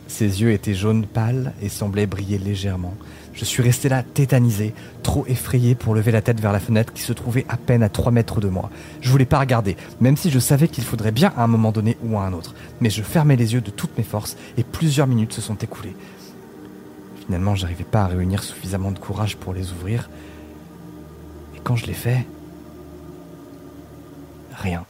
Ses 0.07 0.43
yeux 0.43 0.53
étaient 0.53 0.75
jaunes 0.75 1.07
pâles 1.07 1.53
et 1.63 1.69
semblaient 1.69 2.07
briller 2.07 2.39
légèrement. 2.39 2.95
Je 3.33 3.45
suis 3.45 3.63
resté 3.63 3.89
là, 3.89 4.03
tétanisé, 4.03 4.75
trop 5.03 5.27
effrayé 5.27 5.75
pour 5.75 5.95
lever 5.95 6.13
la 6.13 6.23
tête 6.23 6.41
vers 6.41 6.53
la 6.53 6.61
fenêtre 6.61 6.93
qui 6.93 7.03
se 7.03 7.13
trouvait 7.13 7.47
à 7.49 7.57
peine 7.57 7.83
à 7.83 7.89
3 7.89 8.13
mètres 8.13 8.41
de 8.41 8.49
moi. 8.49 8.71
Je 9.01 9.11
voulais 9.11 9.25
pas 9.25 9.41
regarder, 9.41 9.77
même 10.01 10.17
si 10.17 10.31
je 10.31 10.39
savais 10.39 10.69
qu'il 10.69 10.85
faudrait 10.85 11.11
bien 11.11 11.33
à 11.37 11.43
un 11.43 11.49
moment 11.49 11.73
donné 11.73 11.97
ou 12.05 12.17
à 12.19 12.25
un 12.25 12.33
autre. 12.33 12.55
Mais 12.81 12.91
je 12.91 13.03
fermais 13.03 13.35
les 13.35 13.55
yeux 13.55 13.61
de 13.61 13.71
toutes 13.71 13.97
mes 13.99 14.05
forces 14.05 14.37
et 14.57 14.63
plusieurs 14.63 15.09
minutes 15.09 15.33
se 15.33 15.41
sont 15.41 15.57
écoulées. 15.57 15.97
Finalement, 17.27 17.57
j'arrivais 17.57 17.85
pas 17.85 18.03
à 18.03 18.07
réunir 18.07 18.43
suffisamment 18.43 18.93
de 18.93 18.99
courage 18.99 19.37
pour 19.37 19.55
les 19.55 19.73
ouvrir. 19.73 20.11
Et 21.57 21.61
quand 21.65 21.75
je 21.75 21.87
l'ai 21.87 21.95
fait, 21.95 22.27
rien. 24.55 24.85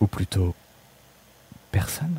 Ou 0.00 0.06
plutôt, 0.06 0.54
personne. 1.70 2.18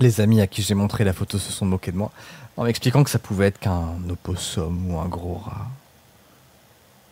Les 0.00 0.20
amis 0.20 0.40
à 0.40 0.46
qui 0.46 0.62
j'ai 0.62 0.74
montré 0.74 1.04
la 1.04 1.12
photo 1.12 1.38
se 1.38 1.52
sont 1.52 1.66
moqués 1.66 1.92
de 1.92 1.96
moi 1.96 2.10
en 2.56 2.64
m'expliquant 2.64 3.04
que 3.04 3.10
ça 3.10 3.18
pouvait 3.18 3.46
être 3.46 3.58
qu'un 3.58 3.96
opossum 4.08 4.90
ou 4.90 4.98
un 4.98 5.06
gros 5.06 5.36
rat. 5.36 5.68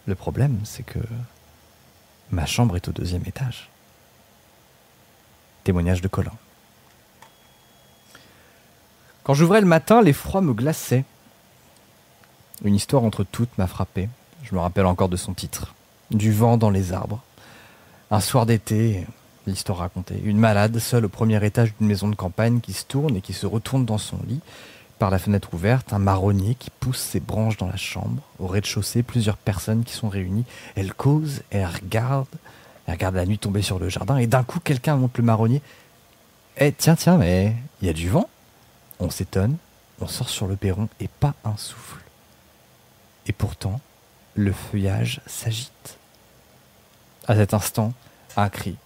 Le 0.06 0.14
problème, 0.14 0.60
c'est 0.64 0.82
que 0.82 0.98
ma 2.30 2.46
chambre 2.46 2.76
est 2.76 2.88
au 2.88 2.92
deuxième 2.92 3.22
étage. 3.26 3.70
Témoignage 5.64 6.00
de 6.00 6.08
Colin. 6.08 6.32
Quand 9.22 9.34
j'ouvrais 9.34 9.60
le 9.60 9.66
matin, 9.66 10.02
l'effroi 10.02 10.40
me 10.40 10.52
glaçait. 10.52 11.04
Une 12.64 12.74
histoire 12.74 13.04
entre 13.04 13.22
toutes 13.22 13.56
m'a 13.58 13.68
frappé. 13.68 14.08
Je 14.42 14.54
me 14.54 14.60
rappelle 14.60 14.86
encore 14.86 15.08
de 15.08 15.16
son 15.16 15.34
titre. 15.34 15.74
Du 16.10 16.32
vent 16.32 16.56
dans 16.56 16.70
les 16.70 16.92
arbres. 16.92 17.22
Un 18.12 18.20
soir 18.20 18.44
d'été, 18.44 19.06
l'histoire 19.46 19.78
racontée. 19.78 20.20
Une 20.22 20.36
malade, 20.36 20.78
seule 20.78 21.06
au 21.06 21.08
premier 21.08 21.42
étage 21.46 21.72
d'une 21.78 21.88
maison 21.88 22.08
de 22.08 22.14
campagne, 22.14 22.60
qui 22.60 22.74
se 22.74 22.84
tourne 22.84 23.16
et 23.16 23.22
qui 23.22 23.32
se 23.32 23.46
retourne 23.46 23.86
dans 23.86 23.96
son 23.96 24.18
lit. 24.28 24.40
Par 24.98 25.08
la 25.10 25.18
fenêtre 25.18 25.54
ouverte, 25.54 25.94
un 25.94 25.98
marronnier 25.98 26.54
qui 26.54 26.68
pousse 26.68 26.98
ses 26.98 27.20
branches 27.20 27.56
dans 27.56 27.68
la 27.68 27.78
chambre. 27.78 28.20
Au 28.38 28.48
rez-de-chaussée, 28.48 29.02
plusieurs 29.02 29.38
personnes 29.38 29.82
qui 29.82 29.94
sont 29.94 30.10
réunies. 30.10 30.44
Elles 30.76 30.92
causent, 30.92 31.40
elles 31.48 31.64
regardent. 31.64 32.26
Elles 32.86 32.92
regardent 32.92 33.14
la 33.14 33.24
nuit 33.24 33.38
tomber 33.38 33.62
sur 33.62 33.78
le 33.78 33.88
jardin. 33.88 34.18
Et 34.18 34.26
d'un 34.26 34.42
coup, 34.42 34.60
quelqu'un 34.60 34.96
monte 34.96 35.16
le 35.16 35.24
marronnier. 35.24 35.62
Eh, 36.58 36.70
tiens, 36.70 36.96
tiens, 36.96 37.16
mais 37.16 37.56
il 37.80 37.86
y 37.86 37.90
a 37.90 37.94
du 37.94 38.10
vent. 38.10 38.28
On 39.00 39.08
s'étonne, 39.08 39.56
on 40.02 40.06
sort 40.06 40.28
sur 40.28 40.46
le 40.46 40.56
perron 40.56 40.90
et 41.00 41.08
pas 41.08 41.32
un 41.46 41.56
souffle. 41.56 42.02
Et 43.26 43.32
pourtant, 43.32 43.80
le 44.34 44.52
feuillage 44.52 45.22
s'agite. 45.26 45.96
À 47.28 47.36
cet 47.36 47.54
instant, 47.54 47.92
un 48.36 48.48
cri. 48.48 48.76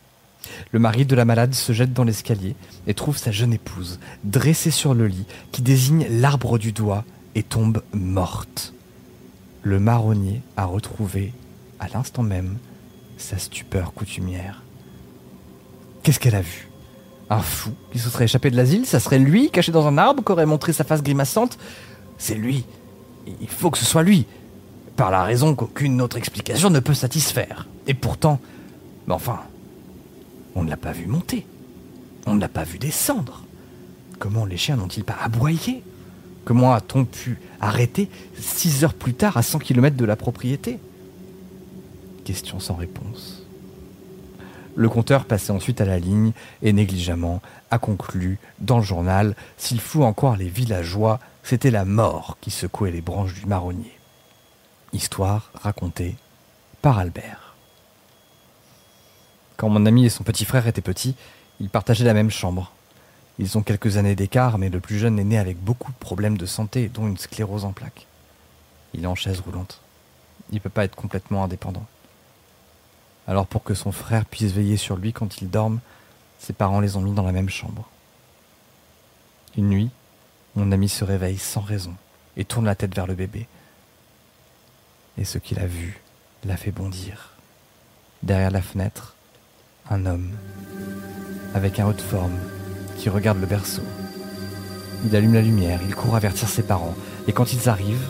Le 0.71 0.79
mari 0.79 1.07
de 1.07 1.17
la 1.17 1.25
malade 1.25 1.55
se 1.55 1.73
jette 1.73 1.93
dans 1.93 2.05
l'escalier 2.05 2.55
et 2.87 2.95
trouve 2.95 3.17
sa 3.17 3.31
jeune 3.31 3.53
épouse, 3.53 3.99
dressée 4.25 4.71
sur 4.71 4.95
le 4.95 5.07
lit, 5.07 5.27
qui 5.53 5.63
désigne 5.63 6.07
l'arbre 6.09 6.59
du 6.59 6.73
doigt 6.73 7.05
et 7.35 7.43
tombe 7.43 7.83
morte. 7.93 8.73
Le 9.63 9.81
marronnier 9.81 10.43
a 10.57 10.65
retrouvé, 10.65 11.33
à 11.81 11.89
l'instant 11.89 12.23
même, 12.23 12.59
sa 13.19 13.39
stupeur 13.39 13.93
coutumière. 13.93 14.63
Qu'est-ce 16.03 16.21
qu'elle 16.21 16.37
a 16.37 16.43
vu? 16.43 16.69
Un 17.29 17.41
fou 17.41 17.73
qui 17.93 17.99
se 17.99 18.09
serait 18.09 18.25
échappé 18.25 18.51
de 18.51 18.57
l'asile 18.57 18.87
Ça 18.87 19.01
serait 19.01 19.19
lui, 19.19 19.51
caché 19.51 19.73
dans 19.73 19.87
un 19.87 19.99
arbre, 19.99 20.23
qui 20.23 20.31
aurait 20.31 20.47
montré 20.47 20.73
sa 20.73 20.85
face 20.85 21.03
grimaçante 21.03 21.59
C'est 22.19 22.37
lui. 22.37 22.65
Il 23.41 23.49
faut 23.49 23.71
que 23.71 23.79
ce 23.79 23.85
soit 23.85 24.05
lui. 24.05 24.27
Par 24.97 25.11
la 25.11 25.25
raison 25.25 25.55
qu'aucune 25.55 26.01
autre 26.01 26.17
explication 26.17 26.71
ne 26.71 26.81
peut 26.81 26.95
satisfaire. 26.95 27.69
Et 27.87 27.95
pourtant, 27.95 28.41
enfin, 29.09 29.41
on 30.55 30.65
ne 30.65 30.71
l'a 30.71 30.79
pas 30.79 30.93
vu 30.93 31.07
monter. 31.07 31.47
On 32.27 32.35
ne 32.35 32.41
l'a 32.41 32.49
pas 32.49 32.65
vu 32.65 32.79
descendre. 32.79 33.45
Comment 34.19 34.47
les 34.47 34.57
chiens 34.57 34.77
n'ont-ils 34.77 35.05
pas 35.05 35.19
aboyé? 35.23 35.83
Comment 36.47 36.73
a-t-on 36.73 37.05
pu 37.05 37.39
arrêter 37.61 38.09
six 38.41 38.85
heures 38.85 38.95
plus 38.95 39.15
tard 39.15 39.37
à 39.37 39.43
100 39.43 39.59
km 39.59 39.97
de 39.97 40.05
la 40.05 40.17
propriété? 40.17 40.79
Question 42.25 42.59
sans 42.59 42.75
réponse. 42.75 43.43
Le 44.75 44.89
compteur 44.89 45.25
passait 45.25 45.53
ensuite 45.53 45.81
à 45.81 45.85
la 45.85 45.99
ligne 45.99 46.33
et 46.63 46.73
négligemment 46.73 47.41
a 47.71 47.79
conclu 47.79 48.39
dans 48.61 48.79
le 48.79 48.85
journal 48.85 49.35
S'il 49.57 49.81
faut 49.81 50.05
encore 50.05 50.37
les 50.37 50.49
villageois, 50.49 51.19
c'était 51.43 51.71
la 51.71 51.85
mort 51.85 52.39
qui 52.41 52.51
secouait 52.51 52.91
les 52.91 53.01
branches 53.01 53.35
du 53.35 53.47
marronnier. 53.47 53.96
Histoire 54.97 55.51
racontée 55.53 56.17
par 56.81 56.99
Albert. 56.99 57.55
Quand 59.59 59.69
mon 59.69 59.85
ami 59.85 60.07
et 60.07 60.09
son 60.09 60.25
petit 60.25 60.47
frère 60.47 60.67
étaient 60.67 60.81
petits, 60.81 61.15
ils 61.61 61.69
partageaient 61.69 62.07
la 62.07 62.15
même 62.15 62.31
chambre. 62.31 62.73
Ils 63.39 63.59
ont 63.59 63.63
quelques 63.63 63.99
années 63.99 64.17
d'écart, 64.17 64.57
mais 64.57 64.71
le 64.71 64.81
plus 64.81 64.97
jeune 64.99 65.19
est 65.19 65.25
né 65.25 65.37
avec 65.37 65.63
beaucoup 65.63 65.93
de 65.93 65.99
problèmes 65.99 66.39
de 66.39 66.47
santé, 66.47 66.89
dont 66.89 67.07
une 67.07 67.19
sclérose 67.19 67.67
en 67.67 67.73
plaques. 67.73 68.07
Il 68.95 69.05
est 69.05 69.07
en 69.07 69.15
chaise 69.15 69.41
roulante. 69.41 69.83
Il 70.49 70.55
ne 70.55 70.61
peut 70.61 70.71
pas 70.71 70.85
être 70.85 70.97
complètement 70.97 71.45
indépendant. 71.45 71.85
Alors 73.29 73.47
pour 73.47 73.65
que 73.65 73.75
son 73.75 73.93
frère 73.93 74.25
puisse 74.25 74.53
veiller 74.53 74.79
sur 74.79 74.97
lui 74.97 75.13
quand 75.13 75.43
il 75.43 75.51
dorme, 75.51 75.81
ses 76.39 76.55
parents 76.55 76.81
les 76.81 76.97
ont 76.97 77.03
mis 77.03 77.13
dans 77.13 77.27
la 77.27 77.33
même 77.33 77.51
chambre. 77.51 77.87
Une 79.59 79.69
nuit, 79.69 79.91
mon 80.55 80.73
ami 80.73 80.89
se 80.89 81.05
réveille 81.05 81.37
sans 81.37 81.61
raison 81.61 81.93
et 82.39 82.47
tourne 82.47 82.65
la 82.65 82.75
tête 82.75 82.95
vers 82.95 83.07
le 83.07 83.15
bébé. 83.15 83.47
Et 85.19 85.25
ce 85.25 85.39
qu'il 85.39 85.59
a 85.59 85.67
vu 85.67 86.01
l'a 86.45 86.57
fait 86.57 86.71
bondir. 86.71 87.33
Derrière 88.23 88.51
la 88.51 88.63
fenêtre, 88.63 89.15
un 89.91 90.07
homme, 90.07 90.31
avec 91.55 91.79
un 91.81 91.87
haut 91.87 91.93
de 91.93 92.01
forme, 92.01 92.39
qui 92.99 93.09
regarde 93.09 93.41
le 93.41 93.47
berceau. 93.47 93.83
Il 95.05 95.15
allume 95.15 95.35
la 95.35 95.43
lumière, 95.43 95.81
il 95.87 95.95
court 95.95 96.17
avertir 96.17 96.49
ses 96.49 96.63
parents, 96.63 96.95
et 97.27 97.33
quand 97.33 97.53
ils 97.53 97.69
arrivent, 97.69 98.09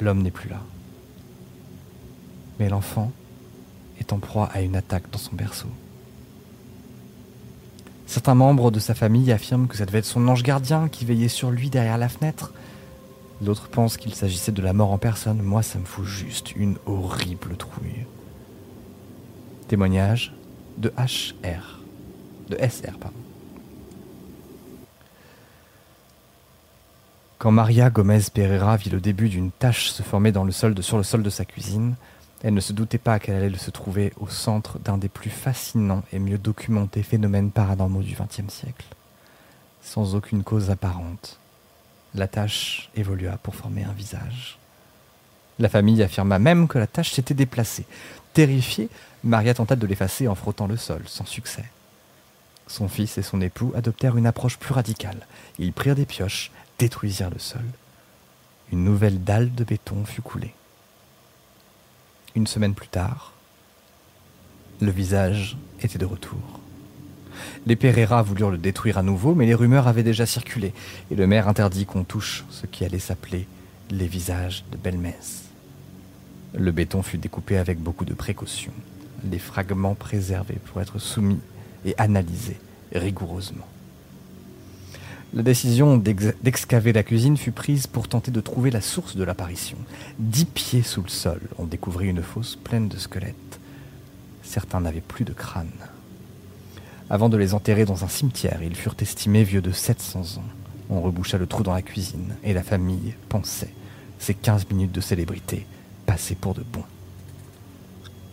l'homme 0.00 0.22
n'est 0.22 0.30
plus 0.30 0.48
là. 0.48 0.60
Mais 2.58 2.68
l'enfant 2.68 3.10
est 3.98 4.12
en 4.12 4.18
proie 4.18 4.48
à 4.52 4.60
une 4.60 4.76
attaque 4.76 5.10
dans 5.10 5.18
son 5.18 5.34
berceau. 5.34 5.68
Certains 8.06 8.34
membres 8.34 8.70
de 8.70 8.78
sa 8.78 8.94
famille 8.94 9.32
affirment 9.32 9.68
que 9.68 9.76
ça 9.76 9.86
devait 9.86 10.00
être 10.00 10.04
son 10.04 10.28
ange 10.28 10.42
gardien 10.42 10.88
qui 10.88 11.04
veillait 11.04 11.28
sur 11.28 11.50
lui 11.50 11.70
derrière 11.70 11.96
la 11.96 12.10
fenêtre. 12.10 12.52
D'autres 13.42 13.68
pensent 13.68 13.96
qu'il 13.96 14.14
s'agissait 14.14 14.52
de 14.52 14.62
la 14.62 14.72
mort 14.72 14.92
en 14.92 14.98
personne. 14.98 15.42
Moi, 15.42 15.64
ça 15.64 15.80
me 15.80 15.84
fout 15.84 16.04
juste 16.04 16.54
une 16.54 16.76
horrible 16.86 17.56
trouille. 17.56 18.06
Témoignage 19.66 20.32
de 20.78 20.90
HR. 20.90 21.80
De 22.48 22.56
SR, 22.56 22.96
pardon. 23.00 23.16
Quand 27.38 27.50
Maria 27.50 27.90
Gomez 27.90 28.20
Pereira 28.32 28.76
vit 28.76 28.90
le 28.90 29.00
début 29.00 29.28
d'une 29.28 29.50
tache 29.50 29.88
se 29.88 30.04
former 30.04 30.32
sur 30.52 30.96
le 30.96 31.02
sol 31.02 31.24
de 31.24 31.30
sa 31.30 31.44
cuisine, 31.44 31.96
elle 32.44 32.54
ne 32.54 32.60
se 32.60 32.72
doutait 32.72 32.98
pas 32.98 33.18
qu'elle 33.18 33.42
allait 33.42 33.58
se 33.58 33.72
trouver 33.72 34.12
au 34.20 34.28
centre 34.28 34.78
d'un 34.78 34.98
des 34.98 35.08
plus 35.08 35.30
fascinants 35.30 36.04
et 36.12 36.20
mieux 36.20 36.38
documentés 36.38 37.02
phénomènes 37.02 37.50
paranormaux 37.50 38.02
du 38.02 38.14
XXe 38.14 38.52
siècle. 38.52 38.86
Sans 39.80 40.14
aucune 40.14 40.44
cause 40.44 40.70
apparente, 40.70 41.40
la 42.14 42.28
tache 42.28 42.90
évolua 42.94 43.38
pour 43.38 43.54
former 43.54 43.84
un 43.84 43.92
visage. 43.92 44.58
La 45.58 45.68
famille 45.68 46.02
affirma 46.02 46.38
même 46.38 46.68
que 46.68 46.78
la 46.78 46.86
tache 46.86 47.12
s'était 47.12 47.34
déplacée. 47.34 47.84
Terrifiée, 48.32 48.88
Maria 49.24 49.54
tenta 49.54 49.76
de 49.76 49.86
l'effacer 49.86 50.28
en 50.28 50.34
frottant 50.34 50.66
le 50.66 50.76
sol, 50.76 51.02
sans 51.06 51.26
succès. 51.26 51.64
Son 52.66 52.88
fils 52.88 53.18
et 53.18 53.22
son 53.22 53.40
époux 53.40 53.72
adoptèrent 53.76 54.16
une 54.16 54.26
approche 54.26 54.58
plus 54.58 54.72
radicale. 54.72 55.26
Ils 55.58 55.72
prirent 55.72 55.94
des 55.94 56.06
pioches, 56.06 56.50
détruisirent 56.78 57.30
le 57.30 57.38
sol. 57.38 57.64
Une 58.72 58.84
nouvelle 58.84 59.22
dalle 59.22 59.54
de 59.54 59.64
béton 59.64 60.04
fut 60.04 60.22
coulée. 60.22 60.54
Une 62.34 62.46
semaine 62.46 62.74
plus 62.74 62.88
tard, 62.88 63.32
le 64.80 64.90
visage 64.90 65.58
était 65.82 65.98
de 65.98 66.06
retour. 66.06 66.61
Les 67.66 67.76
Pereira 67.76 68.22
voulurent 68.22 68.50
le 68.50 68.58
détruire 68.58 68.98
à 68.98 69.02
nouveau, 69.02 69.34
mais 69.34 69.46
les 69.46 69.54
rumeurs 69.54 69.88
avaient 69.88 70.02
déjà 70.02 70.26
circulé, 70.26 70.72
et 71.10 71.14
le 71.14 71.26
maire 71.26 71.48
interdit 71.48 71.86
qu'on 71.86 72.04
touche 72.04 72.44
ce 72.50 72.66
qui 72.66 72.84
allait 72.84 72.98
s'appeler 72.98 73.46
les 73.90 74.06
visages 74.06 74.64
de 74.72 74.76
Belmez. 74.76 75.14
Le 76.54 76.70
béton 76.70 77.02
fut 77.02 77.18
découpé 77.18 77.56
avec 77.56 77.78
beaucoup 77.78 78.04
de 78.04 78.14
précaution, 78.14 78.72
les 79.30 79.38
fragments 79.38 79.94
préservés 79.94 80.58
pour 80.66 80.80
être 80.80 80.98
soumis 80.98 81.40
et 81.84 81.94
analysés 81.98 82.58
rigoureusement. 82.94 83.66
La 85.34 85.42
décision 85.42 85.96
d'excaver 85.96 86.92
la 86.92 87.02
cuisine 87.02 87.38
fut 87.38 87.52
prise 87.52 87.86
pour 87.86 88.06
tenter 88.06 88.30
de 88.30 88.40
trouver 88.42 88.70
la 88.70 88.82
source 88.82 89.16
de 89.16 89.24
l'apparition. 89.24 89.78
Dix 90.18 90.44
pieds 90.44 90.82
sous 90.82 91.02
le 91.02 91.08
sol, 91.08 91.40
on 91.56 91.64
découvrit 91.64 92.08
une 92.08 92.22
fosse 92.22 92.56
pleine 92.56 92.88
de 92.88 92.98
squelettes. 92.98 93.34
Certains 94.42 94.80
n'avaient 94.80 95.00
plus 95.00 95.24
de 95.24 95.32
crâne. 95.32 95.70
Avant 97.12 97.28
de 97.28 97.36
les 97.36 97.52
enterrer 97.52 97.84
dans 97.84 98.04
un 98.04 98.08
cimetière, 98.08 98.60
ils 98.62 98.74
furent 98.74 98.96
estimés 98.98 99.44
vieux 99.44 99.60
de 99.60 99.70
700 99.70 100.38
ans. 100.38 100.44
On 100.88 101.02
reboucha 101.02 101.36
le 101.36 101.46
trou 101.46 101.62
dans 101.62 101.74
la 101.74 101.82
cuisine 101.82 102.36
et 102.42 102.54
la 102.54 102.62
famille 102.62 103.12
pensait 103.28 103.74
ces 104.18 104.32
15 104.32 104.70
minutes 104.70 104.92
de 104.92 105.02
célébrité 105.02 105.66
passaient 106.06 106.34
pour 106.34 106.54
de 106.54 106.62
bon. 106.62 106.84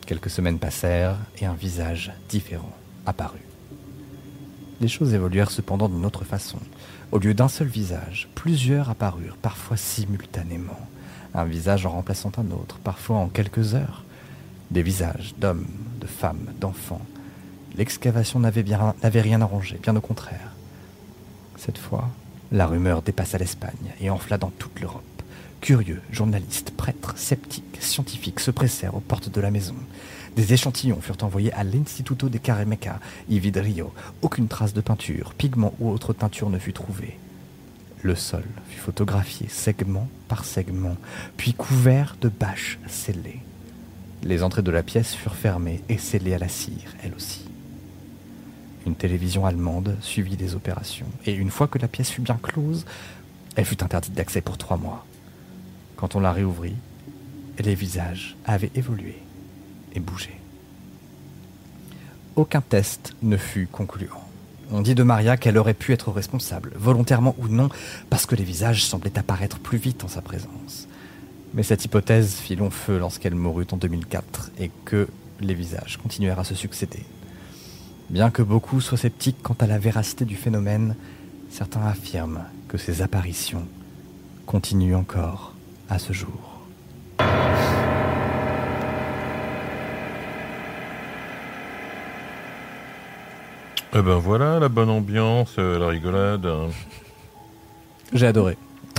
Quelques 0.08 0.30
semaines 0.30 0.60
passèrent 0.60 1.18
et 1.42 1.46
un 1.46 1.56
visage 1.56 2.14
différent 2.30 2.72
apparut. 3.06 3.44
Les 4.80 4.88
choses 4.88 5.14
évoluèrent 5.14 5.52
cependant 5.52 5.90
d'une 5.90 6.06
autre 6.06 6.24
façon. 6.24 6.60
Au 7.12 7.20
lieu 7.20 7.34
d'un 7.34 7.50
seul 7.50 7.68
visage, 7.68 8.30
plusieurs 8.34 8.90
apparurent, 8.90 9.36
parfois 9.42 9.76
simultanément. 9.76 10.80
Un 11.34 11.44
visage 11.44 11.86
en 11.86 11.92
remplaçant 11.92 12.32
un 12.38 12.50
autre, 12.52 12.78
parfois 12.78 13.18
en 13.18 13.28
quelques 13.28 13.76
heures. 13.76 14.06
Des 14.72 14.84
visages 14.84 15.36
d'hommes, 15.38 15.68
de 16.00 16.08
femmes, 16.08 16.54
d'enfants. 16.62 17.02
L'excavation 17.76 18.40
n'avait, 18.40 18.64
rien 19.22 19.42
arrangé, 19.42 19.80
bien 19.82 19.96
au 19.96 20.02
contraire. 20.02 20.54
Cette 21.58 21.78
fois, 21.78 22.10
la 22.52 22.68
rumeur 22.68 23.02
dépassa 23.02 23.38
l'Espagne 23.38 23.94
et 24.02 24.10
enfla 24.10 24.38
dans 24.38 24.50
toute 24.50 24.80
l'Europe. 24.80 25.04
Curieux, 25.62 26.02
journalistes, 26.12 26.72
prêtres, 26.72 27.18
sceptiques, 27.18 27.78
scientifiques 27.80 28.40
se 28.40 28.52
pressèrent 28.52 28.96
aux 28.96 29.02
portes 29.02 29.30
de 29.30 29.42
la 29.42 29.52
maison. 29.52 29.76
Des 30.36 30.54
échantillons 30.54 31.02
furent 31.02 31.18
envoyés 31.22 31.52
à 31.54 31.64
l'Instituto 31.64 32.30
de 32.30 32.38
Caremeca, 32.38 33.00
Rio. 33.30 33.94
Aucune 34.22 34.48
trace 34.48 34.74
de 34.74 34.82
peinture, 34.82 35.34
pigment 35.34 35.74
ou 35.80 35.90
autre 35.90 36.14
teinture 36.14 36.50
ne 36.50 36.60
fut 36.60 36.74
trouvée. 36.74 37.18
Le 38.02 38.16
sol 38.16 38.46
fut 38.70 38.80
photographié 38.80 39.48
segment 39.50 40.08
par 40.30 40.46
segment, 40.46 40.96
puis 41.36 41.54
couvert 41.54 42.16
de 42.22 42.30
bâches 42.30 42.80
scellées. 42.88 43.42
Les 44.24 44.42
entrées 44.44 44.62
de 44.62 44.72
la 44.72 44.84
pièce 44.84 45.14
furent 45.14 45.36
fermées 45.36 45.82
et 45.90 45.98
scellées 45.98 46.34
à 46.34 46.40
la 46.40 46.48
cire, 46.48 46.96
elles 47.04 47.14
aussi. 47.14 47.49
Une 48.90 48.96
télévision 48.96 49.46
allemande 49.46 49.96
suivit 50.02 50.36
des 50.36 50.56
opérations, 50.56 51.06
et 51.28 51.34
une 51.36 51.52
fois 51.52 51.68
que 51.68 51.78
la 51.78 51.88
pièce 51.88 52.10
fut 52.10 52.22
bien 52.22 52.40
close, 52.42 52.88
elle 53.56 53.66
fut 53.66 53.84
interdite 53.84 54.14
d'accès 54.14 54.42
pour 54.42 54.58
trois 54.58 54.78
mois. 54.78 55.06
Quand 55.96 56.16
on 56.16 56.20
la 56.20 56.34
réouvrit, 56.34 56.76
les 57.60 57.76
visages 57.76 58.36
avaient 58.46 58.72
évolué 58.74 59.20
et 59.94 60.00
bougé. 60.00 60.32
Aucun 62.36 62.62
test 62.62 63.14
ne 63.22 63.38
fut 63.38 63.68
concluant. 63.68 64.28
On 64.72 64.82
dit 64.82 64.96
de 64.96 65.04
Maria 65.04 65.38
qu'elle 65.38 65.60
aurait 65.60 65.76
pu 65.76 65.94
être 65.94 66.10
responsable, 66.10 66.72
volontairement 66.76 67.36
ou 67.38 67.48
non, 67.48 67.70
parce 68.10 68.26
que 68.26 68.34
les 68.34 68.44
visages 68.44 68.84
semblaient 68.84 69.20
apparaître 69.20 69.60
plus 69.60 69.78
vite 69.78 70.04
en 70.04 70.08
sa 70.08 70.24
présence. 70.24 70.88
Mais 71.54 71.62
cette 71.62 71.86
hypothèse 71.86 72.38
fit 72.38 72.56
long 72.56 72.72
feu 72.72 72.98
lorsqu'elle 72.98 73.36
mourut 73.36 73.68
en 73.72 73.78
2004 73.78 74.50
et 74.58 74.72
que 74.84 75.08
les 75.42 75.54
visages 75.54 75.98
continuèrent 75.98 76.40
à 76.40 76.44
se 76.44 76.56
succéder. 76.56 77.06
Bien 78.10 78.32
que 78.32 78.42
beaucoup 78.42 78.82
soient 78.82 78.98
sceptiques 78.98 79.38
quant 79.44 79.56
à 79.60 79.68
la 79.68 79.78
véracité 79.78 80.26
du 80.26 80.36
phénomène, 80.36 80.96
certains 81.52 81.86
affirment 81.86 82.44
que 82.68 82.78
ces 82.78 83.02
apparitions 83.02 83.66
continuent 84.46 84.96
encore 84.96 85.54
à 85.90 86.00
ce 86.00 86.14
jour. 86.14 86.66
Eh 93.96 94.02
ben 94.02 94.18
voilà, 94.18 94.60
la 94.60 94.70
bonne 94.70 94.90
ambiance, 94.90 95.56
euh, 95.58 95.80
la 95.80 95.88
rigolade. 95.88 96.48
J'ai 98.14 98.28
adoré. 98.28 98.58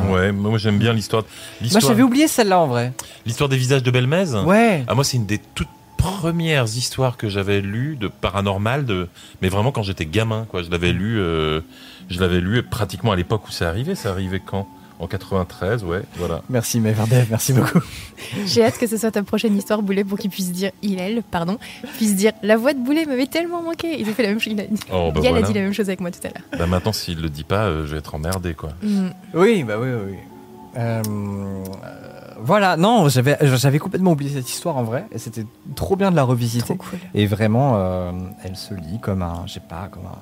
Ouais, 0.08 0.32
moi 0.32 0.58
j'aime 0.58 0.78
bien 0.78 0.92
l'histoire. 0.92 1.22
Moi, 1.22 1.30
l'histoire- 1.62 1.82
j'avais 1.82 2.02
oublié 2.02 2.26
celle-là 2.26 2.58
en 2.61 2.66
vrai. 2.66 2.92
L'histoire 3.26 3.48
des 3.48 3.56
visages 3.56 3.82
de 3.82 3.90
Belmez 3.90 4.34
Ouais. 4.46 4.84
Ah, 4.88 4.94
moi, 4.94 5.04
c'est 5.04 5.16
une 5.18 5.26
des 5.26 5.38
toutes 5.54 5.68
premières 6.01 6.64
histoires 6.64 7.16
que 7.16 7.28
j'avais 7.28 7.61
lues 7.61 7.96
de 7.96 8.09
paranormal, 8.09 8.84
de... 8.84 9.09
mais 9.42 9.48
vraiment 9.48 9.72
quand 9.72 9.82
j'étais 9.82 10.07
gamin, 10.07 10.46
quoi. 10.48 10.62
Je 10.62 10.70
l'avais 10.70 10.92
lu, 10.92 11.18
euh, 11.20 11.61
je 12.09 12.20
l'avais 12.20 12.40
lu 12.40 12.62
pratiquement 12.62 13.12
à 13.12 13.16
l'époque 13.16 13.46
où 13.48 13.51
c'est 13.51 13.64
arrivé. 13.64 13.94
C'est 13.94 14.09
arrivé 14.09 14.40
quand? 14.44 14.66
En 14.98 15.07
93, 15.07 15.82
ouais, 15.84 16.03
voilà. 16.16 16.42
Merci 16.51 16.78
Meverdev, 16.78 17.28
merci 17.30 17.55
beaucoup. 17.55 17.80
J'ai 18.44 18.62
hâte 18.62 18.76
que 18.76 18.86
ce 18.86 18.98
soit 18.98 19.11
ta 19.11 19.22
prochaine 19.22 19.57
histoire, 19.57 19.80
Boulet, 19.80 20.05
pour 20.05 20.18
qu'il 20.18 20.28
puisse 20.28 20.53
dire, 20.53 20.72
il, 20.82 20.98
elle, 21.01 21.22
pardon, 21.22 21.57
puisse 21.96 22.14
dire, 22.16 22.32
la 22.42 22.59
voix 22.59 22.74
de 22.74 22.80
Boulet 22.80 23.07
m'avait 23.07 23.26
tellement 23.26 23.62
manqué. 23.62 23.98
Il 23.98 24.07
a 24.11 24.12
fait 24.12 24.24
la 24.24 24.28
même 24.28 24.40
chose. 24.40 24.53
Il 24.53 24.61
a, 24.61 24.64
Oh, 24.92 25.11
bah 25.11 25.20
voilà. 25.22 25.38
a 25.38 25.42
dit 25.42 25.55
la 25.55 25.62
même 25.62 25.72
chose 25.72 25.88
avec 25.88 26.01
moi 26.01 26.11
tout 26.11 26.18
à 26.24 26.28
l'heure. 26.28 26.44
Bah, 26.59 26.66
maintenant, 26.66 26.92
s'il 26.92 27.18
le 27.22 27.30
dit 27.30 27.44
pas, 27.44 27.64
euh, 27.64 27.86
je 27.86 27.92
vais 27.92 27.98
être 27.98 28.14
emmerdé, 28.14 28.53
quoi. 28.53 28.74
Mm. 28.82 29.09
Oui, 29.32 29.64
bah 29.64 29.76
oui, 29.80 29.88
oui. 29.88 30.16
euh, 30.76 31.01
voilà, 32.43 32.76
non, 32.76 33.09
j'avais, 33.09 33.36
j'avais 33.43 33.78
complètement 33.78 34.12
oublié 34.12 34.32
cette 34.34 34.49
histoire 34.51 34.76
en 34.76 34.82
vrai, 34.82 35.07
et 35.12 35.18
c'était 35.18 35.45
trop 35.76 35.97
bien 35.97 36.11
de 36.11 36.16
la 36.16 36.22
revisiter. 36.24 36.64
Trop 36.64 36.76
cool. 36.91 36.99
Et 37.14 37.26
vraiment, 37.26 37.74
euh, 37.76 38.12
elle 38.45 38.57
se 38.57 38.74
lit 38.74 38.99
comme 39.01 39.22
un, 39.22 39.43
je 39.47 39.55
sais 39.55 39.61
pas, 39.61 39.88
comme 39.91 40.05
un, 40.07 40.18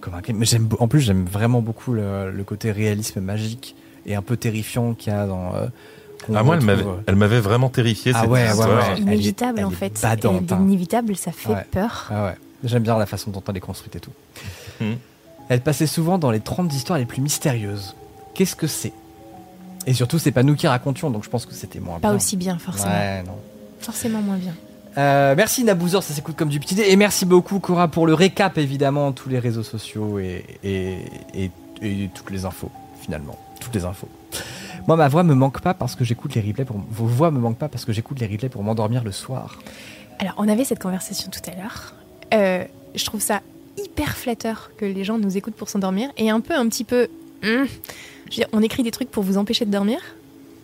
comme 0.00 0.14
un. 0.14 0.20
Mais 0.34 0.46
j'aime, 0.46 0.68
en 0.80 0.88
plus, 0.88 1.00
j'aime 1.00 1.24
vraiment 1.26 1.60
beaucoup 1.62 1.92
le, 1.92 2.30
le 2.30 2.44
côté 2.44 2.72
réalisme 2.72 3.20
magique 3.20 3.74
et 4.06 4.14
un 4.14 4.22
peu 4.22 4.36
terrifiant 4.36 4.94
qu'il 4.94 5.12
y 5.12 5.16
a 5.16 5.26
dans. 5.26 5.54
euh, 5.54 5.66
Ah, 6.34 6.42
moi, 6.42 6.56
elle 6.56 6.62
m'avait, 6.64 6.82
euh, 6.84 7.02
elle 7.06 7.16
m'avait 7.16 7.40
vraiment 7.40 7.68
terrifié, 7.68 8.12
Ah 8.14 8.20
cette 8.22 8.30
ouais, 8.30 8.52
ouais. 8.52 8.66
Elle 8.96 8.98
est- 8.98 9.00
Inévitable 9.02 9.58
elle 9.60 9.64
en 9.66 9.70
fait. 9.70 10.00
badante. 10.02 10.50
Inévitable, 10.50 11.16
ça 11.16 11.32
fait 11.32 11.52
Ouais. 11.52 11.66
peur. 11.70 12.08
Ah 12.10 12.24
ouais, 12.26 12.34
j'aime 12.64 12.82
bien 12.82 12.96
la 12.98 13.06
façon 13.06 13.30
dont 13.30 13.42
elle 13.48 13.56
est 13.56 13.60
construite 13.60 13.96
et 13.96 14.00
tout. 14.00 14.12
Mhm. 14.80 14.96
Elle 15.48 15.60
passait 15.60 15.86
souvent 15.88 16.18
dans 16.18 16.30
les 16.30 16.40
30 16.40 16.72
histoires 16.72 16.98
les 16.98 17.04
plus 17.04 17.20
mystérieuses. 17.20 17.94
Qu'est-ce 18.34 18.56
que 18.56 18.66
c'est? 18.66 18.92
Et 19.86 19.94
surtout, 19.94 20.18
c'est 20.18 20.32
pas 20.32 20.42
nous 20.42 20.54
qui 20.54 20.66
racontions, 20.66 21.10
donc 21.10 21.24
je 21.24 21.30
pense 21.30 21.46
que 21.46 21.54
c'était 21.54 21.80
moins 21.80 21.98
Pas 21.98 22.08
bien. 22.08 22.16
aussi 22.16 22.36
bien 22.36 22.58
forcément. 22.58 22.90
Ouais, 22.92 23.22
non. 23.24 23.36
Forcément 23.80 24.20
moins 24.22 24.36
bien. 24.36 24.54
Euh, 24.98 25.34
merci 25.36 25.64
Nabouzor, 25.64 26.02
ça 26.02 26.12
s'écoute 26.14 26.36
comme 26.36 26.50
du 26.50 26.60
petit 26.60 26.74
dé. 26.74 26.84
Et 26.88 26.96
merci 26.96 27.24
beaucoup 27.24 27.58
Cora 27.60 27.88
pour 27.88 28.06
le 28.06 28.14
récap, 28.14 28.58
évidemment, 28.58 29.12
tous 29.12 29.28
les 29.28 29.38
réseaux 29.38 29.62
sociaux 29.62 30.18
et, 30.18 30.44
et, 30.62 30.98
et, 31.34 31.50
et 31.82 32.10
toutes 32.14 32.30
les 32.30 32.44
infos, 32.44 32.70
finalement. 33.00 33.38
Toutes 33.60 33.74
les 33.74 33.84
infos. 33.84 34.08
Moi, 34.86 34.96
ma 34.96 35.08
voix 35.08 35.22
me 35.22 35.34
manque 35.34 35.60
pas 35.60 35.74
parce 35.74 35.94
que 35.94 36.04
j'écoute 36.04 36.34
les 36.34 36.40
replays 36.40 36.64
pour... 36.64 36.76
Vos 36.90 37.06
voix 37.06 37.30
me 37.30 37.38
manquent 37.38 37.58
pas 37.58 37.68
parce 37.68 37.84
que 37.84 37.92
j'écoute 37.92 38.20
les 38.20 38.26
replays 38.26 38.48
pour 38.48 38.62
m'endormir 38.64 39.02
le 39.04 39.12
soir. 39.12 39.58
Alors, 40.18 40.34
on 40.38 40.48
avait 40.48 40.64
cette 40.64 40.80
conversation 40.82 41.30
tout 41.30 41.40
à 41.50 41.54
l'heure. 41.54 41.94
Euh, 42.34 42.64
je 42.94 43.04
trouve 43.04 43.20
ça 43.20 43.40
hyper 43.78 44.16
flatteur 44.16 44.70
que 44.76 44.84
les 44.84 45.04
gens 45.04 45.18
nous 45.18 45.36
écoutent 45.36 45.54
pour 45.54 45.68
s'endormir 45.68 46.10
et 46.18 46.30
un 46.30 46.40
peu, 46.40 46.54
un 46.54 46.68
petit 46.68 46.84
peu. 46.84 47.08
hum, 47.44 47.66
je 48.32 48.36
veux 48.38 48.44
dire, 48.44 48.48
on 48.52 48.62
écrit 48.62 48.82
des 48.82 48.90
trucs 48.90 49.10
pour 49.10 49.22
vous 49.22 49.36
empêcher 49.38 49.64
de 49.64 49.70
dormir 49.70 49.98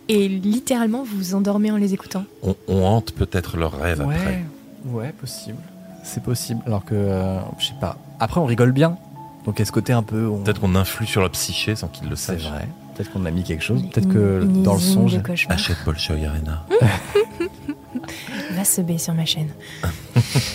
et 0.09 0.27
littéralement 0.27 1.03
vous 1.03 1.15
vous 1.17 1.35
endormez 1.35 1.71
en 1.71 1.77
les 1.77 1.93
écoutant. 1.93 2.25
On, 2.43 2.55
on 2.67 2.83
hante 2.83 3.11
peut-être 3.13 3.55
leurs 3.57 3.79
rêves 3.79 4.01
après. 4.01 4.43
ouais, 4.85 5.11
possible. 5.13 5.57
C'est 6.03 6.23
possible. 6.23 6.61
Alors 6.65 6.83
que, 6.83 6.95
euh, 6.95 7.39
je 7.59 7.67
sais 7.67 7.73
pas. 7.79 7.97
Après, 8.19 8.39
on 8.41 8.45
rigole 8.45 8.71
bien. 8.71 8.97
Donc, 9.45 9.59
est 9.59 9.65
ce 9.65 9.71
côté 9.71 9.93
un 9.93 10.03
peu. 10.03 10.27
on- 10.27 10.39
Peut-être 10.43 10.59
qu'on 10.61 10.75
influe 10.75 11.05
sur 11.05 11.21
la 11.21 11.29
psyché 11.29 11.75
sans 11.75 11.87
qu'ils 11.87 12.09
le 12.09 12.15
C'est 12.15 12.33
sachent. 12.39 12.49
vrai. 12.49 12.67
Peut-être 12.95 13.11
qu'on 13.13 13.25
a 13.25 13.31
mis 13.31 13.43
quelque 13.43 13.63
chose. 13.63 13.81
Peut-être 13.93 14.09
que 14.09 14.41
une 14.43 14.63
dans 14.63 14.73
le 14.73 14.79
usine 14.79 14.93
son. 14.95 15.03
de 15.03 15.09
j'ai- 15.09 15.21
cauchemar. 15.21 15.55
Achète 15.57 15.77
Bolshoi 15.85 16.15
Arena. 16.25 16.65
Va 18.51 18.63
se 18.65 18.81
baisser 18.81 19.05
sur 19.05 19.13
ma 19.13 19.25
chaîne. 19.25 19.49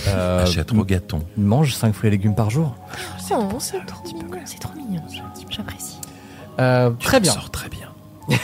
Euh, 0.09 0.43
Achète 0.45 0.71
Rogaton. 0.71 1.23
mange 1.37 1.75
5 1.75 1.93
fruits 1.95 2.09
et 2.09 2.11
légumes 2.13 2.35
par 2.37 2.49
jour. 2.51 2.75
Oh, 3.33 3.49
c'est 3.59 3.85
trop, 3.87 4.05
c'est 4.45 4.59
trop 4.61 4.75
mignon. 4.77 5.03
J'apprécie. 5.51 5.97
Euh, 6.61 6.91
très 7.01 7.21
bien. 7.21 7.33
sors 7.33 7.51
très 7.51 7.69
bien. 7.69 7.89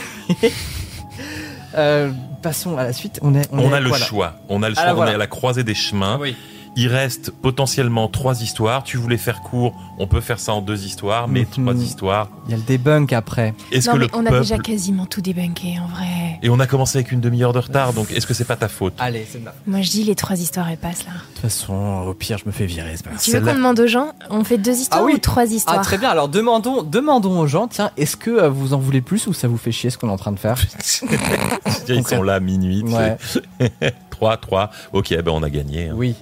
Euh, 1.73 2.11
passons 2.41 2.77
à 2.77 2.83
la 2.83 2.91
suite. 2.91 3.19
On, 3.21 3.33
est, 3.33 3.47
On, 3.53 3.71
est 3.71 3.73
a 3.73 3.79
le 3.79 3.93
choix. 3.93 4.33
On 4.49 4.61
a 4.61 4.67
le 4.67 4.75
Ah, 4.77 4.81
choix. 4.81 4.91
on 4.91 4.95
voilà. 4.95 5.11
est 5.11 5.15
à 5.15 5.17
la 5.17 5.27
croisée 5.27 5.63
des 5.63 5.73
chemins. 5.73 6.17
Oui. 6.19 6.35
Il 6.77 6.87
reste 6.87 7.31
potentiellement 7.31 8.07
trois 8.07 8.41
histoires. 8.41 8.83
Tu 8.83 8.95
voulais 8.95 9.17
faire 9.17 9.41
court, 9.41 9.73
on 9.99 10.07
peut 10.07 10.21
faire 10.21 10.39
ça 10.39 10.53
en 10.53 10.61
deux 10.61 10.85
histoires, 10.85 11.27
mais 11.27 11.41
Mhm. 11.41 11.47
trois 11.65 11.75
histoires. 11.75 12.29
Il 12.47 12.51
y 12.51 12.53
a 12.53 12.57
le 12.57 12.63
debunk 12.63 13.11
après. 13.11 13.53
Est-ce 13.73 13.89
que 13.89 13.97
mais 13.97 14.05
le 14.05 14.09
on 14.13 14.25
a 14.25 14.39
déjà 14.39 14.57
quasiment 14.57 15.05
tout 15.05 15.19
débunké 15.21 15.75
en 15.83 15.87
vrai. 15.87 16.39
et 16.41 16.49
on 16.49 16.59
a 16.61 16.67
commencé 16.67 16.97
avec 16.97 17.11
une 17.11 17.19
demi-heure 17.19 17.51
de 17.53 17.59
retard, 17.59 17.91
donc 17.93 18.09
est-ce 18.11 18.25
que 18.25 18.33
c'est 18.33 18.45
pas 18.45 18.55
ta 18.55 18.69
faute? 18.69 18.93
Allez, 18.99 19.27
c'est 19.29 19.39
ma 19.39 19.53
Moi 19.67 19.81
je 19.81 19.89
dis 19.91 20.03
les 20.05 20.15
trois 20.15 20.39
histoires 20.39 20.69
elles 20.69 20.77
passent 20.77 21.03
là. 21.05 21.11
De 21.11 21.33
toute 21.33 21.41
façon, 21.41 22.03
au 22.07 22.13
pire, 22.13 22.37
je 22.37 22.45
me 22.45 22.51
fais 22.51 22.65
virer. 22.65 22.95
pas. 23.03 23.11
Tu 23.21 23.31
veux 23.31 23.41
qu'on 23.41 23.53
demande 23.53 23.79
aux 23.79 23.87
gens 23.87 24.13
On 24.29 24.43
fait 24.45 24.57
deux 24.57 24.77
histoires 24.79 25.01
Ah 25.03 25.05
oui. 25.05 25.13
ou 25.15 25.17
trois 25.19 25.45
histoires 25.51 25.77
Ah, 25.79 25.83
très 25.83 25.97
bien. 25.97 26.09
Alors, 26.09 26.29
demandons, 26.29 26.83
demandons 26.83 27.37
aux 27.39 27.47
gens 27.47 27.67
tiens, 27.67 27.91
est-ce 27.97 28.15
que 28.15 28.29
euh, 28.31 28.49
vous 28.49 28.73
en 28.73 28.79
voulez 28.79 29.01
plus 29.01 29.27
ou 29.27 29.33
ça 29.33 29.47
vous 29.49 29.57
fait 29.57 29.71
chier 29.73 29.89
ce 29.89 29.97
qu'on 29.97 30.07
est 30.07 30.11
en 30.13 30.17
train 30.17 30.31
de 30.31 30.39
faire? 30.39 30.57
Ils 31.89 32.07
sont 32.07 32.23
là 32.23 32.35
à 32.35 32.39
minuit. 32.39 32.81
Ouais. 32.83 33.17
sais. 33.19 33.41
3, 34.09 34.37
3. 34.37 34.71
Ok, 34.93 35.09
ben 35.09 35.31
on 35.31 35.43
a 35.43 35.49
gagné. 35.49 35.89
hein. 35.89 35.93
Oui. 35.95 36.15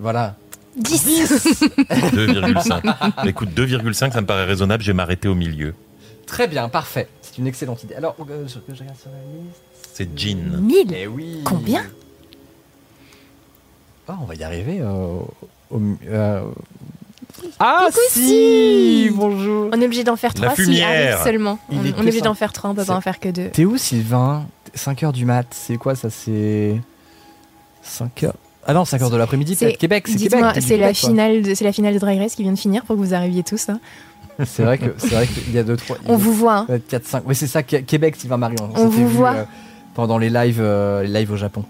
Voilà. 0.00 0.34
10 0.76 1.34
2,5. 1.92 3.26
Écoute, 3.28 3.50
2,5, 3.54 4.12
ça 4.12 4.20
me 4.20 4.26
paraît 4.26 4.44
raisonnable. 4.44 4.82
Je 4.82 4.88
vais 4.88 4.94
m'arrêter 4.94 5.28
au 5.28 5.34
milieu. 5.34 5.74
Très 6.26 6.48
bien, 6.48 6.68
parfait. 6.68 7.08
C'est 7.22 7.38
une 7.38 7.46
excellente 7.46 7.82
idée. 7.84 7.94
Alors, 7.94 8.16
euh, 8.28 8.46
je, 8.46 8.54
je 8.72 8.80
regarde 8.80 8.96
sur 8.98 9.10
la 9.10 9.18
liste. 9.42 9.60
C'est 9.92 10.08
Jean. 10.18 10.60
1000 10.60 10.94
Eh 10.96 11.06
oui. 11.06 11.40
Combien? 11.44 11.82
Ah, 14.08 14.16
on 14.22 14.24
va 14.24 14.34
y 14.34 14.42
arriver. 14.44 14.78
euh, 14.80 15.18
au- 15.70 15.82
euh, 16.08 16.42
Ah, 17.58 17.86
Coucou, 17.88 17.98
si 18.10 18.20
si. 18.20 19.10
Bonjour 19.12 19.70
On 19.72 19.80
est 19.80 19.84
obligé 19.84 20.04
d'en 20.04 20.16
faire 20.16 20.32
La 20.40 20.46
trois 20.50 20.54
fumière. 20.56 20.88
arrive 21.16 21.24
seulement. 21.24 21.58
Il 21.70 21.78
On, 21.78 21.80
est 21.80 21.82
on 21.82 21.86
est 21.88 21.92
que 21.92 22.00
obligé 22.00 22.20
d'en 22.20 22.34
faire 22.34 22.52
trois, 22.52 22.70
on 22.70 22.74
peut 22.74 22.82
C'est- 22.82 22.88
pas 22.88 22.96
en 22.96 23.00
faire 23.00 23.20
que 23.20 23.28
deux. 23.28 23.48
T'es 23.50 23.64
où, 23.64 23.76
Sylvain 23.76 24.46
5h 24.74 25.12
du 25.12 25.24
mat, 25.24 25.46
c'est 25.50 25.76
quoi 25.76 25.94
ça 25.94 26.10
C'est. 26.10 26.80
5h. 27.84 28.32
Ah 28.70 28.74
non, 28.74 28.84
5h 28.84 29.10
de 29.10 29.16
l'après-midi, 29.16 29.56
C'est- 29.56 29.66
peut-être. 29.66 29.78
Québec, 29.78 30.06
c'est 30.06 30.16
Québec. 30.16 30.44
C'est 30.60 30.76
la 30.76 30.94
finale, 30.94 31.42
de, 31.42 31.54
c'est 31.54 31.64
la 31.64 31.72
finale 31.72 31.94
de 31.94 31.98
Drag 31.98 32.18
Race 32.18 32.36
qui 32.36 32.44
vient 32.44 32.52
de 32.52 32.58
finir 32.58 32.84
pour 32.84 32.94
que 32.94 33.00
vous 33.00 33.14
arriviez 33.14 33.42
tous. 33.42 33.68
hein. 33.68 33.80
C'est 34.46 34.62
vrai 34.62 34.78
que 34.78 34.94
c'est 34.96 35.08
vrai 35.10 35.26
qu'il 35.26 35.52
y 35.52 35.58
a 35.58 35.64
2 35.64 35.76
3 35.76 35.96
On 36.06 36.16
vous 36.16 36.32
voit. 36.32 36.66
hein. 36.70 36.78
4 36.88 37.04
5. 37.04 37.22
Oui, 37.26 37.34
c'est 37.34 37.48
ça 37.48 37.62
Qué- 37.64 37.82
Québec 37.82 38.14
Sylvain 38.16 38.36
Marion. 38.36 38.70
On 38.76 38.86
vous 38.88 39.08
vu, 39.08 39.16
voit. 39.16 39.32
euh, 39.34 39.44
pendant 39.94 40.16
les 40.18 40.30
lives 40.30 40.60
euh, 40.60 41.02
les 41.02 41.08
lives 41.20 41.32
au 41.32 41.36
Japon. 41.36 41.64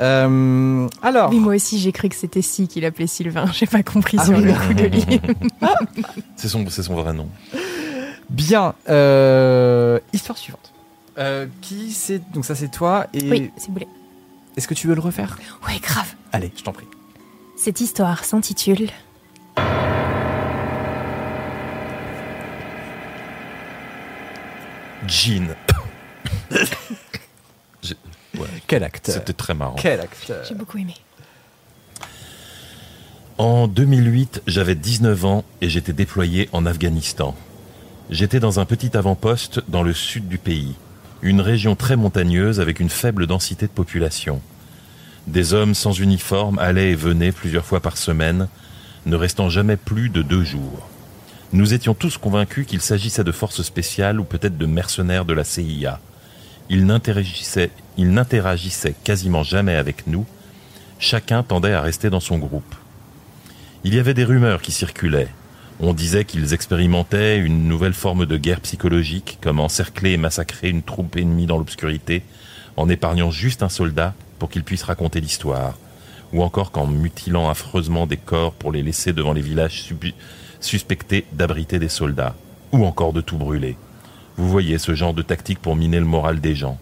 Euh, 0.00 0.86
alors, 1.02 1.30
Oui, 1.30 1.40
moi 1.40 1.56
aussi 1.56 1.78
j'ai 1.78 1.92
cru 1.92 2.08
que 2.08 2.14
c'était 2.14 2.42
Si 2.42 2.68
qu'il 2.68 2.84
appelait 2.84 3.06
Sylvain. 3.08 3.44
J'ai 3.52 3.66
pas 3.66 3.82
compris 3.82 4.16
Ah 4.20 4.24
sur 4.24 4.34
oui. 4.38 4.44
le 4.44 4.52
coup. 4.52 5.26
C'est 6.36 6.48
son, 6.48 6.64
c'est 6.70 6.82
son 6.84 6.94
vrai 6.94 7.12
nom. 7.12 7.28
bien 8.30 8.74
euh, 8.88 9.98
histoire 10.12 10.38
suivante. 10.38 10.72
Euh, 11.18 11.46
qui 11.60 11.90
c'est 11.92 12.22
donc 12.32 12.44
ça 12.46 12.54
c'est 12.54 12.68
toi 12.70 13.06
et 13.12 13.28
Oui, 13.30 13.50
c'est 13.58 13.70
boulet. 13.70 13.88
Est-ce 14.56 14.68
que 14.68 14.74
tu 14.74 14.86
veux 14.86 14.94
le 14.94 15.00
refaire? 15.00 15.38
Ouais, 15.66 15.78
grave. 15.78 16.14
Allez, 16.32 16.52
je 16.56 16.62
t'en 16.62 16.72
prie. 16.72 16.86
Cette 17.56 17.80
histoire 17.80 18.24
s'intitule 18.24 18.88
Jean. 25.06 25.54
Ouais, 28.38 28.46
Quel 28.68 28.84
acteur 28.84 29.14
C'était 29.16 29.32
très 29.32 29.54
marrant. 29.54 29.74
Quel 29.76 30.00
acteur 30.00 30.44
J'ai 30.48 30.54
beaucoup 30.54 30.78
aimé. 30.78 30.94
En 33.38 33.66
2008, 33.66 34.42
j'avais 34.46 34.76
19 34.76 35.24
ans 35.24 35.44
et 35.60 35.68
j'étais 35.68 35.92
déployé 35.92 36.48
en 36.52 36.64
Afghanistan. 36.64 37.34
J'étais 38.08 38.38
dans 38.38 38.60
un 38.60 38.64
petit 38.66 38.96
avant-poste 38.96 39.62
dans 39.68 39.82
le 39.82 39.92
sud 39.92 40.28
du 40.28 40.38
pays, 40.38 40.76
une 41.22 41.40
région 41.40 41.76
très 41.76 41.96
montagneuse 41.96 42.60
avec 42.60 42.80
une 42.80 42.88
faible 42.88 43.26
densité 43.26 43.66
de 43.66 43.72
population. 43.72 44.40
Des 45.26 45.52
hommes 45.52 45.74
sans 45.74 45.92
uniforme 45.92 46.58
allaient 46.58 46.92
et 46.92 46.94
venaient 46.96 47.32
plusieurs 47.32 47.64
fois 47.64 47.80
par 47.80 47.96
semaine, 47.96 48.48
ne 49.06 49.16
restant 49.16 49.48
jamais 49.48 49.76
plus 49.76 50.08
de 50.08 50.22
deux 50.22 50.44
jours. 50.44 50.88
Nous 51.52 51.74
étions 51.74 51.94
tous 51.94 52.16
convaincus 52.16 52.66
qu'il 52.66 52.80
s'agissait 52.80 53.24
de 53.24 53.32
forces 53.32 53.62
spéciales 53.62 54.20
ou 54.20 54.24
peut-être 54.24 54.56
de 54.56 54.66
mercenaires 54.66 55.24
de 55.24 55.34
la 55.34 55.44
CIA. 55.44 56.00
Ils 56.68 56.86
n'interagissaient, 56.86 57.70
quasiment 59.04 59.42
jamais 59.42 59.74
avec 59.74 60.06
nous. 60.06 60.24
Chacun 60.98 61.42
tendait 61.42 61.72
à 61.72 61.80
rester 61.80 62.08
dans 62.08 62.20
son 62.20 62.38
groupe. 62.38 62.74
Il 63.82 63.94
y 63.94 63.98
avait 63.98 64.14
des 64.14 64.24
rumeurs 64.24 64.62
qui 64.62 64.70
circulaient. 64.70 65.28
On 65.82 65.94
disait 65.94 66.26
qu'ils 66.26 66.52
expérimentaient 66.52 67.38
une 67.38 67.66
nouvelle 67.66 67.94
forme 67.94 68.26
de 68.26 68.36
guerre 68.36 68.60
psychologique, 68.60 69.38
comme 69.40 69.60
encercler 69.60 70.12
et 70.12 70.16
massacrer 70.18 70.68
une 70.68 70.82
troupe 70.82 71.16
ennemie 71.16 71.46
dans 71.46 71.56
l'obscurité, 71.56 72.22
en 72.76 72.90
épargnant 72.90 73.30
juste 73.30 73.62
un 73.62 73.70
soldat 73.70 74.12
pour 74.38 74.50
qu'il 74.50 74.62
puisse 74.62 74.82
raconter 74.82 75.22
l'histoire, 75.22 75.78
ou 76.34 76.42
encore 76.42 76.70
qu'en 76.70 76.86
mutilant 76.86 77.48
affreusement 77.48 78.06
des 78.06 78.18
corps 78.18 78.52
pour 78.52 78.72
les 78.72 78.82
laisser 78.82 79.14
devant 79.14 79.32
les 79.32 79.40
villages 79.40 79.90
suspectés 80.60 81.24
d'abriter 81.32 81.78
des 81.78 81.88
soldats, 81.88 82.34
ou 82.72 82.84
encore 82.84 83.14
de 83.14 83.22
tout 83.22 83.38
brûler. 83.38 83.78
Vous 84.36 84.50
voyez 84.50 84.76
ce 84.76 84.94
genre 84.94 85.14
de 85.14 85.22
tactique 85.22 85.60
pour 85.60 85.76
miner 85.76 85.98
le 85.98 86.04
moral 86.04 86.42
des 86.42 86.54
gens. 86.54 86.78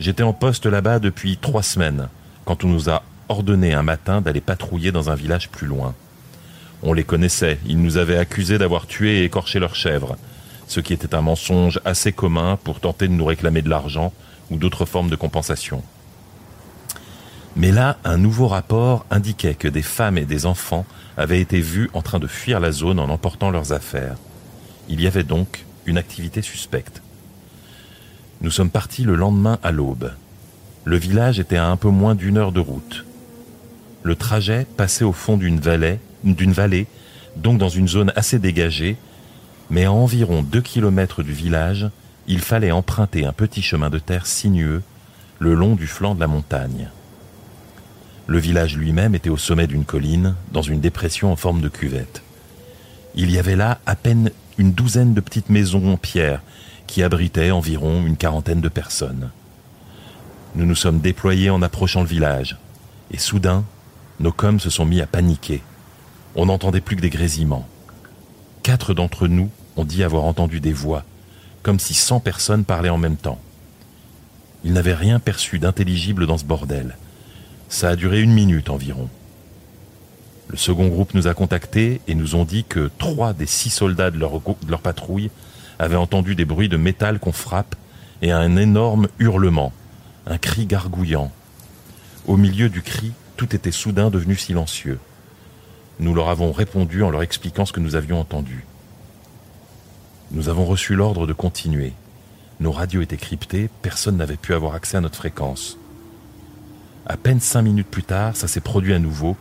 J'étais 0.00 0.22
en 0.22 0.34
poste 0.34 0.66
là-bas 0.66 0.98
depuis 0.98 1.38
trois 1.38 1.62
semaines, 1.62 2.08
quand 2.44 2.62
on 2.62 2.68
nous 2.68 2.90
a 2.90 3.02
ordonné 3.30 3.72
un 3.72 3.82
matin 3.82 4.20
d'aller 4.20 4.42
patrouiller 4.42 4.92
dans 4.92 5.08
un 5.08 5.14
village 5.14 5.48
plus 5.48 5.66
loin. 5.66 5.94
On 6.86 6.92
les 6.92 7.02
connaissait, 7.02 7.58
ils 7.64 7.80
nous 7.80 7.96
avaient 7.96 8.18
accusés 8.18 8.58
d'avoir 8.58 8.86
tué 8.86 9.20
et 9.20 9.24
écorché 9.24 9.58
leurs 9.58 9.74
chèvres, 9.74 10.18
ce 10.68 10.80
qui 10.80 10.92
était 10.92 11.14
un 11.14 11.22
mensonge 11.22 11.80
assez 11.86 12.12
commun 12.12 12.58
pour 12.62 12.78
tenter 12.78 13.08
de 13.08 13.14
nous 13.14 13.24
réclamer 13.24 13.62
de 13.62 13.70
l'argent 13.70 14.12
ou 14.50 14.58
d'autres 14.58 14.84
formes 14.84 15.08
de 15.08 15.16
compensation. 15.16 15.82
Mais 17.56 17.72
là, 17.72 17.96
un 18.04 18.18
nouveau 18.18 18.48
rapport 18.48 19.06
indiquait 19.10 19.54
que 19.54 19.68
des 19.68 19.80
femmes 19.80 20.18
et 20.18 20.26
des 20.26 20.44
enfants 20.44 20.84
avaient 21.16 21.40
été 21.40 21.58
vus 21.58 21.88
en 21.94 22.02
train 22.02 22.18
de 22.18 22.26
fuir 22.26 22.60
la 22.60 22.70
zone 22.70 22.98
en 22.98 23.08
emportant 23.08 23.50
leurs 23.50 23.72
affaires. 23.72 24.16
Il 24.90 25.00
y 25.00 25.06
avait 25.06 25.22
donc 25.22 25.64
une 25.86 25.96
activité 25.96 26.42
suspecte. 26.42 27.00
Nous 28.42 28.50
sommes 28.50 28.70
partis 28.70 29.04
le 29.04 29.14
lendemain 29.14 29.58
à 29.62 29.72
l'aube. 29.72 30.12
Le 30.84 30.96
village 30.98 31.40
était 31.40 31.56
à 31.56 31.68
un 31.68 31.76
peu 31.76 31.88
moins 31.88 32.14
d'une 32.14 32.36
heure 32.36 32.52
de 32.52 32.60
route. 32.60 33.06
Le 34.02 34.16
trajet 34.16 34.66
passait 34.76 35.04
au 35.04 35.12
fond 35.12 35.38
d'une 35.38 35.60
vallée, 35.60 35.98
d'une 36.24 36.52
vallée, 36.52 36.86
donc 37.36 37.58
dans 37.58 37.68
une 37.68 37.88
zone 37.88 38.12
assez 38.16 38.38
dégagée, 38.38 38.96
mais 39.70 39.84
à 39.84 39.92
environ 39.92 40.42
deux 40.42 40.60
kilomètres 40.60 41.22
du 41.22 41.32
village, 41.32 41.88
il 42.26 42.40
fallait 42.40 42.72
emprunter 42.72 43.26
un 43.26 43.32
petit 43.32 43.62
chemin 43.62 43.90
de 43.90 43.98
terre 43.98 44.26
sinueux 44.26 44.82
le 45.38 45.54
long 45.54 45.74
du 45.74 45.86
flanc 45.86 46.14
de 46.14 46.20
la 46.20 46.26
montagne. 46.26 46.88
Le 48.26 48.38
village 48.38 48.76
lui-même 48.76 49.14
était 49.14 49.30
au 49.30 49.36
sommet 49.36 49.66
d'une 49.66 49.84
colline, 49.84 50.34
dans 50.52 50.62
une 50.62 50.80
dépression 50.80 51.30
en 51.30 51.36
forme 51.36 51.60
de 51.60 51.68
cuvette. 51.68 52.22
Il 53.14 53.30
y 53.30 53.38
avait 53.38 53.56
là 53.56 53.78
à 53.84 53.96
peine 53.96 54.30
une 54.56 54.72
douzaine 54.72 55.12
de 55.12 55.20
petites 55.20 55.50
maisons 55.50 55.92
en 55.92 55.96
pierre 55.96 56.40
qui 56.86 57.02
abritaient 57.02 57.50
environ 57.50 58.06
une 58.06 58.16
quarantaine 58.16 58.60
de 58.60 58.68
personnes. 58.68 59.30
Nous 60.54 60.66
nous 60.66 60.74
sommes 60.74 61.00
déployés 61.00 61.50
en 61.50 61.62
approchant 61.62 62.00
le 62.00 62.06
village, 62.06 62.56
et 63.10 63.18
soudain, 63.18 63.64
nos 64.20 64.32
coms 64.32 64.60
se 64.60 64.70
sont 64.70 64.84
mis 64.84 65.00
à 65.00 65.06
paniquer. 65.06 65.62
On 66.36 66.46
n'entendait 66.46 66.80
plus 66.80 66.96
que 66.96 67.00
des 67.00 67.10
grésillements. 67.10 67.68
Quatre 68.62 68.94
d'entre 68.94 69.28
nous 69.28 69.50
ont 69.76 69.84
dit 69.84 70.02
avoir 70.02 70.24
entendu 70.24 70.60
des 70.60 70.72
voix, 70.72 71.04
comme 71.62 71.78
si 71.78 71.94
cent 71.94 72.18
personnes 72.18 72.64
parlaient 72.64 72.88
en 72.88 72.98
même 72.98 73.16
temps. 73.16 73.38
Ils 74.64 74.72
n'avaient 74.72 74.94
rien 74.94 75.20
perçu 75.20 75.58
d'intelligible 75.58 76.26
dans 76.26 76.38
ce 76.38 76.44
bordel. 76.44 76.96
Ça 77.68 77.90
a 77.90 77.96
duré 77.96 78.20
une 78.20 78.32
minute 78.32 78.70
environ. 78.70 79.08
Le 80.48 80.56
second 80.56 80.88
groupe 80.88 81.14
nous 81.14 81.26
a 81.26 81.34
contactés 81.34 82.00
et 82.08 82.14
nous 82.14 82.34
ont 82.34 82.44
dit 82.44 82.64
que 82.64 82.90
trois 82.98 83.32
des 83.32 83.46
six 83.46 83.70
soldats 83.70 84.10
de 84.10 84.18
leur, 84.18 84.40
de 84.40 84.70
leur 84.70 84.80
patrouille 84.80 85.30
avaient 85.78 85.96
entendu 85.96 86.34
des 86.34 86.44
bruits 86.44 86.68
de 86.68 86.76
métal 86.76 87.18
qu'on 87.18 87.32
frappe 87.32 87.76
et 88.22 88.32
un 88.32 88.56
énorme 88.56 89.08
hurlement, 89.18 89.72
un 90.26 90.38
cri 90.38 90.66
gargouillant. 90.66 91.30
Au 92.26 92.36
milieu 92.36 92.68
du 92.68 92.82
cri, 92.82 93.12
tout 93.36 93.54
était 93.54 93.72
soudain 93.72 94.10
devenu 94.10 94.36
silencieux. 94.36 94.98
Nous 96.00 96.14
leur 96.14 96.28
avons 96.28 96.52
répondu 96.52 97.02
en 97.02 97.10
leur 97.10 97.22
expliquant 97.22 97.64
ce 97.64 97.72
que 97.72 97.80
nous 97.80 97.94
avions 97.94 98.20
entendu. 98.20 98.64
Nous 100.32 100.48
avons 100.48 100.64
reçu 100.64 100.94
l'ordre 100.94 101.26
de 101.26 101.32
continuer. 101.32 101.92
Nos 102.60 102.72
radios 102.72 103.02
étaient 103.02 103.16
cryptées, 103.16 103.68
personne 103.82 104.16
n'avait 104.16 104.36
pu 104.36 104.54
avoir 104.54 104.74
accès 104.74 104.96
à 104.96 105.00
notre 105.00 105.16
fréquence. 105.16 105.78
À 107.06 107.16
peine 107.16 107.40
cinq 107.40 107.62
minutes 107.62 107.88
plus 107.88 108.02
tard, 108.02 108.36
ça 108.36 108.48
s'est 108.48 108.60
produit 108.60 108.94
à 108.94 108.98
nouveau, 108.98 109.36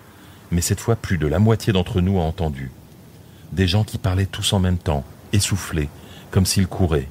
mais 0.51 0.61
cette 0.61 0.79
fois 0.79 0.95
plus 0.95 1.17
de 1.17 1.27
la 1.27 1.39
moitié 1.39 1.73
d'entre 1.73 2.01
nous 2.01 2.19
a 2.19 2.23
entendu. 2.23 2.71
Des 3.51 3.67
gens 3.67 3.83
qui 3.83 3.97
parlaient 3.97 4.25
tous 4.25 4.53
en 4.53 4.59
même 4.59 4.77
temps, 4.77 5.03
essoufflés, 5.31 5.89
comme 6.29 6.45
s'ils 6.45 6.67
couraient. 6.67 7.07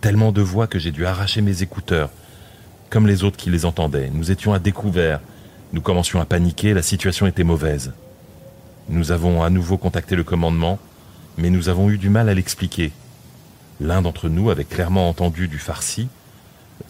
Tellement 0.00 0.32
de 0.32 0.42
voix 0.42 0.66
que 0.66 0.78
j'ai 0.78 0.90
dû 0.90 1.06
arracher 1.06 1.40
mes 1.40 1.62
écouteurs, 1.62 2.10
comme 2.90 3.06
les 3.06 3.24
autres 3.24 3.36
qui 3.36 3.50
les 3.50 3.64
entendaient. 3.64 4.10
Nous 4.12 4.30
étions 4.30 4.52
à 4.52 4.58
découvert. 4.58 5.20
Nous 5.72 5.80
commencions 5.80 6.20
à 6.20 6.24
paniquer, 6.24 6.74
la 6.74 6.82
situation 6.82 7.26
était 7.26 7.44
mauvaise. 7.44 7.92
Nous 8.90 9.12
avons 9.12 9.44
à 9.44 9.50
nouveau 9.50 9.78
contacté 9.78 10.16
le 10.16 10.24
commandement, 10.24 10.80
mais 11.38 11.48
nous 11.48 11.68
avons 11.68 11.90
eu 11.90 11.96
du 11.96 12.10
mal 12.10 12.28
à 12.28 12.34
l'expliquer. 12.34 12.90
L'un 13.80 14.02
d'entre 14.02 14.28
nous 14.28 14.50
avait 14.50 14.64
clairement 14.64 15.08
entendu 15.08 15.46
du 15.46 15.58
farsi, 15.58 16.08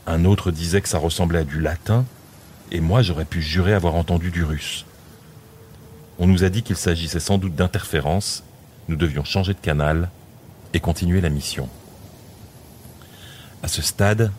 un 0.06 0.24
autre 0.24 0.50
disait 0.50 0.80
que 0.80 0.88
ça 0.88 0.96
ressemblait 0.96 1.40
à 1.40 1.44
du 1.44 1.60
latin, 1.60 2.06
et 2.72 2.80
moi 2.80 3.02
j'aurais 3.02 3.26
pu 3.26 3.42
jurer 3.42 3.74
avoir 3.74 3.96
entendu 3.96 4.30
du 4.30 4.44
russe. 4.44 4.86
On 6.18 6.26
nous 6.26 6.42
a 6.42 6.48
dit 6.48 6.62
qu'il 6.62 6.76
s'agissait 6.76 7.20
sans 7.20 7.36
doute 7.36 7.54
d'interférences, 7.54 8.44
nous 8.88 8.96
devions 8.96 9.24
changer 9.24 9.52
de 9.52 9.58
canal 9.58 10.08
et 10.72 10.80
continuer 10.80 11.20
la 11.20 11.28
mission. 11.28 11.68
À 13.62 13.68
ce 13.68 13.82
stade, 13.82 14.32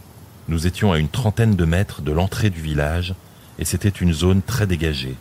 nous 0.48 0.66
étions 0.66 0.92
à 0.92 0.98
une 0.98 1.10
trentaine 1.10 1.56
de 1.56 1.66
mètres 1.66 2.02
de 2.02 2.12
l'entrée 2.12 2.50
du 2.50 2.60
village 2.60 3.14
et 3.60 3.66
c'était 3.66 3.90
une 3.90 4.14
zone 4.14 4.42
très 4.42 4.66
dégagée, 4.66 5.16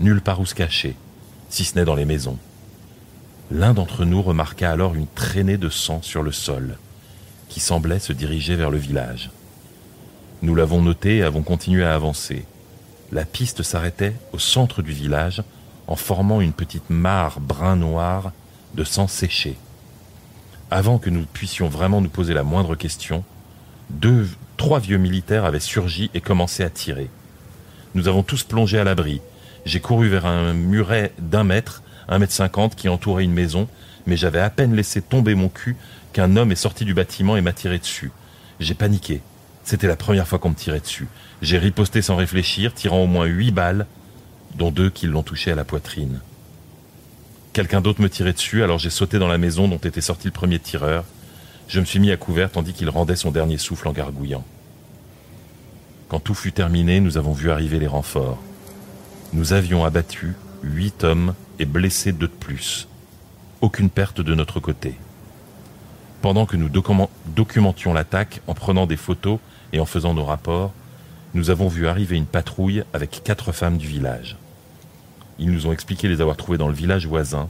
nulle 0.00 0.20
part 0.20 0.40
où 0.40 0.46
se 0.46 0.56
cacher, 0.56 0.96
si 1.50 1.64
ce 1.64 1.74
n'est 1.74 1.84
dans 1.84 1.94
les 1.94 2.04
maisons. 2.04 2.38
L'un 3.50 3.74
d'entre 3.74 4.04
nous 4.04 4.22
remarqua 4.22 4.70
alors 4.70 4.94
une 4.94 5.08
traînée 5.08 5.58
de 5.58 5.68
sang 5.68 6.00
sur 6.02 6.22
le 6.22 6.32
sol, 6.32 6.78
qui 7.48 7.60
semblait 7.60 7.98
se 7.98 8.12
diriger 8.12 8.56
vers 8.56 8.70
le 8.70 8.78
village. 8.78 9.30
Nous 10.42 10.54
l'avons 10.54 10.80
noté 10.80 11.18
et 11.18 11.22
avons 11.22 11.42
continué 11.42 11.84
à 11.84 11.94
avancer. 11.94 12.46
La 13.12 13.24
piste 13.24 13.62
s'arrêtait 13.62 14.14
au 14.32 14.38
centre 14.38 14.82
du 14.82 14.92
village 14.92 15.42
en 15.88 15.96
formant 15.96 16.40
une 16.40 16.52
petite 16.52 16.88
mare 16.88 17.40
brun-noir 17.40 18.32
de 18.74 18.84
sang 18.84 19.08
séché. 19.08 19.56
Avant 20.70 20.98
que 20.98 21.10
nous 21.10 21.24
puissions 21.24 21.68
vraiment 21.68 22.00
nous 22.00 22.08
poser 22.08 22.32
la 22.32 22.44
moindre 22.44 22.76
question, 22.76 23.24
deux, 23.90 24.28
trois 24.56 24.78
vieux 24.78 24.98
militaires 24.98 25.44
avaient 25.44 25.58
surgi 25.58 26.10
et 26.14 26.20
commencé 26.20 26.62
à 26.62 26.70
tirer. 26.70 27.10
Nous 27.94 28.06
avons 28.06 28.22
tous 28.22 28.44
plongé 28.44 28.78
à 28.78 28.84
l'abri. 28.84 29.20
J'ai 29.64 29.80
couru 29.80 30.08
vers 30.08 30.26
un 30.26 30.54
muret 30.54 31.12
d'un 31.18 31.44
mètre, 31.44 31.82
un 32.08 32.18
mètre 32.18 32.32
cinquante, 32.32 32.74
qui 32.74 32.88
entourait 32.88 33.24
une 33.24 33.32
maison, 33.32 33.68
mais 34.06 34.16
j'avais 34.16 34.40
à 34.40 34.50
peine 34.50 34.74
laissé 34.74 35.02
tomber 35.02 35.34
mon 35.34 35.48
cul 35.48 35.76
qu'un 36.12 36.36
homme 36.36 36.52
est 36.52 36.56
sorti 36.56 36.84
du 36.84 36.94
bâtiment 36.94 37.36
et 37.36 37.42
m'a 37.42 37.52
tiré 37.52 37.78
dessus. 37.78 38.10
J'ai 38.58 38.74
paniqué. 38.74 39.20
C'était 39.64 39.86
la 39.86 39.96
première 39.96 40.26
fois 40.26 40.38
qu'on 40.38 40.50
me 40.50 40.54
tirait 40.54 40.80
dessus. 40.80 41.06
J'ai 41.42 41.58
riposté 41.58 42.02
sans 42.02 42.16
réfléchir, 42.16 42.74
tirant 42.74 43.02
au 43.02 43.06
moins 43.06 43.26
huit 43.26 43.52
balles, 43.52 43.86
dont 44.56 44.70
deux 44.70 44.90
qui 44.90 45.06
l'ont 45.06 45.22
touché 45.22 45.52
à 45.52 45.54
la 45.54 45.64
poitrine. 45.64 46.20
Quelqu'un 47.52 47.80
d'autre 47.80 48.00
me 48.00 48.08
tirait 48.08 48.32
dessus, 48.32 48.62
alors 48.62 48.78
j'ai 48.78 48.90
sauté 48.90 49.18
dans 49.18 49.28
la 49.28 49.38
maison 49.38 49.68
dont 49.68 49.78
était 49.78 50.00
sorti 50.00 50.26
le 50.28 50.32
premier 50.32 50.58
tireur. 50.58 51.04
Je 51.68 51.80
me 51.80 51.84
suis 51.84 52.00
mis 52.00 52.10
à 52.10 52.16
couvert 52.16 52.50
tandis 52.50 52.72
qu'il 52.72 52.88
rendait 52.90 53.16
son 53.16 53.30
dernier 53.30 53.58
souffle 53.58 53.88
en 53.88 53.92
gargouillant. 53.92 54.44
Quand 56.08 56.20
tout 56.20 56.34
fut 56.34 56.52
terminé, 56.52 57.00
nous 57.00 57.18
avons 57.18 57.32
vu 57.32 57.50
arriver 57.50 57.78
les 57.78 57.86
renforts. 57.86 58.42
Nous 59.32 59.52
avions 59.52 59.84
abattu 59.84 60.34
huit 60.64 61.04
hommes 61.04 61.34
et 61.60 61.64
blessé 61.64 62.10
deux 62.10 62.26
de 62.26 62.32
plus. 62.32 62.88
Aucune 63.60 63.88
perte 63.88 64.20
de 64.20 64.34
notre 64.34 64.58
côté. 64.58 64.96
Pendant 66.20 66.46
que 66.46 66.56
nous 66.56 66.68
documentions 66.68 67.92
l'attaque 67.92 68.40
en 68.48 68.54
prenant 68.54 68.88
des 68.88 68.96
photos 68.96 69.38
et 69.72 69.78
en 69.78 69.86
faisant 69.86 70.14
nos 70.14 70.24
rapports, 70.24 70.72
nous 71.34 71.50
avons 71.50 71.68
vu 71.68 71.86
arriver 71.86 72.16
une 72.16 72.26
patrouille 72.26 72.82
avec 72.92 73.22
quatre 73.22 73.52
femmes 73.52 73.78
du 73.78 73.86
village. 73.86 74.36
Ils 75.38 75.52
nous 75.52 75.68
ont 75.68 75.72
expliqué 75.72 76.08
les 76.08 76.20
avoir 76.20 76.36
trouvées 76.36 76.58
dans 76.58 76.66
le 76.66 76.74
village 76.74 77.06
voisin, 77.06 77.48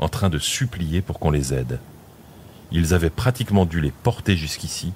en 0.00 0.08
train 0.08 0.30
de 0.30 0.38
supplier 0.38 1.00
pour 1.00 1.20
qu'on 1.20 1.30
les 1.30 1.54
aide. 1.54 1.78
Ils 2.72 2.92
avaient 2.92 3.08
pratiquement 3.08 3.66
dû 3.66 3.80
les 3.80 3.92
porter 3.92 4.36
jusqu'ici, 4.36 4.92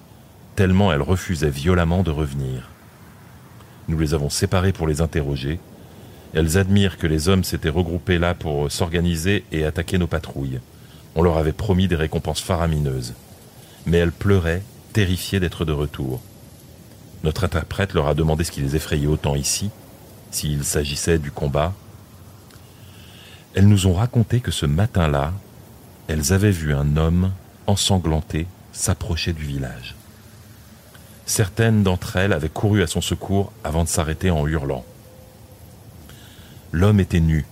tellement 0.57 0.93
elles 0.93 1.01
refusaient 1.01 1.49
violemment 1.49 2.03
de 2.03 2.11
revenir. 2.11 2.71
Nous 3.87 4.01
les 4.01 4.15
avons 4.15 4.31
séparées 4.31 4.73
pour 4.73 4.89
les 4.89 5.01
interroger. 5.01 5.61
Elles 6.35 6.59
admirent 6.59 6.99
que 6.99 7.07
les 7.07 7.29
hommes 7.29 7.45
s'étaient 7.45 7.69
regroupés 7.69 8.19
là 8.19 8.35
pour 8.35 8.71
s'organiser 8.71 9.45
et 9.53 9.65
attaquer 9.65 9.99
nos 9.99 10.09
patrouilles. 10.09 10.59
On 11.15 11.23
leur 11.23 11.39
avait 11.39 11.53
promis 11.53 11.87
des 11.87 11.95
récompenses 11.95 12.41
faramineuses. 12.41 13.15
Mais 13.87 13.99
elles 13.99 14.11
pleuraient, 14.11 14.63
terrifiées 14.93 15.39
d'être 15.39 15.65
de 15.65 15.73
retour. 15.73 16.21
Notre 17.23 17.45
interprète 17.45 17.95
leur 17.95 18.09
a 18.09 18.15
demandé 18.15 18.43
ce 18.43 18.51
qui 18.51 18.63
les 18.63 18.75
effrayait 18.75 19.07
autant 19.07 19.37
ici, 19.37 19.71
s'il 20.33 20.65
s'agissait 20.65 21.21
du 21.21 21.31
combat. 21.31 21.73
Elles 23.55 23.69
nous 23.69 23.87
ont 23.87 23.95
raconté 23.95 24.41
que 24.41 24.51
ce 24.51 24.67
matin-là, 24.67 25.33
elles 26.09 26.33
avaient 26.33 26.51
vu 26.51 26.75
un 26.75 26.97
homme 26.97 27.31
ensanglanté 27.69 28.49
s'approcher 28.73 29.33
du 29.33 29.45
village. 29.45 29.95
Certaines 31.27 31.85
d'entre 31.85 32.17
elles 32.17 32.33
avaient 32.33 32.49
couru 32.49 32.83
à 32.83 32.89
son 32.89 33.01
secours 33.01 33.53
avant 33.63 33.85
de 33.85 33.89
s'arrêter 33.89 34.31
en 34.31 34.47
hurlant. 34.49 34.85
L'homme 36.77 36.99
était 36.99 37.21
nu 37.21 37.47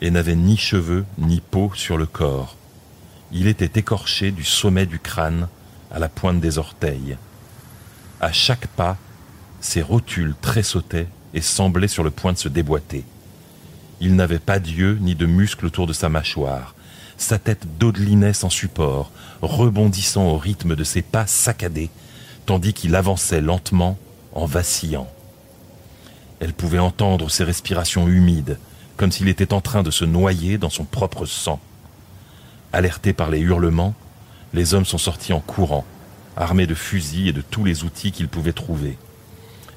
et 0.00 0.10
n'avait 0.10 0.34
ni 0.34 0.56
cheveux 0.56 1.04
ni 1.18 1.40
peau 1.40 1.70
sur 1.76 1.96
le 1.96 2.06
corps. 2.06 2.56
Il 3.30 3.46
était 3.46 3.78
écorché 3.78 4.32
du 4.32 4.42
sommet 4.42 4.86
du 4.86 4.98
crâne 4.98 5.46
à 5.92 6.00
la 6.00 6.08
pointe 6.08 6.40
des 6.40 6.58
orteils. 6.58 7.16
À 8.20 8.32
chaque 8.32 8.66
pas, 8.66 8.96
ses 9.60 9.82
rotules 9.82 10.34
tressautaient 10.42 11.06
et 11.32 11.42
semblaient 11.42 11.86
sur 11.86 12.02
le 12.02 12.10
point 12.10 12.32
de 12.32 12.38
se 12.38 12.48
déboîter. 12.48 13.04
Il 14.00 14.16
n'avait 14.16 14.40
pas 14.40 14.58
d'yeux 14.58 14.98
ni 15.00 15.14
de 15.14 15.26
muscles 15.26 15.66
autour 15.66 15.86
de 15.86 15.92
sa 15.92 16.08
mâchoire. 16.08 16.74
sa 17.18 17.38
tête 17.38 17.78
dodelinait 17.78 18.32
sans 18.32 18.50
support, 18.50 19.12
rebondissant 19.42 20.26
au 20.26 20.38
rythme 20.38 20.74
de 20.74 20.82
ses 20.82 21.02
pas 21.02 21.28
saccadés, 21.28 21.90
tandis 22.46 22.74
qu'il 22.74 22.96
avançait 22.96 23.42
lentement 23.42 23.96
en 24.32 24.44
vacillant. 24.44 25.08
Elle 26.40 26.52
pouvait 26.52 26.78
entendre 26.78 27.30
ses 27.30 27.44
respirations 27.44 28.08
humides, 28.08 28.58
comme 28.96 29.12
s'il 29.12 29.28
était 29.28 29.52
en 29.52 29.60
train 29.60 29.82
de 29.82 29.90
se 29.90 30.04
noyer 30.04 30.58
dans 30.58 30.70
son 30.70 30.84
propre 30.84 31.26
sang. 31.26 31.60
Alertés 32.72 33.12
par 33.12 33.30
les 33.30 33.40
hurlements, 33.40 33.94
les 34.52 34.74
hommes 34.74 34.84
sont 34.84 34.98
sortis 34.98 35.32
en 35.32 35.40
courant, 35.40 35.84
armés 36.36 36.66
de 36.66 36.74
fusils 36.74 37.28
et 37.28 37.32
de 37.32 37.42
tous 37.42 37.64
les 37.64 37.84
outils 37.84 38.12
qu'ils 38.12 38.28
pouvaient 38.28 38.52
trouver. 38.52 38.96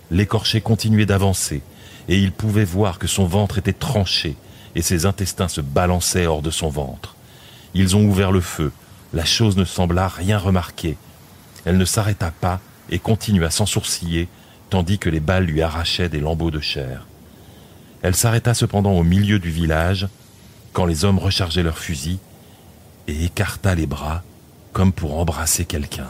L'écorché 0.10 0.62
continuait 0.62 1.06
d'avancer, 1.06 1.62
et 2.08 2.18
ils 2.18 2.32
pouvaient 2.32 2.66
voir 2.66 3.00
que 3.00 3.08
son 3.08 3.26
ventre 3.26 3.58
était 3.58 3.74
tranché 3.74 4.36
et 4.76 4.82
ses 4.82 5.06
intestins 5.06 5.48
se 5.48 5.62
balançaient 5.62 6.26
hors 6.26 6.42
de 6.42 6.52
son 6.52 6.70
ventre. 6.70 7.16
Ils 7.74 7.96
ont 7.96 8.06
ouvert 8.06 8.32
le 8.32 8.42
feu. 8.42 8.72
La 9.14 9.26
chose 9.26 9.58
ne 9.58 9.66
sembla 9.66 10.08
rien 10.08 10.38
remarquer. 10.38 10.98
Elle 11.66 11.78
ne 11.78 11.86
s'arrêta 11.86 12.32
pas 12.32 12.60
et 12.90 13.00
continua 13.00 13.50
sans 13.50 13.66
sourciller, 13.66 14.28
tandis 14.74 14.98
que 14.98 15.12
les 15.12 15.20
balles 15.20 15.46
lui 15.46 15.62
arrachaient 15.62 16.10
des 16.10 16.20
lambeaux 16.20 16.50
de 16.50 16.60
chair. 16.60 17.06
Elle 18.02 18.16
s'arrêta 18.16 18.56
cependant 18.56 18.94
au 18.94 19.04
milieu 19.04 19.38
du 19.38 19.52
village, 19.52 20.08
quand 20.72 20.88
les 20.88 21.06
hommes 21.06 21.20
rechargeaient 21.20 21.62
leurs 21.62 21.78
fusils, 21.78 22.18
et 23.08 23.26
écarta 23.26 23.76
les 23.76 23.86
bras 23.86 24.24
comme 24.72 24.92
pour 24.92 25.20
embrasser 25.20 25.66
quelqu'un, 25.66 26.10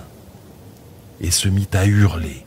et 1.20 1.30
se 1.30 1.50
mit 1.50 1.68
à 1.74 1.86
hurler, 1.86 2.46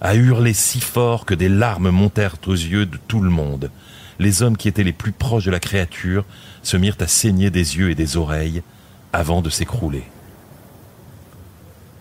à 0.00 0.16
hurler 0.16 0.52
si 0.52 0.80
fort 0.80 1.24
que 1.24 1.34
des 1.34 1.48
larmes 1.48 1.90
montèrent 1.90 2.38
aux 2.48 2.52
yeux 2.52 2.84
de 2.84 2.98
tout 3.06 3.20
le 3.20 3.30
monde. 3.30 3.70
Les 4.18 4.42
hommes 4.42 4.56
qui 4.56 4.66
étaient 4.66 4.82
les 4.82 4.92
plus 4.92 5.12
proches 5.12 5.44
de 5.44 5.52
la 5.52 5.60
créature 5.60 6.24
se 6.64 6.76
mirent 6.76 6.98
à 6.98 7.06
saigner 7.06 7.50
des 7.50 7.76
yeux 7.76 7.90
et 7.90 7.94
des 7.94 8.16
oreilles 8.16 8.64
avant 9.12 9.42
de 9.42 9.50
s'écrouler. 9.50 10.02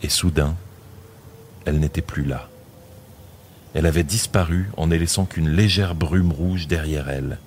Et 0.01 0.09
soudain, 0.09 0.55
elle 1.67 1.80
n'était 1.80 2.01
plus 2.01 2.26
là. 2.26 2.49
Elle 3.76 3.85
avait 3.85 4.03
disparu 4.03 4.69
en 4.77 4.88
ne 4.88 4.95
laissant 4.95 5.26
qu'une 5.26 5.49
légère 5.49 5.95
brume 5.95 6.31
rouge 6.31 6.65
derrière 6.65 7.10
elle. 7.10 7.38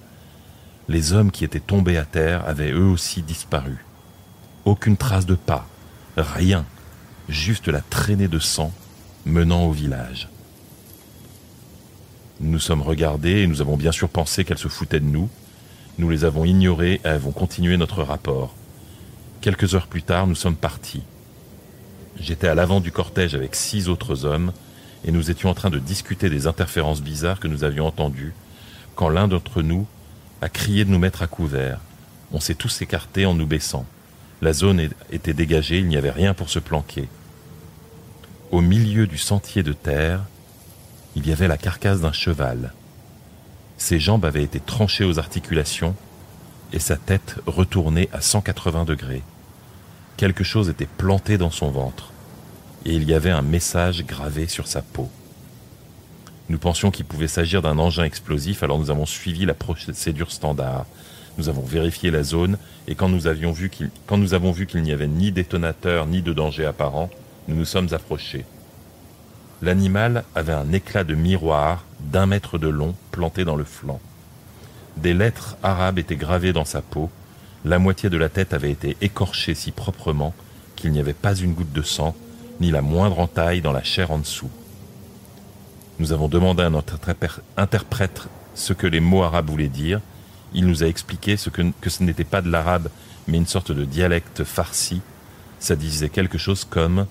Les 0.87 1.15
hommes 1.15 1.31
qui 1.31 1.43
étaient 1.43 1.59
tombés 1.59 1.97
à 1.97 2.05
terre 2.05 2.47
avaient 2.47 2.71
eux 2.71 2.85
aussi 2.85 3.23
disparu. 3.23 3.79
Aucune 4.67 4.99
trace 4.99 5.25
de 5.25 5.35
pas, 5.35 5.67
rien, 6.19 6.67
juste 7.31 7.67
la 7.69 7.81
traînée 7.81 8.29
de 8.29 8.39
sang 8.39 8.75
menant 9.25 9.65
au 9.65 9.73
village. 9.73 10.29
Nous 12.41 12.51
nous 12.51 12.59
sommes 12.59 12.83
regardés 12.83 13.41
et 13.41 13.47
nous 13.47 13.63
avons 13.63 13.79
bien 13.79 13.91
sûr 13.91 14.11
pensé 14.11 14.45
qu'elle 14.45 14.59
se 14.59 14.69
foutait 14.69 15.01
de 15.01 15.07
nous. 15.07 15.31
Nous 15.97 16.11
les 16.11 16.27
avons 16.27 16.45
ignorés 16.45 17.01
et 17.05 17.09
avons 17.09 17.33
continué 17.33 17.79
notre 17.79 18.03
rapport. 18.03 18.55
Quelques 19.41 19.75
heures 19.75 19.87
plus 19.87 20.03
tard, 20.03 20.27
nous 20.27 20.35
sommes 20.35 20.57
partis. 20.57 21.03
J'étais 22.21 22.49
à 22.49 22.55
l'avant 22.55 22.81
du 22.81 22.93
cortège 22.93 23.35
avec 23.35 23.55
six 23.55 23.89
autres 23.89 24.27
hommes 24.27 24.53
et 25.05 25.13
nous 25.13 25.31
étions 25.31 25.51
en 25.51 25.55
train 25.55 25.71
de 25.71 25.79
discuter 25.79 26.31
des 26.31 26.47
interférences 26.47 27.03
bizarres 27.03 27.41
que 27.41 27.49
nous 27.49 27.65
avions 27.65 27.87
entendues 27.87 28.35
quand 28.95 29.09
l'un 29.09 29.29
d'entre 29.29 29.63
nous 29.63 29.87
a 30.43 30.49
crié 30.49 30.85
de 30.85 30.91
nous 30.91 30.99
mettre 30.99 31.23
à 31.23 31.27
couvert. 31.27 31.81
On 32.33 32.41
s'est 32.41 32.55
tous 32.55 32.83
écartés 32.83 33.27
en 33.27 33.35
nous 33.35 33.47
baissant. 33.47 33.87
La 34.43 34.53
zone 34.53 34.89
était 35.11 35.35
dégagée, 35.35 35.79
il 35.79 35.89
n'y 35.89 35.97
avait 35.97 36.11
rien 36.11 36.35
pour 36.35 36.51
se 36.51 36.59
planquer. 36.59 37.09
Au 38.51 38.61
milieu 38.61 39.07
du 39.07 39.19
sentier 39.19 39.63
de 39.63 39.73
terre, 39.73 40.25
il 41.17 41.27
y 41.27 41.33
avait 41.33 41.49
la 41.49 41.59
carcasse 41.59 42.01
d'un 42.01 42.13
cheval. 42.13 42.73
Ses 43.77 44.01
jambes 44.01 44.25
avaient 44.25 44.43
été 44.43 44.61
tranchées 44.61 45.05
aux 45.05 45.19
articulations 45.19 45.95
et 46.73 46.79
sa 46.79 46.97
tête 46.97 47.37
retournée 47.47 48.09
à 48.13 48.21
180 48.21 48.85
degrés. 48.85 49.23
Quelque 50.17 50.45
chose 50.45 50.69
était 50.69 50.87
planté 50.87 51.39
dans 51.39 51.51
son 51.51 51.71
ventre 51.71 52.13
et 52.85 52.95
il 52.95 53.05
y 53.09 53.15
avait 53.15 53.31
un 53.31 53.43
message 53.43 54.05
gravé 54.05 54.47
sur 54.47 54.67
sa 54.67 54.83
peau. 54.83 55.09
Nous 56.49 56.59
pensions 56.59 56.91
qu'il 56.91 57.05
pouvait 57.05 57.29
s'agir 57.29 57.61
d'un 57.61 57.79
engin 57.79 58.05
explosif, 58.05 58.63
alors 58.63 58.79
nous 58.79 58.91
avons 58.91 59.05
suivi 59.05 59.45
la 59.45 59.55
procédure 59.55 60.33
standard. 60.33 60.87
Nous 61.37 61.49
avons 61.49 61.63
vérifié 61.63 62.11
la 62.11 62.23
zone 62.23 62.57
et 62.87 62.95
quand 62.95 63.09
nous, 63.09 63.27
avons 63.27 63.53
vu 63.53 64.67
qu'il 64.67 64.83
n'y 64.83 64.93
avait 64.93 65.07
ni 65.07 65.31
détonateur 65.31 66.07
ni 66.07 66.23
de 66.23 66.33
danger 66.33 66.65
apparent, 66.65 67.11
nous 67.49 67.57
nous 67.57 67.65
sommes 67.65 67.93
approchés. 67.93 68.45
L'animal 69.61 70.25
avait 70.35 70.53
un 70.53 70.73
éclat 70.73 71.05
de 71.05 71.15
miroir 71.15 71.85
d'un 72.01 72.27
mètre 72.27 72.59
de 72.59 72.69
long 72.69 72.95
planté 73.11 73.45
dans 73.45 73.57
le 73.57 73.65
flanc. 73.65 74.01
Des 74.97 75.15
lettres 75.15 75.57
arabes 75.63 75.99
étaient 75.99 76.17
gravées 76.17 76.53
dans 76.53 76.65
sa 76.65 76.81
peau, 76.81 77.11
la 77.65 77.79
moitié 77.79 78.09
de 78.09 78.17
la 78.17 78.29
tête 78.29 78.55
avait 78.55 78.71
été 78.71 78.97
écorchée 79.01 79.55
si 79.55 79.71
proprement 79.71 80.33
qu'il 80.77 80.93
n'y 80.93 81.01
avait 81.01 81.13
pas 81.13 81.35
une 81.35 81.55
goutte 81.55 81.73
de 81.73 81.83
sang, 81.83 82.15
ni 82.61 82.71
la 82.71 82.83
moindre 82.83 83.21
entaille 83.21 83.61
dans 83.61 83.73
la 83.73 83.83
chair 83.83 84.11
en 84.11 84.19
dessous. 84.19 84.51
Nous 85.99 86.13
avons 86.13 86.29
demandé 86.29 86.63
à 86.63 86.71
notre 86.71 86.99
interprète 87.57 88.29
ce 88.55 88.73
que 88.73 88.87
les 88.87 89.01
mots 89.01 89.23
arabes 89.23 89.49
voulaient 89.49 89.69
dire. 89.69 90.01
Il 90.55 90.67
nous 90.67 90.83
a 90.83 90.87
expliqué 90.87 91.37
que, 91.37 91.63
que 91.81 91.91
ce 91.91 92.03
n'était 92.03 92.25
pas 92.25 92.41
de 92.41 92.51
l'arabe, 92.51 92.89
mais 93.27 93.39
une 93.39 93.47
sorte 93.47 93.73
de 93.73 93.85
dialecte 93.85 94.45
farci. 94.45 95.01
Ça 95.59 95.77
disait 95.77 96.09
quelque 96.09 96.39
chose 96.39 96.65
comme 96.65 97.07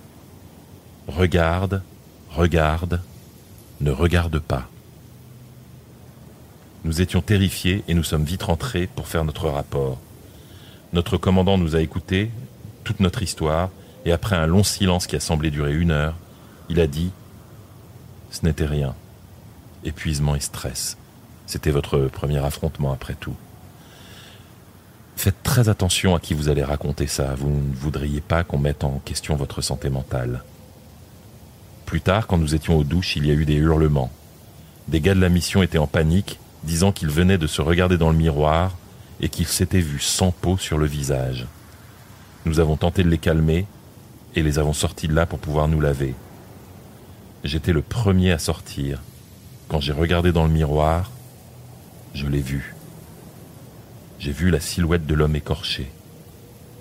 Regarde, 1.07 1.81
Regarde, 2.29 3.01
ne 3.81 3.91
regarde 3.91 4.39
pas. 4.39 4.69
Nous 6.83 7.01
étions 7.01 7.21
terrifiés 7.21 7.83
et 7.87 7.93
nous 7.93 8.03
sommes 8.03 8.23
vite 8.23 8.43
rentrés 8.43 8.87
pour 8.87 9.07
faire 9.07 9.25
notre 9.25 9.49
rapport. 9.49 9.99
Notre 10.93 11.17
commandant 11.17 11.57
nous 11.57 11.75
a 11.75 11.81
écoutés, 11.81 12.31
toute 12.83 12.99
notre 12.99 13.23
histoire, 13.23 13.69
et 14.07 14.13
après 14.13 14.37
un 14.37 14.47
long 14.47 14.63
silence 14.63 15.05
qui 15.05 15.17
a 15.17 15.19
semblé 15.19 15.51
durer 15.51 15.75
une 15.75 15.91
heure, 15.91 16.15
il 16.69 16.79
a 16.79 16.87
dit⁇ 16.87 17.07
Ce 18.31 18.45
n'était 18.45 18.65
rien. 18.65 18.95
Épuisement 19.83 20.33
et 20.33 20.39
stress. 20.39 20.95
C'était 21.45 21.71
votre 21.71 21.99
premier 22.07 22.37
affrontement 22.37 22.93
après 22.93 23.15
tout. 23.15 23.35
Faites 25.17 25.43
très 25.43 25.67
attention 25.67 26.15
à 26.15 26.21
qui 26.21 26.33
vous 26.33 26.47
allez 26.47 26.63
raconter 26.63 27.05
ça, 27.05 27.35
vous 27.35 27.49
ne 27.49 27.75
voudriez 27.75 28.21
pas 28.21 28.45
qu'on 28.45 28.57
mette 28.57 28.85
en 28.85 29.01
question 29.03 29.35
votre 29.35 29.61
santé 29.61 29.89
mentale. 29.89 30.41
Plus 31.85 31.99
tard, 31.99 32.27
quand 32.27 32.37
nous 32.37 32.55
étions 32.55 32.77
aux 32.77 32.85
douches, 32.85 33.17
il 33.17 33.25
y 33.25 33.31
a 33.31 33.33
eu 33.33 33.43
des 33.43 33.55
hurlements. 33.55 34.11
Des 34.87 35.01
gars 35.01 35.15
de 35.15 35.19
la 35.19 35.27
mission 35.27 35.63
étaient 35.63 35.79
en 35.79 35.87
panique, 35.87 36.39
disant 36.63 36.93
qu'ils 36.93 37.09
venaient 37.09 37.37
de 37.37 37.47
se 37.47 37.61
regarder 37.61 37.97
dans 37.97 38.11
le 38.11 38.17
miroir 38.17 38.77
et 39.19 39.27
qu'ils 39.27 39.47
s'étaient 39.47 39.81
vus 39.81 39.99
sans 39.99 40.31
peau 40.31 40.57
sur 40.57 40.77
le 40.77 40.85
visage. 40.85 41.45
Nous 42.45 42.61
avons 42.61 42.77
tenté 42.77 43.03
de 43.03 43.09
les 43.09 43.17
calmer 43.17 43.65
et 44.37 44.43
les 44.43 44.59
avons 44.59 44.73
sortis 44.73 45.07
de 45.07 45.15
là 45.15 45.25
pour 45.25 45.39
pouvoir 45.39 45.67
nous 45.67 45.81
laver. 45.81 46.13
J'étais 47.43 47.73
le 47.73 47.81
premier 47.81 48.31
à 48.31 48.37
sortir. 48.37 49.01
Quand 49.67 49.81
j'ai 49.81 49.93
regardé 49.93 50.31
dans 50.31 50.45
le 50.45 50.51
miroir, 50.53 51.09
je 52.13 52.27
l'ai 52.27 52.41
vu. 52.41 52.75
J'ai 54.19 54.31
vu 54.31 54.51
la 54.51 54.59
silhouette 54.59 55.07
de 55.07 55.15
l'homme 55.15 55.35
écorché. 55.35 55.91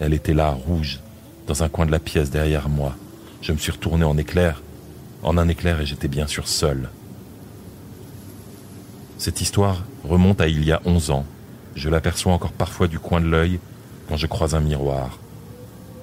Elle 0.00 0.12
était 0.12 0.34
là, 0.34 0.50
rouge, 0.50 1.00
dans 1.46 1.62
un 1.62 1.70
coin 1.70 1.86
de 1.86 1.92
la 1.92 1.98
pièce 1.98 2.30
derrière 2.30 2.68
moi. 2.68 2.94
Je 3.40 3.52
me 3.52 3.58
suis 3.58 3.72
retourné 3.72 4.04
en 4.04 4.18
éclair 4.18 4.62
en 5.22 5.38
un 5.38 5.48
éclair 5.48 5.80
et 5.80 5.86
j'étais 5.86 6.08
bien 6.08 6.26
sûr 6.26 6.46
seul. 6.46 6.90
Cette 9.16 9.40
histoire 9.40 9.82
remonte 10.04 10.42
à 10.42 10.46
il 10.46 10.62
y 10.62 10.72
a 10.72 10.82
onze 10.84 11.10
ans. 11.10 11.24
Je 11.74 11.88
l'aperçois 11.88 12.34
encore 12.34 12.52
parfois 12.52 12.86
du 12.86 12.98
coin 12.98 13.22
de 13.22 13.26
l'œil 13.26 13.58
quand 14.08 14.18
je 14.18 14.26
croise 14.26 14.54
un 14.54 14.60
miroir. 14.60 15.18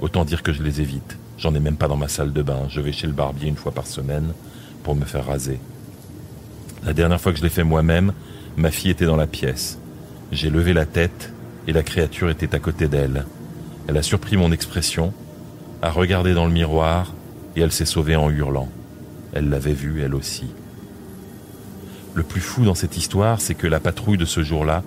Autant 0.04 0.26
dire 0.26 0.44
que 0.44 0.52
je 0.52 0.62
les 0.62 0.82
évite. 0.82 1.18
J'en 1.38 1.56
ai 1.56 1.62
même 1.62 1.78
pas 1.78 1.88
dans 1.88 1.96
ma 1.96 2.10
salle 2.10 2.34
de 2.34 2.42
bain. 2.42 2.64
Je 2.68 2.82
vais 2.82 2.92
chez 2.92 3.08
le 3.08 3.14
barbier 3.14 3.48
une 3.48 3.56
fois 3.56 3.72
par 3.72 3.88
semaine 3.88 4.34
pour 4.84 4.96
me 4.96 5.06
faire 5.06 5.26
raser. 5.26 5.62
La 6.84 6.92
dernière 6.92 7.22
fois 7.22 7.32
que 7.32 7.38
je 7.38 7.44
l'ai 7.44 7.50
fait 7.50 7.64
moi-même, 7.64 8.12
ma 8.58 8.70
fille 8.70 8.92
était 8.92 9.06
dans 9.06 9.16
la 9.16 9.28
pièce. 9.28 9.80
J'ai 10.34 10.50
levé 10.50 10.74
la 10.74 10.86
tête 10.86 11.32
et 11.70 11.72
la 11.72 11.84
créature 11.84 12.30
était 12.30 12.54
à 12.54 12.60
côté 12.60 12.90
d'elle. 12.90 13.26
Elle 13.88 13.96
a 13.96 14.02
surpris 14.02 14.36
mon 14.36 14.52
expression, 14.52 15.14
a 15.82 15.90
regardé 15.90 16.34
dans 16.34 16.48
le 16.48 16.52
miroir 16.52 17.14
et 17.56 17.62
elle 17.62 17.72
s'est 17.72 17.86
sauvée 17.86 18.18
en 18.18 18.30
hurlant. 18.30 18.68
Elle 19.32 19.48
l'avait 19.48 19.72
vu, 19.72 20.02
elle 20.04 20.16
aussi. 20.16 20.48
Le 22.14 22.24
plus 22.24 22.42
fou 22.42 22.66
dans 22.66 22.76
cette 22.76 22.98
histoire, 22.98 23.40
c'est 23.40 23.56
que 23.56 23.68
la 23.68 23.80
patrouille 23.80 24.18
de 24.18 24.26
ce 24.26 24.44
jour-là, 24.44 24.84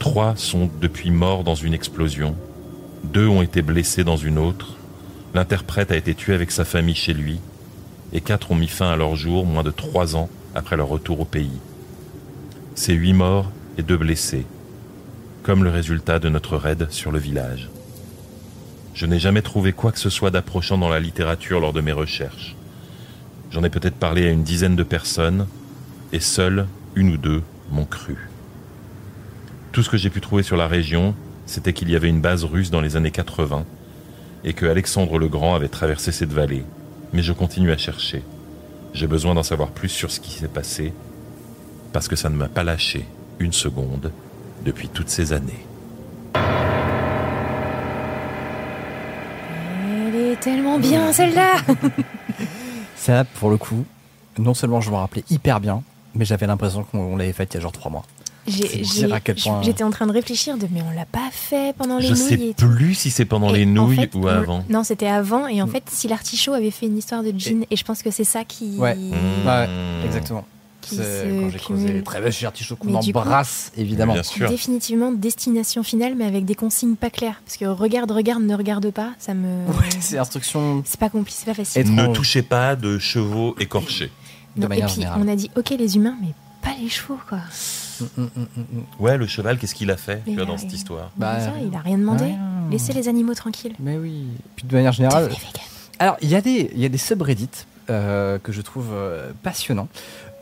trois 0.00 0.34
sont 0.34 0.68
depuis 0.80 1.12
morts 1.12 1.44
dans 1.44 1.54
une 1.54 1.72
explosion, 1.72 2.34
deux 3.06 3.26
ont 3.26 3.42
été 3.42 3.62
blessés 3.62 4.04
dans 4.04 4.16
une 4.16 4.38
autre, 4.38 4.76
l'interprète 5.34 5.90
a 5.90 5.96
été 5.96 6.14
tué 6.14 6.34
avec 6.34 6.50
sa 6.50 6.64
famille 6.64 6.94
chez 6.94 7.14
lui, 7.14 7.40
et 8.12 8.20
quatre 8.20 8.50
ont 8.50 8.56
mis 8.56 8.68
fin 8.68 8.90
à 8.90 8.96
leur 8.96 9.16
jour 9.16 9.46
moins 9.46 9.62
de 9.62 9.70
trois 9.70 10.16
ans 10.16 10.28
après 10.54 10.76
leur 10.76 10.88
retour 10.88 11.20
au 11.20 11.24
pays. 11.24 11.58
C'est 12.74 12.92
huit 12.92 13.12
morts 13.12 13.50
et 13.78 13.82
deux 13.82 13.96
blessés, 13.96 14.46
comme 15.42 15.64
le 15.64 15.70
résultat 15.70 16.18
de 16.18 16.28
notre 16.28 16.56
raid 16.56 16.88
sur 16.90 17.12
le 17.12 17.18
village. 17.18 17.70
Je 18.94 19.06
n'ai 19.06 19.18
jamais 19.18 19.42
trouvé 19.42 19.72
quoi 19.72 19.92
que 19.92 19.98
ce 19.98 20.10
soit 20.10 20.30
d'approchant 20.30 20.78
dans 20.78 20.88
la 20.88 21.00
littérature 21.00 21.60
lors 21.60 21.72
de 21.72 21.80
mes 21.80 21.92
recherches. 21.92 22.56
J'en 23.50 23.64
ai 23.64 23.70
peut-être 23.70 23.96
parlé 23.96 24.26
à 24.26 24.30
une 24.30 24.42
dizaine 24.42 24.76
de 24.76 24.82
personnes, 24.82 25.46
et 26.12 26.20
seules 26.20 26.66
une 26.94 27.10
ou 27.10 27.16
deux 27.16 27.42
m'ont 27.70 27.84
cru. 27.84 28.16
Tout 29.72 29.82
ce 29.82 29.90
que 29.90 29.96
j'ai 29.96 30.10
pu 30.10 30.20
trouver 30.20 30.42
sur 30.42 30.56
la 30.56 30.66
région, 30.66 31.14
c'était 31.46 31.72
qu'il 31.72 31.90
y 31.90 31.96
avait 31.96 32.08
une 32.08 32.20
base 32.20 32.44
russe 32.44 32.70
dans 32.70 32.80
les 32.80 32.96
années 32.96 33.10
80 33.10 33.64
et 34.44 34.52
que 34.52 34.66
Alexandre 34.66 35.18
le 35.18 35.28
Grand 35.28 35.54
avait 35.54 35.68
traversé 35.68 36.12
cette 36.12 36.32
vallée. 36.32 36.64
Mais 37.12 37.22
je 37.22 37.32
continue 37.32 37.72
à 37.72 37.76
chercher. 37.76 38.22
J'ai 38.92 39.06
besoin 39.06 39.34
d'en 39.34 39.42
savoir 39.42 39.70
plus 39.70 39.88
sur 39.88 40.10
ce 40.10 40.20
qui 40.20 40.32
s'est 40.32 40.48
passé 40.48 40.92
parce 41.92 42.08
que 42.08 42.16
ça 42.16 42.28
ne 42.28 42.36
m'a 42.36 42.48
pas 42.48 42.64
lâché 42.64 43.06
une 43.38 43.52
seconde 43.52 44.12
depuis 44.64 44.88
toutes 44.88 45.08
ces 45.08 45.32
années. 45.32 45.64
Elle 50.08 50.14
est 50.14 50.40
tellement 50.40 50.78
bien 50.78 51.12
celle-là 51.12 51.56
Ça, 52.96 53.24
pour 53.24 53.50
le 53.50 53.56
coup, 53.56 53.84
non 54.38 54.54
seulement 54.54 54.80
je 54.80 54.90
me 54.90 54.96
rappelais 54.96 55.24
hyper 55.30 55.60
bien, 55.60 55.82
mais 56.14 56.24
j'avais 56.24 56.46
l'impression 56.46 56.84
qu'on 56.84 57.16
l'avait 57.16 57.32
faite 57.32 57.54
il 57.54 57.58
y 57.58 57.58
a 57.58 57.60
genre 57.60 57.72
trois 57.72 57.90
mois. 57.90 58.04
J'étais 58.46 59.82
en 59.84 59.90
train 59.90 60.06
de 60.06 60.12
réfléchir 60.12 60.56
de 60.58 60.66
mais 60.70 60.80
on 60.82 60.94
l'a 60.96 61.04
pas 61.06 61.28
fait 61.32 61.74
pendant 61.76 61.98
les 61.98 62.06
Je 62.08 62.12
nouilles 62.14 62.18
sais 62.28 62.34
et 62.50 62.54
tout. 62.54 62.68
plus 62.68 62.94
si 62.94 63.10
c'est 63.10 63.24
pendant 63.24 63.52
Et 63.54 63.64
les 63.64 63.66
en 63.66 63.74
nouilles 63.74 63.96
fait, 63.96 64.14
ou 64.14 64.26
avant. 64.28 64.64
Non, 64.68 64.84
c'était 64.84 65.06
avant. 65.08 65.46
Et 65.46 65.60
en 65.62 65.66
fait, 65.66 65.84
si 65.90 66.08
l'artichaut 66.08 66.52
avait 66.52 66.70
fait 66.70 66.86
une 66.86 66.98
histoire 66.98 67.22
de 67.22 67.32
gin, 67.36 67.64
et, 67.70 67.76
je 67.76 67.84
pense 67.84 68.02
que 68.02 68.10
c'est 68.10 68.24
ça 68.24 68.44
qui. 68.44 68.76
Ouais. 68.78 68.94
Mmh. 68.94 69.46
Ouais, 69.46 69.68
exactement. 70.04 70.44
Qui 70.82 70.94
C'est 70.96 71.02
se 71.02 71.40
quand 71.40 71.50
j'ai 71.50 71.58
creusé 71.58 71.86
cumule. 71.86 72.02
très 72.04 72.20
vache 72.20 72.44
artichaut 72.44 72.76
qu'on 72.76 72.88
coup- 73.00 73.08
embrasse, 73.18 73.72
évidemment. 73.76 74.12
Bien 74.12 74.22
sûr. 74.22 74.48
Définitivement 74.48 75.10
destination 75.10 75.82
finale, 75.82 76.14
mais 76.14 76.24
avec 76.26 76.44
des 76.44 76.54
consignes 76.54 76.94
pas 76.94 77.10
claires. 77.10 77.42
Parce 77.44 77.56
que 77.56 77.64
regarde, 77.64 78.12
regarde, 78.12 78.42
ne 78.44 78.54
regarde 78.54 78.88
pas, 78.92 79.10
ça 79.18 79.34
me. 79.34 79.66
Ouais, 79.68 79.88
c'est 79.98 80.16
instruction 80.18 80.82
C'est 80.86 81.00
pas 81.00 81.08
compliqué, 81.08 81.38
c'est 81.40 81.46
pas 81.46 81.54
facile. 81.54 81.80
Et- 81.82 81.84
Ne 81.90 82.06
touchez 82.14 82.42
pas 82.42 82.76
de 82.76 82.98
chevaux 83.00 83.56
écorchés. 83.58 84.12
de 84.56 84.62
Non, 84.66 84.72
et 84.74 84.80
puis 84.82 84.88
générale. 84.94 85.20
on 85.24 85.28
a 85.28 85.34
dit 85.34 85.50
ok 85.56 85.70
les 85.76 85.96
humains, 85.96 86.14
mais 86.22 86.28
pas 86.62 86.76
les 86.80 86.88
chevaux 86.88 87.18
quoi. 87.28 87.38
Mm, 88.00 88.04
mm, 88.16 88.22
mm, 88.36 88.40
mm, 88.56 88.60
mm. 88.78 88.84
Ouais, 89.02 89.16
le 89.16 89.26
cheval, 89.26 89.58
qu'est-ce 89.58 89.74
qu'il 89.74 89.90
a 89.90 89.96
fait 89.96 90.22
tu 90.26 90.34
vois, 90.34 90.44
dans 90.44 90.58
cette 90.58 90.72
histoire 90.72 91.10
Bah, 91.16 91.40
Ça, 91.40 91.52
il 91.62 91.74
a 91.74 91.80
rien 91.80 91.98
demandé. 91.98 92.24
rien. 92.24 92.38
Laissez 92.70 92.92
les 92.92 93.08
animaux 93.08 93.34
tranquilles. 93.34 93.74
Mais 93.78 93.96
oui. 93.96 94.24
Puis 94.56 94.66
de 94.66 94.74
manière 94.74 94.92
générale. 94.92 95.30
Alors, 95.98 96.16
il 96.20 96.28
y 96.28 96.34
a 96.34 96.40
des, 96.40 96.70
il 96.74 96.80
y 96.80 96.84
a 96.84 96.88
des 96.88 96.98
subreddits 96.98 97.48
euh, 97.90 98.38
que 98.38 98.52
je 98.52 98.60
trouve 98.60 98.88
euh, 98.92 99.30
passionnants 99.42 99.88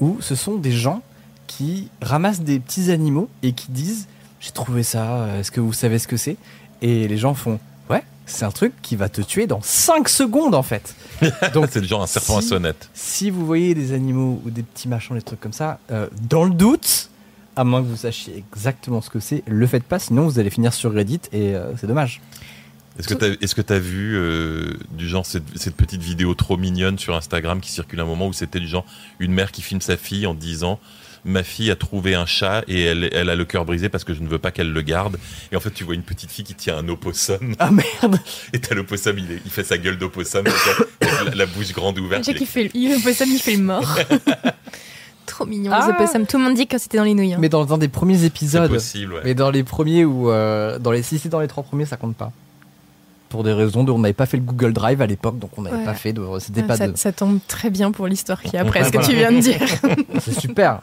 où 0.01 0.17
ce 0.21 0.35
sont 0.35 0.57
des 0.57 0.73
gens 0.73 1.03
qui 1.47 1.89
ramassent 2.03 2.41
des 2.41 2.59
petits 2.59 2.91
animaux 2.91 3.29
et 3.43 3.53
qui 3.53 3.71
disent 3.71 4.09
J'ai 4.41 4.51
trouvé 4.51 4.83
ça, 4.83 5.17
euh, 5.17 5.41
est-ce 5.41 5.51
que 5.51 5.61
vous 5.61 5.73
savez 5.73 5.99
ce 5.99 6.09
que 6.09 6.17
c'est? 6.17 6.37
Et 6.83 7.07
les 7.07 7.17
gens 7.19 7.35
font 7.35 7.61
Ouais, 7.91 8.03
c'est 8.27 8.45
un 8.47 8.51
truc 8.51 8.73
qui 8.83 8.97
va 8.97 9.09
te 9.11 9.21
tuer 9.21 9.47
dans 9.47 9.61
5 9.63 10.09
secondes 10.09 10.55
en 10.55 10.63
fait. 10.63 10.95
Donc, 11.53 11.69
C'est 11.71 11.81
le 11.81 11.87
genre 11.87 12.03
un 12.03 12.07
serpent 12.07 12.41
si- 12.41 12.47
à 12.47 12.49
sonnette. 12.49 12.89
si 12.95 13.31
vous 13.31 13.45
voyez 13.47 13.75
des 13.75 13.93
animaux 13.93 14.41
ou 14.45 14.51
des 14.51 14.63
petits 14.63 14.89
machins, 14.89 15.15
des 15.15 15.23
trucs 15.23 15.41
comme 15.41 15.53
ça, 15.53 15.79
euh, 15.93 16.09
dans 16.29 16.45
le 16.45 16.55
doute, 16.55 17.11
à 17.57 17.65
moins 17.65 17.83
que 17.83 17.87
vous 17.87 17.97
sachiez 17.97 18.37
exactement 18.39 19.01
ce 19.01 19.11
que 19.11 19.21
c'est, 19.21 19.43
le 19.47 19.67
faites 19.67 19.85
pas, 19.85 19.99
sinon 19.99 20.27
vous 20.27 20.39
allez 20.39 20.51
finir 20.51 20.73
sur 20.73 20.93
Reddit 20.93 21.21
et 21.33 21.55
euh, 21.55 21.73
c'est 21.77 21.87
dommage. 21.87 22.21
Est-ce 22.99 23.55
que 23.55 23.63
tu 23.63 23.73
as, 23.73 23.79
vu 23.79 24.17
euh, 24.17 24.75
du 24.93 25.09
genre 25.09 25.27
cette, 25.27 25.43
cette 25.57 25.75
petite 25.75 26.03
vidéo 26.03 26.35
trop 26.35 26.57
mignonne 26.57 26.97
sur 26.97 27.17
Instagram 27.17 27.61
qui 27.61 27.73
circule 27.73 27.99
un 27.99 28.05
moment 28.05 28.29
où 28.29 28.33
c'était 28.33 28.61
du 28.61 28.69
genre 28.69 28.87
une 29.19 29.33
mère 29.33 29.51
qui 29.51 29.63
filme 29.63 29.81
sa 29.81 29.97
fille 29.97 30.27
en 30.27 30.35
disant 30.35 30.79
ma 31.25 31.43
fille 31.43 31.71
a 31.71 31.77
trouvé 31.77 32.15
un 32.15 32.27
chat 32.27 32.63
et 32.69 32.83
elle, 32.83 33.09
elle 33.13 33.31
a 33.31 33.35
le 33.35 33.45
cœur 33.45 33.65
brisé 33.65 33.89
parce 33.89 34.05
que 34.05 34.15
je 34.15 34.21
ne 34.21 34.29
veux 34.29 34.39
pas 34.39 34.51
qu'elle 34.51 34.73
le 34.73 34.83
garde. 34.83 35.19
Et 35.51 35.57
en 35.57 35.61
fait, 35.61 35.71
tu 35.71 35.85
vois 35.85 35.95
une 35.95 36.03
petite 36.03 36.31
fille 36.31 36.45
qui 36.45 36.55
tient 36.55 36.77
un 36.77 36.89
opossum 36.89 37.55
Ah 37.59 37.71
merde 37.71 38.19
et 38.53 38.61
t'as 38.61 38.75
l'opossum, 38.75 39.19
il, 39.19 39.51
fait 39.51 39.65
sa 39.65 39.79
gueule 39.79 39.99
d'opossum 39.99 40.45
la, 41.01 41.35
la- 41.35 41.47
bouche 41.47 41.73
grande 41.73 41.99
ouverte. 41.99 42.25
Fait 42.25 42.71
le 42.75 43.03
possum, 43.03 43.29
il 43.31 43.41
fait 43.41 43.57
le 43.57 43.63
mort. 43.63 43.99
Trop 45.27 45.47
mignon, 45.47 45.73
Ah. 45.75 45.87
les 45.87 45.93
opossums. 45.95 46.27
Tout 46.27 46.37
le 46.39 46.45
monde 46.45 46.55
dit 46.55 46.67
que 46.67 46.77
c'était 46.79 46.99
dans 46.99 47.05
les 47.05 47.15
nouilles. 47.15 47.35
hein. 47.35 47.39
Mais 47.41 47.49
dans, 47.49 47.65
dans 47.65 47.79
des 47.79 47.89
premiers 47.89 48.19
C'est 48.19 48.27
épisodes, 48.27 48.71
possible, 48.71 49.15
ouais. 49.15 49.21
mais 49.25 49.35
dans 49.35 49.51
les 49.51 49.65
premiers 49.65 50.05
ou 50.05 50.31
euh, 50.31 50.79
dans 50.79 50.91
les 50.91 51.03
si 51.03 51.19
c'est 51.19 51.29
dans 51.29 51.41
les 51.41 51.49
trois 51.49 51.63
premiers, 51.63 51.87
ça 51.87 51.97
compte 51.97 52.17
pas. 52.17 52.31
Pour 53.31 53.43
des 53.43 53.53
raisons 53.53 53.83
de, 53.83 53.91
on 53.91 53.99
n'avait 53.99 54.13
pas 54.13 54.27
fait 54.27 54.37
le 54.37 54.43
Google 54.45 54.73
Drive 54.73 55.01
à 55.03 55.07
l'époque, 55.07 55.39
donc 55.39 55.51
on 55.57 55.63
n'avait 55.63 55.79
Ouais. 55.79 55.85
pas 55.85 55.95
fait 55.95 56.13
de, 56.13 56.23
c'était 56.39 56.61
Ah, 56.65 56.69
pas 56.69 56.77
ça, 56.77 56.89
de, 56.89 56.97
ça 56.97 57.11
tombe 57.13 57.39
très 57.49 57.71
bien 57.71 57.91
pour 57.91 58.07
l'histoire 58.07 58.41
qui 58.43 58.55
est 58.55 58.59
après 58.61 58.85
ce 58.85 58.93
que 58.93 59.05
tu 59.05 59.15
viens 59.17 59.33
de 59.33 59.41
dire. 59.41 59.59
c'est 60.21 60.39
super. 60.39 60.83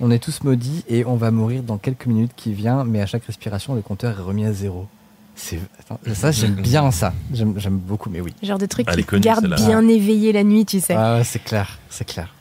On 0.00 0.10
est 0.10 0.18
tous 0.18 0.42
maudits 0.44 0.82
et 0.88 1.04
on 1.04 1.16
va 1.16 1.30
mourir 1.30 1.62
dans 1.62 1.76
quelques 1.76 2.06
minutes 2.06 2.32
qui 2.36 2.54
vient, 2.54 2.84
mais 2.84 3.02
à 3.02 3.06
chaque 3.06 3.24
respiration, 3.26 3.74
le 3.74 3.82
compteur 3.82 4.18
est 4.18 4.22
remis 4.22 4.46
à 4.46 4.52
zéro. 4.52 4.86
C'est 5.34 5.58
attends, 5.78 6.00
ça, 6.14 6.30
j'aime 6.30 6.54
bien 6.62 6.90
ça. 6.90 7.12
J'aime 7.34 7.52
beaucoup, 7.76 8.08
mais 8.08 8.20
oui. 8.22 8.32
Genre 8.42 8.56
de 8.58 8.64
truc 8.66 8.86
Elle 8.88 9.00
est 9.00 9.02
qui 9.02 9.08
connue, 9.08 9.20
garde 9.22 9.40
celle-là. 9.42 9.56
bien 9.56 9.86
éveillé 9.88 10.32
la 10.32 10.42
nuit, 10.44 10.64
tu 10.64 10.80
sais. 10.80 10.94
Ah, 10.96 11.20
c'est 11.22 11.42
clair, 11.42 11.78
c'est 11.90 12.06
clair. 12.06 12.32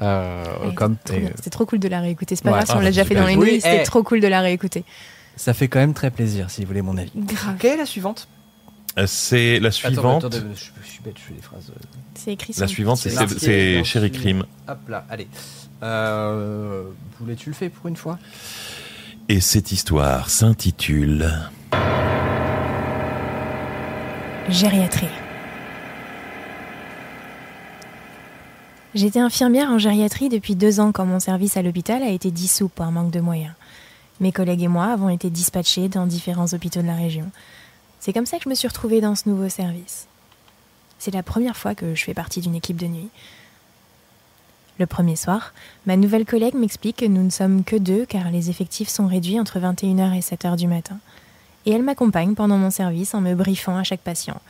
Euh, 0.00 0.44
Ouais, 0.68 0.74
comme 0.74 0.96
c'était 1.04 1.12
trop 1.14 1.20
bien. 1.20 1.30
C'était 1.36 1.50
trop 1.50 1.66
cool 1.66 1.78
de 1.78 1.88
la 1.88 2.00
réécouter. 2.00 2.34
C'est 2.36 2.42
pas 2.44 2.50
Ouais. 2.50 2.56
grave 2.58 2.66
si 2.66 2.72
on 2.74 2.78
Ah, 2.78 2.82
l'a 2.82 2.88
déjà 2.90 3.02
fait 3.04 3.08
super. 3.10 3.22
dans 3.24 3.28
les 3.28 3.36
Oui, 3.36 3.46
nouilles, 3.52 3.60
c'était 3.60 3.80
eh. 3.82 3.84
trop 3.84 4.02
cool 4.02 4.20
de 4.20 4.26
la 4.28 4.40
réécouter. 4.40 4.84
ça 5.36 5.52
fait 5.54 5.68
quand 5.68 5.78
même 5.80 5.94
très 5.94 6.10
plaisir, 6.10 6.50
si 6.50 6.62
vous 6.62 6.68
voulez 6.68 6.82
mon 6.82 6.96
avis. 6.96 7.10
Grave. 7.14 7.56
Quelle 7.58 7.74
est 7.74 7.76
la 7.78 7.86
suivante? 7.86 8.28
Euh, 8.98 9.06
C'est 9.06 9.58
la 9.60 9.70
suivante. 9.70 10.24
Attends, 10.24 10.36
je, 10.54 10.54
je 10.82 10.88
suis 10.90 11.00
bête, 11.02 11.14
je 11.18 11.22
fais 11.22 11.34
des 11.34 11.40
phrases. 11.42 11.70
euh, 11.70 11.80
C'est 12.14 12.32
écrit 12.32 12.54
La 12.58 12.66
suivante, 12.66 12.98
c'est 12.98 13.10
le- 13.10 14.08
Cream. 14.08 14.44
Hop 14.68 14.78
là, 14.88 15.04
allez. 15.10 15.28
Euh, 15.82 16.84
Voulais-tu 17.20 17.48
le 17.50 17.54
faire 17.54 17.70
pour 17.70 17.88
une 17.88 17.96
fois? 17.96 18.18
Et 19.28 19.40
cette 19.40 19.72
histoire 19.72 20.28
s'intitule 20.30 21.30
Gériatrie. 24.48 25.06
J'étais 28.94 29.20
infirmière 29.20 29.70
en 29.70 29.78
gériatrie 29.78 30.28
depuis 30.28 30.54
deux 30.54 30.78
ans 30.78 30.92
quand 30.92 31.06
mon 31.06 31.18
service 31.18 31.56
à 31.56 31.62
l'hôpital 31.62 32.02
a 32.02 32.10
été 32.10 32.30
dissous 32.30 32.68
par 32.68 32.92
manque 32.92 33.10
de 33.10 33.20
moyens. 33.20 33.54
Mes 34.20 34.32
collègues 34.32 34.64
et 34.64 34.68
moi 34.68 34.84
avons 34.84 35.08
été 35.08 35.30
dispatchés 35.30 35.88
dans 35.88 36.06
différents 36.06 36.52
hôpitaux 36.52 36.82
de 36.82 36.86
la 36.86 36.94
région. 36.94 37.30
C'est 38.00 38.12
comme 38.12 38.26
ça 38.26 38.36
que 38.36 38.44
je 38.44 38.50
me 38.50 38.54
suis 38.54 38.68
retrouvée 38.68 39.00
dans 39.00 39.14
ce 39.14 39.30
nouveau 39.30 39.48
service. 39.48 40.08
C'est 40.98 41.14
la 41.14 41.22
première 41.22 41.56
fois 41.56 41.74
que 41.74 41.94
je 41.94 42.04
fais 42.04 42.12
partie 42.12 42.42
d'une 42.42 42.54
équipe 42.54 42.76
de 42.76 42.86
nuit. 42.86 43.08
Le 44.78 44.84
premier 44.84 45.16
soir, 45.16 45.54
ma 45.86 45.96
nouvelle 45.96 46.26
collègue 46.26 46.54
m'explique 46.54 46.98
que 46.98 47.06
nous 47.06 47.22
ne 47.22 47.30
sommes 47.30 47.64
que 47.64 47.76
deux 47.76 48.04
car 48.04 48.30
les 48.30 48.50
effectifs 48.50 48.90
sont 48.90 49.06
réduits 49.06 49.40
entre 49.40 49.58
21h 49.58 50.14
et 50.14 50.20
7h 50.20 50.56
du 50.56 50.66
matin 50.66 50.98
et 51.66 51.72
elle 51.72 51.82
m'accompagne 51.82 52.34
pendant 52.34 52.58
mon 52.58 52.70
service 52.70 53.14
en 53.14 53.20
me 53.20 53.34
briefant 53.34 53.76
à 53.76 53.84
chaque 53.84 54.00
patient. 54.00 54.40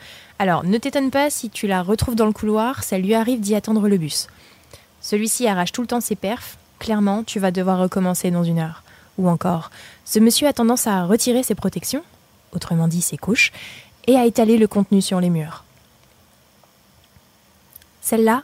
Alors, 0.42 0.64
ne 0.64 0.76
t'étonne 0.76 1.12
pas 1.12 1.30
si 1.30 1.50
tu 1.50 1.68
la 1.68 1.84
retrouves 1.84 2.16
dans 2.16 2.26
le 2.26 2.32
couloir, 2.32 2.82
ça 2.82 2.98
lui 2.98 3.14
arrive 3.14 3.38
d'y 3.38 3.54
attendre 3.54 3.88
le 3.88 3.96
bus. 3.96 4.26
Celui-ci 5.00 5.46
arrache 5.46 5.70
tout 5.70 5.82
le 5.82 5.86
temps 5.86 6.00
ses 6.00 6.16
perfs, 6.16 6.58
clairement, 6.80 7.22
tu 7.22 7.38
vas 7.38 7.52
devoir 7.52 7.78
recommencer 7.78 8.32
dans 8.32 8.42
une 8.42 8.58
heure. 8.58 8.82
Ou 9.18 9.28
encore, 9.28 9.70
ce 10.04 10.18
monsieur 10.18 10.48
a 10.48 10.52
tendance 10.52 10.88
à 10.88 11.04
retirer 11.04 11.44
ses 11.44 11.54
protections, 11.54 12.02
autrement 12.50 12.88
dit 12.88 13.02
ses 13.02 13.18
couches, 13.18 13.52
et 14.08 14.16
à 14.16 14.26
étaler 14.26 14.58
le 14.58 14.66
contenu 14.66 15.00
sur 15.00 15.20
les 15.20 15.30
murs. 15.30 15.62
Celle-là 18.00 18.42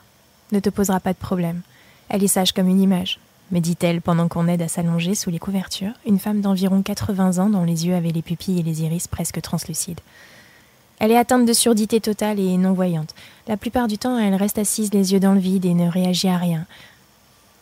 ne 0.52 0.60
te 0.60 0.70
posera 0.70 1.00
pas 1.00 1.14
de 1.14 1.18
problème. 1.18 1.62
Elle 2.10 2.22
est 2.22 2.28
sage 2.28 2.52
comme 2.52 2.68
une 2.68 2.80
image, 2.80 3.18
me 3.50 3.58
dit-elle 3.58 4.02
pendant 4.02 4.28
qu'on 4.28 4.46
aide 4.46 4.62
à 4.62 4.68
s'allonger 4.68 5.16
sous 5.16 5.30
les 5.30 5.40
couvertures, 5.40 5.94
une 6.06 6.20
femme 6.20 6.42
d'environ 6.42 6.80
80 6.80 7.38
ans 7.38 7.50
dont 7.50 7.64
les 7.64 7.88
yeux 7.88 7.96
avaient 7.96 8.12
les 8.12 8.22
pupilles 8.22 8.60
et 8.60 8.62
les 8.62 8.82
iris 8.82 9.08
presque 9.08 9.40
translucides. 9.40 10.00
Elle 11.00 11.12
est 11.12 11.18
atteinte 11.18 11.46
de 11.46 11.52
surdité 11.52 12.00
totale 12.00 12.40
et 12.40 12.56
non-voyante. 12.56 13.14
La 13.46 13.56
plupart 13.56 13.86
du 13.86 13.98
temps, 13.98 14.18
elle 14.18 14.34
reste 14.34 14.58
assise 14.58 14.92
les 14.92 15.12
yeux 15.12 15.20
dans 15.20 15.32
le 15.32 15.40
vide 15.40 15.64
et 15.64 15.74
ne 15.74 15.88
réagit 15.88 16.28
à 16.28 16.36
rien. 16.36 16.66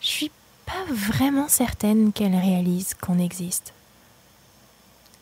Je 0.01 0.07
suis 0.07 0.31
pas 0.65 0.83
vraiment 0.91 1.47
certaine 1.47 2.11
qu'elle 2.11 2.35
réalise 2.35 2.93
qu'on 2.95 3.19
existe. 3.19 3.73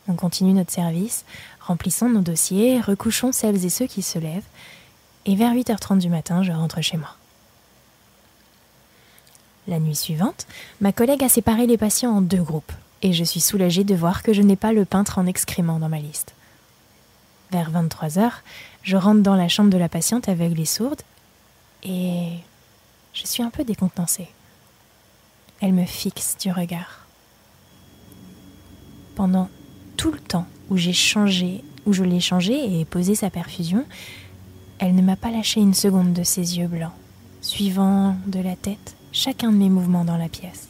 On 0.08 0.14
continue 0.14 0.54
notre 0.54 0.72
service, 0.72 1.26
remplissons 1.60 2.10
nos 2.10 2.22
dossiers, 2.22 2.80
recouchons 2.80 3.32
celles 3.32 3.66
et 3.66 3.70
ceux 3.70 3.88
qui 3.88 4.02
se 4.02 4.20
lèvent, 4.20 4.44
et 5.26 5.36
vers 5.36 5.54
8h30 5.54 5.98
du 5.98 6.10
matin, 6.10 6.44
je 6.44 6.52
rentre 6.52 6.82
chez 6.82 6.98
moi. 6.98 7.16
La 9.68 9.80
nuit 9.80 9.96
suivante, 9.96 10.46
ma 10.80 10.92
collègue 10.92 11.24
a 11.24 11.30
séparé 11.30 11.66
les 11.66 11.78
patients 11.78 12.16
en 12.16 12.22
deux 12.22 12.44
groupes, 12.44 12.72
et 13.02 13.14
je 13.14 13.24
suis 13.24 13.40
soulagée 13.40 13.84
de 13.84 13.96
voir 13.96 14.22
que 14.22 14.32
je 14.32 14.44
n'ai 14.44 14.56
pas 14.56 14.74
le 14.74 14.86
peintre 14.86 15.18
en 15.18 15.26
excrément 15.26 15.80
dans 15.80 15.90
ma 15.90 16.00
liste. 16.00 16.36
Vers 17.56 17.72
23 17.72 18.20
heures, 18.20 18.44
je 18.84 18.98
rentre 18.98 19.22
dans 19.22 19.38
la 19.38 19.48
chambre 19.48 19.70
de 19.70 19.78
la 19.78 19.88
patiente 19.88 20.28
aveugle 20.28 20.60
et 20.60 20.66
sourde, 20.66 21.02
et 21.84 22.32
je 23.14 23.26
suis 23.26 23.44
un 23.44 23.50
peu 23.50 23.64
décontenancée. 23.64 24.28
Elle 25.62 25.72
me 25.72 25.86
fixe 25.86 26.36
du 26.38 26.52
regard. 26.52 27.08
Pendant 29.16 29.48
tout 29.96 30.12
le 30.12 30.20
temps 30.20 30.48
où 30.70 30.76
j'ai 30.76 30.92
changé, 30.92 31.64
où 31.86 31.94
je 31.94 32.04
l'ai 32.04 32.20
changé 32.20 32.82
et 32.82 32.84
posé 32.84 33.16
sa 33.16 33.30
perfusion, 33.30 33.86
elle 34.80 34.94
ne 34.94 35.02
m'a 35.02 35.16
pas 35.16 35.32
lâché 35.32 35.62
une 35.62 35.74
seconde 35.74 36.12
de 36.12 36.24
ses 36.24 36.58
yeux 36.58 36.68
blancs, 36.68 36.92
suivant 37.40 38.18
de 38.28 38.42
la 38.42 38.58
tête 38.58 38.98
chacun 39.14 39.54
de 39.54 39.58
mes 39.58 39.70
mouvements 39.70 40.04
dans 40.04 40.18
la 40.18 40.28
pièce. 40.28 40.68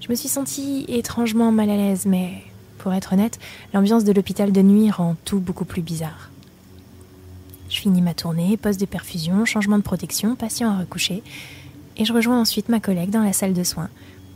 Je 0.00 0.08
me 0.08 0.14
suis 0.14 0.30
sentie 0.30 0.86
étrangement 0.88 1.52
mal 1.52 1.68
à 1.68 1.76
l'aise, 1.76 2.06
mais 2.06 2.42
pour 2.86 2.94
être 2.94 3.14
honnête, 3.14 3.40
l'ambiance 3.74 4.04
de 4.04 4.12
l'hôpital 4.12 4.52
de 4.52 4.62
nuit 4.62 4.92
rend 4.92 5.16
tout 5.24 5.40
beaucoup 5.40 5.64
plus 5.64 5.82
bizarre. 5.82 6.30
Je 7.68 7.80
finis 7.80 8.00
ma 8.00 8.14
tournée, 8.14 8.56
poste 8.56 8.78
de 8.78 8.86
perfusion, 8.86 9.44
changement 9.44 9.78
de 9.78 9.82
protection, 9.82 10.36
patient 10.36 10.70
à 10.70 10.78
recoucher, 10.78 11.24
et 11.96 12.04
je 12.04 12.12
rejoins 12.12 12.40
ensuite 12.40 12.68
ma 12.68 12.78
collègue 12.78 13.10
dans 13.10 13.24
la 13.24 13.32
salle 13.32 13.54
de 13.54 13.64
soins, 13.64 13.88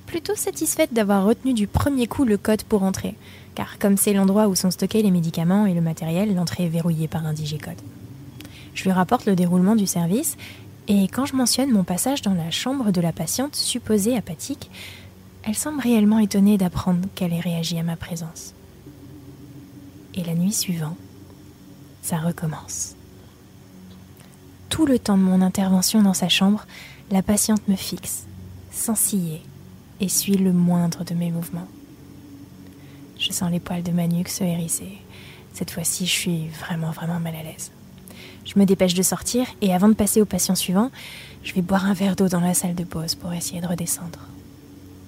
plutôt 0.06 0.35
satisfaite 0.35 0.93
d'avoir 0.93 1.24
retenu 1.24 1.55
du 1.55 1.68
premier 1.68 2.09
coup 2.09 2.24
le 2.24 2.39
code 2.39 2.64
pour 2.64 2.82
entrer. 2.82 3.14
car 3.55 3.78
comme 3.78 3.97
c'est 3.97 4.14
l'endroit 4.14 4.48
où 4.48 4.56
sont 4.56 4.72
stockés 4.72 5.05
les 5.05 5.12
médicaments 5.12 5.66
et 5.66 5.74
le 5.74 5.81
matériel, 5.81 6.35
l'entrée 6.35 6.64
est 6.64 6.68
verrouillée 6.68 7.06
par 7.06 7.24
un 7.27 7.32
digicode. 7.32 7.81
Je 8.74 8.82
lui 8.82 8.90
rapporte 8.90 9.27
le 9.27 9.36
déroulement 9.36 9.77
du 9.77 9.86
service, 9.86 10.36
et 10.89 11.06
quand 11.06 11.24
je 11.24 11.36
mentionne 11.36 11.70
mon 11.70 11.85
passage 11.85 12.20
dans 12.22 12.35
la 12.35 12.51
chambre 12.51 12.90
de 12.90 13.01
la 13.01 13.12
patiente 13.12 13.55
supposée 13.55 14.16
apathique, 14.16 14.72
elle 15.51 15.56
semble 15.56 15.81
réellement 15.81 16.20
étonnée 16.20 16.59
d'apprendre 16.59 17.09
qu'elle 17.16 17.32
ait 17.32 17.40
réagi 17.40 17.77
à 17.77 17.82
ma 17.82 17.97
présence. 17.97 18.55
Et 20.14 20.22
la 20.22 20.35
nuit 20.35 20.52
suivante, 20.52 20.97
ça 22.02 22.18
recommence. 22.18 22.94
Tout 24.68 24.86
le 24.86 25.01
temps 25.01 25.18
de 25.18 25.24
mon 25.24 25.43
intervention 25.43 26.02
dans 26.02 26.14
sa 26.14 26.28
chambre, 26.28 26.66
la 27.10 27.22
patiente 27.22 27.66
me 27.66 27.74
fixe, 27.74 28.27
sans 28.70 28.94
scier, 28.94 29.43
et 29.98 30.09
suit 30.09 30.36
le 30.36 30.52
moindre 30.52 31.02
de 31.02 31.14
mes 31.14 31.32
mouvements. 31.32 31.66
Je 33.18 33.32
sens 33.32 33.51
les 33.51 33.59
poils 33.59 33.82
de 33.82 33.90
ma 33.90 34.06
nuque 34.06 34.28
se 34.28 34.44
hérisser. 34.44 34.98
Cette 35.52 35.72
fois-ci, 35.72 36.06
je 36.06 36.12
suis 36.12 36.47
vraiment, 36.60 36.93
vraiment 36.93 37.18
mal 37.18 37.35
à 37.35 37.43
l'aise. 37.43 37.72
Je 38.44 38.56
me 38.56 38.66
dépêche 38.66 38.94
de 38.94 39.02
sortir 39.02 39.48
et 39.62 39.74
avant 39.74 39.89
de 39.89 39.94
passer 39.94 40.20
au 40.20 40.27
patient 40.27 40.55
suivant, 40.55 40.93
je 41.43 41.52
vais 41.55 41.60
boire 41.60 41.86
un 41.86 41.93
verre 41.93 42.14
d'eau 42.14 42.28
dans 42.28 42.39
la 42.39 42.55
salle 42.55 42.77
de 42.77 42.85
pause 42.85 43.16
pour 43.16 43.32
essayer 43.32 43.60
de 43.60 43.66
redescendre. 43.66 44.20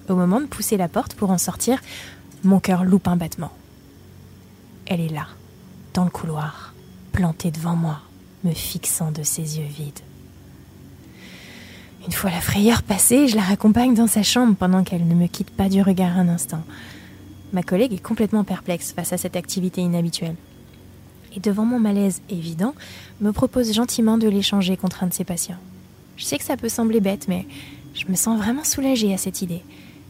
Au 0.09 0.15
moment 0.15 0.41
de 0.41 0.45
pousser 0.45 0.77
la 0.77 0.87
porte 0.87 1.13
pour 1.13 1.31
en 1.31 1.37
sortir, 1.37 1.79
mon 2.43 2.59
cœur 2.59 2.83
loupe 2.83 3.07
un 3.07 3.15
battement. 3.15 3.51
Elle 4.85 4.99
est 4.99 5.09
là, 5.09 5.27
dans 5.93 6.03
le 6.03 6.09
couloir, 6.09 6.73
plantée 7.13 7.51
devant 7.51 7.75
moi, 7.75 8.01
me 8.43 8.51
fixant 8.51 9.11
de 9.11 9.23
ses 9.23 9.59
yeux 9.59 9.67
vides. 9.67 10.01
Une 12.05 12.11
fois 12.11 12.31
la 12.31 12.41
frayeur 12.41 12.83
passée, 12.83 13.29
je 13.29 13.37
la 13.37 13.43
raccompagne 13.43 13.93
dans 13.93 14.07
sa 14.07 14.23
chambre 14.23 14.55
pendant 14.55 14.83
qu'elle 14.83 15.07
ne 15.07 15.15
me 15.15 15.27
quitte 15.27 15.51
pas 15.51 15.69
du 15.69 15.81
regard 15.81 16.17
un 16.17 16.27
instant. 16.27 16.63
Ma 17.53 17.63
collègue 17.63 17.93
est 17.93 18.03
complètement 18.03 18.43
perplexe 18.43 18.91
face 18.91 19.13
à 19.13 19.17
cette 19.17 19.37
activité 19.37 19.79
inhabituelle. 19.79 20.35
Et 21.35 21.39
devant 21.39 21.63
mon 21.65 21.79
malaise 21.79 22.21
évident, 22.29 22.75
me 23.21 23.31
propose 23.31 23.71
gentiment 23.71 24.17
de 24.17 24.27
l'échanger 24.27 24.75
contre 24.75 25.03
un 25.03 25.07
de 25.07 25.13
ses 25.13 25.23
patients. 25.23 25.57
Je 26.17 26.25
sais 26.25 26.37
que 26.37 26.43
ça 26.43 26.57
peut 26.57 26.69
sembler 26.69 26.99
bête, 26.99 27.27
mais 27.29 27.45
je 27.93 28.05
me 28.09 28.15
sens 28.15 28.37
vraiment 28.37 28.65
soulagée 28.65 29.13
à 29.13 29.17
cette 29.17 29.41
idée. 29.41 29.63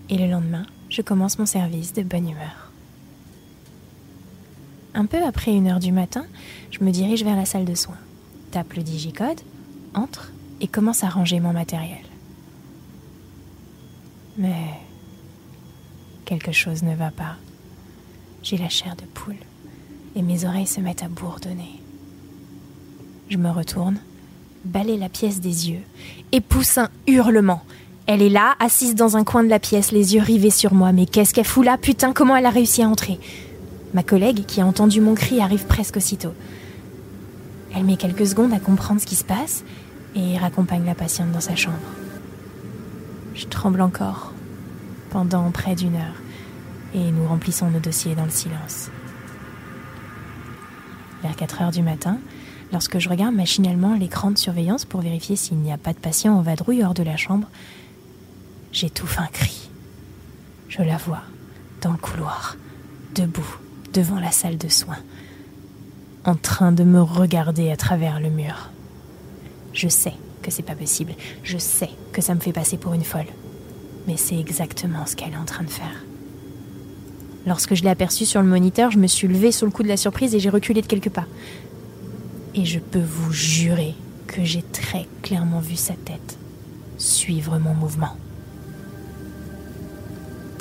Et 0.10 0.18
le 0.18 0.28
lendemain, 0.30 0.66
je 0.90 1.02
commence 1.02 1.40
mon 1.40 1.46
service 1.46 1.94
de 1.94 2.04
bonne 2.04 2.30
humeur. 2.30 2.72
Un 4.94 5.06
peu 5.06 5.24
après 5.24 5.52
une 5.52 5.68
heure 5.68 5.80
du 5.80 5.92
matin, 5.92 6.26
je 6.72 6.84
me 6.84 6.92
dirige 6.92 7.24
vers 7.24 7.36
la 7.36 7.46
salle 7.46 7.66
de 7.66 7.74
soins, 7.74 7.98
tape 8.52 8.74
le 8.74 8.84
digicode, 8.84 9.42
entre 9.96 10.32
et 10.62 10.68
commence 10.68 11.04
à 11.04 11.10
ranger 11.10 11.40
mon 11.40 11.54
matériel. 11.54 12.04
Mais 14.38 14.80
quelque 16.26 16.52
chose 16.52 16.84
ne 16.84 16.96
va 16.96 17.12
pas. 17.12 17.38
J'ai 18.44 18.58
la 18.58 18.70
chair 18.70 18.96
de 18.96 19.06
poule 19.06 19.36
et 20.16 20.22
mes 20.22 20.46
oreilles 20.46 20.68
se 20.68 20.80
mettent 20.80 21.04
à 21.04 21.08
bourdonner. 21.08 21.80
Je 23.30 23.38
me 23.38 23.50
retourne, 23.50 23.98
balaye 24.66 24.98
la 24.98 25.10
pièce 25.10 25.40
des 25.40 25.72
yeux 25.72 25.82
et 26.32 26.42
pousse 26.42 26.78
un 26.78 26.90
hurlement. 27.08 27.64
Elle 28.06 28.22
est 28.22 28.30
là, 28.30 28.56
assise 28.60 28.96
dans 28.96 29.16
un 29.16 29.24
coin 29.24 29.44
de 29.44 29.50
la 29.50 29.60
pièce, 29.60 29.92
les 29.92 30.16
yeux 30.16 30.22
rivés 30.22 30.50
sur 30.50 30.74
moi. 30.74 30.92
Mais 30.92 31.06
qu'est-ce 31.06 31.34
qu'elle 31.34 31.46
fout 31.46 31.66
là 31.66 31.78
Putain, 31.78 32.12
comment 32.12 32.36
elle 32.36 32.46
a 32.46 32.50
réussi 32.50 32.84
à 32.84 32.88
entrer? 32.88 33.20
Ma 33.94 34.04
collègue, 34.04 34.46
qui 34.46 34.60
a 34.60 34.66
entendu 34.66 35.00
mon 35.00 35.16
cri, 35.16 35.40
arrive 35.40 35.66
presque 35.66 35.98
aussitôt. 35.98 36.34
Elle 37.76 37.86
met 37.86 37.96
quelques 37.96 38.28
secondes 38.28 38.54
à 38.54 38.60
comprendre 38.60 39.00
ce 39.00 39.06
qui 39.06 39.16
se 39.16 39.24
passe 39.24 39.64
et 40.16 40.38
raccompagne 40.38 40.86
la 40.86 40.96
patiente 40.96 41.32
dans 41.32 41.40
sa 41.40 41.56
chambre. 41.56 41.78
Je 43.36 43.46
tremble 43.46 43.82
encore 43.82 44.34
pendant 45.10 45.50
près 45.52 45.76
d'une 45.76 45.96
heure 45.96 46.22
et 46.94 47.12
nous 47.12 47.28
remplissons 47.28 47.70
nos 47.70 47.80
dossiers 47.80 48.16
dans 48.16 48.26
le 48.26 48.32
silence. 48.32 48.90
Vers 51.24 51.36
4 51.36 51.62
heures 51.62 51.72
du 51.72 51.82
matin, 51.82 52.18
lorsque 52.72 53.00
je 53.00 53.10
regarde 53.10 53.34
machinalement 53.34 53.96
l'écran 53.96 54.30
de 54.30 54.38
surveillance 54.38 54.86
pour 54.86 55.02
vérifier 55.02 55.36
s'il 55.36 55.58
n'y 55.58 55.72
a 55.72 55.78
pas 55.78 55.94
de 55.94 56.00
patient 56.00 56.36
en 56.36 56.42
vadrouille 56.42 56.84
hors 56.84 56.94
de 56.94 57.04
la 57.04 57.18
chambre, 57.18 57.48
j'étouffe 58.74 59.20
un 59.20 59.28
cri. 59.28 59.70
Je 60.68 60.82
la 60.82 60.98
vois 60.98 61.22
dans 61.82 61.92
le 61.92 61.98
couloir, 61.98 62.58
debout 63.16 63.58
devant 63.94 64.20
la 64.20 64.32
salle 64.32 64.58
de 64.58 64.68
soins, 64.68 64.98
en 66.26 66.36
train 66.36 66.72
de 66.72 66.84
me 66.84 67.02
regarder 67.02 67.72
à 67.72 67.78
travers 67.78 68.20
le 68.20 68.30
mur. 68.30 68.72
Je 69.72 69.88
sais 69.88 70.14
que 70.42 70.52
c'est 70.52 70.64
pas 70.64 70.76
possible, 70.76 71.14
je 71.44 71.58
sais 71.58 71.90
que 72.12 72.22
ça 72.22 72.34
me 72.34 72.40
fait 72.40 72.52
passer 72.52 72.78
pour 72.78 72.94
une 72.94 73.04
folle, 73.04 73.28
mais 74.08 74.18
c'est 74.18 74.38
exactement 74.38 75.06
ce 75.06 75.16
qu'elle 75.16 75.34
est 75.34 75.38
en 75.38 75.46
train 75.46 75.64
de 75.64 75.70
faire. 75.70 76.04
Lorsque 77.46 77.76
je 77.76 77.84
l'ai 77.84 77.90
aperçue 77.90 78.26
sur 78.26 78.42
le 78.42 78.48
moniteur, 78.48 78.90
je 78.90 78.98
me 78.98 79.08
suis 79.08 79.28
levée 79.28 79.52
sous 79.52 79.66
le 79.66 79.72
coup 79.72 79.84
de 79.84 79.88
la 79.88 79.98
surprise 79.98 80.34
et 80.34 80.40
j'ai 80.40 80.50
reculé 80.50 80.82
de 80.82 80.88
quelques 80.88 81.10
pas. 81.10 81.26
Et 82.56 82.66
je 82.66 82.80
peux 82.80 83.02
vous 83.02 83.34
jurer 83.34 83.94
que 84.28 84.44
j'ai 84.44 84.62
très 84.62 85.08
clairement 85.22 85.60
vu 85.60 85.76
sa 85.76 85.94
tête 85.94 86.38
suivre 86.98 87.60
mon 87.60 87.74
mouvement. 87.74 88.16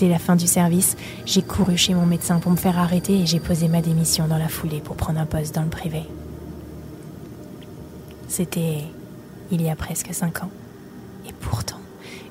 La 0.09 0.19
fin 0.19 0.35
du 0.35 0.49
service, 0.49 0.97
j'ai 1.25 1.43
couru 1.43 1.77
chez 1.77 1.95
mon 1.95 2.07
médecin 2.07 2.41
pour 2.41 2.51
me 2.51 2.57
faire 2.57 2.77
arrêter 2.77 3.21
et 3.21 3.27
j'ai 3.27 3.39
posé 3.39 3.69
ma 3.69 3.81
démission 3.81 4.27
dans 4.27 4.37
la 4.37 4.49
foulée 4.49 4.81
pour 4.81 4.97
prendre 4.97 5.21
un 5.21 5.27
poste 5.27 5.55
dans 5.55 5.63
le 5.63 5.69
privé. 5.69 6.03
C'était 8.27 8.83
il 9.53 9.63
y 9.63 9.71
a 9.71 9.77
presque 9.77 10.13
cinq 10.13 10.43
ans. 10.43 10.51
Et 11.29 11.33
pourtant, 11.33 11.79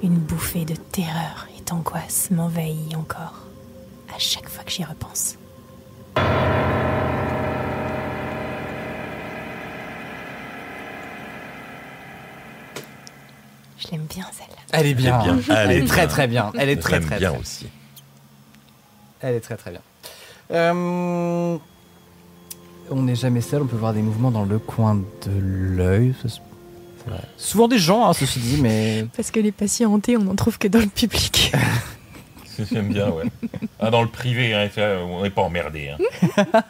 une 0.03 0.15
bouffée 0.18 0.65
de 0.65 0.76
terreur 0.76 1.48
et 1.57 1.61
d'angoisse 1.64 2.30
m'envahit 2.30 2.93
encore 2.95 3.48
à 4.14 4.19
chaque 4.19 4.49
fois 4.49 4.65
que 4.65 4.72
j'y 4.72 4.84
repense. 4.84 5.38
Je 13.91 13.97
l'aime 13.97 14.05
bien 14.05 14.26
celle-là. 14.31 14.61
Elle 14.72 14.88
est 14.88 14.93
bien. 14.93 15.19
bien. 15.22 15.39
Elle, 15.49 15.55
Elle 15.55 15.72
est 15.72 15.77
est 15.84 15.85
très 15.88 15.97
bien. 15.97 16.07
très 16.07 16.27
bien. 16.27 16.51
Elle 16.57 16.69
est 16.69 16.76
très 16.77 16.99
très 17.01 17.18
bien 17.19 17.31
très- 17.31 17.39
aussi. 17.39 17.68
Elle 19.19 19.35
est 19.35 19.39
très 19.41 19.57
très 19.57 19.72
bien. 19.72 19.81
Euh, 20.51 21.57
on 22.89 23.01
n'est 23.03 23.15
jamais 23.15 23.41
seul, 23.41 23.61
on 23.61 23.68
peut 23.68 23.76
voir 23.77 23.93
des 23.93 24.01
mouvements 24.01 24.31
dans 24.31 24.43
le 24.45 24.59
coin 24.59 24.95
de 24.95 25.31
l'œil. 25.39 26.13
Souvent 27.38 27.68
des 27.68 27.80
gens, 27.80 28.07
hein, 28.07 28.13
ceci 28.13 28.39
dit, 28.39 28.57
mais 28.61 29.05
Parce 29.15 29.31
que 29.31 29.39
les 29.39 29.51
patients 29.51 29.93
hantés, 29.93 30.18
on 30.18 30.23
n'en 30.23 30.35
trouve 30.35 30.57
que 30.57 30.68
dans 30.68 30.80
le 30.80 30.88
public. 30.88 31.51
J'aime 32.72 32.89
bien, 32.89 33.09
ouais. 33.09 33.23
Ah, 33.80 33.89
dans 33.89 34.01
le 34.01 34.07
privé, 34.07 34.53
hein, 34.53 34.69
euh, 34.77 35.01
on 35.03 35.23
n'est 35.23 35.30
pas 35.30 35.41
emmerdé. 35.41 35.89
Hein. 35.89 36.45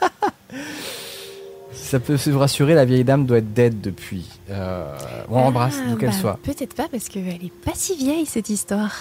ça 1.74 2.00
peut 2.00 2.16
vous 2.28 2.40
rassurer, 2.40 2.74
la 2.74 2.86
vieille 2.86 3.04
dame 3.04 3.26
doit 3.26 3.38
être 3.40 3.54
dead 3.54 3.82
depuis. 3.82 4.28
Euh, 4.50 4.96
on 5.30 5.40
l'embrasse, 5.40 5.76
Ah, 5.80 5.90
d'où 5.90 5.98
qu'elle 5.98 6.10
bah, 6.10 6.16
soit. 6.16 6.40
Peut-être 6.44 6.76
pas, 6.76 6.88
parce 6.92 7.08
qu'elle 7.10 7.28
est 7.28 7.54
pas 7.64 7.72
si 7.76 7.96
vieille, 7.96 8.26
cette 8.26 8.50
histoire. 8.50 8.94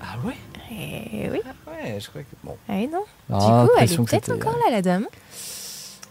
Ah 0.00 0.16
ouais? 0.26 0.34
Eh 0.70 1.30
oui, 1.30 1.40
Ouais, 1.66 1.98
je 2.00 2.08
crois 2.08 2.22
que. 2.22 2.26
Bon. 2.44 2.56
ah 2.68 2.72
oui, 2.76 2.88
non. 2.92 3.02
Ah, 3.32 3.38
du 3.38 3.68
coup, 3.68 3.74
elle 3.78 3.92
est 3.92 3.96
peut-être 3.96 4.32
encore 4.32 4.52
là, 4.64 4.70
la 4.72 4.82
dame. 4.82 5.06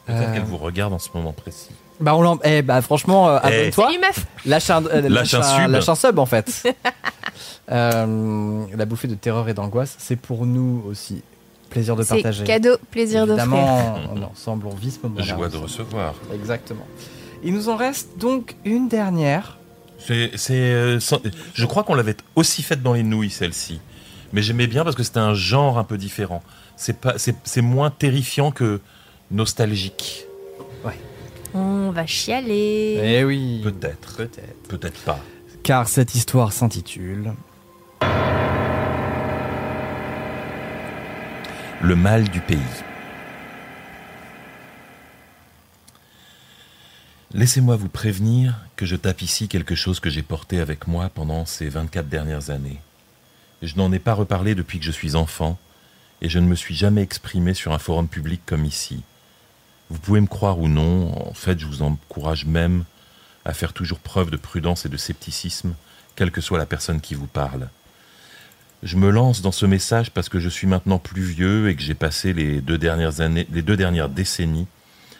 Peut-être 0.05 0.19
Euh. 0.29 0.33
qu'elle 0.33 0.43
vous 0.43 0.57
regarde 0.57 0.93
en 0.93 0.99
ce 0.99 1.09
moment 1.13 1.31
précis. 1.33 1.69
Bah, 1.99 2.15
on 2.15 2.21
l'em- 2.23 2.39
eh, 2.43 2.61
bah, 2.61 2.81
franchement, 2.81 3.29
euh, 3.29 3.39
Eh. 3.43 3.47
abonne-toi. 3.47 3.85
Salut, 3.87 3.99
meuf 3.99 4.25
Lâche 4.45 4.69
un, 4.71 4.85
euh, 4.85 5.09
Lâche 5.09 5.33
un 5.35 5.43
sub. 5.43 5.71
lâche 5.71 5.89
un 5.89 5.95
sub, 5.95 6.19
en 6.19 6.25
fait. 6.25 6.63
Euh, 7.71 8.65
la 8.75 8.85
bouffée 8.85 9.07
de 9.07 9.15
terreur 9.15 9.47
et 9.47 9.53
d'angoisse, 9.53 9.95
c'est 9.97 10.17
pour 10.17 10.45
nous 10.45 10.83
aussi. 10.89 11.21
Plaisir 11.71 11.95
de 11.95 12.03
C'est 12.03 12.15
partager. 12.15 12.43
cadeau, 12.43 12.75
plaisir 12.91 13.25
d'offrir. 13.25 13.43
Évidemment, 13.45 13.95
on- 14.15 14.21
ensemble, 14.23 14.67
on 14.67 14.75
vit 14.75 14.91
ce 14.91 14.99
moment-là. 15.03 15.23
Joie 15.25 15.49
de 15.49 15.57
recevoir. 15.57 16.13
Exactement. 16.33 16.85
Il 17.43 17.53
nous 17.55 17.69
en 17.69 17.75
reste 17.75 18.09
donc 18.19 18.55
une 18.65 18.87
dernière. 18.87 19.57
C'est, 19.97 20.31
c'est, 20.35 20.53
euh, 20.53 20.99
je 21.53 21.65
crois 21.65 21.83
qu'on 21.83 21.95
l'avait 21.95 22.17
aussi 22.35 22.61
faite 22.61 22.83
dans 22.83 22.93
les 22.93 23.03
nouilles, 23.03 23.29
celle-ci. 23.31 23.79
Mais 24.33 24.41
j'aimais 24.43 24.67
bien 24.67 24.83
parce 24.83 24.95
que 24.95 25.03
c'était 25.03 25.19
un 25.19 25.33
genre 25.33 25.77
un 25.79 25.83
peu 25.83 25.97
différent. 25.97 26.43
C'est, 26.75 26.97
pas, 26.99 27.17
c'est, 27.17 27.35
c'est 27.43 27.61
moins 27.61 27.89
terrifiant 27.89 28.51
que 28.51 28.79
nostalgique. 29.31 30.25
On 31.53 31.91
va 31.91 32.05
chialer. 32.05 32.97
Eh 33.03 33.23
oui. 33.25 33.59
Peut-être. 33.61 34.15
Peut-être. 34.15 34.67
Peut-être 34.69 34.99
pas. 35.01 35.19
Car 35.63 35.85
cette 35.89 36.15
histoire 36.15 36.53
s'intitule 36.53 37.33
Le 41.83 41.95
mal 41.95 42.29
du 42.29 42.41
pays. 42.41 42.59
Laissez-moi 47.33 47.75
vous 47.75 47.89
prévenir 47.89 48.55
que 48.75 48.85
je 48.85 48.95
tape 48.95 49.23
ici 49.23 49.47
quelque 49.47 49.73
chose 49.73 49.99
que 49.99 50.11
j'ai 50.11 50.21
porté 50.21 50.59
avec 50.59 50.87
moi 50.87 51.09
pendant 51.09 51.47
ces 51.47 51.69
24 51.69 52.07
dernières 52.07 52.51
années. 52.51 52.79
Je 53.63 53.75
n'en 53.77 53.91
ai 53.91 53.97
pas 53.97 54.13
reparlé 54.13 54.53
depuis 54.53 54.77
que 54.77 54.85
je 54.85 54.91
suis 54.91 55.15
enfant, 55.15 55.57
et 56.21 56.29
je 56.29 56.37
ne 56.37 56.45
me 56.45 56.53
suis 56.53 56.75
jamais 56.75 57.01
exprimé 57.01 57.55
sur 57.55 57.71
un 57.71 57.79
forum 57.79 58.07
public 58.07 58.41
comme 58.45 58.65
ici. 58.65 59.01
Vous 59.89 59.97
pouvez 59.97 60.21
me 60.21 60.27
croire 60.27 60.59
ou 60.59 60.67
non, 60.67 61.29
en 61.29 61.33
fait 61.33 61.59
je 61.59 61.65
vous 61.65 61.81
encourage 61.81 62.45
même 62.45 62.83
à 63.43 63.53
faire 63.53 63.73
toujours 63.73 63.99
preuve 63.99 64.29
de 64.29 64.37
prudence 64.37 64.85
et 64.85 64.89
de 64.89 64.97
scepticisme, 64.97 65.73
quelle 66.15 66.31
que 66.31 66.41
soit 66.41 66.59
la 66.59 66.67
personne 66.67 67.01
qui 67.01 67.15
vous 67.15 67.25
parle. 67.25 67.69
Je 68.83 68.97
me 68.97 69.11
lance 69.11 69.43
dans 69.43 69.51
ce 69.51 69.67
message 69.67 70.09
parce 70.09 70.27
que 70.27 70.39
je 70.39 70.49
suis 70.49 70.65
maintenant 70.65 70.97
plus 70.97 71.21
vieux 71.21 71.69
et 71.69 71.75
que 71.75 71.83
j'ai 71.83 71.93
passé 71.93 72.33
les 72.33 72.61
deux 72.61 72.79
dernières 72.79 73.21
années, 73.21 73.45
les 73.51 73.61
deux 73.61 73.77
dernières 73.77 74.09
décennies 74.09 74.65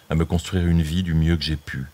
à 0.10 0.16
me 0.16 0.26
construire 0.26 0.66
une 0.66 0.82
vie 0.82 1.04
du 1.04 1.14
mieux 1.14 1.38
que 1.38 1.44
j'ai 1.44 1.58
pu. 1.58 1.86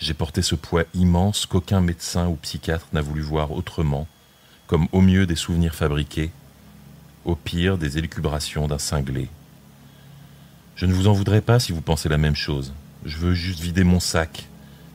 J'ai 0.00 0.12
porté 0.12 0.42
ce 0.42 0.56
poids 0.56 0.82
immense 0.94 1.46
qu'aucun 1.46 1.80
médecin 1.80 2.26
ou 2.26 2.34
psychiatre 2.34 2.88
n'a 2.92 3.00
voulu 3.00 3.20
voir 3.20 3.52
autrement, 3.52 4.08
comme 4.66 4.88
au 4.90 5.00
mieux 5.00 5.24
des 5.24 5.36
souvenirs 5.36 5.76
fabriqués, 5.76 6.32
au 7.24 7.36
pire 7.36 7.78
des 7.78 7.96
élucubrations 7.96 8.66
d'un 8.66 8.78
cinglé. 8.78 9.28
Je 10.74 10.86
ne 10.86 10.92
vous 10.92 11.06
en 11.06 11.12
voudrais 11.12 11.42
pas 11.42 11.60
si 11.60 11.70
vous 11.70 11.80
pensez 11.80 12.08
la 12.08 12.18
même 12.18 12.36
chose. 12.36 12.74
Je 13.04 13.18
veux 13.18 13.34
juste 13.34 13.60
vider 13.60 13.84
mon 13.84 14.00
sac, 14.00 14.48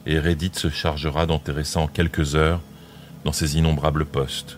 et 0.05 0.19
Reddit 0.19 0.51
se 0.53 0.69
chargera 0.69 1.25
d'enterrer 1.25 1.63
ça 1.63 1.79
en 1.79 1.87
quelques 1.87 2.35
heures 2.35 2.61
dans 3.23 3.33
ses 3.33 3.57
innombrables 3.57 4.05
postes. 4.05 4.57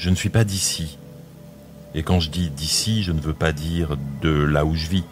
Je 0.00 0.08
ne 0.08 0.14
suis 0.14 0.30
pas 0.30 0.44
d'ici. 0.44 0.96
Et 1.94 2.02
quand 2.02 2.20
je 2.20 2.30
dis 2.30 2.48
d'ici, 2.48 3.02
je 3.02 3.12
ne 3.12 3.20
veux 3.20 3.34
pas 3.34 3.52
dire 3.52 3.98
de 4.22 4.30
là 4.30 4.64
où 4.64 4.74
je 4.74 4.88
vis, 4.88 5.04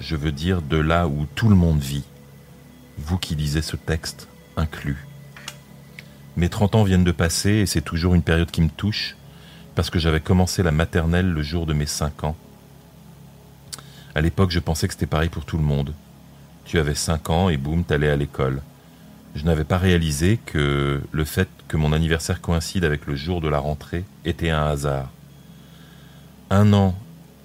je 0.00 0.16
veux 0.16 0.32
dire 0.32 0.62
de 0.62 0.78
là 0.78 1.06
où 1.06 1.26
tout 1.34 1.50
le 1.50 1.54
monde 1.54 1.80
vit. 1.80 2.04
Vous 2.96 3.18
qui 3.18 3.34
lisez 3.34 3.60
ce 3.60 3.76
texte 3.76 4.28
inclus. 4.56 5.06
Mes 6.38 6.48
30 6.48 6.76
ans 6.76 6.82
viennent 6.82 7.04
de 7.04 7.12
passer 7.12 7.50
et 7.50 7.66
c'est 7.66 7.82
toujours 7.82 8.14
une 8.14 8.22
période 8.22 8.50
qui 8.50 8.62
me 8.62 8.70
touche 8.70 9.16
parce 9.74 9.90
que 9.90 9.98
j'avais 9.98 10.20
commencé 10.20 10.62
la 10.62 10.72
maternelle 10.72 11.30
le 11.30 11.42
jour 11.42 11.66
de 11.66 11.74
mes 11.74 11.84
5 11.84 12.24
ans. 12.24 12.36
À 14.14 14.22
l'époque, 14.22 14.50
je 14.50 14.60
pensais 14.60 14.88
que 14.88 14.94
c'était 14.94 15.04
pareil 15.04 15.28
pour 15.28 15.44
tout 15.44 15.58
le 15.58 15.64
monde. 15.64 15.92
Tu 16.64 16.78
avais 16.78 16.94
5 16.94 17.28
ans 17.28 17.48
et 17.50 17.58
boum, 17.58 17.84
t'allais 17.84 18.08
à 18.08 18.16
l'école 18.16 18.62
je 19.34 19.44
n'avais 19.44 19.64
pas 19.64 19.78
réalisé 19.78 20.38
que 20.44 21.00
le 21.10 21.24
fait 21.24 21.48
que 21.72 21.78
mon 21.78 21.94
anniversaire 21.94 22.42
coïncide 22.42 22.84
avec 22.84 23.06
le 23.06 23.16
jour 23.16 23.40
de 23.40 23.48
la 23.48 23.58
rentrée 23.58 24.04
était 24.26 24.50
un 24.50 24.66
hasard. 24.66 25.08
Un 26.50 26.74
an 26.74 26.94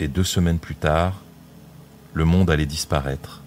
et 0.01 0.09
deux 0.09 0.25
semaines 0.25 0.59
plus 0.59 0.75
tard, 0.75 1.21
le 2.13 2.25
monde 2.25 2.49
allait 2.49 2.65
disparaître. 2.65 3.41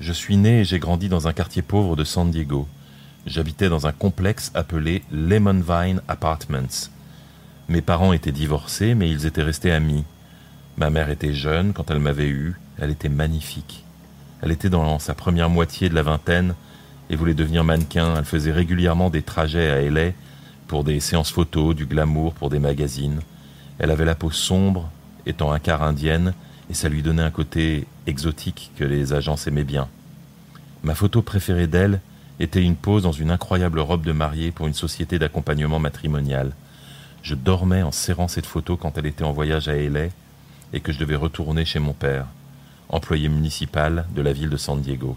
Je 0.00 0.12
suis 0.12 0.36
né 0.36 0.62
et 0.62 0.64
j'ai 0.64 0.80
grandi 0.80 1.08
dans 1.08 1.28
un 1.28 1.32
quartier 1.32 1.62
pauvre 1.62 1.94
de 1.94 2.02
San 2.02 2.32
Diego. 2.32 2.66
J'habitais 3.26 3.68
dans 3.68 3.86
un 3.86 3.92
complexe 3.92 4.50
appelé 4.54 5.04
Lemon 5.12 5.62
Vine 5.64 6.02
Apartments. 6.08 6.90
Mes 7.68 7.80
parents 7.80 8.12
étaient 8.12 8.32
divorcés, 8.32 8.96
mais 8.96 9.08
ils 9.08 9.24
étaient 9.24 9.44
restés 9.44 9.70
amis. 9.70 10.02
Ma 10.78 10.90
mère 10.90 11.10
était 11.10 11.32
jeune 11.32 11.74
quand 11.74 11.92
elle 11.92 12.00
m'avait 12.00 12.26
eu, 12.26 12.56
elle 12.80 12.90
était 12.90 13.08
magnifique. 13.08 13.84
Elle 14.42 14.50
était 14.50 14.68
dans 14.68 14.98
sa 14.98 15.14
première 15.14 15.48
moitié 15.48 15.88
de 15.88 15.94
la 15.94 16.02
vingtaine 16.02 16.56
et 17.14 17.16
voulait 17.16 17.34
devenir 17.34 17.62
mannequin. 17.62 18.16
Elle 18.18 18.24
faisait 18.24 18.50
régulièrement 18.50 19.08
des 19.08 19.22
trajets 19.22 19.70
à 19.70 19.80
LA 19.88 20.10
pour 20.66 20.82
des 20.82 20.98
séances 20.98 21.30
photos, 21.30 21.76
du 21.76 21.86
glamour 21.86 22.34
pour 22.34 22.50
des 22.50 22.58
magazines. 22.58 23.20
Elle 23.78 23.92
avait 23.92 24.04
la 24.04 24.16
peau 24.16 24.32
sombre, 24.32 24.90
étant 25.24 25.52
un 25.52 25.60
quart 25.60 25.84
indienne, 25.84 26.34
et 26.68 26.74
ça 26.74 26.88
lui 26.88 27.02
donnait 27.02 27.22
un 27.22 27.30
côté 27.30 27.86
exotique 28.08 28.72
que 28.76 28.82
les 28.82 29.12
agences 29.12 29.46
aimaient 29.46 29.62
bien. 29.62 29.86
Ma 30.82 30.96
photo 30.96 31.22
préférée 31.22 31.68
d'elle 31.68 32.00
était 32.40 32.62
une 32.62 32.74
pose 32.74 33.04
dans 33.04 33.12
une 33.12 33.30
incroyable 33.30 33.78
robe 33.78 34.04
de 34.04 34.12
mariée 34.12 34.50
pour 34.50 34.66
une 34.66 34.74
société 34.74 35.20
d'accompagnement 35.20 35.78
matrimonial. 35.78 36.50
Je 37.22 37.36
dormais 37.36 37.82
en 37.82 37.92
serrant 37.92 38.26
cette 38.26 38.46
photo 38.46 38.76
quand 38.76 38.98
elle 38.98 39.06
était 39.06 39.24
en 39.24 39.32
voyage 39.32 39.68
à 39.68 39.76
LA 39.76 40.06
et 40.72 40.80
que 40.80 40.92
je 40.92 40.98
devais 40.98 41.14
retourner 41.14 41.64
chez 41.64 41.78
mon 41.78 41.92
père 41.92 42.26
employé 42.88 43.28
municipal 43.28 44.04
de 44.14 44.22
la 44.22 44.32
ville 44.32 44.50
de 44.50 44.56
San 44.56 44.80
Diego. 44.80 45.16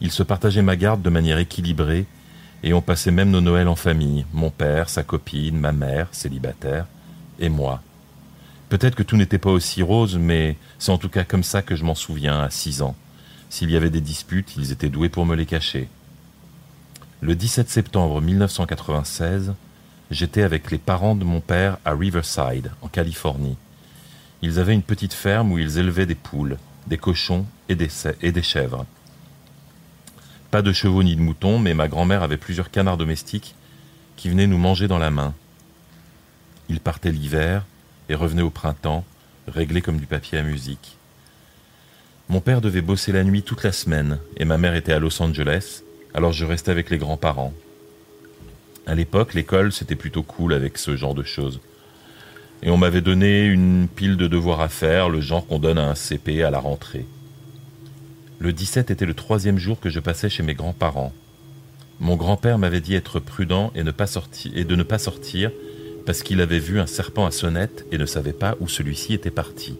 Il 0.00 0.10
se 0.10 0.22
partageait 0.22 0.62
ma 0.62 0.76
garde 0.76 1.02
de 1.02 1.10
manière 1.10 1.38
équilibrée, 1.38 2.06
et 2.62 2.72
on 2.72 2.82
passait 2.82 3.10
même 3.10 3.30
nos 3.30 3.40
Noëls 3.40 3.68
en 3.68 3.76
famille, 3.76 4.26
mon 4.32 4.50
père, 4.50 4.88
sa 4.88 5.02
copine, 5.02 5.58
ma 5.58 5.72
mère, 5.72 6.08
célibataire, 6.12 6.86
et 7.38 7.48
moi. 7.48 7.82
Peut-être 8.68 8.94
que 8.94 9.02
tout 9.02 9.16
n'était 9.16 9.38
pas 9.38 9.50
aussi 9.50 9.82
rose, 9.82 10.16
mais 10.18 10.56
c'est 10.78 10.92
en 10.92 10.98
tout 10.98 11.08
cas 11.08 11.24
comme 11.24 11.42
ça 11.42 11.62
que 11.62 11.74
je 11.74 11.84
m'en 11.84 11.94
souviens 11.94 12.40
à 12.40 12.50
six 12.50 12.82
ans. 12.82 12.94
S'il 13.48 13.70
y 13.70 13.76
avait 13.76 13.90
des 13.90 14.00
disputes, 14.00 14.54
ils 14.56 14.72
étaient 14.72 14.88
doués 14.88 15.08
pour 15.08 15.26
me 15.26 15.34
les 15.34 15.46
cacher. 15.46 15.88
Le 17.20 17.34
17 17.34 17.68
septembre 17.68 18.20
1996, 18.20 19.54
j'étais 20.10 20.42
avec 20.42 20.70
les 20.70 20.78
parents 20.78 21.16
de 21.16 21.24
mon 21.24 21.40
père 21.40 21.78
à 21.84 21.92
Riverside, 21.92 22.70
en 22.80 22.88
Californie. 22.88 23.56
Ils 24.42 24.58
avaient 24.58 24.74
une 24.74 24.82
petite 24.82 25.12
ferme 25.12 25.52
où 25.52 25.58
ils 25.58 25.78
élevaient 25.78 26.06
des 26.06 26.14
poules, 26.14 26.56
des 26.86 26.96
cochons 26.96 27.44
et 27.68 27.74
des, 27.74 27.88
et 28.22 28.32
des 28.32 28.42
chèvres. 28.42 28.86
Pas 30.50 30.62
de 30.62 30.72
chevaux 30.72 31.02
ni 31.02 31.14
de 31.14 31.20
moutons, 31.20 31.58
mais 31.58 31.74
ma 31.74 31.88
grand-mère 31.88 32.22
avait 32.22 32.36
plusieurs 32.36 32.70
canards 32.70 32.96
domestiques 32.96 33.54
qui 34.16 34.28
venaient 34.28 34.46
nous 34.46 34.58
manger 34.58 34.88
dans 34.88 34.98
la 34.98 35.10
main. 35.10 35.34
Ils 36.68 36.80
partaient 36.80 37.12
l'hiver 37.12 37.64
et 38.08 38.14
revenaient 38.14 38.42
au 38.42 38.50
printemps, 38.50 39.04
réglés 39.46 39.82
comme 39.82 39.98
du 39.98 40.06
papier 40.06 40.38
à 40.38 40.42
musique. 40.42 40.96
Mon 42.28 42.40
père 42.40 42.60
devait 42.60 42.80
bosser 42.80 43.12
la 43.12 43.24
nuit 43.24 43.42
toute 43.42 43.62
la 43.62 43.72
semaine 43.72 44.18
et 44.36 44.44
ma 44.44 44.58
mère 44.58 44.74
était 44.74 44.92
à 44.92 44.98
Los 44.98 45.20
Angeles, 45.22 45.82
alors 46.14 46.32
je 46.32 46.44
restais 46.44 46.70
avec 46.70 46.90
les 46.90 46.98
grands-parents. 46.98 47.52
À 48.86 48.94
l'époque, 48.94 49.34
l'école, 49.34 49.72
c'était 49.72 49.96
plutôt 49.96 50.22
cool 50.22 50.52
avec 50.52 50.78
ce 50.78 50.96
genre 50.96 51.14
de 51.14 51.22
choses 51.22 51.60
et 52.62 52.70
on 52.70 52.76
m'avait 52.76 53.00
donné 53.00 53.44
une 53.46 53.88
pile 53.88 54.16
de 54.16 54.26
devoirs 54.26 54.60
à 54.60 54.68
faire, 54.68 55.08
le 55.08 55.20
genre 55.20 55.46
qu'on 55.46 55.58
donne 55.58 55.78
à 55.78 55.88
un 55.88 55.94
CP 55.94 56.42
à 56.42 56.50
la 56.50 56.58
rentrée. 56.58 57.06
Le 58.40 58.52
17 58.52 58.90
était 58.90 59.06
le 59.06 59.14
troisième 59.14 59.58
jour 59.58 59.78
que 59.78 59.90
je 59.90 60.00
passais 60.00 60.30
chez 60.30 60.42
mes 60.42 60.54
grands-parents. 60.54 61.12
Mon 62.00 62.16
grand-père 62.16 62.58
m'avait 62.58 62.80
dit 62.80 62.94
être 62.94 63.20
prudent 63.20 63.70
et, 63.74 63.82
de 63.82 64.74
ne 64.74 64.82
pas 64.82 64.98
sortir 64.98 65.50
parce 66.06 66.22
qu'il 66.22 66.40
avait 66.40 66.58
vu 66.58 66.80
un 66.80 66.86
serpent 66.86 67.26
à 67.26 67.30
sonnette 67.30 67.86
et 67.92 67.98
ne 67.98 68.06
savait 68.06 68.32
pas 68.32 68.56
où 68.60 68.66
celui-ci 68.66 69.12
était 69.12 69.30
parti. 69.30 69.76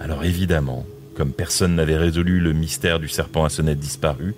Alors 0.00 0.24
évidemment, 0.24 0.86
comme 1.14 1.32
personne 1.32 1.74
n'avait 1.74 1.98
résolu 1.98 2.40
le 2.40 2.54
mystère 2.54 2.98
du 2.98 3.08
serpent 3.08 3.44
à 3.44 3.50
sonnette 3.50 3.78
disparu, 3.78 4.34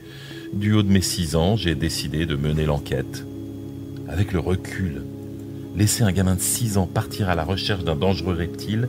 du 0.52 0.72
haut 0.72 0.82
de 0.82 0.90
mes 0.90 1.00
six 1.00 1.36
ans, 1.36 1.56
j'ai 1.56 1.76
décidé 1.76 2.26
de 2.26 2.34
mener 2.34 2.66
l'enquête. 2.66 3.24
Avec 4.08 4.32
le 4.32 4.40
recul, 4.40 5.02
Laisser 5.76 6.04
un 6.04 6.12
gamin 6.12 6.36
de 6.36 6.40
6 6.40 6.78
ans 6.78 6.86
partir 6.86 7.28
à 7.28 7.34
la 7.34 7.44
recherche 7.44 7.84
d'un 7.84 7.96
dangereux 7.96 8.32
reptile 8.32 8.88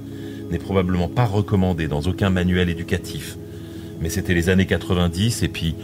n'est 0.49 0.57
probablement 0.57 1.09
pas 1.09 1.25
recommandé 1.25 1.89
dans 1.89 1.99
aucun 2.03 2.29
manuel 2.29 2.69
éducatif. 2.69 3.35
Mais 4.02 4.10
c'était 4.10 4.34
les 4.34 4.49
années 4.49 4.65
90 4.65 5.44
et 5.44 5.48
puis, 5.48 5.76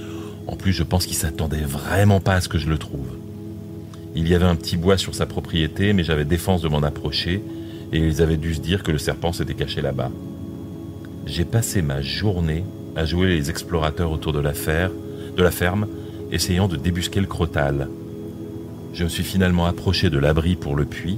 en 0.47 0.55
plus, 0.55 0.73
je 0.73 0.83
pense 0.83 1.05
qu'il 1.05 1.15
s'attendait 1.15 1.57
vraiment 1.57 2.19
pas 2.19 2.35
à 2.35 2.41
ce 2.41 2.49
que 2.49 2.57
je 2.57 2.69
le 2.69 2.77
trouve. 2.77 3.07
Il 4.15 4.27
y 4.27 4.35
avait 4.35 4.45
un 4.45 4.55
petit 4.55 4.77
bois 4.77 4.97
sur 4.97 5.15
sa 5.15 5.25
propriété, 5.25 5.93
mais 5.93 6.03
j'avais 6.03 6.25
défense 6.25 6.61
de 6.61 6.67
m'en 6.67 6.83
approcher 6.83 7.41
et 7.91 7.97
ils 7.97 8.21
avaient 8.21 8.37
dû 8.37 8.53
se 8.53 8.59
dire 8.59 8.83
que 8.83 8.91
le 8.91 8.97
serpent 8.97 9.33
s'était 9.33 9.53
caché 9.53 9.81
là-bas. 9.81 10.11
J'ai 11.25 11.45
passé 11.45 11.81
ma 11.81 12.01
journée 12.01 12.63
à 12.95 13.05
jouer 13.05 13.27
les 13.27 13.49
explorateurs 13.49 14.11
autour 14.11 14.33
de 14.33 14.39
la, 14.39 14.51
de 14.51 15.43
la 15.43 15.51
ferme, 15.51 15.87
essayant 16.31 16.67
de 16.67 16.75
débusquer 16.75 17.21
le 17.21 17.27
crotal. 17.27 17.87
Je 18.93 19.03
me 19.03 19.09
suis 19.09 19.23
finalement 19.23 19.65
approché 19.65 20.09
de 20.09 20.19
l'abri 20.19 20.55
pour 20.55 20.75
le 20.75 20.85
puits, 20.85 21.17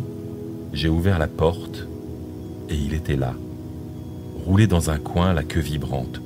j'ai 0.74 0.90
ouvert 0.90 1.20
la 1.20 1.28
porte, 1.28 1.88
et 2.70 2.76
il 2.76 2.94
était 2.94 3.16
là, 3.16 3.34
roulé 4.46 4.68
dans 4.68 4.90
un 4.90 4.98
coin, 4.98 5.34
la 5.34 5.44
queue 5.44 5.60
vibrante. 5.60 6.22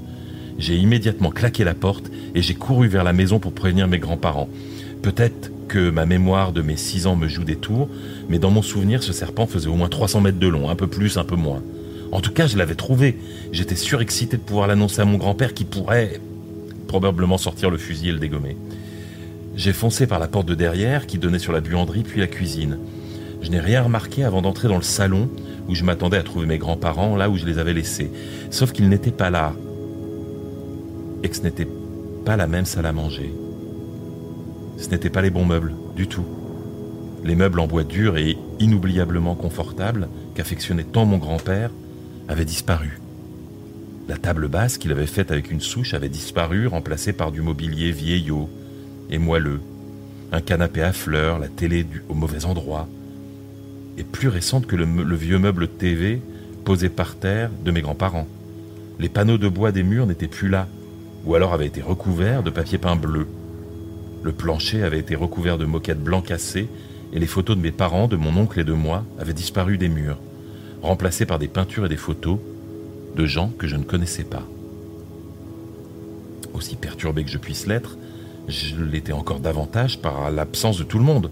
J'ai 0.60 0.76
immédiatement 0.76 1.32
claqué 1.32 1.64
la 1.64 1.74
porte 1.74 2.12
et 2.36 2.42
j'ai 2.42 2.54
couru 2.54 2.90
vers 2.90 3.06
la 3.06 3.14
maison 3.14 3.40
pour 3.40 3.54
prévenir 3.54 3.88
mes 3.88 3.98
grands-parents. 3.98 4.50
Peut-être 5.02 5.52
que 5.70 5.90
ma 5.90 6.06
mémoire 6.06 6.52
de 6.52 6.62
mes 6.62 6.76
six 6.76 7.08
ans 7.08 7.16
me 7.16 7.30
joue 7.30 7.46
des 7.46 7.56
tours, 7.56 7.88
mais 8.28 8.40
dans 8.40 8.52
mon 8.52 8.62
souvenir, 8.62 9.02
ce 9.02 9.14
serpent 9.14 9.48
faisait 9.48 9.70
au 9.70 9.76
moins 9.76 9.88
300 9.88 10.20
mètres 10.20 10.40
de 10.40 10.48
long, 10.48 10.70
un 10.70 10.76
peu 10.76 10.88
plus, 10.88 11.18
un 11.18 11.24
peu 11.24 11.38
moins. 11.38 11.64
En 12.12 12.20
tout 12.20 12.32
cas, 12.32 12.46
je 12.46 12.58
l'avais 12.58 12.76
trouvé. 12.76 13.18
J'étais 13.54 13.76
surexcité 13.76 14.36
de 14.36 14.42
pouvoir 14.42 14.68
l'annoncer 14.68 15.02
à 15.02 15.06
mon 15.06 15.18
grand-père 15.18 15.54
qui 15.54 15.64
pourrait 15.64 16.20
probablement 16.88 17.38
sortir 17.38 17.70
le 17.70 17.78
fusil 17.78 18.10
et 18.10 18.12
le 18.12 18.20
dégommer. 18.20 18.58
J'ai 19.56 19.74
foncé 19.74 20.08
par 20.08 20.20
la 20.20 20.28
porte 20.28 20.48
de 20.48 20.56
derrière 20.56 21.08
qui 21.08 21.20
donnait 21.20 21.40
sur 21.40 21.54
la 21.54 21.62
buanderie 21.62 22.04
puis 22.04 22.20
la 22.20 22.28
cuisine. 22.28 22.80
Je 23.42 23.50
n'ai 23.50 23.60
rien 23.62 23.84
remarqué 23.84 24.26
avant 24.26 24.42
d'entrer 24.42 24.68
dans 24.68 24.76
le 24.76 24.82
salon 24.82 25.30
où 25.70 25.76
je 25.76 25.86
m'attendais 25.86 26.18
à 26.18 26.24
trouver 26.24 26.48
mes 26.48 26.58
grands-parents, 26.58 27.16
là 27.16 27.30
où 27.30 27.38
je 27.38 27.46
les 27.46 27.60
avais 27.60 27.74
laissés. 27.74 28.12
Sauf 28.50 28.74
qu'ils 28.74 28.90
n'étaient 28.90 29.12
pas 29.12 29.30
là. 29.30 29.54
Et 31.24 31.30
que 31.30 31.36
ce 31.36 31.42
n'était 31.42 31.68
pas 32.26 32.38
la 32.38 32.48
même 32.48 32.66
salle 32.66 32.86
à 32.86 32.94
manger. 32.94 33.34
Ce 34.78 34.90
n'étaient 34.90 35.10
pas 35.10 35.22
les 35.22 35.30
bons 35.30 35.46
meubles, 35.46 35.74
du 35.96 36.08
tout. 36.08 36.26
Les 37.24 37.36
meubles 37.36 37.60
en 37.60 37.68
bois 37.68 37.84
dur 37.84 38.18
et 38.18 38.38
inoubliablement 38.60 39.36
confortables 39.36 40.08
qu'affectionnait 40.36 40.84
tant 40.84 41.06
mon 41.06 41.18
grand-père 41.18 41.72
avaient 42.30 42.46
disparu. 42.46 43.00
La 44.08 44.18
table 44.18 44.48
basse 44.48 44.78
qu'il 44.78 44.92
avait 44.92 45.06
faite 45.06 45.32
avec 45.32 45.52
une 45.52 45.60
souche 45.60 45.94
avait 45.94 46.10
disparu, 46.10 46.68
remplacée 46.68 47.14
par 47.14 47.32
du 47.32 47.42
mobilier 47.42 47.92
vieillot, 47.92 48.50
et 49.10 49.18
moelleux, 49.18 49.60
un 50.32 50.42
canapé 50.42 50.82
à 50.82 50.94
fleurs, 50.94 51.40
la 51.40 51.48
télé 51.48 51.86
au 52.08 52.14
mauvais 52.14 52.46
endroit, 52.46 52.88
et 53.98 54.04
plus 54.04 54.30
récente 54.30 54.66
que 54.66 54.76
le 54.76 55.16
vieux 55.16 55.40
meuble 55.40 55.68
TV 55.68 56.22
posé 56.64 56.90
par 56.90 57.16
terre 57.16 57.52
de 57.66 57.72
mes 57.72 57.82
grands-parents. 57.82 58.28
Les 59.00 59.10
panneaux 59.10 59.38
de 59.38 59.48
bois 59.48 59.72
des 59.72 59.84
murs 59.84 60.06
n'étaient 60.06 60.28
plus 60.28 60.50
là, 60.50 60.68
ou 61.30 61.36
alors 61.36 61.54
avaient 61.54 61.68
été 61.68 61.84
recouverts 61.84 62.42
de 62.42 62.50
papier 62.50 62.80
peint 62.80 62.96
bleu. 62.96 63.28
Le 64.24 64.32
plancher 64.32 64.82
avait 64.82 64.98
été 64.98 65.14
recouvert 65.14 65.60
de 65.60 65.66
moquettes 65.66 66.04
blanc 66.04 66.24
cassées 66.24 66.68
et 67.14 67.20
les 67.20 67.28
photos 67.28 67.56
de 67.56 67.62
mes 67.62 67.72
parents, 67.72 68.08
de 68.08 68.16
mon 68.16 68.36
oncle 68.36 68.60
et 68.60 68.64
de 68.64 68.74
moi 68.74 69.06
avaient 69.20 69.34
disparu 69.34 69.78
des 69.78 69.90
murs, 69.90 70.18
remplacées 70.82 71.28
par 71.28 71.38
des 71.38 71.48
peintures 71.48 71.86
et 71.86 71.90
des 71.90 71.98
photos 71.98 72.40
de 73.16 73.26
gens 73.28 73.52
que 73.60 73.68
je 73.68 73.76
ne 73.76 73.84
connaissais 73.84 74.24
pas. 74.24 74.42
Aussi 76.56 76.76
perturbé 76.76 77.24
que 77.24 77.30
je 77.30 77.38
puisse 77.38 77.68
l'être, 77.68 77.96
je 78.48 78.84
l'étais 78.84 79.14
encore 79.14 79.40
davantage 79.40 80.02
par 80.02 80.32
l'absence 80.32 80.80
de 80.80 80.84
tout 80.84 80.98
le 80.98 81.06
monde. 81.06 81.30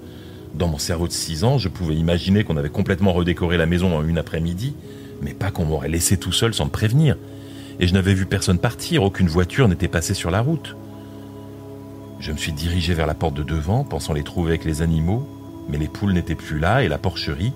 Dans 0.54 0.68
mon 0.68 0.78
cerveau 0.78 1.08
de 1.08 1.12
6 1.12 1.44
ans, 1.44 1.58
je 1.58 1.70
pouvais 1.70 1.96
imaginer 1.96 2.44
qu'on 2.44 2.58
avait 2.58 2.70
complètement 2.70 3.14
redécoré 3.14 3.58
la 3.58 3.66
maison 3.66 3.98
en 3.98 4.08
une 4.08 4.20
après-midi, 4.20 4.76
mais 5.24 5.34
pas 5.34 5.50
qu'on 5.50 5.66
m'aurait 5.66 5.90
laissé 5.90 6.18
tout 6.18 6.34
seul 6.34 6.54
sans 6.54 6.66
me 6.66 6.70
prévenir. 6.70 7.18
Et 7.80 7.88
je 7.88 7.94
n'avais 7.94 8.14
vu 8.14 8.26
personne 8.26 8.58
partir, 8.58 9.04
aucune 9.04 9.28
voiture 9.28 9.68
n'était 9.68 9.88
passée 9.88 10.14
sur 10.14 10.32
la 10.32 10.42
route. 10.42 10.76
Je 12.20 12.32
me 12.32 12.38
suis 12.38 12.52
dirigé 12.52 12.94
vers 12.96 13.06
la 13.06 13.14
porte 13.14 13.36
de 13.36 13.44
devant, 13.44 13.84
pensant 13.84 14.14
les 14.14 14.24
trouver 14.24 14.50
avec 14.50 14.66
les 14.66 14.82
animaux, 14.82 15.28
mais 15.70 15.78
les 15.78 15.88
poules 15.88 16.14
n'étaient 16.14 16.36
plus 16.36 16.58
là 16.58 16.84
et 16.84 16.88
la 16.88 16.98
porcherie, 16.98 17.54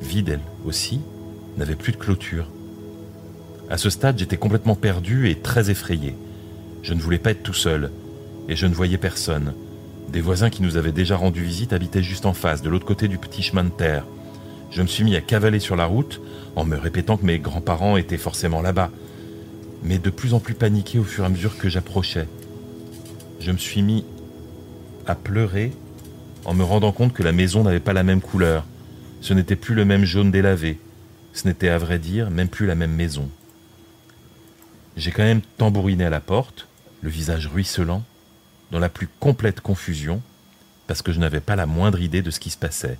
vide 0.00 0.28
elle 0.28 0.40
aussi, 0.64 1.00
n'avait 1.56 1.74
plus 1.74 1.92
de 1.92 1.96
clôture. 1.96 2.46
À 3.68 3.78
ce 3.78 3.90
stade, 3.90 4.18
j'étais 4.18 4.36
complètement 4.36 4.76
perdu 4.76 5.28
et 5.28 5.34
très 5.34 5.70
effrayé. 5.70 6.14
Je 6.82 6.94
ne 6.94 7.00
voulais 7.00 7.18
pas 7.18 7.32
être 7.32 7.42
tout 7.42 7.52
seul, 7.52 7.90
et 8.48 8.54
je 8.54 8.66
ne 8.66 8.74
voyais 8.74 8.98
personne. 8.98 9.54
Des 10.08 10.20
voisins 10.20 10.50
qui 10.50 10.62
nous 10.62 10.76
avaient 10.76 10.92
déjà 10.92 11.16
rendu 11.16 11.42
visite 11.42 11.72
habitaient 11.72 12.04
juste 12.04 12.26
en 12.26 12.32
face, 12.32 12.62
de 12.62 12.68
l'autre 12.68 12.86
côté 12.86 13.08
du 13.08 13.18
petit 13.18 13.42
chemin 13.42 13.64
de 13.64 13.70
terre. 13.70 14.04
Je 14.70 14.82
me 14.82 14.86
suis 14.86 15.02
mis 15.02 15.16
à 15.16 15.20
cavaler 15.20 15.58
sur 15.58 15.74
la 15.74 15.86
route, 15.86 16.20
en 16.54 16.64
me 16.64 16.76
répétant 16.76 17.16
que 17.16 17.26
mes 17.26 17.40
grands-parents 17.40 17.96
étaient 17.96 18.16
forcément 18.16 18.62
là-bas, 18.62 18.90
mais 19.86 19.98
de 19.98 20.10
plus 20.10 20.34
en 20.34 20.40
plus 20.40 20.54
paniqué 20.54 20.98
au 20.98 21.04
fur 21.04 21.22
et 21.22 21.26
à 21.26 21.30
mesure 21.30 21.56
que 21.56 21.68
j'approchais. 21.68 22.26
Je 23.38 23.52
me 23.52 23.56
suis 23.56 23.82
mis 23.82 24.04
à 25.06 25.14
pleurer 25.14 25.72
en 26.44 26.54
me 26.54 26.64
rendant 26.64 26.90
compte 26.90 27.12
que 27.12 27.22
la 27.22 27.30
maison 27.30 27.62
n'avait 27.62 27.80
pas 27.80 27.92
la 27.92 28.02
même 28.02 28.20
couleur. 28.20 28.66
Ce 29.20 29.32
n'était 29.32 29.54
plus 29.54 29.76
le 29.76 29.84
même 29.84 30.04
jaune 30.04 30.32
délavé. 30.32 30.80
Ce 31.32 31.46
n'était 31.46 31.68
à 31.68 31.78
vrai 31.78 32.00
dire 32.00 32.30
même 32.30 32.48
plus 32.48 32.66
la 32.66 32.74
même 32.74 32.94
maison. 32.94 33.28
J'ai 34.96 35.12
quand 35.12 35.22
même 35.22 35.42
tambouriné 35.56 36.04
à 36.04 36.10
la 36.10 36.20
porte, 36.20 36.66
le 37.00 37.10
visage 37.10 37.46
ruisselant, 37.46 38.02
dans 38.72 38.80
la 38.80 38.88
plus 38.88 39.08
complète 39.20 39.60
confusion, 39.60 40.20
parce 40.88 41.02
que 41.02 41.12
je 41.12 41.20
n'avais 41.20 41.40
pas 41.40 41.54
la 41.54 41.66
moindre 41.66 42.00
idée 42.00 42.22
de 42.22 42.32
ce 42.32 42.40
qui 42.40 42.50
se 42.50 42.58
passait. 42.58 42.98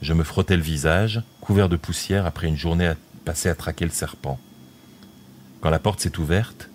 Je 0.00 0.14
me 0.14 0.24
frottais 0.24 0.56
le 0.56 0.62
visage, 0.62 1.22
couvert 1.42 1.68
de 1.68 1.76
poussière 1.76 2.24
après 2.24 2.46
une 2.46 2.56
journée 2.56 2.92
passée 3.26 3.50
à 3.50 3.54
traquer 3.54 3.84
le 3.84 3.90
serpent. 3.90 4.38
Quand 5.60 5.70
la 5.70 5.80
porte 5.80 6.00
s'est 6.00 6.18
ouverte, 6.18 6.70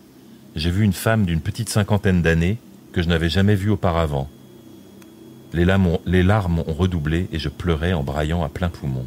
j'ai 0.55 0.69
vu 0.69 0.83
une 0.83 0.93
femme 0.93 1.25
d'une 1.25 1.39
petite 1.39 1.69
cinquantaine 1.69 2.21
d'années 2.21 2.57
que 2.91 3.01
je 3.01 3.07
n'avais 3.07 3.29
jamais 3.29 3.55
vue 3.55 3.69
auparavant. 3.69 4.29
Les 5.53 5.63
larmes, 5.65 6.59
ont, 6.59 6.73
redoublé 6.73 7.27
et 7.31 7.39
je 7.39 7.47
pleurais 7.47 7.93
en 7.93 8.03
braillant 8.03 8.43
à 8.43 8.49
plein 8.49 8.69
poumon. 8.69 9.05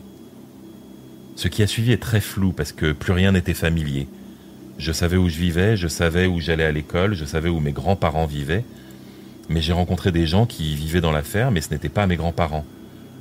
Ce 1.34 1.48
qui 1.48 1.62
a 1.62 1.66
suivi 1.66 1.92
est 1.92 2.02
très 2.02 2.20
flou 2.20 2.52
parce 2.52 2.72
que 2.72 2.92
plus 2.92 3.12
rien 3.12 3.32
n'était 3.32 3.52
familier. 3.52 4.08
Je 4.78 4.92
savais 4.92 5.18
où 5.18 5.28
je 5.28 5.36
vivais, 5.36 5.76
je 5.76 5.88
savais 5.88 6.26
où 6.26 6.40
j'allais 6.40 6.64
à 6.64 6.72
l'école, 6.72 7.14
je 7.14 7.24
savais 7.24 7.48
où 7.50 7.60
mes 7.60 7.72
grands-parents 7.72 8.26
vivaient, 8.26 8.64
mais 9.50 9.60
j'ai 9.60 9.72
rencontré 9.72 10.10
des 10.10 10.26
gens 10.26 10.46
qui 10.46 10.74
vivaient 10.74 11.00
dans 11.00 11.12
la 11.12 11.22
ferme 11.22 11.56
et 11.56 11.60
ce 11.60 11.70
n'étaient 11.70 11.88
pas 11.88 12.06
mes 12.06 12.16
grands-parents. 12.16 12.64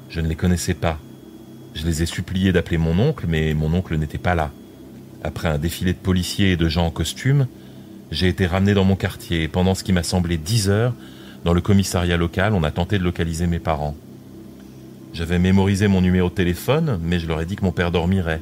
Je 0.10 0.22
ne 0.22 0.27
les 0.27 0.36
connaissais 0.36 0.73
pas. 0.73 0.99
Je 1.73 1.86
les 1.86 2.03
ai 2.03 2.06
suppliés 2.06 2.53
d'appeler 2.53 2.77
mon 2.77 2.98
oncle, 2.99 3.26
mais 3.27 3.53
mon 3.53 3.73
oncle 3.73 3.98
n'était 3.98 4.18
pas 4.18 4.36
là. 4.36 4.52
Après 5.26 5.48
un 5.48 5.58
défilé 5.58 5.92
de 5.94 5.98
policiers 5.98 6.52
et 6.52 6.56
de 6.56 6.70
gens 6.70 6.86
en 6.86 6.92
costume, 6.92 7.48
j'ai 8.12 8.28
été 8.28 8.46
ramené 8.46 8.76
dans 8.76 8.84
mon 8.84 8.96
quartier 8.96 9.42
et 9.42 9.48
pendant 9.48 9.74
ce 9.74 9.84
qui 9.84 9.92
m'a 9.92 10.04
semblé 10.04 10.38
dix 10.38 10.70
heures, 10.70 10.94
dans 11.44 11.54
le 11.54 11.62
commissariat 11.62 12.16
local, 12.16 12.54
on 12.54 12.62
a 12.62 12.70
tenté 12.70 13.00
de 13.00 13.04
localiser 13.04 13.48
mes 13.48 13.58
parents. 13.58 13.96
J'avais 15.14 15.40
mémorisé 15.40 15.88
mon 15.88 16.02
numéro 16.02 16.30
de 16.30 16.36
téléphone, 16.36 17.00
mais 17.02 17.18
je 17.18 17.28
leur 17.28 17.42
ai 17.42 17.48
dit 17.48 17.56
que 17.56 17.66
mon 17.66 17.72
père 17.72 17.90
dormirait. 17.90 18.40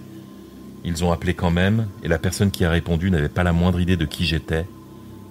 Ils 0.83 1.05
ont 1.05 1.13
appelé 1.13 1.33
quand 1.33 1.51
même, 1.51 1.87
et 2.03 2.09
la 2.09 2.19
personne 2.19 2.51
qui 2.51 2.65
a 2.65 2.69
répondu 2.69 3.09
n'avait 3.11 3.29
pas 3.29 3.43
la 3.43 3.53
moindre 3.53 3.79
idée 3.79 3.95
de 3.95 4.03
qui 4.03 4.25
j'étais, 4.25 4.65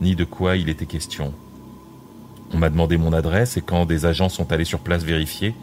ni 0.00 0.16
de 0.16 0.24
quoi 0.24 0.56
il 0.56 0.70
était 0.70 0.86
question. 0.86 1.34
On 2.54 2.56
m'a 2.56 2.70
demandé 2.70 2.96
mon 2.96 3.12
adresse, 3.12 3.58
et 3.58 3.60
quand 3.60 3.84
des 3.84 4.06
agents 4.06 4.30
sont 4.30 4.52
allés 4.52 4.64
sur 4.64 4.78
place 4.78 5.04
vérifier, 5.04 5.54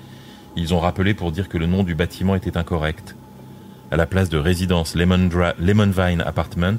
ils 0.56 0.76
ont 0.76 0.80
rappelé 0.80 1.16
pour 1.16 1.32
dire 1.32 1.50
que 1.50 1.58
le 1.58 1.66
nom 1.66 1.82
du 1.82 1.96
bâtiment 1.96 2.36
était 2.36 2.58
incorrect. 2.58 3.16
À 3.92 3.98
la 3.98 4.06
place 4.06 4.30
de 4.30 4.38
résidence 4.38 4.94
Lemon, 4.94 5.30
Vine 5.58 6.22
Apartment, 6.22 6.78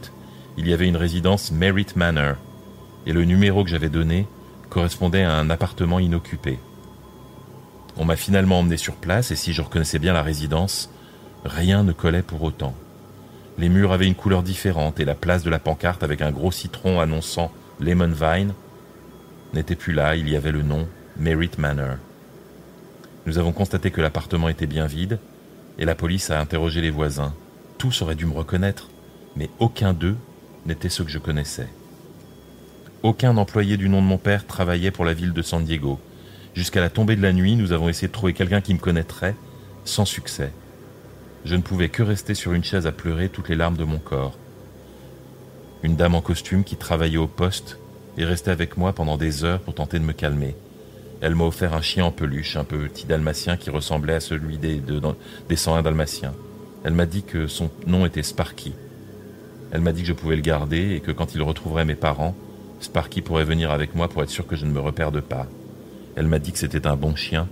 il 0.56 0.68
y 0.68 0.72
avait 0.72 0.86
une 0.86 0.96
résidence 0.96 1.50
Merritt 1.50 1.96
Manor, 1.96 2.36
et 3.04 3.12
le 3.12 3.24
numéro 3.24 3.64
que 3.64 3.70
j'avais 3.70 3.88
donné 3.88 4.28
correspondait 4.68 5.24
à 5.24 5.34
un 5.34 5.50
appartement 5.50 5.98
inoccupé. 5.98 6.60
On 7.96 8.04
m'a 8.04 8.14
finalement 8.14 8.60
emmené 8.60 8.76
sur 8.76 8.94
place, 8.94 9.32
et 9.32 9.36
si 9.36 9.52
je 9.52 9.60
reconnaissais 9.60 9.98
bien 9.98 10.12
la 10.12 10.22
résidence, 10.22 10.88
rien 11.44 11.82
ne 11.82 11.90
collait 11.90 12.22
pour 12.22 12.44
autant. 12.44 12.74
Les 13.58 13.68
murs 13.68 13.92
avaient 13.92 14.06
une 14.06 14.14
couleur 14.14 14.44
différente 14.44 15.00
et 15.00 15.04
la 15.04 15.16
place 15.16 15.42
de 15.42 15.50
la 15.50 15.58
pancarte 15.58 16.04
avec 16.04 16.22
un 16.22 16.30
gros 16.30 16.52
citron 16.52 17.00
annonçant 17.00 17.50
Lemon 17.80 18.12
Vine 18.12 18.54
n'était 19.52 19.74
plus 19.74 19.94
là, 19.94 20.14
il 20.14 20.28
y 20.28 20.36
avait 20.36 20.52
le 20.52 20.62
nom 20.62 20.86
Merritt 21.16 21.58
Manor. 21.58 21.96
Nous 23.26 23.38
avons 23.38 23.52
constaté 23.52 23.90
que 23.90 24.00
l'appartement 24.00 24.48
était 24.48 24.66
bien 24.68 24.86
vide 24.86 25.18
et 25.78 25.84
la 25.84 25.94
police 25.94 26.30
a 26.30 26.40
interrogé 26.40 26.80
les 26.80 26.90
voisins. 26.90 27.34
Tous 27.78 28.02
auraient 28.02 28.14
dû 28.14 28.26
me 28.26 28.34
reconnaître, 28.34 28.88
mais 29.36 29.50
aucun 29.58 29.92
d'eux 29.92 30.16
n'était 30.66 30.88
ce 30.88 31.02
que 31.02 31.10
je 31.10 31.18
connaissais. 31.18 31.68
Aucun 33.02 33.36
employé 33.38 33.76
du 33.76 33.88
nom 33.88 34.02
de 34.02 34.06
mon 34.06 34.18
père 34.18 34.46
travaillait 34.46 34.90
pour 34.90 35.04
la 35.04 35.14
ville 35.14 35.32
de 35.32 35.42
San 35.42 35.64
Diego. 35.64 35.98
Jusqu'à 36.54 36.80
la 36.80 36.90
tombée 36.90 37.16
de 37.16 37.22
la 37.22 37.32
nuit, 37.32 37.56
nous 37.56 37.72
avons 37.72 37.88
essayé 37.88 38.08
de 38.08 38.12
trouver 38.12 38.34
quelqu'un 38.34 38.60
qui 38.60 38.74
me 38.74 38.78
connaîtrait, 38.78 39.34
sans 39.84 40.04
succès. 40.04 40.52
Je 41.44 41.56
ne 41.56 41.62
pouvais 41.62 41.88
que 41.88 42.02
rester 42.02 42.34
sur 42.34 42.52
une 42.52 42.64
chaise 42.64 42.86
à 42.86 42.92
pleurer 42.92 43.30
toutes 43.30 43.48
les 43.48 43.56
larmes 43.56 43.78
de 43.78 43.84
mon 43.84 43.98
corps. 43.98 44.36
Une 45.82 45.96
dame 45.96 46.14
en 46.14 46.20
costume 46.20 46.64
qui 46.64 46.76
travaillait 46.76 47.16
au 47.16 47.26
poste 47.26 47.78
est 48.18 48.24
restée 48.24 48.50
avec 48.50 48.76
moi 48.76 48.92
pendant 48.92 49.16
des 49.16 49.44
heures 49.44 49.60
pour 49.60 49.74
tenter 49.74 49.98
de 49.98 50.04
me 50.04 50.12
calmer. 50.12 50.54
Elle 51.20 51.34
m'a 51.34 51.44
offert 51.44 51.74
un 51.74 51.82
chien 51.82 52.06
en 52.06 52.10
peluche, 52.10 52.56
un 52.56 52.64
petit 52.64 53.06
dalmatien 53.06 53.56
qui 53.56 53.70
ressemblait 53.70 54.14
à 54.14 54.20
celui 54.20 54.56
des, 54.56 54.76
de, 54.76 55.00
des 55.48 55.56
101 55.56 55.82
dalmatiens. 55.82 56.32
Elle 56.82 56.94
m'a 56.94 57.06
dit 57.06 57.22
que 57.22 57.46
son 57.46 57.70
nom 57.86 58.06
était 58.06 58.22
Sparky. 58.22 58.72
Elle 59.70 59.82
m'a 59.82 59.92
dit 59.92 60.02
que 60.02 60.08
je 60.08 60.14
pouvais 60.14 60.36
le 60.36 60.42
garder 60.42 60.94
et 60.94 61.00
que 61.00 61.12
quand 61.12 61.34
il 61.34 61.42
retrouverait 61.42 61.84
mes 61.84 61.94
parents, 61.94 62.34
Sparky 62.80 63.20
pourrait 63.20 63.44
venir 63.44 63.70
avec 63.70 63.94
moi 63.94 64.08
pour 64.08 64.22
être 64.22 64.30
sûr 64.30 64.46
que 64.46 64.56
je 64.56 64.64
ne 64.64 64.72
me 64.72 64.80
reperde 64.80 65.20
pas. 65.20 65.46
Elle 66.16 66.26
m'a 66.26 66.38
dit 66.38 66.52
que 66.52 66.58
c'était 66.58 66.86
un 66.86 66.96
bon 66.96 67.14
chien 67.14 67.48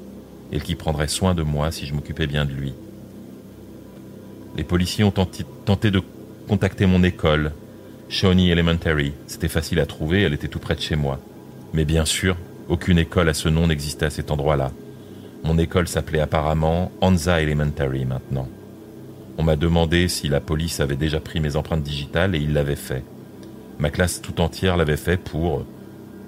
et 0.51 0.61
qu'il 0.61 0.77
prendrait 0.77 1.09
soin 1.09 1.35
de 1.35 1.43
moi 1.43 1.71
si 1.71 1.87
je 1.87 1.95
m'occupais 1.95 2.27
bien 2.27 2.47
de 2.47 2.53
lui. 2.53 2.73
Les 4.57 4.65
policiers 4.65 5.05
ont 5.05 5.13
tenté 5.13 5.91
de 5.91 6.03
contacter 6.49 6.87
mon 6.87 7.03
école, 7.05 7.53
Shawnee 8.09 8.51
Elementary. 8.51 9.13
C'était 9.27 9.49
facile 9.49 9.79
à 9.79 9.87
trouver, 9.87 10.23
elle 10.23 10.33
était 10.33 10.49
tout 10.49 10.59
près 10.59 10.75
de 10.75 10.81
chez 10.81 10.97
moi. 10.97 11.21
Mais 11.75 11.85
bien 11.85 12.07
sûr, 12.07 12.37
aucune 12.69 12.99
école 12.99 13.29
à 13.29 13.35
ce 13.35 13.49
nom 13.49 13.67
n'existait 13.67 14.07
à 14.07 14.11
cet 14.11 14.31
endroit-là. 14.31 14.71
Mon 15.45 15.59
école 15.59 15.89
s'appelait 15.89 16.21
apparemment 16.21 16.93
Anza 17.01 17.41
Elementary 17.41 18.05
maintenant. 18.05 18.49
On 19.39 19.43
m'a 19.43 19.57
demandé 19.57 20.09
si 20.09 20.29
la 20.29 20.41
police 20.41 20.81
avait 20.81 20.97
déjà 20.97 21.21
pris 21.21 21.41
mes 21.41 21.57
empreintes 21.57 21.83
digitales 21.83 22.35
et 22.35 22.39
ils 22.39 22.53
l'avaient 22.53 22.77
fait. 22.77 23.05
Ma 23.79 23.91
classe 23.91 24.21
tout 24.21 24.41
entière 24.41 24.77
l'avait 24.77 24.97
fait 24.97 25.17
pour, 25.17 25.65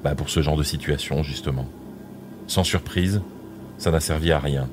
bah 0.05 0.15
pour 0.15 0.31
ce 0.31 0.43
genre 0.43 0.57
de 0.57 0.63
situation 0.63 1.23
justement. 1.23 1.67
Sans 2.47 2.65
surprise, 2.65 3.21
ça 3.79 3.91
n'a 3.91 4.01
servi 4.01 4.33
à 4.33 4.39
rien. 4.39 4.69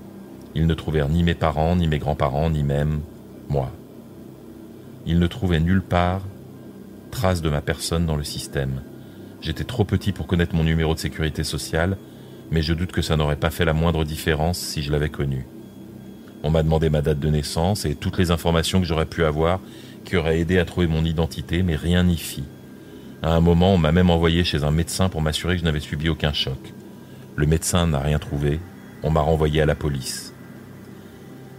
Ils 0.55 0.67
ne 0.67 0.73
trouvèrent 0.73 1.09
ni 1.09 1.23
mes 1.23 1.35
parents, 1.35 1.75
ni 1.75 1.87
mes 1.87 1.99
grands-parents, 1.99 2.49
ni 2.49 2.63
même 2.63 3.01
moi. 3.49 3.71
Il 5.05 5.19
ne 5.19 5.27
trouvait 5.27 5.59
nulle 5.59 5.81
part 5.81 6.21
trace 7.11 7.41
de 7.41 7.49
ma 7.49 7.61
personne 7.61 8.05
dans 8.05 8.15
le 8.15 8.23
système. 8.23 8.81
J'étais 9.47 9.63
trop 9.63 9.85
petit 9.85 10.11
pour 10.11 10.27
connaître 10.27 10.53
mon 10.53 10.65
numéro 10.65 10.93
de 10.93 10.99
sécurité 10.99 11.45
sociale, 11.45 11.95
mais 12.51 12.61
je 12.61 12.73
doute 12.73 12.91
que 12.91 13.01
ça 13.01 13.15
n'aurait 13.15 13.37
pas 13.37 13.49
fait 13.49 13.63
la 13.63 13.71
moindre 13.71 14.03
différence 14.03 14.57
si 14.57 14.83
je 14.83 14.91
l'avais 14.91 15.07
connu. 15.07 15.45
On 16.43 16.49
m'a 16.49 16.63
demandé 16.63 16.89
ma 16.89 17.01
date 17.01 17.21
de 17.21 17.29
naissance 17.29 17.85
et 17.85 17.95
toutes 17.95 18.17
les 18.17 18.29
informations 18.29 18.81
que 18.81 18.85
j'aurais 18.85 19.05
pu 19.05 19.23
avoir 19.23 19.61
qui 20.03 20.17
auraient 20.17 20.41
aidé 20.41 20.59
à 20.59 20.65
trouver 20.65 20.87
mon 20.87 21.05
identité, 21.05 21.63
mais 21.63 21.77
rien 21.77 22.03
n'y 22.03 22.17
fit. 22.17 22.43
À 23.23 23.33
un 23.35 23.39
moment, 23.39 23.73
on 23.73 23.77
m'a 23.77 23.93
même 23.93 24.09
envoyé 24.09 24.43
chez 24.43 24.65
un 24.65 24.71
médecin 24.71 25.07
pour 25.07 25.21
m'assurer 25.21 25.53
que 25.53 25.61
je 25.61 25.65
n'avais 25.65 25.79
subi 25.79 26.09
aucun 26.09 26.33
choc. 26.33 26.73
Le 27.37 27.47
médecin 27.47 27.87
n'a 27.87 27.99
rien 27.99 28.19
trouvé, 28.19 28.59
on 29.01 29.11
m'a 29.11 29.21
renvoyé 29.21 29.61
à 29.61 29.65
la 29.65 29.75
police. 29.75 30.33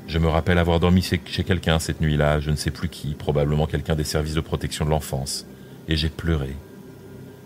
Je 0.08 0.18
me 0.18 0.28
rappelle 0.28 0.58
avoir 0.58 0.78
dormi 0.78 1.00
chez 1.00 1.18
quelqu'un 1.42 1.78
cette 1.78 2.02
nuit-là, 2.02 2.40
je 2.40 2.50
ne 2.50 2.56
sais 2.56 2.70
plus 2.70 2.90
qui, 2.90 3.14
probablement 3.14 3.66
quelqu'un 3.66 3.96
des 3.96 4.04
services 4.04 4.34
de 4.34 4.42
protection 4.42 4.84
de 4.84 4.90
l'enfance, 4.90 5.46
et 5.88 5.96
j'ai 5.96 6.10
pleuré. 6.10 6.54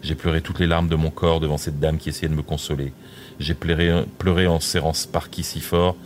J'ai 0.03 0.17
pleuré 0.17 0.41
toutes 0.43 0.59
les 0.59 0.67
larmes 0.67 0.89
de 0.89 0.97
mon 0.97 1.11
corps 1.11 1.39
devant 1.39 1.59
cette 1.59 1.79
dame 1.79 1.99
qui 1.99 2.09
essayait 2.09 2.29
de 2.29 2.35
me 2.35 2.43
consoler. 2.43 2.93
J'ai 3.39 3.55
pleuré, 3.55 4.05
pleuré 4.19 4.49
en 4.49 4.59
serrant 4.59 4.93
Sparky 4.93 5.45
si 5.45 5.61
fort 5.61 5.97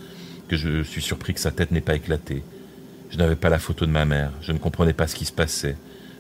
que 0.49 0.57
je 0.57 0.83
suis 0.83 1.03
surpris 1.03 1.33
que 1.35 1.41
sa 1.41 1.51
tête 1.51 1.71
n'ait 1.71 1.81
pas 1.81 1.97
éclaté. 1.97 2.43
Je 3.11 3.17
n'avais 3.17 3.37
pas 3.37 3.49
la 3.49 3.59
photo 3.59 3.87
de 3.87 3.91
ma 3.91 4.05
mère, 4.05 4.33
je 4.43 4.53
ne 4.53 4.59
comprenais 4.59 4.93
pas 4.93 5.07
ce 5.07 5.17
qui 5.17 5.25
se 5.25 5.33
passait. 5.33 5.77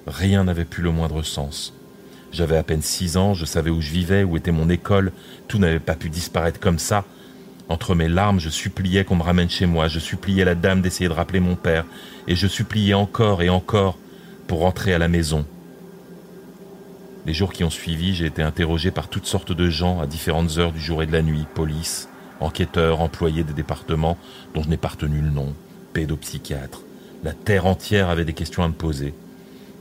Rien 0.06 0.44
n'avait 0.44 0.64
plus 0.64 0.82
le 0.82 0.90
moindre 0.90 1.22
sens. 1.22 1.74
J'avais 2.32 2.56
à 2.56 2.62
peine 2.62 2.82
six 2.82 3.16
ans, 3.16 3.34
je 3.34 3.44
savais 3.44 3.70
où 3.70 3.80
je 3.80 3.90
vivais, 3.90 4.24
où 4.24 4.36
était 4.36 4.52
mon 4.52 4.68
école, 4.68 5.12
tout 5.46 5.58
n'avait 5.58 5.78
pas 5.78 5.94
pu 5.94 6.08
disparaître 6.08 6.60
comme 6.60 6.78
ça. 6.78 7.04
Entre 7.68 7.94
mes 7.94 8.08
larmes, 8.08 8.40
je 8.40 8.48
suppliais 8.48 9.04
qu'on 9.04 9.16
me 9.16 9.22
ramène 9.22 9.50
chez 9.50 9.66
moi, 9.66 9.88
je 9.88 9.98
suppliais 9.98 10.44
la 10.44 10.54
dame 10.54 10.80
d'essayer 10.80 11.08
de 11.08 11.14
rappeler 11.14 11.40
mon 11.40 11.56
père, 11.56 11.84
et 12.26 12.36
je 12.36 12.46
suppliais 12.46 12.94
encore 12.94 13.42
et 13.42 13.48
encore 13.48 13.98
pour 14.46 14.60
rentrer 14.60 14.94
à 14.94 14.98
la 14.98 15.08
maison. 15.08 15.44
Les 17.26 17.34
jours 17.34 17.52
qui 17.52 17.64
ont 17.64 17.70
suivi, 17.70 18.14
j'ai 18.14 18.26
été 18.26 18.40
interrogé 18.40 18.92
par 18.92 19.08
toutes 19.08 19.26
sortes 19.26 19.50
de 19.50 19.68
gens 19.68 19.98
à 19.98 20.06
différentes 20.06 20.58
heures 20.58 20.70
du 20.70 20.80
jour 20.80 21.02
et 21.02 21.06
de 21.06 21.12
la 21.12 21.22
nuit, 21.22 21.44
police, 21.54 22.08
enquêteurs, 22.38 23.00
employés 23.00 23.42
des 23.42 23.52
départements 23.52 24.16
dont 24.54 24.62
je 24.62 24.68
n'ai 24.68 24.76
pas 24.76 24.88
retenu 24.88 25.20
le 25.20 25.30
nom, 25.30 25.52
pédopsychiatres. 25.92 26.82
La 27.24 27.32
terre 27.32 27.66
entière 27.66 28.10
avait 28.10 28.24
des 28.24 28.32
questions 28.32 28.62
à 28.62 28.68
me 28.68 28.74
poser. 28.74 29.12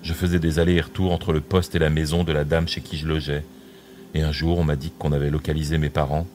Je 0.02 0.14
faisais 0.14 0.40
des 0.40 0.58
allers 0.58 0.78
et 0.78 0.82
retours 0.82 1.12
entre 1.12 1.34
le 1.34 1.42
poste 1.42 1.76
et 1.76 1.80
la 1.80 1.92
maison 1.92 2.24
de 2.24 2.32
la 2.32 2.46
dame 2.46 2.68
chez 2.68 2.82
qui 2.82 2.98
je 2.98 3.08
logeais. 3.08 3.46
Et 4.16 4.24
un 4.24 4.32
jour, 4.32 4.58
on 4.58 4.64
m'a 4.64 4.76
dit 4.76 4.92
qu'on 4.98 5.12
avait 5.12 5.30
localisé 5.30 5.78
mes 5.78 5.90
parents 5.90 6.26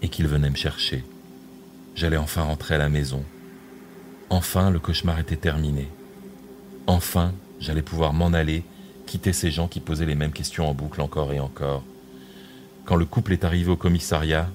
et 0.00 0.08
qu'ils 0.08 0.28
venaient 0.28 0.50
me 0.50 0.56
chercher. 0.56 1.02
J'allais 1.96 2.16
enfin 2.16 2.42
rentrer 2.42 2.76
à 2.76 2.78
la 2.78 2.88
maison. 2.88 3.24
Enfin, 4.30 4.70
le 4.70 4.78
cauchemar 4.78 5.18
était 5.18 5.34
terminé. 5.34 5.88
Enfin, 6.86 7.32
j'allais 7.58 7.82
pouvoir 7.82 8.12
m'en 8.12 8.32
aller, 8.32 8.62
quitter 9.08 9.32
ces 9.32 9.50
gens 9.50 9.68
qui 9.68 9.80
posaient 9.80 10.06
les 10.06 10.14
mêmes 10.14 10.32
questions 10.32 10.68
en 10.68 10.74
boucle 10.74 11.00
encore 11.00 11.32
et 11.32 11.40
encore. 11.40 11.82
Quand 12.84 12.94
le 12.94 13.06
couple 13.06 13.32
est 13.32 13.44
arrivé 13.44 13.70
au 13.70 13.76
commissariat, 13.76 14.50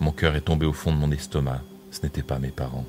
mon 0.00 0.10
cœur 0.10 0.34
est 0.34 0.42
tombé 0.42 0.66
au 0.66 0.72
fond 0.72 0.92
de 0.92 0.96
mon 0.96 1.12
estomac. 1.12 1.62
Ce 1.92 2.02
n'étaient 2.02 2.22
pas 2.22 2.40
mes 2.40 2.50
parents. 2.50 2.86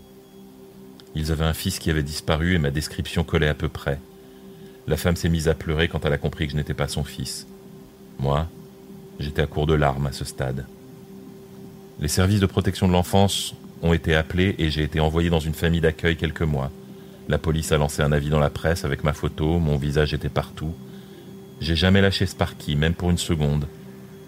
Ils 1.14 1.32
avaient 1.32 1.46
un 1.46 1.54
fils 1.54 1.78
qui 1.80 1.92
avait 1.92 2.04
disparu 2.04 2.56
et 2.56 2.60
ma 2.60 2.72
description 2.72 3.24
collait 3.24 3.48
à 3.48 3.54
peu 3.54 3.70
près. 3.70 4.00
La 4.88 4.98
femme 4.98 5.16
s'est 5.16 5.30
mise 5.30 5.48
à 5.48 5.54
pleurer 5.54 5.88
quand 5.88 6.06
elle 6.06 6.14
a 6.14 6.18
compris 6.18 6.48
que 6.48 6.54
je 6.54 6.58
n'étais 6.58 6.74
pas 6.74 6.88
son 6.88 7.04
fils. 7.04 7.46
Moi, 8.20 8.48
j'étais 9.20 9.44
à 9.44 9.48
court 9.48 9.68
de 9.68 9.76
larmes 9.76 10.08
à 10.08 10.12
ce 10.12 10.26
stade. 10.26 10.66
Les 12.00 12.08
services 12.08 12.40
de 12.40 12.46
protection 12.48 12.88
de 12.88 12.94
l'enfance 12.94 13.54
ont 13.84 13.94
été 13.94 14.16
appelés 14.16 14.56
et 14.58 14.72
j'ai 14.72 14.84
été 14.84 15.00
envoyé 15.00 15.30
dans 15.30 15.40
une 15.40 15.54
famille 15.54 15.82
d'accueil 15.82 16.18
quelques 16.18 16.42
mois. 16.42 16.72
La 17.30 17.38
police 17.38 17.72
a 17.72 17.78
lancé 17.78 18.02
un 18.02 18.12
avis 18.12 18.32
dans 18.32 18.40
la 18.40 18.50
presse 18.50 18.86
avec 18.86 19.04
ma 19.04 19.14
photo, 19.14 19.60
mon 19.60 19.78
visage 19.78 20.16
était 20.16 20.30
partout. 20.30 20.74
J'ai 21.62 21.76
jamais 21.76 22.02
lâché 22.02 22.26
Sparky, 22.26 22.76
même 22.76 22.96
pour 22.96 23.12
une 23.12 23.20
seconde. 23.20 23.68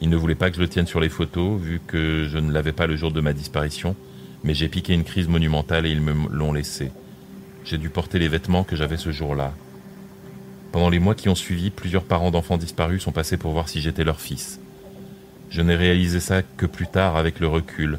Il 0.02 0.10
ne 0.10 0.16
voulait 0.16 0.36
pas 0.36 0.52
que 0.52 0.58
je 0.58 0.62
le 0.62 0.68
tienne 0.68 0.86
sur 0.86 1.00
les 1.00 1.10
photos, 1.10 1.60
vu 1.60 1.82
que 1.86 2.28
je 2.30 2.38
ne 2.38 2.52
l'avais 2.52 2.74
pas 2.74 2.86
le 2.86 2.96
jour 2.96 3.12
de 3.12 3.20
ma 3.20 3.34
disparition, 3.34 3.96
mais 4.44 4.54
j'ai 4.54 4.68
piqué 4.68 4.94
une 4.94 5.04
crise 5.04 5.28
monumentale 5.28 5.88
et 5.88 5.90
ils 5.90 6.00
me 6.00 6.30
l'ont 6.30 6.54
laissé. 6.54 6.92
J'ai 7.66 7.80
dû 7.80 7.90
porter 7.90 8.20
les 8.20 8.28
vêtements 8.28 8.64
que 8.64 8.76
j'avais 8.76 8.98
ce 8.98 9.12
jour-là. 9.12 9.52
Pendant 10.72 10.90
les 10.90 11.00
mois 11.00 11.16
qui 11.16 11.28
ont 11.28 11.36
suivi, 11.36 11.72
plusieurs 11.72 12.04
parents 12.04 12.30
d'enfants 12.30 12.60
disparus 12.60 13.02
sont 13.02 13.12
passés 13.12 13.38
pour 13.38 13.52
voir 13.52 13.68
si 13.68 13.82
j'étais 13.82 14.04
leur 14.04 14.22
fils. 14.22 14.60
Je 15.50 15.64
n'ai 15.64 15.76
réalisé 15.76 16.20
ça 16.20 16.44
que 16.44 16.68
plus 16.68 16.88
tard 16.88 17.18
avec 17.18 17.40
le 17.40 17.48
recul. 17.48 17.98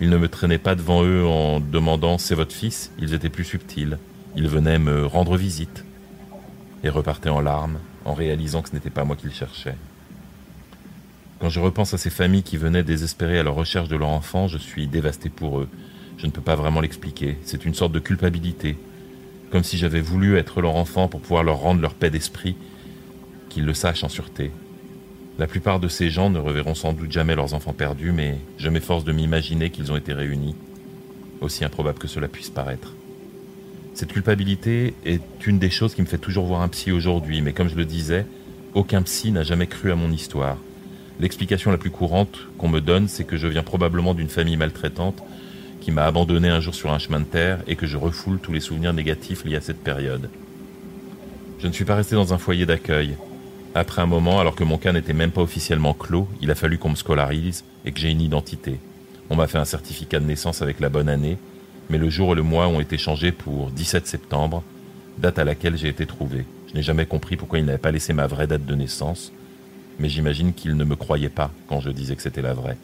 Ils 0.00 0.10
ne 0.10 0.18
me 0.18 0.28
traînaient 0.28 0.58
pas 0.58 0.74
devant 0.74 1.04
eux 1.04 1.24
en 1.24 1.60
demandant 1.60 2.18
c'est 2.18 2.34
votre 2.34 2.54
fils, 2.54 2.90
ils 2.98 3.14
étaient 3.14 3.28
plus 3.28 3.44
subtils. 3.44 3.96
Ils 4.36 4.48
venaient 4.48 4.78
me 4.78 5.06
rendre 5.06 5.36
visite 5.36 5.84
et 6.84 6.88
repartaient 6.88 7.30
en 7.30 7.40
larmes 7.40 7.78
en 8.04 8.14
réalisant 8.14 8.62
que 8.62 8.70
ce 8.70 8.74
n'était 8.74 8.90
pas 8.90 9.04
moi 9.04 9.16
qu'ils 9.16 9.32
cherchaient. 9.32 9.76
Quand 11.40 11.48
je 11.48 11.60
repense 11.60 11.94
à 11.94 11.98
ces 11.98 12.10
familles 12.10 12.42
qui 12.42 12.56
venaient 12.56 12.82
désespérées 12.82 13.38
à 13.38 13.42
la 13.42 13.50
recherche 13.50 13.88
de 13.88 13.96
leur 13.96 14.10
enfant, 14.10 14.46
je 14.46 14.58
suis 14.58 14.86
dévasté 14.86 15.30
pour 15.30 15.60
eux. 15.60 15.68
Je 16.18 16.26
ne 16.26 16.30
peux 16.30 16.42
pas 16.42 16.54
vraiment 16.54 16.80
l'expliquer. 16.80 17.38
C'est 17.42 17.64
une 17.64 17.74
sorte 17.74 17.92
de 17.92 17.98
culpabilité. 17.98 18.76
Comme 19.50 19.64
si 19.64 19.78
j'avais 19.78 20.02
voulu 20.02 20.36
être 20.36 20.60
leur 20.60 20.76
enfant 20.76 21.08
pour 21.08 21.20
pouvoir 21.20 21.42
leur 21.42 21.58
rendre 21.58 21.80
leur 21.80 21.94
paix 21.94 22.10
d'esprit, 22.10 22.56
qu'ils 23.48 23.64
le 23.64 23.74
sachent 23.74 24.04
en 24.04 24.08
sûreté. 24.08 24.52
La 25.38 25.46
plupart 25.46 25.80
de 25.80 25.88
ces 25.88 26.10
gens 26.10 26.28
ne 26.28 26.38
reverront 26.38 26.74
sans 26.74 26.92
doute 26.92 27.10
jamais 27.10 27.34
leurs 27.34 27.54
enfants 27.54 27.72
perdus, 27.72 28.12
mais 28.12 28.38
je 28.58 28.68
m'efforce 28.68 29.04
de 29.04 29.12
m'imaginer 29.12 29.70
qu'ils 29.70 29.90
ont 29.90 29.96
été 29.96 30.12
réunis, 30.12 30.54
aussi 31.40 31.64
improbable 31.64 31.98
que 31.98 32.06
cela 32.06 32.28
puisse 32.28 32.50
paraître. 32.50 32.92
Cette 33.94 34.12
culpabilité 34.12 34.94
est 35.04 35.46
une 35.46 35.58
des 35.58 35.70
choses 35.70 35.94
qui 35.94 36.02
me 36.02 36.06
fait 36.06 36.18
toujours 36.18 36.46
voir 36.46 36.62
un 36.62 36.68
psy 36.68 36.92
aujourd'hui, 36.92 37.42
mais 37.42 37.52
comme 37.52 37.68
je 37.68 37.76
le 37.76 37.84
disais, 37.84 38.24
aucun 38.74 39.02
psy 39.02 39.32
n'a 39.32 39.42
jamais 39.42 39.66
cru 39.66 39.90
à 39.90 39.96
mon 39.96 40.10
histoire. 40.12 40.56
L'explication 41.18 41.70
la 41.70 41.76
plus 41.76 41.90
courante 41.90 42.38
qu'on 42.56 42.68
me 42.68 42.80
donne, 42.80 43.08
c'est 43.08 43.24
que 43.24 43.36
je 43.36 43.46
viens 43.46 43.62
probablement 43.62 44.14
d'une 44.14 44.28
famille 44.28 44.56
maltraitante 44.56 45.22
qui 45.80 45.90
m'a 45.90 46.04
abandonné 46.04 46.48
un 46.48 46.60
jour 46.60 46.74
sur 46.74 46.92
un 46.92 46.98
chemin 46.98 47.20
de 47.20 47.24
terre 47.24 47.58
et 47.66 47.76
que 47.76 47.86
je 47.86 47.96
refoule 47.96 48.38
tous 48.38 48.52
les 48.52 48.60
souvenirs 48.60 48.92
négatifs 48.92 49.44
liés 49.44 49.56
à 49.56 49.60
cette 49.60 49.82
période. 49.82 50.30
Je 51.58 51.66
ne 51.66 51.72
suis 51.72 51.84
pas 51.84 51.96
resté 51.96 52.14
dans 52.14 52.32
un 52.32 52.38
foyer 52.38 52.64
d'accueil. 52.64 53.16
Après 53.74 54.02
un 54.02 54.06
moment, 54.06 54.40
alors 54.40 54.54
que 54.54 54.64
mon 54.64 54.78
cas 54.78 54.92
n'était 54.92 55.12
même 55.12 55.30
pas 55.30 55.42
officiellement 55.42 55.94
clos, 55.94 56.28
il 56.40 56.50
a 56.50 56.54
fallu 56.54 56.78
qu'on 56.78 56.90
me 56.90 56.96
scolarise 56.96 57.64
et 57.84 57.92
que 57.92 58.00
j'ai 58.00 58.10
une 58.10 58.20
identité. 58.20 58.78
On 59.30 59.36
m'a 59.36 59.46
fait 59.46 59.58
un 59.58 59.64
certificat 59.64 60.20
de 60.20 60.24
naissance 60.24 60.62
avec 60.62 60.80
la 60.80 60.88
bonne 60.88 61.08
année, 61.08 61.38
mais 61.90 61.98
le 61.98 62.08
jour 62.08 62.32
et 62.32 62.36
le 62.36 62.42
mois 62.42 62.68
ont 62.68 62.80
été 62.80 62.96
changés 62.96 63.32
pour 63.32 63.70
17 63.72 64.06
septembre, 64.06 64.62
date 65.18 65.40
à 65.40 65.44
laquelle 65.44 65.76
j'ai 65.76 65.88
été 65.88 66.06
trouvé. 66.06 66.46
Je 66.68 66.74
n'ai 66.74 66.82
jamais 66.82 67.04
compris 67.04 67.36
pourquoi 67.36 67.58
il 67.58 67.64
n'avait 67.64 67.78
pas 67.78 67.90
laissé 67.90 68.12
ma 68.12 68.28
vraie 68.28 68.46
date 68.46 68.64
de 68.64 68.74
naissance, 68.76 69.32
mais 69.98 70.08
j'imagine 70.08 70.54
qu'il 70.54 70.76
ne 70.76 70.84
me 70.84 70.94
croyait 70.94 71.28
pas 71.28 71.50
quand 71.66 71.80
je 71.80 71.90
disais 71.90 72.14
que 72.14 72.22
c'était 72.22 72.42
la 72.42 72.54
vraie. 72.54 72.78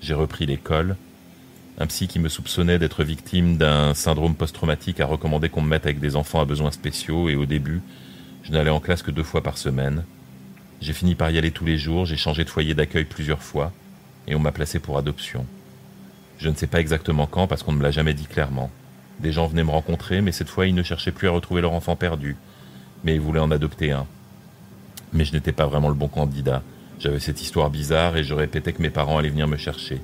J'ai 0.00 0.14
repris 0.14 0.46
l'école. 0.46 0.96
Un 1.76 1.88
psy 1.88 2.06
qui 2.06 2.20
me 2.20 2.28
soupçonnait 2.28 2.78
d'être 2.78 3.02
victime 3.02 3.56
d'un 3.56 3.94
syndrome 3.94 4.36
post-traumatique 4.36 5.00
a 5.00 5.06
recommandé 5.06 5.48
qu'on 5.48 5.62
me 5.62 5.68
mette 5.68 5.84
avec 5.84 5.98
des 5.98 6.14
enfants 6.14 6.40
à 6.40 6.44
besoins 6.44 6.70
spéciaux 6.70 7.28
et 7.28 7.34
au 7.34 7.46
début, 7.46 7.82
je 8.44 8.52
n'allais 8.52 8.70
en 8.70 8.78
classe 8.78 9.02
que 9.02 9.10
deux 9.10 9.24
fois 9.24 9.42
par 9.42 9.58
semaine. 9.58 10.04
J'ai 10.80 10.92
fini 10.92 11.16
par 11.16 11.30
y 11.30 11.38
aller 11.38 11.50
tous 11.50 11.64
les 11.64 11.78
jours, 11.78 12.06
j'ai 12.06 12.16
changé 12.16 12.44
de 12.44 12.50
foyer 12.50 12.74
d'accueil 12.74 13.06
plusieurs 13.06 13.42
fois, 13.42 13.72
et 14.28 14.36
on 14.36 14.38
m'a 14.38 14.52
placé 14.52 14.78
pour 14.78 14.98
adoption. 14.98 15.46
Je 16.38 16.48
ne 16.48 16.54
sais 16.54 16.66
pas 16.66 16.80
exactement 16.80 17.26
quand 17.26 17.46
parce 17.46 17.62
qu'on 17.62 17.72
ne 17.72 17.78
me 17.78 17.82
l'a 17.82 17.90
jamais 17.90 18.14
dit 18.14 18.26
clairement. 18.26 18.70
Des 19.20 19.32
gens 19.32 19.46
venaient 19.46 19.64
me 19.64 19.70
rencontrer, 19.70 20.20
mais 20.20 20.32
cette 20.32 20.48
fois 20.48 20.66
ils 20.66 20.74
ne 20.74 20.82
cherchaient 20.82 21.12
plus 21.12 21.28
à 21.28 21.30
retrouver 21.30 21.60
leur 21.60 21.72
enfant 21.72 21.96
perdu, 21.96 22.36
mais 23.04 23.14
ils 23.14 23.20
voulaient 23.20 23.40
en 23.40 23.50
adopter 23.50 23.92
un. 23.92 24.06
Mais 25.12 25.24
je 25.24 25.32
n'étais 25.32 25.52
pas 25.52 25.66
vraiment 25.66 25.88
le 25.88 25.94
bon 25.94 26.08
candidat. 26.08 26.62
J'avais 26.98 27.20
cette 27.20 27.42
histoire 27.42 27.70
bizarre 27.70 28.16
et 28.16 28.24
je 28.24 28.34
répétais 28.34 28.72
que 28.72 28.82
mes 28.82 28.90
parents 28.90 29.18
allaient 29.18 29.28
venir 29.28 29.48
me 29.48 29.56
chercher. 29.56 30.00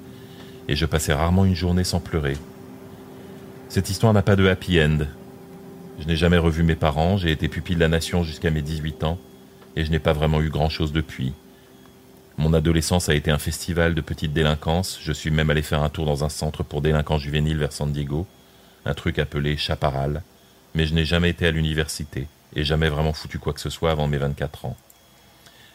Et 0.68 0.76
je 0.76 0.86
passais 0.86 1.12
rarement 1.12 1.44
une 1.44 1.56
journée 1.56 1.84
sans 1.84 2.00
pleurer. 2.00 2.36
Cette 3.68 3.90
histoire 3.90 4.12
n'a 4.12 4.22
pas 4.22 4.36
de 4.36 4.46
happy 4.46 4.80
end. 4.80 4.98
Je 6.00 6.06
n'ai 6.06 6.16
jamais 6.16 6.38
revu 6.38 6.62
mes 6.62 6.76
parents, 6.76 7.16
j'ai 7.16 7.30
été 7.30 7.48
pupille 7.48 7.76
de 7.76 7.80
la 7.80 7.88
nation 7.88 8.22
jusqu'à 8.22 8.50
mes 8.50 8.62
18 8.62 9.04
ans, 9.04 9.18
et 9.76 9.84
je 9.84 9.90
n'ai 9.90 9.98
pas 9.98 10.12
vraiment 10.12 10.40
eu 10.40 10.48
grand-chose 10.48 10.92
depuis. 10.92 11.32
Mon 12.40 12.54
adolescence 12.54 13.10
a 13.10 13.14
été 13.14 13.30
un 13.30 13.36
festival 13.36 13.94
de 13.94 14.00
petite 14.00 14.32
délinquance, 14.32 14.98
je 15.02 15.12
suis 15.12 15.30
même 15.30 15.50
allé 15.50 15.60
faire 15.60 15.82
un 15.82 15.90
tour 15.90 16.06
dans 16.06 16.24
un 16.24 16.30
centre 16.30 16.62
pour 16.62 16.80
délinquants 16.80 17.18
juvéniles 17.18 17.58
vers 17.58 17.70
San 17.70 17.92
Diego, 17.92 18.26
un 18.86 18.94
truc 18.94 19.18
appelé 19.18 19.58
Chaparral, 19.58 20.22
mais 20.74 20.86
je 20.86 20.94
n'ai 20.94 21.04
jamais 21.04 21.28
été 21.28 21.46
à 21.46 21.50
l'université, 21.50 22.28
et 22.56 22.64
jamais 22.64 22.88
vraiment 22.88 23.12
foutu 23.12 23.38
quoi 23.38 23.52
que 23.52 23.60
ce 23.60 23.68
soit 23.68 23.90
avant 23.90 24.06
mes 24.06 24.16
24 24.16 24.64
ans. 24.64 24.76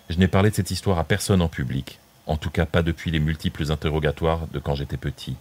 Je 0.10 0.18
n'ai 0.18 0.28
parlé 0.28 0.50
de 0.50 0.56
cette 0.56 0.72
histoire 0.72 0.98
à 0.98 1.04
personne 1.04 1.44
en 1.44 1.50
public, 1.50 2.00
en 2.26 2.36
tout 2.36 2.50
cas 2.50 2.66
pas 2.66 2.82
depuis 2.82 3.12
les 3.12 3.20
multiples 3.20 3.72
interrogatoires 3.72 4.48
de 4.52 4.58
quand 4.58 4.74
j'étais 4.74 4.98
petit. 4.98 5.36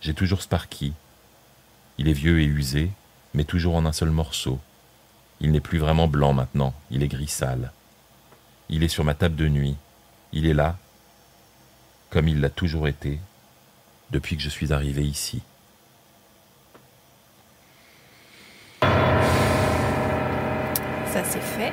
J'ai 0.00 0.14
toujours 0.14 0.42
Sparky. 0.42 0.92
Il 1.98 2.06
est 2.06 2.12
vieux 2.12 2.40
et 2.40 2.44
usé, 2.44 2.92
mais 3.34 3.42
toujours 3.42 3.74
en 3.74 3.84
un 3.84 3.92
seul 3.92 4.10
morceau. 4.10 4.60
Il 5.40 5.50
n'est 5.50 5.58
plus 5.58 5.78
vraiment 5.78 6.06
blanc 6.06 6.34
maintenant, 6.34 6.72
il 6.92 7.02
est 7.02 7.08
gris 7.08 7.26
sale. 7.26 7.72
Il 8.68 8.84
est 8.84 8.88
sur 8.88 9.02
ma 9.02 9.14
table 9.14 9.34
de 9.34 9.48
nuit. 9.48 9.74
Il 10.32 10.46
est 10.46 10.54
là, 10.54 10.76
comme 12.10 12.28
il 12.28 12.40
l'a 12.40 12.50
toujours 12.50 12.88
été, 12.88 13.18
depuis 14.10 14.36
que 14.36 14.42
je 14.42 14.48
suis 14.48 14.72
arrivé 14.72 15.04
ici. 15.04 15.42
Ça 21.12 21.24
c'est 21.24 21.40
fait. 21.40 21.72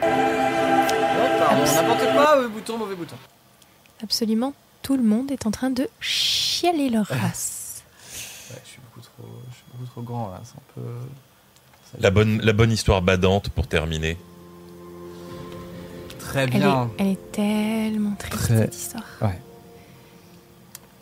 Pardon, 0.00 1.64
n'importe 1.64 2.12
quoi, 2.12 2.36
mauvais 2.36 2.48
bouton, 2.48 2.78
mauvais 2.78 2.94
bouton? 2.96 3.16
Absolument 4.02 4.52
tout 4.88 4.96
le 4.96 5.02
monde 5.02 5.30
est 5.30 5.46
en 5.46 5.50
train 5.50 5.68
de 5.68 5.86
chialer 6.00 6.88
leur 6.88 7.06
race. 7.08 7.82
Ouais, 8.50 8.56
je 8.64 8.70
suis 8.70 8.80
beaucoup 8.80 9.00
trop, 9.00 9.28
je 9.50 9.54
suis 9.56 9.64
beaucoup 9.74 9.90
trop 9.90 10.00
grand 10.02 10.30
là, 10.30 10.40
c'est 10.44 10.56
un 10.56 10.62
peu. 10.74 10.88
La 12.00 12.10
bonne, 12.10 12.40
la 12.40 12.54
bonne 12.54 12.72
histoire 12.72 13.02
badante 13.02 13.50
pour 13.50 13.66
terminer. 13.66 14.16
Très 16.28 16.42
Elle 16.44 16.56
est, 16.56 16.58
bien. 16.58 16.90
elle 16.98 17.06
est 17.08 17.32
tellement 17.32 18.14
triste 18.18 18.36
Très- 18.36 18.56
cette 18.58 18.74
histoire. 18.76 19.04
Ouais. 19.22 19.38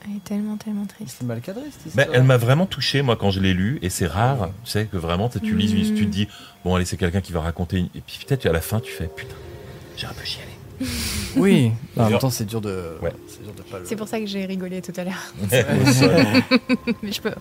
Elle 0.09 0.17
est 0.17 0.25
tellement 0.25 0.57
tellement 0.57 0.87
triste. 0.87 1.17
C'est 1.19 1.27
mal 1.27 1.41
cadré 1.41 1.63
cette 1.73 1.95
Mais 1.97 2.03
histoire. 2.03 2.17
elle 2.17 2.23
m'a 2.23 2.37
vraiment 2.37 2.67
touché, 2.67 3.03
moi, 3.03 3.17
quand 3.17 3.31
je 3.33 3.41
l'ai 3.41 3.53
lu, 3.55 3.79
et 3.83 3.91
c'est 3.91 4.07
rare, 4.07 4.51
tu 4.65 4.71
sais, 4.71 4.87
que 4.87 4.97
vraiment, 4.97 5.29
tu 5.29 5.35
sais, 5.39 5.45
tu 5.45 5.57
lis, 5.57 5.73
une- 5.73 5.93
Mm. 5.95 5.97
tu 5.97 6.07
te 6.07 6.11
dis, 6.11 6.29
bon, 6.65 6.77
allez, 6.77 6.85
c'est 6.85 6.97
quelqu'un 6.97 7.21
qui 7.21 7.33
va 7.33 7.41
raconter, 7.41 7.79
une... 7.79 7.89
et 7.95 8.01
puis 8.07 8.21
peut-être 8.25 8.47
à 8.47 8.53
la 8.53 8.61
fin, 8.61 8.79
tu 8.79 8.93
fais, 8.93 9.09
putain, 9.09 9.35
j'ai 9.97 10.07
un 10.07 10.13
peu 10.13 10.25
chialé. 10.25 10.51
Oui, 11.37 11.71
en 11.99 12.09
même 12.09 12.19
temps 12.19 12.31
c'est 12.31 12.45
dur 12.47 12.61
de. 12.63 12.97
Ouais. 13.03 13.13
C'est 13.29 13.43
dur 13.43 13.53
de 13.55 13.63
pas 13.63 13.79
le. 13.79 13.85
C'est 13.85 13.97
pour 13.97 14.09
ça 14.09 14.19
que 14.19 14.27
j'ai 14.27 14.47
rigolé 14.47 14.81
tout 14.81 14.93
à 14.97 15.05
l'heure. 15.05 15.33
Mais 17.03 17.13
je 17.13 17.21
peux, 17.21 17.33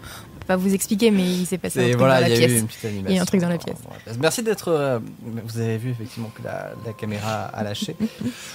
pas 0.48 0.56
vous 0.58 0.74
expliquer, 0.74 1.12
mais 1.12 1.24
il 1.24 1.46
s'est 1.46 1.58
passé 1.58 1.80
un 1.80 1.84
C'est 1.84 1.90
truc 1.92 2.00
voilà, 2.00 2.20
dans 2.22 2.28
il 2.28 2.30
la 2.34 2.36
y 2.36 2.44
a 2.44 2.46
eu 2.46 2.48
pièce. 2.50 2.62
une 2.62 2.68
petite 2.68 2.86
animation. 2.86 3.10
Il 3.10 3.16
y 3.16 3.20
a 3.20 3.22
un 3.22 3.26
truc 3.26 3.42
dans 3.42 3.50
la 3.50 3.58
pièce. 3.58 3.82
dans 3.84 3.90
la 3.94 4.00
pièce. 4.00 4.18
Merci 4.20 4.44
d'être. 4.44 4.68
euh, 4.70 5.00
vous 5.46 5.60
avez 5.60 5.78
vu 5.78 5.92
effectivement 5.92 6.32
que 6.36 6.44
la, 6.44 6.72
la 6.86 6.94
caméra 6.94 7.46
a 7.46 7.64
lâché. 7.64 7.96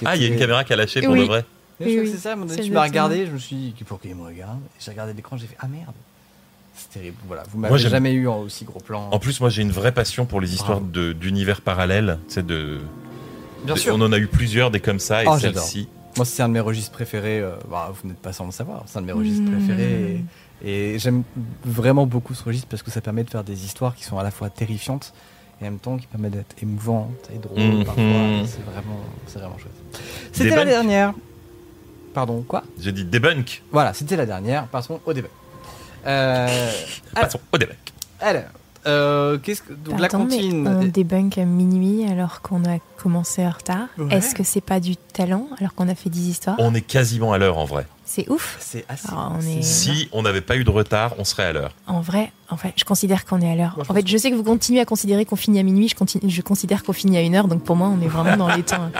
Ah, 0.05 0.15
il 0.15 0.21
y 0.21 0.25
a 0.25 0.27
une 0.27 0.33
C'était- 0.33 0.39
caméra 0.45 0.63
qui 0.63 0.73
a 0.73 0.75
lâché 0.75 1.01
pour 1.01 1.13
Oui. 1.13 1.21
de 1.21 1.25
vrai. 1.25 1.45
Oui, 1.79 1.87
je 1.87 1.91
crois 1.93 2.03
oui, 2.03 2.09
que 2.11 2.15
c'est 2.15 2.21
ça, 2.21 2.29
à 2.29 2.33
un 2.33 2.35
moment 2.35 2.45
donné, 2.47 2.57
c'est 2.61 2.67
tu 2.67 2.71
m'as 2.71 2.85
exactement. 2.85 3.05
regardé, 3.07 3.25
je 3.25 3.31
me 3.31 3.37
suis 3.39 3.55
dit, 3.55 3.83
pour 3.85 3.99
qu'il 3.99 4.15
me 4.15 4.23
regarde? 4.23 4.59
Et 4.59 4.83
J'ai 4.83 4.91
regardé 4.91 5.13
l'écran, 5.13 5.35
j'ai 5.37 5.47
fait, 5.47 5.57
ah 5.59 5.67
merde. 5.67 5.95
C'est 6.75 6.91
terrible. 6.91 7.17
Voilà, 7.27 7.43
vous 7.51 7.57
Moi, 7.59 7.69
m'avez 7.69 7.81
j'aime- 7.81 7.91
jamais 7.91 8.13
eu 8.13 8.27
en 8.27 8.39
aussi 8.41 8.65
gros 8.65 8.79
plan. 8.79 9.09
En 9.11 9.17
plus, 9.19 9.39
moi, 9.41 9.49
j'ai 9.49 9.63
une 9.63 9.71
vraie 9.71 9.91
passion 9.91 10.25
pour 10.25 10.39
les 10.41 10.53
histoires 10.53 10.79
de- 10.81 11.11
d'univers 11.13 11.61
parallèles. 11.61 12.19
C'est 12.27 12.45
de. 12.45 12.79
Bien 13.63 13.75
de- 13.75 13.79
sûr. 13.79 13.95
On 13.95 14.01
en 14.01 14.11
a 14.11 14.17
eu 14.17 14.27
plusieurs 14.27 14.71
des 14.71 14.79
comme 14.79 14.99
ça 14.99 15.23
et 15.23 15.27
Oh, 15.27 15.37
celle-ci. 15.39 15.87
Moi, 16.17 16.25
c'est 16.25 16.43
un 16.43 16.49
de 16.49 16.53
mes 16.53 16.59
registres 16.59 16.91
préférés. 16.91 17.39
euh, 17.39 17.55
bah, 17.69 17.91
vous 17.93 18.07
n'êtes 18.07 18.19
pas 18.19 18.33
sans 18.33 18.45
le 18.45 18.51
savoir. 18.51 18.83
C'est 18.87 18.97
un 18.97 19.01
de 19.01 19.05
mes 19.07 19.11
registres 19.13 19.43
Mmh. 19.49 19.55
préférés. 19.57 20.23
Et, 20.63 20.93
et 20.93 20.99
j'aime 20.99 21.23
vraiment 21.63 22.05
beaucoup 22.05 22.33
ce 22.33 22.43
registre 22.43 22.67
parce 22.67 22.83
que 22.83 22.91
ça 22.91 23.01
permet 23.01 23.23
de 23.23 23.29
faire 23.29 23.43
des 23.43 23.63
histoires 23.65 23.95
qui 23.95 24.03
sont 24.03 24.17
à 24.17 24.23
la 24.23 24.31
fois 24.31 24.49
terrifiantes 24.49 25.13
et 25.61 25.65
en 25.67 25.71
même 25.71 25.79
temps 25.79 25.97
qui 25.97 26.07
permettent 26.07 26.33
d'être 26.33 26.55
émouvantes 26.61 27.29
et 27.33 27.37
drôles 27.37 27.59
Mhm. 27.59 27.85
parfois. 27.85 28.03
C'est 28.45 28.63
vraiment, 28.65 28.99
c'est 29.27 29.39
vraiment 29.39 29.57
chouette. 29.57 30.01
C'était 30.33 30.49
la 30.49 30.55
Debunk. 30.57 30.67
dernière. 30.69 31.13
Pardon, 32.13 32.41
quoi? 32.45 32.63
J'ai 32.77 32.91
dit 32.91 33.05
debunk. 33.05 33.63
Voilà, 33.71 33.93
c'était 33.93 34.17
la 34.17 34.25
dernière. 34.25 34.67
Passons 34.67 34.99
au. 35.05 35.13
Euh, 35.13 36.47
alors, 36.47 36.71
Passons 37.15 37.39
au 37.53 37.57
debunk. 37.57 37.77
alors, 38.19 38.43
euh, 38.87 39.37
qu'est-ce 39.37 39.61
que 39.61 39.73
donc 39.73 39.99
la 39.99 40.07
Pardon, 40.07 40.25
cantine 40.25 40.67
on 40.67 40.83
débunk 40.85 41.37
à 41.37 41.45
minuit 41.45 42.05
alors 42.09 42.41
qu'on 42.41 42.63
a 42.65 42.77
commencé 42.97 43.45
en 43.45 43.51
retard. 43.51 43.87
Ouais. 43.97 44.15
Est-ce 44.15 44.33
que 44.35 44.43
c'est 44.43 44.61
pas 44.61 44.79
du 44.79 44.95
talent 44.95 45.47
alors 45.59 45.73
qu'on 45.75 45.87
a 45.89 45.95
fait 45.95 46.09
10 46.09 46.29
histoires? 46.29 46.55
On 46.59 46.73
est 46.73 46.81
quasiment 46.81 47.33
à 47.33 47.37
l'heure 47.37 47.57
en 47.57 47.65
vrai. 47.65 47.85
C'est 48.13 48.29
ouf. 48.29 48.57
C'est 48.59 48.83
assez. 48.89 49.07
Alors, 49.07 49.35
on 49.37 49.41
c'est- 49.41 49.59
est- 49.59 49.61
Si 49.61 50.09
on 50.11 50.21
n'avait 50.23 50.41
pas 50.41 50.57
eu 50.57 50.65
de 50.65 50.69
retard, 50.69 51.13
on 51.17 51.23
serait 51.23 51.45
à 51.45 51.53
l'heure. 51.53 51.71
En 51.87 52.01
vrai, 52.01 52.33
en 52.49 52.57
fait, 52.57 52.73
je 52.75 52.83
considère 52.83 53.23
qu'on 53.23 53.39
est 53.39 53.49
à 53.49 53.55
l'heure. 53.55 53.77
En 53.87 53.93
fait, 53.93 54.05
je 54.05 54.17
sais 54.17 54.29
que 54.29 54.35
vous 54.35 54.43
continuez 54.43 54.81
à 54.81 54.85
considérer 54.85 55.23
qu'on 55.23 55.37
finit 55.37 55.59
à 55.59 55.63
minuit. 55.63 55.87
Je, 55.87 55.95
continue, 55.95 56.29
je 56.29 56.41
considère 56.41 56.83
qu'on 56.83 56.91
finit 56.91 57.15
à 57.17 57.21
une 57.21 57.35
heure. 57.35 57.47
Donc 57.47 57.63
pour 57.63 57.77
moi, 57.77 57.87
on 57.87 58.01
est 58.03 58.09
vraiment 58.09 58.35
dans 58.35 58.53
les 58.53 58.63
temps. 58.63 58.91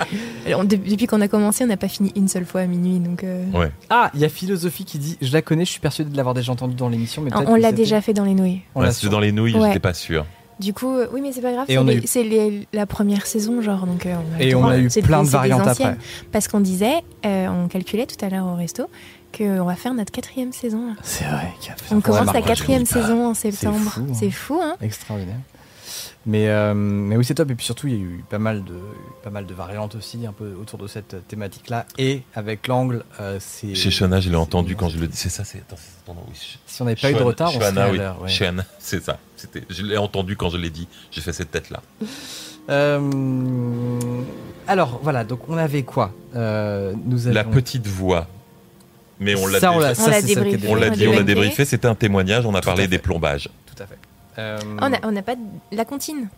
Alors, 0.46 0.64
de- 0.64 0.76
depuis 0.76 1.06
qu'on 1.06 1.20
a 1.20 1.28
commencé, 1.28 1.62
on 1.62 1.66
n'a 1.66 1.76
pas 1.76 1.88
fini 1.88 2.10
une 2.16 2.26
seule 2.26 2.46
fois 2.46 2.62
à 2.62 2.66
minuit. 2.66 3.00
Donc 3.00 3.22
euh, 3.22 3.44
Ouais. 3.52 3.70
Ah, 3.90 4.10
il 4.14 4.20
y 4.20 4.24
a 4.24 4.30
Philosophie 4.30 4.86
qui 4.86 4.98
dit 4.98 5.18
Je 5.20 5.30
la 5.30 5.42
connais, 5.42 5.66
je 5.66 5.70
suis 5.72 5.80
persuadé 5.80 6.10
de 6.10 6.16
l'avoir 6.16 6.34
déjà 6.34 6.50
entendu 6.50 6.74
dans 6.74 6.88
l'émission. 6.88 7.20
mais 7.20 7.30
on, 7.34 7.54
l'a 7.56 7.72
déjà 7.72 8.00
fait 8.00 8.14
dans 8.14 8.24
les 8.24 8.32
nouilles. 8.34 8.62
On 8.74 8.80
Ouais, 8.80 8.86
l'a 8.86 8.92
sur- 8.94 9.10
dans 9.10 9.20
les 9.20 9.32
nouilles, 9.32 9.54
Ouais. 9.54 9.68
j'étais 9.68 9.78
pas 9.78 9.92
sûr. 9.94 10.24
Du 10.62 10.72
coup, 10.72 10.96
euh, 10.96 11.08
oui, 11.12 11.20
mais 11.20 11.32
c'est 11.32 11.40
pas 11.40 11.52
grave. 11.52 11.66
C'est 12.06 12.24
eu- 12.24 12.66
la 12.72 12.86
première 12.86 13.26
saison, 13.26 13.60
genre. 13.60 13.84
Donc 13.86 14.06
euh, 14.06 14.14
on 14.14 14.34
a 14.34 14.38
le 14.38 14.44
Et 14.44 14.54
on 14.54 14.66
a 14.66 14.78
eu 14.78 14.88
plein 15.02 15.22
de 15.24 15.28
variantes 15.28 15.66
après. 15.66 15.96
Parce 16.30 16.46
qu'on 16.48 16.60
disait, 16.60 17.02
euh, 17.26 17.48
on 17.48 17.68
calculait 17.68 18.06
tout 18.06 18.22
à 18.24 18.28
l'heure 18.28 18.46
au 18.46 18.54
resto, 18.54 18.84
qu'on 19.36 19.64
va 19.64 19.74
faire 19.74 19.92
notre 19.94 20.12
quatrième 20.12 20.52
saison. 20.52 20.94
C'est 21.02 21.24
vrai. 21.24 21.48
On 21.90 22.00
commence 22.00 22.32
la 22.32 22.42
quatrième 22.42 22.86
saison 22.86 23.26
en 23.26 23.34
septembre. 23.34 23.78
fou, 23.90 24.00
hein. 24.00 24.14
C'est 24.18 24.30
fou, 24.30 24.60
hein 24.62 24.76
Extraordinaire. 24.80 25.36
Mais, 26.24 26.48
euh, 26.48 26.72
mais 26.74 27.16
oui, 27.16 27.24
c'est 27.24 27.34
top. 27.34 27.50
Et 27.50 27.54
puis 27.56 27.64
surtout, 27.66 27.88
il 27.88 27.94
y 27.94 27.96
a 27.96 28.00
eu 28.00 28.24
pas 28.30 28.38
mal 28.38 28.62
de, 28.62 28.74
pas 29.24 29.30
mal 29.30 29.44
de 29.44 29.54
variantes 29.54 29.96
aussi, 29.96 30.24
un 30.26 30.32
peu 30.32 30.52
autour 30.60 30.78
de 30.78 30.86
cette 30.86 31.26
thématique-là. 31.26 31.84
Et 31.98 32.22
avec 32.34 32.68
l'angle, 32.68 33.04
euh, 33.20 33.38
c'est. 33.40 33.74
Chez 33.74 33.90
Shona, 33.90 34.20
je 34.20 34.30
l'ai 34.30 34.36
entendu 34.36 34.76
quand 34.76 34.88
je 34.88 34.98
le 34.98 35.08
dis. 35.08 35.16
C'est 35.16 35.28
ça, 35.30 35.42
c'est. 35.44 35.58
Attends, 35.58 35.76
oui. 36.28 36.58
Si 36.66 36.80
on 36.80 36.84
n'avait 36.84 37.00
pas 37.00 37.10
eu 37.10 37.14
de 37.14 37.22
retard, 37.22 37.50
on 37.56 37.60
serait 37.60 37.80
à 37.80 37.90
oui. 37.90 37.98
l'heure. 37.98 38.22
ouais. 38.22 38.28
Shona, 38.28 38.64
c'est 38.78 39.02
ça. 39.02 39.18
C'était. 39.36 39.64
Je 39.68 39.82
l'ai 39.82 39.96
entendu 39.96 40.36
quand 40.36 40.48
je 40.50 40.58
l'ai 40.58 40.70
dit. 40.70 40.86
J'ai 41.10 41.20
fait 41.20 41.32
cette 41.32 41.50
tête-là. 41.50 41.82
Euh, 42.70 43.00
alors, 44.68 45.00
voilà. 45.02 45.24
Donc, 45.24 45.48
on 45.48 45.56
avait 45.56 45.82
quoi 45.82 46.12
Euh, 46.36 46.92
Nous 47.04 47.18
La 47.26 47.40
avions- 47.40 47.50
petite 47.52 47.86
voix. 47.88 48.28
Mais 49.18 49.34
on 49.34 49.46
l'a 49.48 49.58
on 49.72 49.78
l'a- 49.80 49.90
On 49.90 49.94
ça, 49.94 50.10
l'a 50.10 50.20
c'est 50.20 50.34
celle 50.34 50.48
qui 50.48 50.54
est 50.54 50.56
débriefé. 50.58 50.68
On 50.68 50.74
l'a 50.76 50.88
On 50.88 50.90
dit, 50.92 51.06
a 51.06 51.10
on 51.10 51.16
a 51.18 51.22
débriefé. 51.22 51.64
C'était 51.64 51.88
un 51.88 51.94
témoignage. 51.96 52.46
On 52.46 52.54
a 52.54 52.60
Tout 52.60 52.68
à 52.68 52.72
parlé 52.72 52.86
des 52.88 52.98
plombages. 52.98 53.48
Tout 53.66 53.82
à 53.82 53.86
fait. 53.86 53.98
Euh, 54.38 54.58
On 54.80 54.88
n'a 54.88 54.98
on 55.04 55.12
n'a 55.12 55.22
pas 55.22 55.34
de- 55.36 55.40
la 55.72 55.84
comptine. 55.84 56.28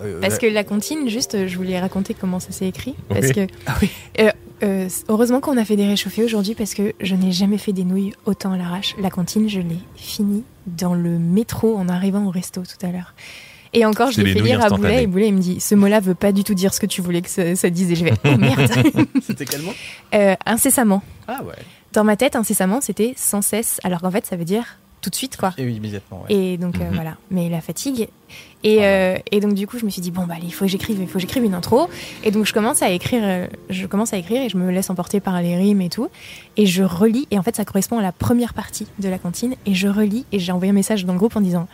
euh, 0.00 0.20
Parce 0.20 0.34
la- 0.34 0.38
que 0.38 0.46
la 0.46 0.64
comptine, 0.64 1.08
juste, 1.08 1.46
je 1.48 1.56
voulais 1.56 1.78
raconter 1.80 2.14
comment 2.14 2.38
ça 2.40 2.52
s'est 2.52 2.68
écrit. 2.68 2.94
Parce 3.08 3.26
Oui. 3.28 3.32
que, 3.32 3.46
Ah 3.66 3.74
oui. 3.82 3.90
euh, 4.20 4.30
euh, 4.62 4.88
heureusement 5.08 5.40
qu'on 5.40 5.56
a 5.56 5.64
fait 5.64 5.74
des 5.76 5.86
réchauffés 5.86 6.22
aujourd'hui 6.22 6.54
parce 6.54 6.74
que 6.74 6.92
je 7.00 7.14
n'ai 7.16 7.32
jamais 7.32 7.58
fait 7.58 7.72
des 7.72 7.84
nouilles 7.84 8.12
autant 8.26 8.52
à 8.52 8.56
l'arrache. 8.56 8.94
La 9.00 9.10
comptine, 9.10 9.48
je 9.48 9.58
l'ai 9.60 9.78
finie 9.96 10.44
dans 10.68 10.94
le 10.94 11.18
métro 11.18 11.76
en 11.76 11.88
arrivant 11.88 12.24
au 12.26 12.30
resto 12.30 12.62
tout 12.62 12.86
à 12.86 12.90
l'heure. 12.92 13.14
Et 13.74 13.84
encore, 13.86 14.10
je 14.12 14.20
l'ai 14.20 14.32
fait 14.34 14.40
lire 14.40 14.62
à. 14.62 14.68
Boulet 14.68 15.04
et 15.04 15.06
Boulet 15.06 15.28
il 15.28 15.34
me 15.34 15.40
dit 15.40 15.58
ce 15.58 15.74
mot-là 15.74 15.98
veut 15.98 16.14
pas 16.14 16.30
du 16.30 16.44
tout 16.44 16.52
dire 16.54 16.74
ce 16.74 16.78
que 16.78 16.84
tu 16.86 17.00
voulais 17.00 17.22
que 17.22 17.30
ça, 17.30 17.56
ça 17.56 17.70
dise. 17.70 17.90
Et 17.90 17.94
je 17.96 18.04
vais 18.04 18.12
oh 18.26 18.36
merde. 18.36 18.70
C'était 19.26 19.46
quel 19.46 19.62
mot? 19.62 19.72
Euh, 20.14 20.34
incessamment. 20.44 21.02
Ah 21.26 21.40
ouais. 21.42 21.54
Dans 21.94 22.04
ma 22.04 22.16
tête, 22.16 22.36
incessamment, 22.36 22.80
c'était 22.82 23.14
sans 23.16 23.40
cesse. 23.42 23.80
Alors 23.82 24.00
qu'en 24.02 24.10
fait, 24.10 24.26
ça 24.26 24.36
veut 24.36 24.44
dire 24.44 24.78
tout 25.02 25.10
de 25.10 25.14
suite, 25.14 25.36
quoi. 25.36 25.52
Et 25.58 25.64
oui, 25.66 25.74
immédiatement. 25.74 26.22
ouais. 26.28 26.34
Et 26.34 26.56
donc 26.56 26.76
euh, 26.80 26.84
Mhm. 26.88 26.94
voilà, 26.94 27.16
mais 27.30 27.50
la 27.50 27.60
fatigue. 27.60 28.08
Et, 28.64 28.78
Ah 28.78 28.82
euh, 28.84 29.18
et 29.30 29.40
donc 29.40 29.52
du 29.54 29.66
coup, 29.66 29.78
je 29.78 29.84
me 29.84 29.90
suis 29.90 30.00
dit 30.00 30.10
bon 30.12 30.24
bah 30.24 30.34
allez, 30.36 30.46
il 30.46 30.52
faut 30.54 30.64
que 30.64 30.70
j'écrive, 30.70 30.98
il 31.00 31.06
faut 31.06 31.14
que 31.14 31.18
j'écrive 31.20 31.44
une 31.44 31.52
intro. 31.54 31.88
Et 32.24 32.30
donc 32.30 32.46
je 32.46 32.54
commence 32.54 32.80
à 32.82 32.90
écrire, 32.90 33.20
euh, 33.24 33.46
je 33.68 33.86
commence 33.86 34.12
à 34.14 34.16
écrire 34.16 34.40
et 34.42 34.48
je 34.48 34.56
me 34.56 34.70
laisse 34.70 34.88
emporter 34.88 35.20
par 35.20 35.42
les 35.42 35.56
rimes 35.56 35.82
et 35.82 35.88
tout. 35.90 36.08
Et 36.56 36.64
je 36.66 36.82
relis 36.84 37.26
et 37.32 37.38
en 37.38 37.42
fait 37.42 37.56
ça 37.56 37.64
correspond 37.64 37.98
à 37.98 38.02
la 38.02 38.12
première 38.12 38.54
partie 38.54 38.86
de 39.00 39.08
la 39.08 39.18
cantine. 39.18 39.54
Et 39.66 39.74
je 39.74 39.88
relis 39.88 40.24
et 40.32 40.38
j'ai 40.38 40.52
envoyé 40.52 40.70
un 40.70 40.74
message 40.74 41.04
dans 41.04 41.12
le 41.12 41.18
groupe 41.18 41.36
en 41.36 41.40
disant 41.40 41.66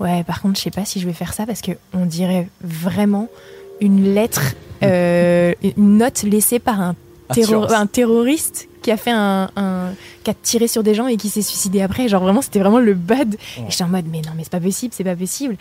ouais 0.00 0.22
par 0.24 0.40
contre 0.40 0.56
je 0.58 0.62
sais 0.62 0.70
pas 0.70 0.84
si 0.84 1.00
je 1.00 1.06
vais 1.06 1.12
faire 1.12 1.34
ça 1.34 1.44
parce 1.46 1.60
que 1.60 1.72
on 1.92 2.06
dirait 2.06 2.48
vraiment 2.62 3.28
une 3.80 4.14
lettre, 4.14 4.54
euh, 4.84 5.52
une 5.76 5.98
note 5.98 6.22
laissée 6.22 6.60
par 6.60 6.80
un 6.80 6.94
un 7.74 7.86
terroriste 7.86 8.68
qui 8.86 8.92
a 8.92 8.96
fait 8.96 9.10
un, 9.10 9.50
un- 9.56 9.90
qui 10.22 10.30
a 10.30 10.34
tiré 10.34 10.68
sur 10.68 10.84
des 10.84 10.94
gens 10.94 11.08
et 11.08 11.16
qui 11.16 11.28
s'est 11.28 11.42
suicidé 11.42 11.82
après. 11.82 12.06
Genre 12.06 12.22
vraiment, 12.22 12.40
c'était 12.40 12.60
vraiment 12.60 12.78
le 12.78 12.94
bad. 12.94 13.34
Et 13.34 13.62
j'étais 13.68 13.82
en 13.82 13.88
mode, 13.88 14.04
mais 14.08 14.20
non, 14.20 14.30
mais 14.36 14.44
c'est 14.44 14.52
pas 14.52 14.60
possible, 14.60 14.94
c'est 14.96 15.02
pas 15.02 15.16
possible. 15.16 15.56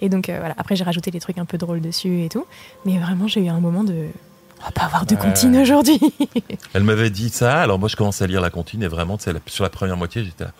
Et 0.00 0.08
donc 0.08 0.28
euh, 0.28 0.36
voilà, 0.38 0.54
après 0.56 0.76
j'ai 0.76 0.84
rajouté 0.84 1.10
des 1.10 1.18
trucs 1.18 1.38
un 1.38 1.44
peu 1.46 1.58
drôles 1.58 1.80
dessus 1.80 2.22
et 2.22 2.28
tout. 2.28 2.44
Mais 2.84 2.96
vraiment, 2.98 3.26
j'ai 3.26 3.40
eu 3.44 3.48
un 3.48 3.58
moment 3.58 3.82
de. 3.82 4.06
On 4.60 4.64
va 4.66 4.70
pas 4.70 4.82
avoir 4.82 5.04
de 5.04 5.16
comptine 5.16 5.56
aujourd'hui. 5.56 5.98
Elle 6.74 6.84
m'avait 6.84 7.10
dit 7.10 7.28
ça. 7.30 7.60
Alors 7.60 7.80
moi, 7.80 7.88
je 7.88 7.96
commence 7.96 8.22
à 8.22 8.28
lire 8.28 8.40
la 8.40 8.50
comptine 8.50 8.84
et 8.84 8.88
vraiment, 8.88 9.18
sur 9.46 9.64
la 9.64 9.70
première 9.70 9.96
moitié, 9.96 10.22
j'étais 10.24 10.44
là. 10.44 10.52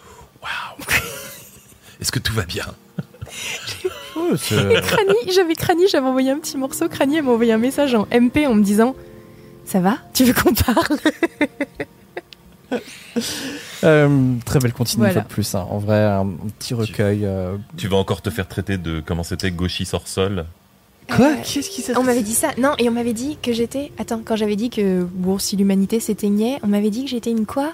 Waouh. 0.42 0.84
Est-ce 2.00 2.10
que 2.10 2.18
tout 2.18 2.32
va 2.32 2.42
bien? 2.44 2.64
Oh, 4.16 4.34
j'avais 4.50 5.54
Crani, 5.54 5.84
j'avais 5.90 6.06
envoyé 6.06 6.30
un 6.32 6.38
petit 6.40 6.56
morceau. 6.58 6.88
Crani, 6.88 7.18
elle 7.18 7.22
m'a 7.22 7.30
envoyé 7.30 7.52
un 7.52 7.58
message 7.58 7.94
en 7.94 8.06
MP 8.12 8.46
en 8.46 8.54
me 8.54 8.62
disant 8.62 8.94
Ça 9.64 9.78
va? 9.80 9.98
Tu 10.12 10.24
veux 10.24 10.34
qu'on 10.34 10.52
parle? 10.52 10.98
Euh, 13.82 14.34
très 14.44 14.58
belle 14.58 14.74
continue 14.74 15.06
une 15.06 15.12
fois 15.12 15.22
de 15.22 15.26
plus. 15.26 15.54
hein. 15.54 15.66
En 15.70 15.78
vrai, 15.78 16.04
un 16.04 16.26
petit 16.58 16.74
recueil. 16.74 17.20
euh, 17.24 17.56
Tu 17.78 17.88
vas 17.88 17.96
encore 17.96 18.20
te 18.20 18.28
faire 18.28 18.46
traiter 18.46 18.76
de 18.76 19.00
comment 19.04 19.22
c'était 19.22 19.50
gauchis 19.50 19.88
hors 19.94 20.06
sol. 20.06 20.44
Quoi 21.08 21.28
Euh, 21.30 21.34
Qu'est-ce 21.42 21.70
qui 21.70 21.80
s'est 21.80 21.96
On 21.96 22.02
m'avait 22.02 22.22
dit 22.22 22.34
ça. 22.34 22.50
Non, 22.58 22.74
et 22.78 22.90
on 22.90 22.92
m'avait 22.92 23.14
dit 23.14 23.38
que 23.42 23.54
j'étais. 23.54 23.90
Attends, 23.98 24.20
quand 24.22 24.36
j'avais 24.36 24.56
dit 24.56 24.68
que 24.68 25.02
bon, 25.14 25.38
si 25.38 25.56
l'humanité 25.56 25.98
s'éteignait, 25.98 26.58
on 26.62 26.66
m'avait 26.66 26.90
dit 26.90 27.04
que 27.04 27.10
j'étais 27.10 27.30
une 27.30 27.46
quoi? 27.46 27.72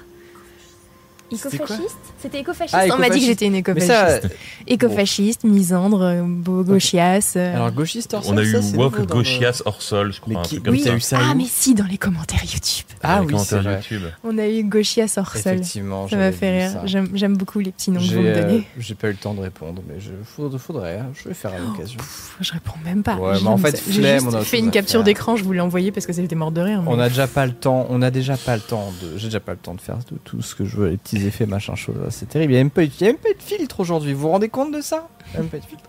Écofasciste? 1.30 1.98
C'était 2.20 2.40
écofasciste. 2.40 2.76
Ah, 2.78 2.94
on 2.94 2.98
m'a 2.98 3.08
dit 3.10 3.20
que 3.20 3.26
j'étais 3.26 3.46
une 3.46 3.54
écofasciste. 3.56 3.92
ça, 3.92 4.20
Écofasciste, 4.66 5.44
misandre, 5.44 6.02
euh, 6.02 6.22
beau 6.24 6.62
gauchiasse. 6.62 7.34
euh. 7.36 7.54
alors 7.56 7.70
gauchiste 7.72 8.14
hors 8.14 8.22
On 8.26 8.28
sol, 8.30 8.38
a 8.38 8.42
eu 8.42 8.62
ça, 8.62 8.76
Woke 8.76 9.06
gauchias 9.06 9.62
hors 9.64 9.82
sol, 9.82 10.12
je 10.12 10.20
crois. 10.20 10.38
Un 10.40 10.42
truc 10.42 10.62
comme 10.62 10.72
oui, 10.74 10.80
ça. 10.80 10.90
t'as 10.90 10.96
eu 10.96 11.00
ça 11.00 11.18
ah, 11.20 11.34
mais 11.34 11.44
si, 11.48 11.74
dans 11.74 11.84
les 11.84 11.98
commentaires 11.98 12.42
YouTube. 12.44 12.86
Ah 13.02 13.16
Dans 13.16 13.22
les 13.22 13.34
oui, 13.34 13.40
c'est 13.44 13.50
commentaires 13.56 13.72
vrai. 13.72 13.82
YouTube. 13.90 14.02
On 14.24 14.38
a 14.38 14.46
eu 14.48 14.64
gauchias 14.64 15.14
hors 15.16 15.30
sol. 15.36 15.40
Effectivement, 15.54 16.08
Ça 16.08 16.16
m'a 16.16 16.32
fait 16.32 16.58
rire. 16.62 16.70
ça. 16.72 16.82
J'aime 16.86 17.08
j'aime 17.14 17.36
beaucoup 17.36 17.58
les 17.60 17.70
petits 17.72 17.90
noms 17.90 18.00
que 18.00 18.04
vous 18.14 18.20
me 18.20 18.28
euh, 18.28 18.42
donnez. 18.42 18.66
j'ai 18.78 18.94
pas 18.94 19.08
eu 19.08 19.12
le 19.12 19.16
temps 19.16 19.34
de 19.34 19.40
répondre, 19.40 19.82
mais 19.88 20.00
je 20.00 20.10
faudrait, 20.24 20.58
faudrait 20.58 20.98
hein, 20.98 21.06
je 21.22 21.28
vais 21.28 21.34
faire 21.34 21.52
à 21.52 21.58
l'occasion. 21.58 21.98
Pff, 21.98 22.36
je 22.40 22.52
réponds 22.52 22.72
même 22.84 23.02
pas. 23.02 23.16
Ouais, 23.16 23.32
mais 23.32 23.38
J'aime 23.38 23.48
en 23.48 23.58
fait, 23.58 23.76
ça. 23.76 23.82
j'ai 23.90 24.18
on 24.20 24.40
fait 24.42 24.58
une 24.58 24.70
capture 24.70 25.02
d'écran, 25.04 25.36
je 25.36 25.44
voulais 25.44 25.60
envoyer 25.60 25.92
parce 25.92 26.06
que 26.06 26.12
c'était 26.12 26.34
mort 26.34 26.50
de 26.50 26.60
rire. 26.60 26.82
On 26.86 26.98
a 26.98 27.08
déjà 27.08 27.26
pas 27.26 27.46
le 27.46 27.52
temps, 27.52 27.86
on 27.90 28.02
a 28.02 28.10
déjà 28.10 28.36
pas 28.36 28.56
le 28.56 28.62
temps 28.62 28.92
de, 29.02 29.16
j'ai 29.18 29.26
déjà 29.28 29.40
pas 29.40 29.52
le 29.52 29.58
temps 29.58 29.74
de 29.74 29.80
faire 29.80 29.98
tout 30.24 30.42
ce 30.42 30.54
que 30.54 30.64
je 30.64 30.76
veux, 30.76 30.88
les 30.90 30.96
petits 30.96 31.15
effets, 31.24 31.46
machin 31.46 31.74
chose. 31.76 31.96
C'est 32.10 32.28
terrible. 32.28 32.52
Il 32.52 32.56
y 32.56 32.58
a 32.58 32.62
même 32.62 32.70
pas, 32.70 32.82
eu- 32.84 32.90
a 33.00 33.12
de 33.12 33.18
filtre 33.38 33.80
aujourd'hui. 33.80 34.12
Vous 34.12 34.20
vous 34.22 34.30
rendez 34.30 34.48
compte 34.48 34.72
de 34.74 34.80
ça? 34.80 35.08
Il 35.30 35.34
y 35.34 35.36
a 35.36 35.40
même 35.40 35.48
pas 35.48 35.56
eu 35.56 35.60
de 35.60 35.66
filtre. 35.66 35.84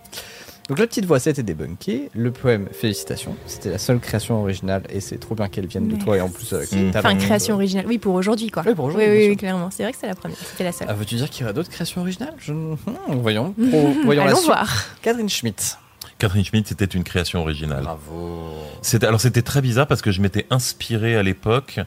Donc 0.69 0.79
la 0.79 0.87
petite 0.87 1.05
voix, 1.05 1.17
c'était 1.19 1.43
débunkée. 1.43 2.09
Le 2.13 2.29
poème, 2.31 2.67
félicitations. 2.73 3.35
C'était 3.45 3.69
la 3.71 3.77
seule 3.77 3.99
création 3.99 4.41
originale 4.41 4.83
et 4.89 4.99
c'est 4.99 5.17
trop 5.17 5.33
bien 5.33 5.47
qu'elle 5.47 5.65
vienne 5.65 5.87
de 5.87 5.95
toi 5.95 6.17
et 6.17 6.21
en 6.21 6.27
plus 6.29 6.51
avec 6.51 6.71
Mmh. 6.73 6.91
Enfin, 6.93 7.15
création 7.15 7.55
originale. 7.55 7.85
Oui, 7.87 7.97
pour 7.99 8.13
aujourd'hui, 8.15 8.49
quoi. 8.49 8.63
Oui, 8.67 8.75
pour 8.75 8.83
aujourd'hui, 8.85 9.29
Oui, 9.29 9.37
clairement. 9.37 9.69
C'est 9.71 9.83
vrai 9.83 9.93
que 9.93 9.97
c'est 9.99 10.07
la 10.07 10.15
première. 10.15 10.37
C'était 10.37 10.65
la 10.65 10.73
seule. 10.73 10.87
Ah, 10.89 10.93
veux-tu 10.93 11.15
dire 11.15 11.29
qu'il 11.29 11.41
y 11.41 11.43
aura 11.45 11.53
d'autres 11.53 11.69
créations 11.69 12.01
originales? 12.01 12.33
Je... 12.39 12.51
Hmm, 12.51 12.75
Voyons. 13.11 13.53
Pro- 13.53 13.93
voyons 14.03 14.23
la 14.25 14.31
Allons 14.31 14.37
suite. 14.39 14.47
voir. 14.47 14.69
Catherine 15.01 15.29
Schmitt. 15.29 15.77
Catherine 16.19 16.43
Schmidt, 16.43 16.67
c'était 16.67 16.83
une 16.85 17.03
création 17.05 17.39
originale. 17.39 17.83
Bravo. 17.83 18.49
C'était 18.81 19.05
alors 19.05 19.21
c'était 19.21 19.43
très 19.43 19.61
bizarre 19.61 19.87
parce 19.87 20.01
que 20.01 20.11
je 20.11 20.19
m'étais 20.19 20.47
inspiré 20.49 21.15
à 21.15 21.23
l'époque 21.23 21.79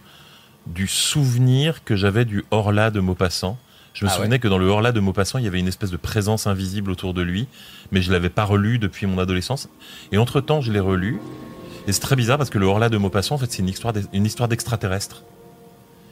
du 0.66 0.86
souvenir 0.86 1.84
que 1.84 1.96
j'avais 1.96 2.24
du 2.24 2.44
Horla 2.50 2.90
de 2.90 3.00
Maupassant. 3.00 3.58
Je 3.92 4.04
me 4.04 4.10
Ah 4.10 4.14
souvenais 4.14 4.38
que 4.38 4.46
dans 4.48 4.58
le 4.58 4.66
Horla 4.66 4.92
de 4.92 5.00
Maupassant, 5.00 5.38
il 5.38 5.44
y 5.44 5.48
avait 5.48 5.58
une 5.58 5.66
espèce 5.68 5.90
de 5.90 5.96
présence 5.96 6.46
invisible 6.46 6.90
autour 6.90 7.12
de 7.12 7.22
lui, 7.22 7.48
mais 7.90 8.02
je 8.02 8.12
l'avais 8.12 8.28
pas 8.28 8.44
relu 8.44 8.78
depuis 8.78 9.06
mon 9.06 9.18
adolescence. 9.18 9.68
Et 10.12 10.18
entre 10.18 10.40
temps, 10.40 10.60
je 10.60 10.70
l'ai 10.70 10.78
relu. 10.80 11.18
Et 11.88 11.92
c'est 11.92 12.00
très 12.00 12.14
bizarre 12.14 12.38
parce 12.38 12.50
que 12.50 12.58
le 12.58 12.66
Horla 12.66 12.88
de 12.88 12.96
Maupassant, 12.98 13.34
en 13.34 13.38
fait, 13.38 13.50
c'est 13.50 13.58
une 13.62 13.68
histoire 13.68 13.92
une 14.12 14.26
histoire 14.26 14.48
d'extraterrestre. 14.48 15.22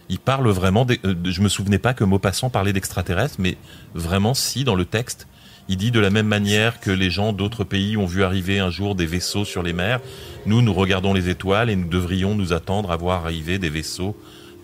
Il 0.09 0.19
parle 0.19 0.49
vraiment. 0.49 0.85
des- 0.87 0.99
euh, 1.05 1.15
je 1.25 1.41
me 1.43 1.49
souvenais 1.49 1.79
pas 1.79 1.95
que 1.95 2.03
Maupassant 2.03 2.51
parlait 2.51 2.73
d'extraterrestres, 2.73 3.37
mais 3.39 3.57
vraiment, 3.95 4.35
si 4.35 4.65
dans 4.65 4.75
le 4.75 4.87
texte, 4.87 5.29
il 5.69 5.77
dit 5.77 5.91
de 5.91 6.01
la 6.01 6.09
même 6.11 6.27
manière 6.27 6.81
que 6.81 6.91
les 6.91 7.11
gens 7.11 7.35
d'autres 7.35 7.62
pays 7.62 7.97
ont 7.99 8.07
vu 8.07 8.25
arriver 8.25 8.59
un 8.59 8.70
jour 8.70 8.95
des 8.95 9.05
vaisseaux 9.05 9.45
sur 9.45 9.62
les 9.62 9.75
mers. 9.75 10.01
Nous, 10.47 10.62
nous 10.62 10.73
regardons 10.73 11.12
les 11.12 11.29
étoiles 11.29 11.69
et 11.69 11.77
nous 11.77 11.89
devrions 11.89 12.35
nous 12.35 12.55
attendre 12.55 12.91
à 12.91 12.97
voir 12.97 13.25
arriver 13.27 13.59
des 13.59 13.69
vaisseaux 13.69 14.16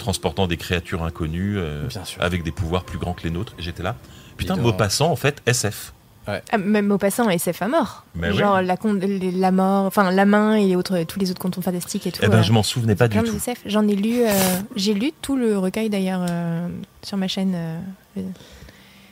transportant 0.05 0.47
des 0.47 0.57
créatures 0.59 1.03
inconnues 1.03 1.57
euh, 1.57 1.89
avec 2.21 2.43
des 2.43 2.51
pouvoirs 2.53 2.85
plus 2.85 2.99
grands 2.99 3.15
que 3.15 3.23
les 3.25 3.31
nôtres. 3.31 3.55
J'étais 3.59 3.83
là. 3.83 3.97
Putain. 4.37 4.57
Maupassant, 4.57 5.11
en 5.11 5.17
fait, 5.17 5.41
SF. 5.47 5.93
Ah, 6.27 6.41
même 6.59 6.91
au 6.91 6.97
passant, 6.99 7.29
SF 7.29 7.61
à 7.63 7.69
mort. 7.69 8.05
Mais 8.15 8.33
Genre 8.33 8.57
oui. 8.59 8.67
la, 8.67 8.77
con- 8.79 8.95
les- 8.95 9.31
la 9.31 9.51
mort, 9.51 9.85
enfin 9.85 10.11
la 10.11 10.25
main 10.25 10.55
et 10.57 10.67
les 10.69 10.77
autres, 10.77 11.03
tous 11.05 11.19
les 11.21 11.31
autres 11.31 11.41
contes 11.41 11.63
fantastiques 11.63 12.07
et 12.07 12.13
tout. 12.13 12.21
Eh 12.23 12.29
ben, 12.29 12.39
euh, 12.39 12.43
je 12.43 12.51
m'en 12.53 12.63
souvenais 12.63 12.95
pas 12.97 13.09
du 13.09 13.19
tout. 13.23 13.37
SF. 13.37 13.61
J'en 13.67 13.87
ai 13.89 13.95
lu, 13.95 14.23
euh, 14.23 14.31
j'ai 14.75 14.95
lu 14.95 15.13
tout 15.23 15.37
le 15.37 15.59
recueil 15.59 15.91
d'ailleurs 15.91 16.25
euh, 16.31 16.67
sur 17.03 17.17
ma 17.19 17.29
chaîne. 17.29 17.53
euh, 17.55 17.79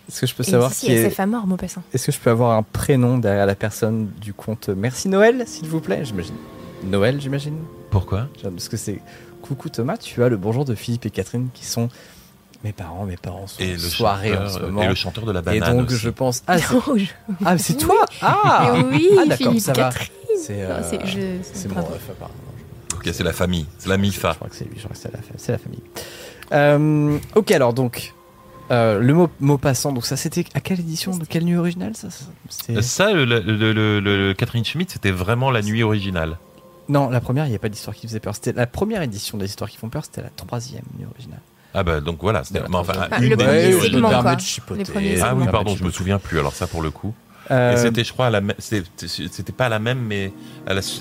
Est-ce 0.09 0.23
que 0.23 0.27
je 0.27 0.35
peux 0.35 0.43
savoir 0.43 0.73
si, 0.73 0.86
qui 0.86 0.93
est... 0.93 0.97
SF 1.02 1.20
à 1.20 1.27
mort, 1.27 1.47
Maupassant. 1.47 1.82
Est-ce 1.93 2.06
que 2.06 2.12
je 2.12 2.19
peux 2.19 2.31
avoir 2.31 2.56
un 2.56 2.62
prénom 2.62 3.19
derrière 3.19 3.44
la 3.47 3.55
personne 3.56 4.09
du 4.20 4.32
compte 4.32 4.69
Merci 4.70 5.09
Noël, 5.10 5.44
s'il 5.47 5.69
vous 5.69 5.81
plaît 5.81 6.05
J'imagine. 6.05 6.35
Noël, 6.85 7.20
j'imagine 7.20 7.59
Pourquoi? 7.90 8.28
Parce 8.43 8.69
que 8.70 8.77
c'est 8.78 9.01
Coucou 9.43 9.69
Thomas, 9.69 9.97
tu 9.97 10.23
as 10.23 10.28
le 10.28 10.36
bonjour 10.36 10.64
de 10.64 10.74
Philippe 10.74 11.05
et 11.06 11.10
Catherine 11.10 11.48
qui 11.52 11.64
sont 11.66 11.89
mes 12.64 12.73
parents, 12.73 13.05
mes 13.05 13.16
parents 13.16 13.47
sont 13.48 13.60
et 13.60 13.70
en 13.70 13.73
le, 13.73 13.78
soirée 13.78 14.36
en 14.36 14.47
ce 14.47 14.52
chanteur, 14.52 14.69
moment. 14.70 14.82
et 14.82 14.89
le 14.89 14.94
chanteur 14.94 15.24
de 15.27 15.32
la 15.32 15.40
Et 15.40 15.43
banane. 15.60 15.78
donc 15.78 15.90
aussi. 15.90 15.98
je 15.98 16.10
pense. 16.10 16.43
Ah, 16.47 16.59
c'est 16.59 16.64
je- 16.97 17.06
ah, 17.44 17.59
c'est 17.59 17.77
toi 17.77 18.06
Ah 18.23 18.74
oui, 18.90 19.09
Ah, 19.19 19.27
d'accord, 19.27 19.48
Philippe 19.48 19.60
ça 19.60 19.73
va. 19.73 19.85
Catherine. 19.90 20.09
C'est 20.40 20.62
euh, 20.62 20.82
c'est- 20.89 21.06
je- 21.06 21.39
c'est 21.43 21.69
mon 21.69 21.82
ref, 21.82 22.09
apparemment. 22.10 22.35
Ok, 22.94 23.09
c'est 23.12 23.24
la 23.24 23.32
famille, 23.32 23.66
c'est 23.78 23.89
la 23.89 23.97
Je 23.97 24.01
MIFA. 24.01 24.35
crois 24.35 24.48
que 24.48 24.55
c'est 24.56 24.64
lui, 24.64 24.74
je 24.77 24.82
crois 24.85 24.93
que 24.94 24.98
c'est 25.02 25.12
la, 25.12 25.19
fa- 25.19 25.35
c'est 25.36 25.52
la 25.52 25.59
famille. 25.59 25.82
Euh, 26.52 27.19
ok, 27.35 27.51
alors 27.51 27.74
donc, 27.74 28.14
euh, 28.70 29.01
le 29.01 29.12
mot, 29.12 29.28
mot 29.40 29.59
passant, 29.59 29.90
donc 29.93 30.06
ça 30.06 30.16
c'était 30.16 30.44
à 30.55 30.60
quelle 30.60 30.78
édition 30.78 31.16
De 31.16 31.24
quelle 31.24 31.44
nuit 31.44 31.56
originale 31.56 31.97
ça, 31.97 32.10
ça 32.10 32.24
C'était- 32.48 32.81
Ça, 32.82 33.12
le, 33.12 33.24
le- 33.24 33.40
le- 33.40 33.73
le- 33.73 34.01
le 34.01 34.35
Catherine 34.35 34.64
Schmidt, 34.64 34.93
c'était 34.93 35.10
vraiment 35.10 35.51
la 35.51 35.62
nuit 35.62 35.82
originale. 35.82 36.39
Non, 36.88 37.09
la 37.10 37.20
première, 37.20 37.46
il 37.46 37.50
n'y 37.50 37.56
a 37.56 37.59
pas 37.60 37.68
d'histoire 37.68 37.94
qui 37.96 38.06
faisait 38.06 38.20
peur. 38.20 38.34
C'était 38.34 38.52
la 38.52 38.66
première 38.66 39.02
édition 39.02 39.38
des 39.38 39.46
histoires 39.46 39.70
qui 39.70 39.76
font 39.76 39.88
peur, 39.88 40.04
c'était 40.04 40.22
la 40.22 40.30
troisième 40.30 40.82
nuit 40.98 41.06
originale. 41.10 41.40
Ah 41.74 41.82
bah 41.82 42.00
donc 42.00 42.18
voilà, 42.20 42.44
c'était 42.44 42.60
enfin, 42.72 43.09
une 43.18 43.30
le 43.30 43.36
des 43.36 43.72
je 43.80 43.96
me 43.96 44.06
permets 44.09 44.36
de 44.36 44.40
chipoter. 44.40 44.84
Ah 45.22 45.34
oui, 45.34 45.46
pardon, 45.50 45.74
je 45.74 45.84
me 45.84 45.90
souviens 45.90 46.18
plus. 46.18 46.38
Alors 46.38 46.52
ça 46.54 46.66
pour 46.66 46.82
le 46.82 46.90
coup. 46.90 47.14
Euh, 47.50 47.74
Et 47.74 47.76
c'était, 47.76 48.04
je 48.04 48.12
crois, 48.12 48.26
à 48.26 48.30
la 48.30 48.40
même- 48.40 48.56
c'était 48.59 48.86
c'était 49.09 49.52
pas 49.52 49.68
la 49.68 49.78
même, 49.78 49.98
mais 50.00 50.32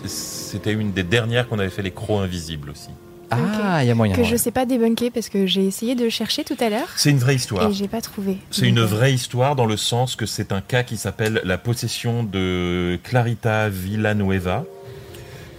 c'était 0.07 0.71
une 0.73 0.91
des 0.91 1.03
dernières 1.03 1.47
qu'on 1.47 1.59
avait 1.59 1.69
fait 1.69 1.81
les 1.81 1.91
crocs 1.91 2.21
invisibles 2.21 2.69
aussi. 2.69 2.89
Ah, 3.33 3.81
il 3.83 3.87
y 3.87 3.91
a 3.91 3.95
moyen. 3.95 4.13
Que 4.13 4.21
ouais. 4.21 4.27
je 4.27 4.35
sais 4.35 4.51
pas 4.51 4.65
débunker 4.65 5.09
parce 5.13 5.29
que 5.29 5.45
j'ai 5.45 5.65
essayé 5.65 5.95
de 5.95 6.09
chercher 6.09 6.43
tout 6.43 6.57
à 6.59 6.69
l'heure 6.69 6.87
C'est 6.97 7.11
une 7.11 7.19
vraie 7.19 7.35
histoire. 7.35 7.69
et 7.69 7.73
j'ai 7.73 7.87
pas 7.87 8.01
trouvé. 8.01 8.37
C'est 8.49 8.67
une 8.67 8.81
vraie 8.81 9.13
histoire 9.13 9.55
dans 9.55 9.65
le 9.65 9.77
sens 9.77 10.17
que 10.17 10.25
c'est 10.25 10.51
un 10.51 10.59
cas 10.59 10.83
qui 10.83 10.97
s'appelle 10.97 11.39
la 11.45 11.57
possession 11.57 12.23
de 12.23 12.99
Clarita 13.03 13.69
Villanueva 13.69 14.65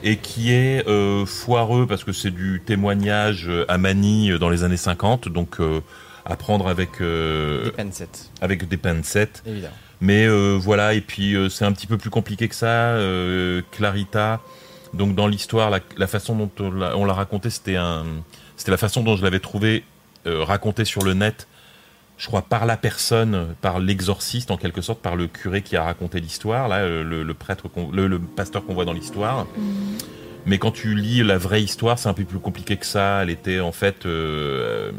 et 0.03 0.17
qui 0.17 0.53
est 0.53 0.87
euh, 0.89 1.25
foireux 1.27 1.87
parce 1.87 2.05
que 2.05 2.13
c'est 2.13 2.31
du 2.31 2.61
témoignage 2.65 3.49
à 3.69 3.79
Manille 3.79 4.39
dans 4.39 4.49
les 4.51 4.65
années 4.65 4.77
50, 4.77 5.29
donc 5.29 5.61
euh, 5.61 5.81
à 6.25 6.37
prendre 6.37 6.69
avec, 6.69 7.01
euh, 7.01 7.65
Des 7.65 7.71
pincettes, 7.73 8.31
avec 8.41 8.69
des 8.69 8.77
pincettes. 8.77 9.43
évidemment. 9.47 9.75
Mais 10.01 10.27
euh, 10.27 10.57
voilà, 10.61 10.95
et 10.95 11.01
puis 11.01 11.35
euh, 11.37 11.49
c'est 11.49 11.65
un 11.65 11.71
petit 11.73 11.87
peu 11.87 11.97
plus 11.99 12.11
compliqué 12.11 12.49
que 12.49 12.55
ça. 12.57 12.67
euh, 12.97 13.63
Clarita, 13.71 14.41
donc 14.95 15.15
dans 15.15 15.29
l'histoire, 15.29 15.71
la, 15.71 15.79
la 15.97 16.07
façon 16.09 16.35
dont 16.37 16.51
on 16.59 16.71
l'a, 16.73 16.97
on 16.97 17.05
l'a 17.05 17.13
raconté, 17.15 17.51
c'était 17.51 17.77
un, 17.77 18.05
c'était 18.57 18.73
la 18.73 18.77
façon 18.79 19.03
dont 19.05 19.17
je 19.17 19.23
l'avais 19.23 19.39
trouvé 19.41 19.85
euh, 20.27 20.43
raconté 20.45 20.85
sur 20.85 21.03
le 21.03 21.15
net. 21.15 21.47
Je 22.23 22.29
crois 22.29 22.43
par 22.43 22.67
la 22.67 22.77
personne, 22.77 23.49
par 23.61 23.81
l'exorciste 23.81 24.53
en 24.53 24.57
quelque 24.57 24.81
sorte, 24.81 25.01
par 25.01 25.17
le 25.17 25.27
curé 25.27 25.61
qui 25.61 25.75
a 25.77 25.83
raconté 25.83 26.21
l'histoire, 26.21 26.69
là, 26.69 26.77
euh, 26.77 27.03
le, 27.03 27.25
le 27.25 27.35
prêtre, 27.35 27.65
le, 27.93 28.07
le 28.07 28.21
pasteur 28.21 28.65
qu'on 28.65 28.75
voit 28.75 28.85
dans 28.85 28.93
l'histoire. 28.93 29.41
hum, 29.57 29.99
Mais 30.47 30.59
quand 30.59 30.71
tu 30.71 30.95
lis 30.95 31.25
la 31.25 31.37
vraie 31.37 31.65
histoire, 31.65 31.99
c'est 31.99 32.09
un 32.09 32.15
peu 32.15 32.23
plus 32.23 32.39
compliqué 32.39 32.77
que 32.77 32.87
ça. 32.87 33.25
Elle 33.25 33.31
était 33.31 33.59
en 33.59 33.73
fait, 33.73 34.07
euh, 34.07 34.91
euh, 34.91 34.93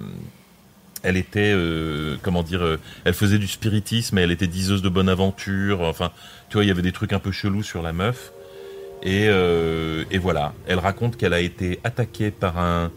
elle 1.01 1.15
était, 1.15 1.53
euh, 1.55 2.17
comment 2.23 2.43
dire, 2.43 2.61
euh, 2.61 2.77
elle 3.05 3.13
faisait 3.13 3.39
du 3.39 3.47
spiritisme, 3.47 4.17
et 4.17 4.21
elle 4.23 4.31
était 4.31 4.47
diseuse 4.47 4.81
de 4.81 4.89
bonne 4.89 5.07
aventure. 5.07 5.79
Enfin, 5.79 6.11
tu 6.49 6.55
vois, 6.57 6.65
il 6.65 6.67
y 6.67 6.71
avait 6.71 6.81
des 6.81 6.91
trucs 6.91 7.13
un 7.13 7.19
peu 7.19 7.31
chelous 7.31 7.63
sur 7.63 7.81
la 7.81 7.93
meuf. 7.93 8.33
Et, 9.01 9.27
et 10.11 10.17
voilà, 10.17 10.53
elle 10.67 10.79
raconte 10.79 11.15
qu'elle 11.15 11.33
a 11.33 11.39
été 11.39 11.79
attaquée 11.85 12.31
par 12.31 12.57
un- 12.57 12.89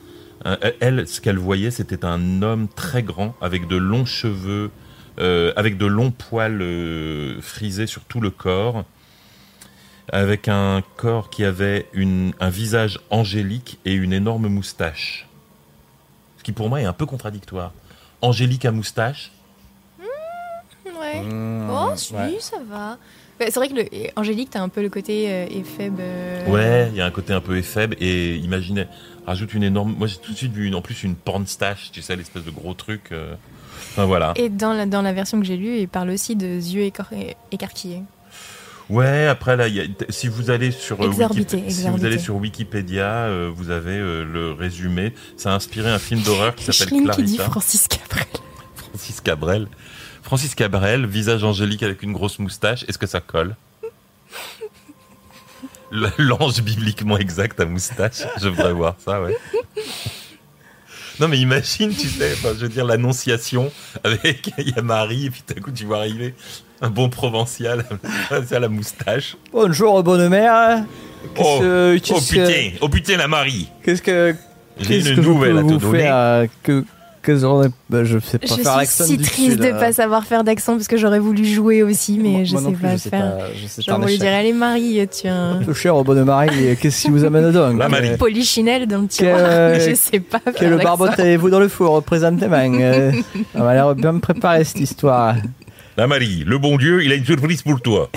elle, 0.80 1.06
ce 1.08 1.20
qu'elle 1.20 1.38
voyait, 1.38 1.70
c'était 1.70 2.04
un 2.04 2.42
homme 2.42 2.68
très 2.68 3.02
grand 3.02 3.34
avec 3.40 3.66
de 3.66 3.76
longs 3.76 4.04
cheveux, 4.04 4.70
euh, 5.18 5.52
avec 5.56 5.76
de 5.78 5.86
longs 5.86 6.10
poils 6.10 6.60
euh, 6.62 7.40
frisés 7.40 7.86
sur 7.86 8.02
tout 8.04 8.20
le 8.20 8.30
corps 8.30 8.84
avec 10.12 10.46
un 10.46 10.84
corps 10.96 11.30
qui 11.30 11.44
avait 11.44 11.86
une, 11.92 12.32
un 12.38 12.48
visage 12.48 13.00
angélique 13.10 13.80
et 13.84 13.92
une 13.92 14.12
énorme 14.12 14.46
moustache. 14.46 15.26
Ce 16.38 16.44
qui 16.44 16.52
pour 16.52 16.68
moi 16.68 16.80
est 16.80 16.84
un 16.84 16.92
peu 16.92 17.06
contradictoire. 17.06 17.72
Angélique 18.22 18.64
à 18.66 18.70
moustache? 18.70 19.32
Ouais. 21.00 21.22
Mmh, 21.22 21.68
Oh, 21.70 21.90
si, 21.96 22.14
ouais. 22.14 22.36
ça 22.38 22.58
va. 22.68 22.98
C'est 23.40 23.56
vrai 23.56 23.68
que 23.68 23.74
le, 23.74 23.84
Angélique, 24.14 24.50
t'as 24.50 24.62
un 24.62 24.68
peu 24.68 24.80
le 24.80 24.88
côté 24.88 25.26
euh, 25.28 25.46
éphèbe. 25.50 25.98
euh, 25.98 26.46
Ouais, 26.46 26.88
il 26.90 26.96
y 26.96 27.00
a 27.00 27.06
un 27.06 27.10
côté 27.10 27.32
un 27.32 27.40
peu 27.40 27.56
éphèbe 27.58 27.94
et 28.00 28.36
imaginez, 28.36 28.86
rajoute 29.26 29.52
une 29.54 29.62
énorme. 29.62 29.94
Moi 29.98 30.06
j'ai 30.06 30.16
tout 30.16 30.32
de 30.32 30.36
suite 30.36 30.52
vu 30.52 30.66
une, 30.66 30.74
en 30.74 30.82
plus 30.82 31.02
une 31.02 31.14
pornstache, 31.16 31.90
tu 31.92 32.02
sais, 32.02 32.16
l'espèce 32.16 32.44
de 32.44 32.50
gros 32.50 32.74
truc. 32.74 33.10
euh. 33.12 33.34
Enfin 33.92 34.04
voilà. 34.06 34.32
Et 34.36 34.48
dans 34.48 34.72
la, 34.72 34.86
dans 34.86 35.02
la 35.02 35.12
version 35.12 35.38
que 35.40 35.46
j'ai 35.46 35.56
lue, 35.56 35.78
il 35.78 35.88
parle 35.88 36.10
aussi 36.10 36.36
de 36.36 36.46
yeux 36.46 36.82
écor- 36.84 37.12
é- 37.12 37.36
écarquillés. 37.52 38.02
Ouais, 38.88 39.26
après 39.26 39.56
là, 39.56 39.66
il 39.66 39.74
y 39.74 39.80
a- 39.80 39.84
si 40.10 40.28
vous 40.28 40.50
allez 40.50 40.70
sur 40.70 41.00
euh, 41.02 41.08
Exorbité, 41.08 41.56
Wikip- 41.56 41.58
si 41.58 41.62
vous 41.62 41.66
exorbité. 41.80 42.06
allez 42.06 42.18
sur 42.18 42.36
Wikipédia, 42.36 43.04
euh, 43.24 43.50
vous 43.52 43.70
avez 43.70 43.98
euh, 43.98 44.24
le 44.24 44.52
résumé. 44.52 45.12
Ça 45.36 45.50
a 45.52 45.54
inspiré 45.56 45.90
un 45.90 45.98
film 45.98 46.20
d'horreur 46.22 46.54
qui 46.54 46.64
s'appelle 46.72 46.94
Micheline 46.94 47.10
qui 47.16 47.22
dit 47.24 47.34
Clarissa. 47.36 47.50
Francis 47.50 47.88
Cabrel. 47.88 48.26
Francis 48.76 49.20
Cabrel. 49.20 49.68
Francis 50.22 50.54
Cabrel, 50.54 51.06
visage 51.06 51.42
angélique 51.44 51.82
avec 51.82 52.02
une 52.02 52.12
grosse 52.12 52.38
moustache. 52.38 52.84
Est-ce 52.88 52.98
que 52.98 53.06
ça 53.06 53.20
colle? 53.20 53.48
Le- 53.48 53.54
L'ange 55.90 56.62
bibliquement 56.62 57.16
exact 57.18 57.60
à 57.60 57.64
moustache. 57.64 58.22
Je 58.40 58.48
voudrais 58.48 58.72
voir 58.72 58.96
ça, 58.98 59.22
ouais. 59.22 59.36
Non 61.18 61.28
mais 61.28 61.38
imagine, 61.38 61.94
tu 61.94 62.08
sais, 62.08 62.32
enfin, 62.34 62.50
je 62.54 62.62
veux 62.64 62.68
dire 62.68 62.84
l'annonciation 62.84 63.72
avec 64.04 64.50
il 64.58 64.68
y 64.76 64.78
a 64.78 64.82
Marie 64.82 65.26
et 65.26 65.30
puis 65.30 65.42
tout 65.46 65.54
à 65.56 65.60
coup 65.60 65.70
tu 65.70 65.86
vois 65.86 65.98
arriver 65.98 66.34
un 66.82 66.90
bon 66.90 67.08
provincial 67.08 67.86
à 68.50 68.58
la 68.58 68.68
moustache. 68.68 69.36
Bonjour, 69.50 70.02
bonne 70.02 70.28
mère. 70.28 70.84
Oh, 71.38 71.58
que- 71.60 71.98
oh 72.10 72.20
putain, 72.20 72.70
oh 72.82 72.88
putain 72.90 73.16
la 73.16 73.28
Marie. 73.28 73.68
Qu'est-ce 73.82 74.02
que. 74.02 74.34
J'ai 74.78 74.86
Qu'est-ce 74.98 75.08
une 75.10 75.16
que 75.16 75.22
je 75.22 75.28
nouvelle 75.28 75.52
peux 75.54 75.58
à 75.58 75.62
te 75.62 75.68
vous 75.72 75.78
donner. 75.78 75.98
faire, 76.00 76.14
euh, 76.16 76.46
que, 76.62 76.84
que 77.26 77.64
ai- 77.66 77.70
bah, 77.90 78.04
je 78.04 78.18
sais 78.18 78.38
pas 78.38 78.46
Je 78.46 78.54
faire 78.54 78.56
suis 78.70 78.78
l'accent 78.78 79.04
si 79.04 79.16
du 79.16 79.24
triste 79.24 79.50
Sud, 79.52 79.60
de 79.60 79.66
euh. 79.66 79.78
pas 79.78 79.92
savoir 79.92 80.24
faire 80.24 80.44
d'accent 80.44 80.74
parce 80.74 80.86
que 80.88 80.96
j'aurais 80.96 81.18
voulu 81.18 81.44
jouer 81.44 81.82
aussi, 81.82 82.18
mais 82.18 82.28
Moi- 82.30 82.44
je 82.44 82.52
moi 82.52 82.62
sais 82.62 82.70
plus, 82.72 82.76
pas 82.82 82.88
je 82.88 82.92
le 82.92 82.98
sais 82.98 83.10
faire. 83.10 83.36
pas- 83.36 83.44
je 83.54 83.82
faire 83.82 83.94
on 83.94 83.98
lui 83.98 84.06
l'échec. 84.06 84.20
dirait 84.20 84.34
Allez, 84.36 84.52
Marie, 84.52 85.08
tu 85.08 85.26
es 85.26 85.30
un 85.30 85.60
Peu 85.64 85.74
cher 85.74 85.96
au 85.96 86.04
bonne 86.04 86.24
Marie, 86.24 86.76
qu'est-ce 86.80 87.02
qui 87.02 87.10
vous 87.10 87.24
amène 87.24 87.50
donc 87.52 87.78
La 87.78 87.88
Marie. 87.88 88.16
polichinelle 88.16 88.86
dans 88.86 88.98
le 89.02 89.06
Que- 89.06 89.12
tiroir. 89.12 89.80
Je 89.80 89.94
sais 89.94 90.20
pas 90.20 90.38
faire 90.38 90.52
Quel 90.56 90.70
l'accent. 90.70 90.84
barbotte 90.84 91.18
avez-vous 91.20 91.50
dans 91.50 91.60
le 91.60 91.68
four 91.68 92.02
Présentement. 92.02 92.48
Euh, 92.80 93.12
on 93.54 93.62
va 93.62 93.74
l'air 93.74 93.94
bien 93.94 94.12
me 94.12 94.20
préparer 94.20 94.64
cette 94.64 94.80
histoire. 94.80 95.34
La 95.96 96.06
Marie, 96.06 96.44
le 96.46 96.58
bon 96.58 96.76
Dieu, 96.76 97.02
il 97.04 97.10
a 97.12 97.14
une 97.14 97.24
surprise 97.24 97.62
pour 97.62 97.80
toi. 97.80 98.10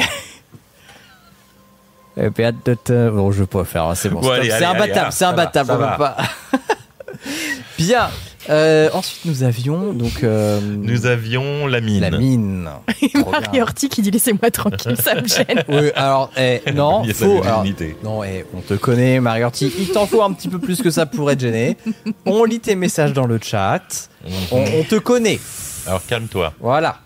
Et 2.22 2.30
puis 2.32 2.44
hâte 2.44 2.56
de 2.66 2.74
te... 2.74 3.10
Bon, 3.10 3.32
je 3.32 3.42
vais 3.42 3.48
pas 3.48 3.64
faire, 3.64 3.92
c'est 3.96 4.10
bon. 4.10 4.20
Bon, 4.20 4.32
c'est 4.42 4.52
imbattable, 4.66 4.92
allez, 5.00 5.12
c'est 5.12 5.24
imbattable. 5.26 5.70
on 5.72 5.76
peut 5.76 5.82
va. 5.82 5.98
pas. 5.98 6.18
Bien. 7.78 8.10
Euh, 8.50 8.90
ensuite, 8.94 9.26
nous 9.26 9.44
avions 9.44 9.94
donc 9.94 10.24
euh, 10.24 10.60
Nous 10.62 11.06
avions 11.06 11.68
la 11.68 11.82
mine. 11.82 12.02
la 12.02 12.12
mine. 12.12 12.70
Et 13.02 13.10
Trop 13.14 13.30
Marie 13.32 13.48
bien. 13.52 13.62
Horty 13.64 13.90
qui 13.90 14.02
dit 14.02 14.10
Laissez-moi 14.12 14.50
tranquille, 14.50 14.96
ça 15.00 15.14
me 15.22 15.28
gêne. 15.28 15.64
Oui, 15.68 15.92
alors, 15.96 16.32
eh, 16.36 16.62
non, 16.74 17.02
Il 17.04 17.10
y 17.10 17.12
a 17.12 17.14
sa 17.14 17.26
faut. 17.26 17.44
alors, 17.44 17.64
légitimité. 17.64 17.96
non, 18.04 18.24
eh, 18.24 18.46
on 18.56 18.62
te 18.62 18.74
connaît, 18.74 19.20
Mariotti. 19.20 19.72
Il 19.78 19.90
t'en 19.92 20.08
faut 20.08 20.24
un 20.24 20.34
petit 20.34 20.48
peu 20.48 20.58
plus 20.58 20.82
que 20.82 20.90
ça 20.90 21.06
pour 21.06 21.30
être 21.30 21.40
gêné. 21.40 21.78
On 22.26 22.44
lit 22.44 22.60
tes 22.60 22.76
messages 22.76 23.14
dans 23.14 23.28
le 23.28 23.40
chat. 23.42 24.10
On, 24.52 24.58
on 24.80 24.84
te 24.84 24.96
connaît. 24.96 25.40
Alors 25.86 26.04
calme-toi. 26.08 26.54
Voilà. 26.60 26.98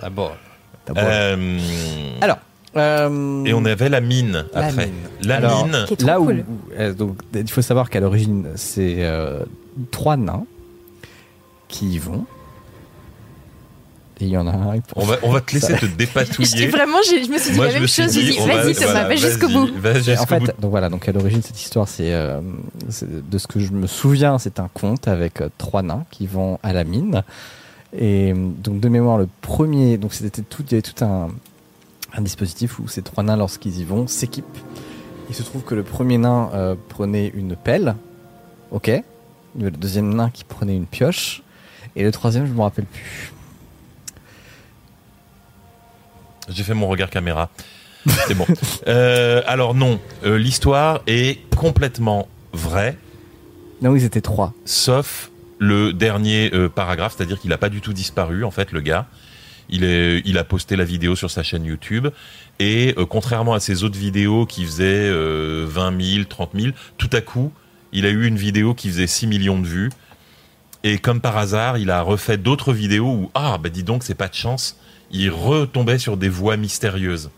D'abord. 0.00 0.36
D'abord. 0.86 1.04
Euh, 1.06 1.58
Alors. 2.20 2.38
euh, 2.76 3.44
et 3.44 3.54
on 3.54 3.64
avait 3.64 3.88
la 3.88 4.00
mine 4.00 4.44
la 4.52 4.66
après. 4.66 4.86
mine. 4.86 4.94
La 5.22 5.36
Alors, 5.36 5.64
mine. 5.66 5.84
Qui 5.86 5.92
est 5.94 5.96
trop 5.96 6.06
Là 6.08 6.20
où, 6.20 6.24
cool. 6.26 6.44
euh, 6.78 6.92
donc, 6.92 7.18
il 7.34 7.48
faut 7.50 7.62
savoir 7.62 7.88
qu'à 7.88 8.00
l'origine, 8.00 8.48
c'est 8.56 8.96
euh, 8.98 9.40
trois 9.92 10.16
nains 10.16 10.44
qui 11.68 11.90
y 11.94 11.98
vont. 11.98 12.24
Et 14.20 14.24
il 14.24 14.30
y 14.30 14.36
en 14.36 14.48
a 14.48 14.50
un. 14.50 14.80
On 14.96 15.04
va, 15.04 15.16
on 15.22 15.30
va 15.30 15.40
te 15.40 15.52
laisser 15.54 15.76
te 15.76 15.86
dépatouiller. 15.86 16.66
vraiment, 16.68 16.98
j'ai- 17.08 17.22
je 17.24 17.30
me 17.30 17.38
suis 17.38 17.52
dit 17.52 17.56
Moi, 17.56 17.66
la 17.68 17.74
même 17.74 17.86
chose. 17.86 18.08
Dit, 18.08 18.24
dit 18.24 18.38
Vas-y, 18.38 18.74
Thomas, 18.74 18.90
voilà, 18.90 19.08
va 19.08 19.14
jusqu'au 19.16 19.46
vas-y, 19.46 19.54
bout. 19.70 19.94
Jusqu'au 20.02 20.22
en 20.22 20.26
fait, 20.26 20.38
bout. 20.40 20.46
donc 20.60 20.70
voilà, 20.72 20.88
donc 20.88 21.08
à 21.08 21.12
l'origine 21.12 21.40
cette 21.40 21.60
histoire, 21.60 21.86
c'est 21.86 22.12
euh, 22.12 22.40
c'est- 22.88 23.28
de 23.30 23.38
ce 23.38 23.46
que 23.46 23.60
je 23.60 23.70
me 23.70 23.86
souviens, 23.86 24.38
c'est 24.38 24.58
un 24.58 24.68
conte 24.74 25.06
avec 25.06 25.40
euh, 25.40 25.50
trois 25.56 25.82
nains 25.82 26.04
qui 26.10 26.26
vont 26.26 26.58
à 26.64 26.72
la 26.72 26.82
mine. 26.82 27.22
Et 27.96 28.32
euh, 28.32 28.48
donc 28.58 28.80
de 28.80 28.88
mémoire, 28.88 29.18
le 29.18 29.28
premier, 29.40 29.98
donc 29.98 30.12
c'était 30.14 30.42
tout, 30.42 30.64
il 30.66 30.72
y 30.72 30.74
avait 30.74 30.82
tout 30.82 31.04
un, 31.04 31.28
un 32.12 32.20
dispositif 32.20 32.80
où 32.80 32.88
ces 32.88 33.02
trois 33.02 33.22
nains, 33.22 33.36
lorsqu'ils 33.36 33.78
y 33.78 33.84
vont, 33.84 34.08
s'équipent. 34.08 34.44
Il 35.28 35.34
se 35.36 35.44
trouve 35.44 35.62
que 35.62 35.76
le 35.76 35.84
premier 35.84 36.18
nain 36.18 36.50
euh, 36.54 36.74
prenait 36.88 37.28
une 37.36 37.54
pelle, 37.54 37.94
ok, 38.72 38.88
Il 38.88 38.92
y 39.58 39.62
avait 39.62 39.70
le 39.70 39.76
deuxième 39.76 40.12
nain 40.12 40.28
qui 40.30 40.42
prenait 40.42 40.74
une 40.74 40.86
pioche. 40.86 41.42
Et 41.98 42.04
le 42.04 42.12
troisième, 42.12 42.46
je 42.46 42.52
me 42.52 42.60
rappelle 42.60 42.84
plus. 42.84 43.32
J'ai 46.48 46.62
fait 46.62 46.72
mon 46.72 46.86
regard 46.86 47.10
caméra. 47.10 47.50
C'est 48.26 48.34
bon. 48.34 48.46
Euh, 48.86 49.42
alors 49.46 49.74
non, 49.74 50.00
euh, 50.24 50.38
l'histoire 50.38 51.02
est 51.06 51.40
complètement 51.56 52.26
vraie, 52.54 52.96
Non, 53.82 53.94
ils 53.94 54.04
étaient 54.04 54.22
trois. 54.22 54.54
sauf 54.64 55.30
le 55.58 55.92
dernier 55.92 56.54
euh, 56.54 56.68
paragraphe, 56.70 57.16
c'est-à-dire 57.16 57.38
qu'il 57.38 57.50
n'a 57.50 57.58
pas 57.58 57.68
du 57.68 57.80
tout 57.82 57.92
disparu, 57.92 58.44
en 58.44 58.50
fait, 58.50 58.72
le 58.72 58.80
gars. 58.80 59.06
Il, 59.68 59.84
est, 59.84 60.22
il 60.24 60.38
a 60.38 60.44
posté 60.44 60.76
la 60.76 60.84
vidéo 60.84 61.16
sur 61.16 61.30
sa 61.30 61.42
chaîne 61.42 61.64
YouTube. 61.64 62.08
Et 62.60 62.94
contrairement 63.10 63.52
à 63.52 63.60
ses 63.60 63.84
autres 63.84 63.98
vidéos 63.98 64.46
qui 64.46 64.64
faisaient 64.64 65.08
euh, 65.10 65.66
20 65.68 66.00
000, 66.00 66.24
30 66.24 66.50
000, 66.54 66.72
tout 66.96 67.10
à 67.12 67.20
coup, 67.20 67.52
il 67.92 68.06
a 68.06 68.08
eu 68.08 68.26
une 68.26 68.38
vidéo 68.38 68.72
qui 68.72 68.88
faisait 68.88 69.06
6 69.06 69.26
millions 69.26 69.58
de 69.58 69.66
vues. 69.66 69.90
Et 70.84 70.98
comme 70.98 71.20
par 71.20 71.36
hasard, 71.36 71.78
il 71.78 71.90
a 71.90 72.02
refait 72.02 72.36
d'autres 72.36 72.72
vidéos 72.72 73.06
où, 73.12 73.30
ah, 73.34 73.58
bah 73.58 73.68
dis 73.68 73.82
donc, 73.82 74.02
c'est 74.04 74.14
pas 74.14 74.28
de 74.28 74.34
chance, 74.34 74.76
il 75.10 75.30
retombait 75.30 75.98
sur 75.98 76.16
des 76.16 76.28
voix 76.28 76.56
mystérieuses. 76.56 77.30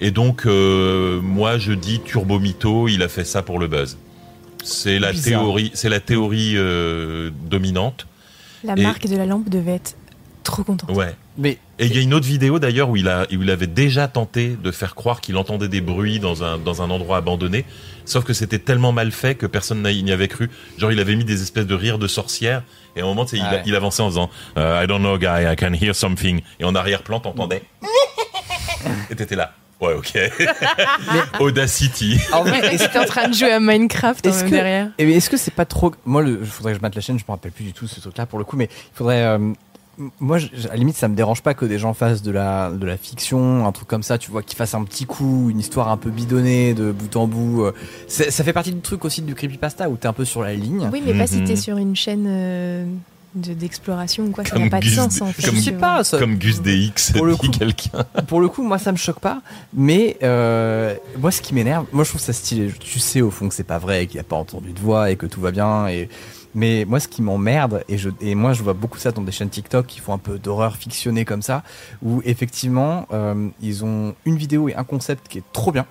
Et 0.00 0.10
donc, 0.10 0.46
euh, 0.46 1.20
moi, 1.20 1.58
je 1.58 1.72
dis 1.72 2.00
Turbo 2.00 2.38
Mytho, 2.38 2.88
il 2.88 3.02
a 3.02 3.08
fait 3.08 3.24
ça 3.24 3.42
pour 3.42 3.58
le 3.58 3.66
buzz. 3.66 3.98
C'est 4.64 4.98
la 4.98 5.10
Bizarre. 5.12 5.40
théorie, 5.42 5.70
c'est 5.74 5.88
la 5.88 6.00
théorie 6.00 6.52
euh, 6.56 7.30
dominante. 7.50 8.06
La 8.64 8.74
Et- 8.76 8.82
marque 8.82 9.06
de 9.08 9.16
la 9.16 9.26
lampe 9.26 9.48
devait 9.48 9.74
être 9.74 9.96
trop 10.42 10.62
contente. 10.64 10.90
Ouais. 10.90 11.14
Mais 11.38 11.58
Et 11.78 11.86
il 11.86 11.94
y 11.94 11.98
a 11.98 12.02
une 12.02 12.12
autre 12.14 12.26
vidéo 12.26 12.58
d'ailleurs 12.58 12.88
où 12.90 12.96
il 12.96 13.08
a, 13.08 13.22
où 13.32 13.42
il 13.42 13.50
avait 13.50 13.66
déjà 13.66 14.08
tenté 14.08 14.48
de 14.62 14.70
faire 14.70 14.94
croire 14.94 15.20
qu'il 15.20 15.36
entendait 15.36 15.68
des 15.68 15.80
bruits 15.80 16.18
dans 16.20 16.44
un, 16.44 16.58
dans 16.58 16.82
un 16.82 16.90
endroit 16.90 17.16
abandonné. 17.18 17.64
Sauf 18.04 18.24
que 18.24 18.32
c'était 18.32 18.58
tellement 18.58 18.92
mal 18.92 19.12
fait 19.12 19.34
que 19.36 19.46
personne 19.46 19.82
n'y 19.82 20.12
avait 20.12 20.28
cru. 20.28 20.50
Genre, 20.78 20.90
il 20.92 21.00
avait 21.00 21.14
mis 21.16 21.24
des 21.24 21.40
espèces 21.42 21.66
de 21.66 21.74
rires 21.74 21.98
de 21.98 22.06
sorcières. 22.08 22.62
Et 22.96 23.00
à 23.00 23.04
un 23.04 23.06
moment, 23.06 23.24
il, 23.32 23.40
Ah 23.42 23.52
ouais. 23.54 23.62
il 23.64 23.74
avançait 23.76 24.02
en 24.02 24.08
faisant 24.10 24.28
euh, 24.58 24.82
I 24.84 24.86
don't 24.86 24.98
know, 25.00 25.16
guy, 25.18 25.26
I 25.50 25.56
can 25.56 25.72
hear 25.72 25.94
something. 25.94 26.42
Et 26.60 26.64
en 26.64 26.74
arrière-plan, 26.74 27.20
t'entendais. 27.20 27.62
Et 29.10 29.14
t'étais 29.14 29.36
là. 29.36 29.52
Ouais, 29.80 29.94
ok. 29.94 30.12
Audacity. 31.40 32.18
en 32.32 32.42
vrai, 32.44 32.74
est-ce 32.74 32.84
J'étais 32.84 32.98
en 32.98 33.04
train 33.04 33.28
de 33.28 33.34
jouer 33.34 33.52
à 33.52 33.60
Minecraft 33.60 34.24
Est-ce 34.26 34.42
même 34.42 34.50
que- 34.50 34.54
derrière. 34.56 34.88
Eh 34.98 35.10
est-ce 35.12 35.30
que 35.30 35.36
c'est 35.36 35.54
pas 35.54 35.64
trop. 35.64 35.92
Moi, 36.04 36.22
il 36.26 36.44
faudrait 36.46 36.72
que 36.72 36.78
je 36.78 36.82
mette 36.82 36.94
la 36.94 37.00
chaîne, 37.00 37.18
je 37.18 37.24
me 37.26 37.32
rappelle 37.32 37.52
plus 37.52 37.64
du 37.64 37.72
tout 37.72 37.86
ce 37.88 38.00
truc-là 38.00 38.26
pour 38.26 38.38
le 38.38 38.44
coup, 38.44 38.56
mais 38.56 38.66
il 38.66 38.96
faudrait. 38.96 39.22
euh, 39.24 39.38
Moi, 40.20 40.38
à 40.38 40.68
la 40.68 40.76
limite, 40.76 40.96
ça 40.96 41.06
me 41.08 41.14
dérange 41.14 41.42
pas 41.42 41.52
que 41.54 41.64
des 41.66 41.78
gens 41.78 41.92
fassent 41.92 42.22
de 42.22 42.30
la, 42.30 42.70
de 42.70 42.86
la 42.86 42.96
fiction, 42.96 43.66
un 43.66 43.72
truc 43.72 43.86
comme 43.88 44.02
ça, 44.02 44.16
tu 44.18 44.30
vois, 44.30 44.42
qu'ils 44.42 44.56
fassent 44.56 44.74
un 44.74 44.84
petit 44.84 45.04
coup, 45.04 45.48
une 45.50 45.60
histoire 45.60 45.88
un 45.88 45.98
peu 45.98 46.10
bidonnée 46.10 46.72
de 46.72 46.92
bout 46.92 47.14
en 47.16 47.26
bout. 47.26 47.64
euh. 47.64 47.72
C'est- 48.08 48.30
Ça 48.30 48.42
fait 48.42 48.54
partie 48.54 48.72
du 48.72 48.80
truc 48.80 49.04
aussi 49.04 49.20
du 49.22 49.34
creepypasta 49.34 49.90
où 49.90 49.96
t'es 49.96 50.08
un 50.08 50.12
peu 50.14 50.24
sur 50.24 50.42
la 50.42 50.54
ligne. 50.54 50.88
Oui, 50.92 51.02
mais 51.04 51.12
pas 51.12 51.26
si 51.26 51.36
Mhm. 51.40 51.44
t'es 51.44 51.56
sur 51.56 51.76
une 51.76 51.94
chaîne 51.94 52.24
euh, 52.26 52.86
de- 53.34 53.52
d'exploration 53.52 54.24
ou 54.24 54.30
quoi, 54.30 54.44
ça 54.44 54.50
Comme 54.52 54.64
n'a 54.64 54.70
pas 54.70 54.80
de 54.80 54.86
sens 54.86 55.16
D- 55.16 55.22
en 55.22 55.26
fait. 55.26 55.42
comme- 55.46 55.56
je 55.56 55.60
sais 55.60 55.72
pas, 55.72 56.02
ça- 56.04 56.18
Comme 56.18 56.36
Gus 56.36 56.62
DX 56.62 57.12
Pour 57.14 57.26
le 57.26 57.36
coup. 57.36 57.48
quelqu'un. 57.48 58.04
pour 58.28 58.40
le 58.40 58.48
coup, 58.48 58.62
moi, 58.62 58.78
ça 58.78 58.92
me 58.92 58.96
choque 58.96 59.20
pas. 59.20 59.42
Mais 59.74 60.16
euh, 60.22 60.94
moi, 61.18 61.30
ce 61.30 61.42
qui 61.42 61.52
m'énerve, 61.54 61.84
moi, 61.92 62.04
je 62.04 62.08
trouve 62.08 62.20
ça 62.22 62.32
stylé. 62.32 62.72
Tu 62.80 62.98
sais 62.98 63.20
au 63.20 63.30
fond 63.30 63.46
que 63.48 63.54
c'est 63.54 63.62
pas 63.62 63.78
vrai, 63.78 64.06
qu'il 64.06 64.18
a 64.20 64.24
pas 64.24 64.36
entendu 64.36 64.72
de 64.72 64.80
voix 64.80 65.10
et 65.10 65.16
que 65.16 65.26
tout 65.26 65.40
va 65.42 65.50
bien. 65.50 65.86
Et 65.88 66.08
mais 66.54 66.84
moi, 66.86 67.00
ce 67.00 67.08
qui 67.08 67.22
m'emmerde, 67.22 67.84
et 67.88 67.98
je 67.98 68.10
moi, 68.34 68.52
je 68.52 68.62
vois 68.62 68.74
beaucoup 68.74 68.98
ça 68.98 69.12
dans 69.12 69.22
des 69.22 69.32
chaînes 69.32 69.48
TikTok 69.48 69.86
qui 69.86 70.00
font 70.00 70.12
un 70.12 70.18
peu 70.18 70.38
d'horreur 70.38 70.76
fictionnée 70.76 71.24
comme 71.24 71.42
ça, 71.42 71.62
où 72.02 72.22
effectivement, 72.24 73.06
euh, 73.12 73.48
ils 73.60 73.84
ont 73.84 74.14
une 74.24 74.36
vidéo 74.36 74.68
et 74.68 74.74
un 74.74 74.84
concept 74.84 75.28
qui 75.28 75.38
est 75.38 75.52
trop 75.52 75.72
bien. 75.72 75.86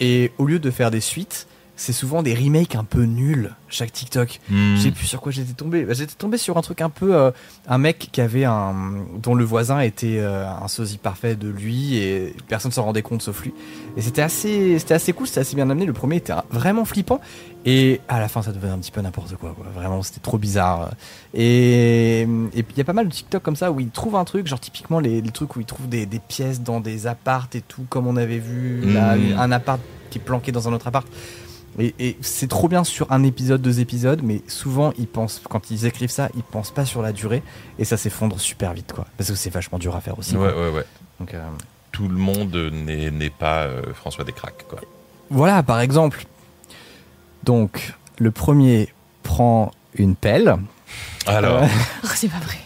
Et 0.00 0.32
au 0.38 0.46
lieu 0.46 0.58
de 0.58 0.70
faire 0.70 0.90
des 0.90 1.00
suites, 1.00 1.46
c'est 1.76 1.92
souvent 1.92 2.22
des 2.22 2.34
remakes 2.34 2.76
un 2.76 2.84
peu 2.84 3.02
nuls 3.02 3.50
chaque 3.68 3.92
TikTok. 3.92 4.38
Hmm. 4.48 4.76
Je 4.76 4.82
sais 4.82 4.90
plus 4.92 5.06
sur 5.06 5.20
quoi 5.20 5.32
j'étais 5.32 5.54
tombé. 5.54 5.84
Bah, 5.84 5.92
j'étais 5.94 6.14
tombé 6.14 6.38
sur 6.38 6.56
un 6.56 6.60
truc 6.62 6.80
un 6.80 6.90
peu 6.90 7.16
euh, 7.16 7.32
un 7.66 7.78
mec 7.78 8.10
qui 8.12 8.20
avait 8.20 8.44
un 8.44 8.74
dont 9.20 9.34
le 9.34 9.44
voisin 9.44 9.80
était 9.80 10.18
euh, 10.20 10.46
un 10.48 10.68
sosie 10.68 10.98
parfait 10.98 11.34
de 11.34 11.48
lui 11.48 11.96
et 11.96 12.34
personne 12.48 12.70
s'en 12.70 12.84
rendait 12.84 13.02
compte 13.02 13.22
sauf 13.22 13.42
lui. 13.42 13.52
Et 13.96 14.02
c'était 14.02 14.22
assez 14.22 14.78
c'était 14.78 14.94
assez 14.94 15.12
cool, 15.12 15.26
c'était 15.26 15.40
assez 15.40 15.56
bien 15.56 15.68
amené. 15.68 15.84
Le 15.86 15.92
premier 15.92 16.16
était 16.16 16.32
vraiment 16.50 16.84
flippant 16.84 17.20
et 17.64 18.00
à 18.08 18.20
la 18.20 18.28
fin 18.28 18.42
ça 18.42 18.52
devenait 18.52 18.72
un 18.72 18.78
petit 18.78 18.92
peu 18.92 19.00
n'importe 19.00 19.34
quoi, 19.36 19.52
quoi. 19.56 19.66
Vraiment 19.74 20.02
c'était 20.02 20.20
trop 20.20 20.38
bizarre. 20.38 20.90
Et 21.32 22.20
et 22.22 22.62
puis 22.62 22.74
il 22.74 22.78
y 22.78 22.80
a 22.82 22.84
pas 22.84 22.92
mal 22.92 23.08
de 23.08 23.12
TikTok 23.12 23.42
comme 23.42 23.56
ça 23.56 23.72
où 23.72 23.80
ils 23.80 23.90
trouvent 23.90 24.16
un 24.16 24.24
truc, 24.24 24.46
genre 24.46 24.60
typiquement 24.60 25.00
les, 25.00 25.20
les 25.20 25.30
trucs 25.30 25.56
où 25.56 25.60
ils 25.60 25.66
trouvent 25.66 25.88
des, 25.88 26.06
des 26.06 26.20
pièces 26.20 26.60
dans 26.62 26.78
des 26.80 27.08
apparts 27.08 27.48
et 27.54 27.60
tout 27.62 27.84
comme 27.88 28.06
on 28.06 28.16
avait 28.16 28.38
vu 28.38 28.80
là, 28.92 29.16
Mhm. 29.16 29.38
un 29.38 29.52
appart 29.52 29.80
qui 30.10 30.18
est 30.18 30.20
planqué 30.20 30.52
dans 30.52 30.68
un 30.68 30.72
autre 30.72 30.86
appart. 30.86 31.06
Et, 31.78 31.94
et 31.98 32.16
c'est 32.20 32.48
trop 32.48 32.68
bien 32.68 32.84
sur 32.84 33.10
un 33.10 33.22
épisode, 33.24 33.60
deux 33.62 33.80
épisodes, 33.80 34.20
mais 34.22 34.42
souvent 34.48 34.92
ils 34.98 35.06
pensent, 35.08 35.40
quand 35.48 35.70
ils 35.70 35.86
écrivent 35.86 36.10
ça, 36.10 36.28
ils 36.36 36.42
pensent 36.42 36.70
pas 36.70 36.84
sur 36.84 37.02
la 37.02 37.12
durée, 37.12 37.42
et 37.78 37.84
ça 37.84 37.96
s'effondre 37.96 38.38
super 38.40 38.72
vite, 38.74 38.92
quoi. 38.92 39.06
Parce 39.16 39.30
que 39.30 39.36
c'est 39.36 39.50
vachement 39.50 39.78
dur 39.78 39.94
à 39.96 40.00
faire 40.00 40.18
aussi. 40.18 40.36
Ouais, 40.36 40.52
quoi. 40.52 40.62
ouais, 40.70 40.76
ouais. 40.76 40.84
Donc, 41.20 41.34
euh, 41.34 41.42
Tout 41.92 42.08
le 42.08 42.16
monde 42.16 42.54
n'est 42.72 43.30
pas 43.30 43.64
euh, 43.64 43.82
François 43.94 44.24
Descraques, 44.24 44.64
quoi. 44.68 44.80
voilà, 45.30 45.62
par 45.62 45.80
exemple. 45.80 46.26
Donc, 47.42 47.92
le 48.18 48.30
premier 48.30 48.88
prend 49.22 49.70
une 49.94 50.14
pelle. 50.16 50.56
Alors, 51.26 51.62
Oh, 52.04 52.08
c'est 52.14 52.28
pas 52.28 52.38
vrai. 52.38 52.56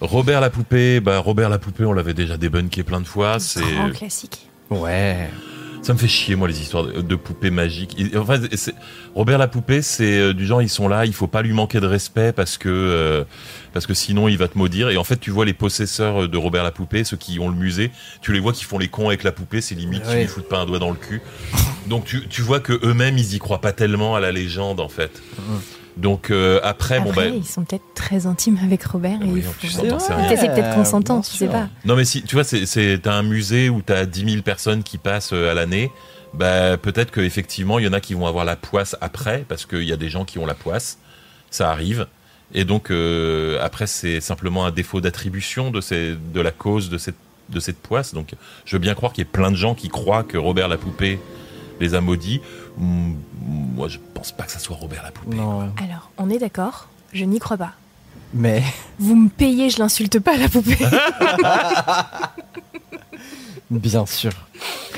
Robert 0.00 0.40
la 0.40 0.50
poupée, 0.50 1.00
bah 1.00 1.18
Robert 1.18 1.48
la 1.48 1.58
poupée, 1.58 1.84
on 1.84 1.92
l'avait 1.92 2.14
déjà 2.14 2.36
débunké 2.36 2.82
plein 2.82 3.00
de 3.00 3.06
fois. 3.06 3.38
C'est 3.40 3.62
Grand 3.62 3.90
classique. 3.90 4.48
Ouais. 4.70 5.30
Ça 5.84 5.92
me 5.92 5.98
fait 5.98 6.08
chier, 6.08 6.34
moi, 6.34 6.48
les 6.48 6.62
histoires 6.62 6.84
de, 6.84 7.02
de 7.02 7.14
poupées 7.14 7.50
magiques. 7.50 7.94
Enfin, 8.16 8.40
Robert 9.14 9.36
la 9.36 9.48
poupée, 9.48 9.82
c'est 9.82 10.18
euh, 10.18 10.32
du 10.32 10.46
genre, 10.46 10.62
ils 10.62 10.70
sont 10.70 10.88
là, 10.88 11.04
il 11.04 11.12
faut 11.12 11.26
pas 11.26 11.42
lui 11.42 11.52
manquer 11.52 11.78
de 11.78 11.86
respect 11.86 12.32
parce 12.32 12.56
que, 12.56 12.70
euh, 12.70 13.24
parce 13.74 13.86
que 13.86 13.92
sinon 13.92 14.26
il 14.28 14.38
va 14.38 14.48
te 14.48 14.56
maudire. 14.56 14.88
Et 14.88 14.96
en 14.96 15.04
fait, 15.04 15.18
tu 15.20 15.30
vois 15.30 15.44
les 15.44 15.52
possesseurs 15.52 16.26
de 16.26 16.36
Robert 16.38 16.64
la 16.64 16.70
poupée, 16.72 17.04
ceux 17.04 17.18
qui 17.18 17.38
ont 17.38 17.50
le 17.50 17.54
musée, 17.54 17.90
tu 18.22 18.32
les 18.32 18.40
vois 18.40 18.54
qui 18.54 18.64
font 18.64 18.78
les 18.78 18.88
cons 18.88 19.08
avec 19.08 19.24
la 19.24 19.32
poupée, 19.32 19.60
c'est 19.60 19.74
limite, 19.74 20.06
Ouais. 20.06 20.14
ils 20.14 20.20
lui 20.22 20.26
foutent 20.26 20.48
pas 20.48 20.58
un 20.60 20.64
doigt 20.64 20.78
dans 20.78 20.90
le 20.90 20.96
cul. 20.96 21.20
Donc 21.86 22.06
tu, 22.06 22.26
tu 22.28 22.40
vois 22.40 22.60
que 22.60 22.72
eux-mêmes, 22.82 23.18
ils 23.18 23.34
y 23.34 23.38
croient 23.38 23.60
pas 23.60 23.72
tellement 23.72 24.16
à 24.16 24.20
la 24.20 24.32
légende, 24.32 24.80
en 24.80 24.88
fait. 24.88 25.22
Donc 25.96 26.30
euh, 26.30 26.60
après, 26.64 27.00
bon 27.00 27.12
bah. 27.12 27.26
ils 27.26 27.44
sont 27.44 27.64
peut-être 27.64 27.84
très 27.94 28.26
intimes 28.26 28.58
avec 28.62 28.82
Robert 28.82 29.20
et 29.22 29.26
Oui, 29.26 29.42
faut... 29.42 29.52
C'est 29.68 29.82
peut-être 29.82 30.74
consentant, 30.74 31.20
tu 31.20 31.36
sais 31.36 31.46
pas. 31.46 31.68
Non 31.84 31.94
mais 31.94 32.04
si 32.04 32.22
tu 32.22 32.34
vois 32.34 32.44
c'est 32.44 33.06
un 33.06 33.22
musée 33.22 33.68
où 33.68 33.80
t'as 33.80 34.04
10 34.04 34.30
000 34.30 34.42
personnes 34.42 34.82
qui 34.82 34.98
passent 34.98 35.32
euh, 35.32 35.52
à 35.52 35.54
l'année, 35.54 35.92
bah 36.32 36.76
peut-être 36.76 37.12
que 37.12 37.20
effectivement 37.20 37.78
il 37.78 37.84
y 37.84 37.88
en 37.88 37.92
a 37.92 38.00
qui 38.00 38.14
vont 38.14 38.26
avoir 38.26 38.44
la 38.44 38.56
poisse 38.56 38.96
après 39.00 39.44
parce 39.48 39.66
qu'il 39.66 39.84
y 39.84 39.92
a 39.92 39.96
des 39.96 40.08
gens 40.08 40.24
qui 40.24 40.38
ont 40.38 40.46
la 40.46 40.54
poisse, 40.54 40.98
ça 41.50 41.70
arrive. 41.70 42.06
Et 42.52 42.64
donc 42.64 42.90
euh, 42.90 43.58
après 43.62 43.86
c'est 43.86 44.20
simplement 44.20 44.66
un 44.66 44.72
défaut 44.72 45.00
d'attribution 45.00 45.70
de 45.70 45.80
ces 45.80 46.16
de 46.16 46.40
la 46.40 46.50
cause 46.50 46.90
de 46.90 46.98
cette 46.98 47.16
de 47.50 47.60
cette 47.60 47.78
poisse. 47.78 48.14
Donc 48.14 48.34
je 48.64 48.74
veux 48.74 48.80
bien 48.80 48.94
croire 48.94 49.12
qu'il 49.12 49.22
y 49.22 49.26
ait 49.28 49.30
plein 49.30 49.52
de 49.52 49.56
gens 49.56 49.74
qui 49.76 49.88
croient 49.88 50.24
que 50.24 50.38
Robert 50.38 50.66
la 50.66 50.76
poupée 50.76 51.20
les 51.80 51.94
a 51.94 52.00
maudits. 52.00 52.40
Mm, 52.78 53.14
Moi 53.74 53.88
je 53.88 53.98
pense 54.14 54.32
pas 54.32 54.44
que 54.44 54.52
ça 54.52 54.58
soit 54.58 54.76
Robert 54.76 55.02
la 55.02 55.10
poupée. 55.10 55.36
Non. 55.36 55.60
Alors, 55.82 56.10
on 56.18 56.30
est 56.30 56.38
d'accord, 56.38 56.88
je 57.12 57.24
n'y 57.24 57.38
crois 57.38 57.56
pas. 57.56 57.72
Mais, 58.32 58.62
Vous 58.98 59.14
me 59.14 59.28
payez, 59.28 59.70
je 59.70 59.78
l'insulte 59.78 60.18
pas, 60.18 60.36
la 60.36 60.48
poupée. 60.48 60.76
bien 63.70 64.06
sûr. 64.06 64.32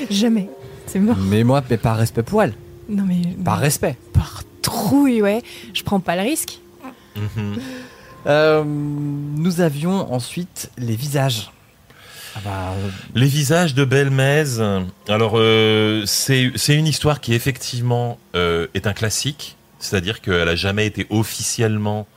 Jamais. 0.09 0.49
C'est 0.87 0.99
mort. 0.99 1.17
Mais 1.17 1.43
moi, 1.43 1.61
mais 1.69 1.77
par 1.77 1.97
respect 1.97 2.23
pour 2.23 2.41
elle. 2.43 2.53
Non 2.89 3.03
mais... 3.05 3.21
Par 3.43 3.59
respect. 3.59 3.97
Par 4.13 4.43
trouille, 4.61 5.21
ouais. 5.21 5.43
Je 5.73 5.83
prends 5.83 5.99
pas 5.99 6.15
le 6.15 6.21
risque. 6.21 6.59
Mhm. 7.15 7.57
Euh, 8.25 8.63
nous 8.65 9.61
avions 9.61 10.11
ensuite 10.13 10.69
les 10.77 10.95
visages. 10.95 11.51
Ah 12.37 12.41
bah, 12.45 12.73
euh, 12.77 12.89
Les 13.15 13.25
visages 13.27 13.73
de 13.73 13.83
Belmez. 13.83 14.43
Alors, 15.09 15.33
euh, 15.35 16.03
c'est 16.05 16.51
c'est 16.55 16.75
une 16.75 16.87
histoire 16.87 17.19
qui 17.21 17.33
effectivement 17.33 18.19
euh, 18.35 18.67
est 18.75 18.85
un 18.85 18.93
classique, 18.93 19.55
c'est-à-dire 19.79 20.21
qu'elle 20.21 20.47
a 20.47 20.55
jamais 20.55 20.85
été 20.85 21.07
officiellement 21.09 22.07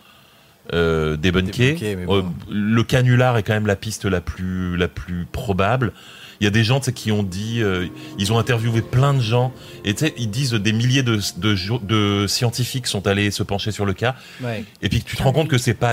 euh, 0.75 1.17
débunkée. 1.17 1.73
Débunkée, 1.73 1.97
mais 1.97 2.05
bon. 2.07 2.19
Euh, 2.19 2.23
le 2.51 2.83
canular 2.83 3.37
est 3.39 3.43
quand 3.43 3.55
même 3.55 3.67
la 3.67 3.77
piste 3.77 4.05
la 4.05 4.21
plus 4.21 4.77
la 4.77 4.89
plus 4.89 5.27
probable. 5.31 5.93
Il 6.41 6.45
y 6.45 6.47
a 6.47 6.51
des 6.51 6.65
gens 6.65 6.81
qui 6.81 7.13
ont 7.13 7.23
dit, 7.23 7.63
euh, 7.63 7.87
ils 8.19 8.33
ont 8.33 8.39
interviewé 8.39 8.81
plein 8.81 9.13
de 9.13 9.21
gens, 9.21 9.53
et 9.85 9.95
ils 10.17 10.31
disent 10.31 10.53
des 10.55 10.73
milliers 10.73 11.03
de, 11.03 11.21
de, 11.37 11.55
jo- 11.55 11.81
de 11.83 12.27
scientifiques 12.27 12.87
sont 12.87 13.07
allés 13.07 13.31
se 13.31 13.43
pencher 13.43 13.73
sur 13.73 13.85
le 13.85 13.93
cas, 13.93 14.15
ouais. 14.43 14.65
et 14.81 14.89
puis 14.89 15.03
tu 15.03 15.17
te 15.17 15.23
rends 15.23 15.33
compte 15.35 15.49
que 15.49 15.59
c'est 15.59 15.75
pas 15.75 15.93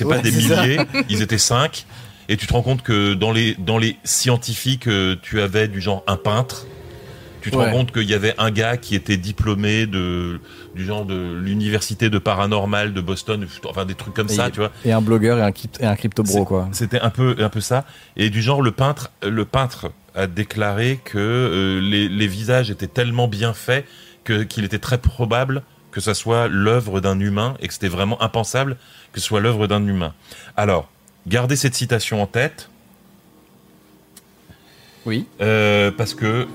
Ouais, 0.00 0.16
pas 0.16 0.18
des 0.22 0.30
milliers, 0.32 0.78
ils 1.10 1.20
étaient 1.20 1.36
cinq. 1.36 1.84
Et 2.28 2.36
tu 2.36 2.46
te 2.46 2.52
rends 2.52 2.62
compte 2.62 2.82
que 2.82 3.14
dans 3.14 3.32
les, 3.32 3.54
dans 3.54 3.78
les 3.78 3.96
scientifiques, 4.04 4.88
euh, 4.88 5.16
tu 5.22 5.40
avais 5.40 5.68
du 5.68 5.80
genre 5.80 6.02
un 6.06 6.16
peintre. 6.16 6.66
Tu 7.40 7.52
te 7.52 7.56
Ouais. 7.56 7.66
rends 7.66 7.70
compte 7.78 7.92
qu'il 7.92 8.10
y 8.10 8.14
avait 8.14 8.34
un 8.38 8.50
gars 8.50 8.76
qui 8.76 8.96
était 8.96 9.16
diplômé 9.16 9.86
de, 9.86 10.40
du 10.74 10.84
genre 10.84 11.04
de 11.04 11.32
l'université 11.40 12.10
de 12.10 12.18
paranormal 12.18 12.92
de 12.92 13.00
Boston, 13.00 13.46
enfin 13.66 13.84
des 13.84 13.94
trucs 13.94 14.14
comme 14.14 14.28
Et 14.28 14.34
ça, 14.34 14.50
tu 14.50 14.58
vois. 14.58 14.72
Et 14.84 14.90
un 14.90 15.00
blogueur 15.00 15.38
et 15.38 15.42
un, 15.42 15.52
et 15.80 15.86
un 15.86 15.94
crypto 15.94 16.24
bro, 16.24 16.44
quoi. 16.44 16.68
C'était 16.72 16.98
un 17.00 17.10
peu, 17.10 17.36
un 17.38 17.48
peu 17.48 17.60
ça. 17.60 17.84
Et 18.16 18.30
du 18.30 18.42
genre, 18.42 18.62
le 18.62 18.72
peintre, 18.72 19.12
le 19.22 19.44
peintre 19.44 19.92
a 20.16 20.26
déclaré 20.26 20.98
que 21.04 21.18
euh, 21.18 21.80
les, 21.80 22.08
les 22.08 22.26
visages 22.26 22.70
étaient 22.72 22.88
tellement 22.88 23.28
bien 23.28 23.52
faits 23.54 23.84
que, 24.24 24.42
qu'il 24.42 24.64
était 24.64 24.80
très 24.80 24.98
probable 24.98 25.62
que 25.92 26.00
ça 26.00 26.14
soit 26.14 26.48
l'œuvre 26.48 27.00
d'un 27.00 27.20
humain 27.20 27.54
et 27.60 27.68
que 27.68 27.72
c'était 27.72 27.88
vraiment 27.88 28.20
impensable 28.20 28.76
que 29.12 29.20
ce 29.20 29.26
soit 29.26 29.40
l'œuvre 29.40 29.66
d'un 29.68 29.86
humain. 29.86 30.14
Alors, 30.56 30.90
gardez 31.26 31.56
cette 31.56 31.74
citation 31.74 32.22
en 32.22 32.26
tête. 32.26 32.68
Oui. 35.04 35.26
euh, 35.40 35.90
parce 35.96 36.14
que 36.14 36.46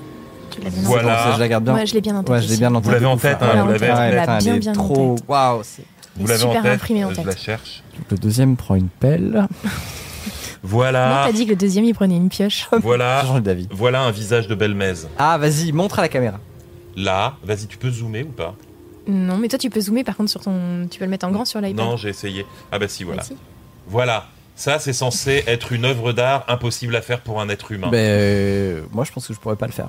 Voilà. 0.60 1.24
Ça, 1.24 1.32
je 1.34 1.40
la 1.40 1.48
garde 1.48 1.64
bien. 1.64 1.72
Moi, 1.72 1.84
je 1.84 1.94
l'ai 1.94 2.00
bien 2.00 2.14
en 2.16 2.22
tête. 2.22 2.30
Ouais, 2.30 2.40
je 2.42 2.46
l'ai 2.46 2.52
aussi. 2.52 2.60
bien 2.60 2.74
en 2.74 2.80
tête. 2.80 2.84
Vous 2.86 2.90
l'avez 2.92 3.06
en 3.06 3.16
tête, 3.16 3.36
hein, 3.40 3.46
Voilà, 3.46 3.62
vous 3.62 3.70
l'avez. 3.72 3.86
l'a 3.86 3.94
putain, 4.20 4.38
elle 4.38 4.42
bien, 4.44 4.56
bien 4.58 4.72
en 4.72 4.74
trop. 4.84 5.14
tête. 5.16 5.24
Waouh. 5.28 5.60
c'est- 5.64 5.84
vous 6.16 6.26
l'avez 6.26 6.44
en 6.44 6.48
super 6.48 6.62
tête. 6.62 6.72
imprimé 6.74 7.04
en 7.04 7.08
euh, 7.08 7.10
Je 7.12 7.16
tête. 7.16 7.24
la 7.26 7.36
cherche. 7.36 7.82
Le 8.10 8.16
deuxième 8.18 8.56
prend 8.56 8.74
une 8.74 8.88
pelle. 8.88 9.46
Non, 10.64 10.68
Voilà, 10.68 11.24
t'as 11.26 11.32
dit 11.32 11.44
que 11.44 11.50
le 11.50 11.56
deuxième, 11.56 11.84
il 11.86 11.92
prenait 11.92 12.14
une 12.16 12.28
pioche. 12.28 12.68
voilà, 12.82 13.24
Change 13.26 13.42
d'avis. 13.42 13.66
voilà 13.72 14.02
un 14.02 14.12
visage 14.12 14.46
de 14.46 14.54
Belmez. 14.54 14.92
Ah, 15.18 15.36
vas-y, 15.36 15.72
montre 15.72 15.98
à 15.98 16.02
la 16.02 16.08
caméra. 16.08 16.38
Là, 16.96 17.34
vas-y, 17.42 17.66
tu 17.66 17.78
peux 17.78 17.90
zoomer 17.90 18.22
ou 18.22 18.28
pas? 18.30 18.54
Non, 19.08 19.38
mais 19.38 19.48
toi, 19.48 19.58
tu 19.58 19.70
peux 19.70 19.80
zoomer 19.80 20.04
par 20.04 20.16
contre 20.16 20.30
sur 20.30 20.40
ton. 20.40 20.86
Tu 20.88 21.00
peux 21.00 21.04
le 21.04 21.10
mettre 21.10 21.26
en 21.26 21.32
grand 21.32 21.44
sur 21.44 21.60
l'iPad. 21.60 21.84
Non, 21.84 21.96
j'ai 21.96 22.10
essayé. 22.10 22.46
Ah 22.70 22.78
bah 22.78 22.86
si, 22.86 23.02
voilà. 23.02 23.24
Voilà. 23.88 24.28
Ça, 24.62 24.78
c'est 24.78 24.92
censé 24.92 25.42
être 25.48 25.72
une 25.72 25.84
œuvre 25.84 26.12
d'art 26.12 26.44
impossible 26.46 26.94
à 26.94 27.02
faire 27.02 27.20
pour 27.20 27.40
un 27.40 27.48
être 27.48 27.72
humain. 27.72 27.88
Ben, 27.90 27.98
euh, 27.98 28.82
moi, 28.92 29.02
je 29.04 29.10
pense 29.10 29.26
que 29.26 29.34
je 29.34 29.40
pourrais 29.40 29.56
pas 29.56 29.66
le 29.66 29.72
faire. 29.72 29.88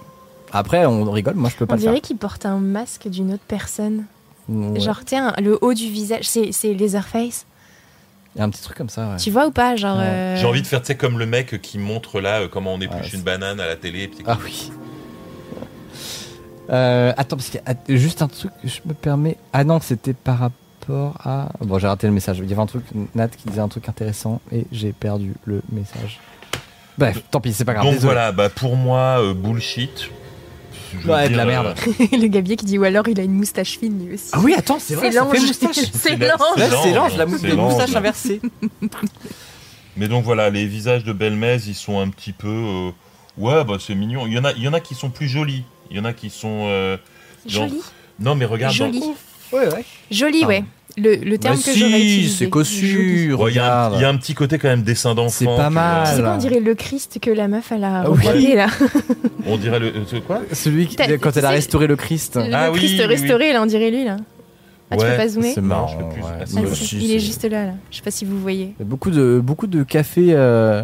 Après, 0.51 0.87
on 0.87 1.11
rigole, 1.11 1.35
moi, 1.35 1.51
je 1.51 1.55
peux 1.55 1.67
pas 1.67 1.75
On 1.75 1.77
le 1.77 1.81
faire. 1.83 1.91
dirait 1.91 2.01
qu'il 2.01 2.17
porte 2.17 2.47
un 2.47 2.57
masque 2.57 3.07
d'une 3.07 3.33
autre 3.33 3.43
personne. 3.47 4.05
Ouais. 4.49 4.79
Genre, 4.79 5.01
tiens, 5.05 5.31
le 5.39 5.59
haut 5.61 5.75
du 5.75 5.87
visage, 5.89 6.23
c'est 6.27 6.51
c'est 6.51 6.73
Laserface. 6.73 7.45
Il 8.35 8.39
y 8.39 8.41
a 8.41 8.45
un 8.45 8.49
petit 8.49 8.63
truc 8.63 8.75
comme 8.75 8.89
ça, 8.89 9.09
ouais. 9.11 9.17
Tu 9.17 9.29
vois 9.29 9.45
ou 9.45 9.51
pas 9.51 9.75
Genre. 9.75 9.95
Ouais. 9.95 10.05
euh, 10.05 10.35
J'ai 10.37 10.47
envie 10.47 10.63
de 10.63 10.67
faire, 10.67 10.81
tu 10.81 10.87
sais, 10.87 10.95
comme 10.95 11.19
le 11.19 11.27
mec 11.27 11.61
qui 11.61 11.77
montre 11.77 12.19
là 12.19 12.39
euh, 12.41 12.47
comment 12.47 12.73
on 12.73 12.81
épluche 12.81 13.11
Ouais, 13.13 13.17
une 13.19 13.21
banane 13.21 13.59
à 13.59 13.67
la 13.67 13.75
télé. 13.75 14.07
puis- 14.07 14.23
Ah 14.25 14.39
oui. 14.43 14.71
Euh, 16.71 17.13
attends, 17.15 17.35
parce 17.37 17.49
qu'il 17.49 17.61
y 17.89 17.93
a 17.93 17.95
juste 17.95 18.23
un 18.23 18.27
truc 18.27 18.51
que 18.63 18.67
je 18.67 18.79
me 18.85 18.95
permets. 18.95 19.37
Ah 19.53 19.63
non, 19.63 19.79
c'était 19.79 20.13
par 20.13 20.39
rapport 20.39 20.57
à. 20.89 21.49
Bon, 21.61 21.79
j'ai 21.79 21.87
raté 21.87 22.07
le 22.07 22.13
message. 22.13 22.39
Il 22.39 22.49
y 22.49 22.53
avait 22.53 22.61
un 22.61 22.65
truc, 22.65 22.83
Nat 23.15 23.27
qui 23.29 23.47
disait 23.47 23.61
un 23.61 23.67
truc 23.67 23.87
intéressant 23.89 24.41
et 24.51 24.65
j'ai 24.71 24.91
perdu 24.93 25.33
le 25.45 25.61
message. 25.71 26.19
Bref, 26.97 27.21
tant 27.31 27.41
pis, 27.41 27.53
c'est 27.53 27.65
pas 27.65 27.73
grave. 27.73 27.85
Donc 27.85 27.93
désolé. 27.95 28.13
voilà, 28.13 28.31
bah 28.31 28.49
pour 28.49 28.75
moi, 28.75 29.17
euh, 29.19 29.33
bullshit. 29.33 30.09
Je 30.93 30.99
veux 31.07 31.11
Ouais, 31.13 31.27
de 31.27 31.35
la 31.35 31.45
merde. 31.45 31.75
euh, 31.87 32.05
le 32.17 32.27
gabier 32.27 32.55
qui 32.55 32.65
dit 32.65 32.77
ou 32.77 32.83
alors 32.83 33.07
il 33.07 33.19
a 33.19 33.23
une 33.23 33.33
moustache 33.33 33.79
fine 33.79 34.05
lui 34.05 34.13
aussi. 34.13 34.29
Ah 34.31 34.39
oui, 34.43 34.53
attends, 34.55 34.77
c'est 34.79 34.93
vrai, 34.93 35.11
c'est 35.11 35.17
ça 35.17 35.25
fait 35.25 35.37
l'ange. 35.39 35.47
moustache. 35.47 35.75
C'est 35.91 35.97
C'est 35.97 36.15
la- 36.17 36.27
l'ange. 36.27 36.37
C'est 36.57 36.69
l'ange, 36.69 36.93
l'ange, 36.93 37.17
la 37.17 37.25
mou- 37.25 37.37
c'est 37.39 37.47
les 37.47 37.55
l'ange. 37.55 37.73
moustaches 37.73 37.95
inversées. 37.95 38.41
Mais 39.97 40.07
donc 40.07 40.23
voilà, 40.23 40.49
les 40.49 40.65
visages 40.65 41.03
de 41.03 41.13
Belmez, 41.13 41.57
ils 41.67 41.75
sont 41.75 41.99
un 41.99 42.09
petit 42.09 42.31
peu. 42.33 42.47
euh, 42.47 42.91
Ouais, 43.37 43.63
bah 43.63 43.77
c'est 43.79 43.95
mignon. 43.95 44.27
Il 44.27 44.33
y, 44.33 44.37
en 44.39 44.43
a, 44.45 44.51
il 44.53 44.61
y 44.63 44.67
en 44.67 44.73
a 44.73 44.79
qui 44.79 44.93
sont 44.95 45.09
plus 45.09 45.27
jolis. 45.27 45.63
Il 45.89 45.97
y 45.97 45.99
en 45.99 46.05
a 46.05 46.13
qui 46.13 46.29
sont. 46.29 46.65
euh, 46.67 46.97
genre- 47.47 47.67
Joli. 47.67 47.81
Non, 48.19 48.35
mais 48.35 48.45
regarde. 48.45 48.77
dans- 48.77 48.85
Joli. 48.85 49.01
Ouais, 49.53 49.67
ouais. 49.73 49.85
Joli, 50.11 50.41
Ah. 50.43 50.47
ouais. 50.47 50.63
Le, 50.95 51.15
le 51.15 51.37
terme 51.39 51.55
Bah 51.55 51.61
que 51.65 51.71
si, 51.71 51.79
j'aurais 51.79 51.99
utilisé. 51.99 52.29
c'est 52.29 52.37
Joli. 52.45 52.49
cossu. 52.51 52.85
Il 52.85 53.27
y, 53.29 53.31
a 53.31 53.33
un- 53.33 53.35
regarde. 53.37 53.93
il 53.97 54.01
y 54.01 54.05
a 54.05 54.09
un 54.09 54.17
petit 54.17 54.35
côté 54.35 54.59
quand 54.59 54.67
même 54.67 54.83
dessin 54.83 55.15
d'enfant. 55.15 55.29
C'est 55.29 55.45
pas 55.45 55.67
tu 55.69 55.73
mal. 55.73 56.07
Tu 56.07 56.15
sais 56.21 56.27
on 56.27 56.37
dirait 56.37 56.59
le 56.59 56.75
Christ 56.75 57.17
que 57.19 57.31
la 57.31 57.47
meuf 57.47 57.71
elle 57.71 57.83
a 57.83 58.01
Ah 58.05 58.11
oui. 58.11 58.17
regardé 58.19 58.53
là. 58.55 58.67
On 59.47 59.57
dirait 59.57 59.79
le. 59.79 59.87
euh, 59.87 60.19
quoi? 60.27 60.41
Celui 60.51 60.85
qui, 60.87 60.95
quand 60.95 61.31
tu 61.31 61.39
elle 61.39 61.45
a 61.45 61.49
restauré 61.49 61.87
le 61.87 61.95
Christ. 61.95 62.35
Le 62.35 62.53
Ah 62.53 62.69
Christ 62.73 62.93
oui, 62.93 62.99
oui. 62.99 63.05
restauré, 63.07 63.53
là, 63.53 63.61
on 63.63 63.65
dirait 63.65 63.89
lui 63.89 64.05
là. 64.05 64.17
Ah, 64.91 64.95
tu 64.97 65.03
Ouais. 65.03 65.11
peux 65.11 65.17
pas 65.17 65.27
zoomer? 65.27 65.51
C'est 65.55 65.61
Non, 65.61 65.67
marrant. 65.67 65.87
je 65.87 65.97
peux 65.97 66.09
plus. 66.13 66.21
ouais. 66.21 66.29
Ah, 66.41 66.45
si, 66.45 66.75
si, 66.75 66.85
si, 66.85 67.05
Il 67.05 67.11
est 67.15 67.19
juste 67.19 67.43
là, 67.45 67.65
là. 67.65 67.71
Je 67.89 67.97
sais 67.97 68.03
pas 68.03 68.11
si 68.11 68.23
vous 68.25 68.39
voyez. 68.39 68.73
Il 68.79 68.83
y 68.83 68.83
a 68.83 68.85
Beaucoup 68.85 69.09
de, 69.09 69.41
beaucoup 69.43 69.65
de 69.67 69.81
café 69.83 70.27
euh, 70.29 70.83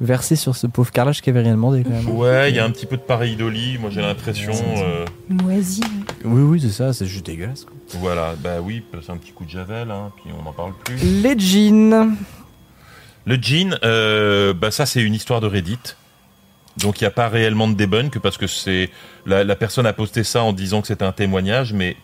versé 0.00 0.36
sur 0.36 0.56
ce 0.56 0.66
pauvre 0.66 0.90
carrelage 0.90 1.20
qui 1.22 1.30
avait 1.30 1.40
rien 1.42 1.52
demandé 1.52 1.82
quand 1.84 1.90
même. 1.90 2.08
Ouais, 2.10 2.50
il 2.50 2.56
y 2.56 2.58
a 2.58 2.64
un 2.64 2.70
petit 2.70 2.86
peu 2.86 2.96
de 2.96 3.02
pareidolie, 3.02 3.78
moi 3.78 3.90
j'ai 3.90 4.00
l'impression. 4.00 4.52
euh, 4.78 5.04
Moisi. 5.28 5.82
Oui, 6.24 6.42
oui, 6.42 6.60
c'est 6.60 6.70
ça, 6.70 6.92
c'est 6.92 7.06
juste 7.06 7.26
dégueulasse. 7.26 7.64
quoi. 7.64 7.74
voilà, 8.00 8.34
bah 8.42 8.60
oui, 8.62 8.82
c'est 9.04 9.12
un 9.12 9.16
petit 9.16 9.32
coup 9.32 9.44
de 9.44 9.50
javel, 9.50 9.90
hein, 9.90 10.10
puis 10.16 10.32
on 10.38 10.42
n'en 10.42 10.52
parle 10.52 10.72
plus. 10.84 10.96
Les 11.22 11.38
jeans. 11.38 12.16
Le 13.26 13.36
jean, 13.40 13.78
euh, 13.84 14.52
bah 14.52 14.70
ça 14.70 14.84
c'est 14.86 15.00
une 15.02 15.14
histoire 15.14 15.40
de 15.40 15.46
Reddit. 15.46 15.78
Donc 16.78 17.00
il 17.00 17.04
n'y 17.04 17.08
a 17.08 17.10
pas 17.12 17.28
réellement 17.28 17.68
de 17.68 17.74
debunk 17.74 18.18
parce 18.18 18.36
que 18.36 18.46
c'est 18.46 18.90
la, 19.26 19.44
la 19.44 19.54
personne 19.56 19.86
a 19.86 19.92
posté 19.92 20.24
ça 20.24 20.42
en 20.42 20.52
disant 20.52 20.80
que 20.82 20.88
c'était 20.88 21.04
un 21.04 21.12
témoignage, 21.12 21.72
mais 21.72 21.96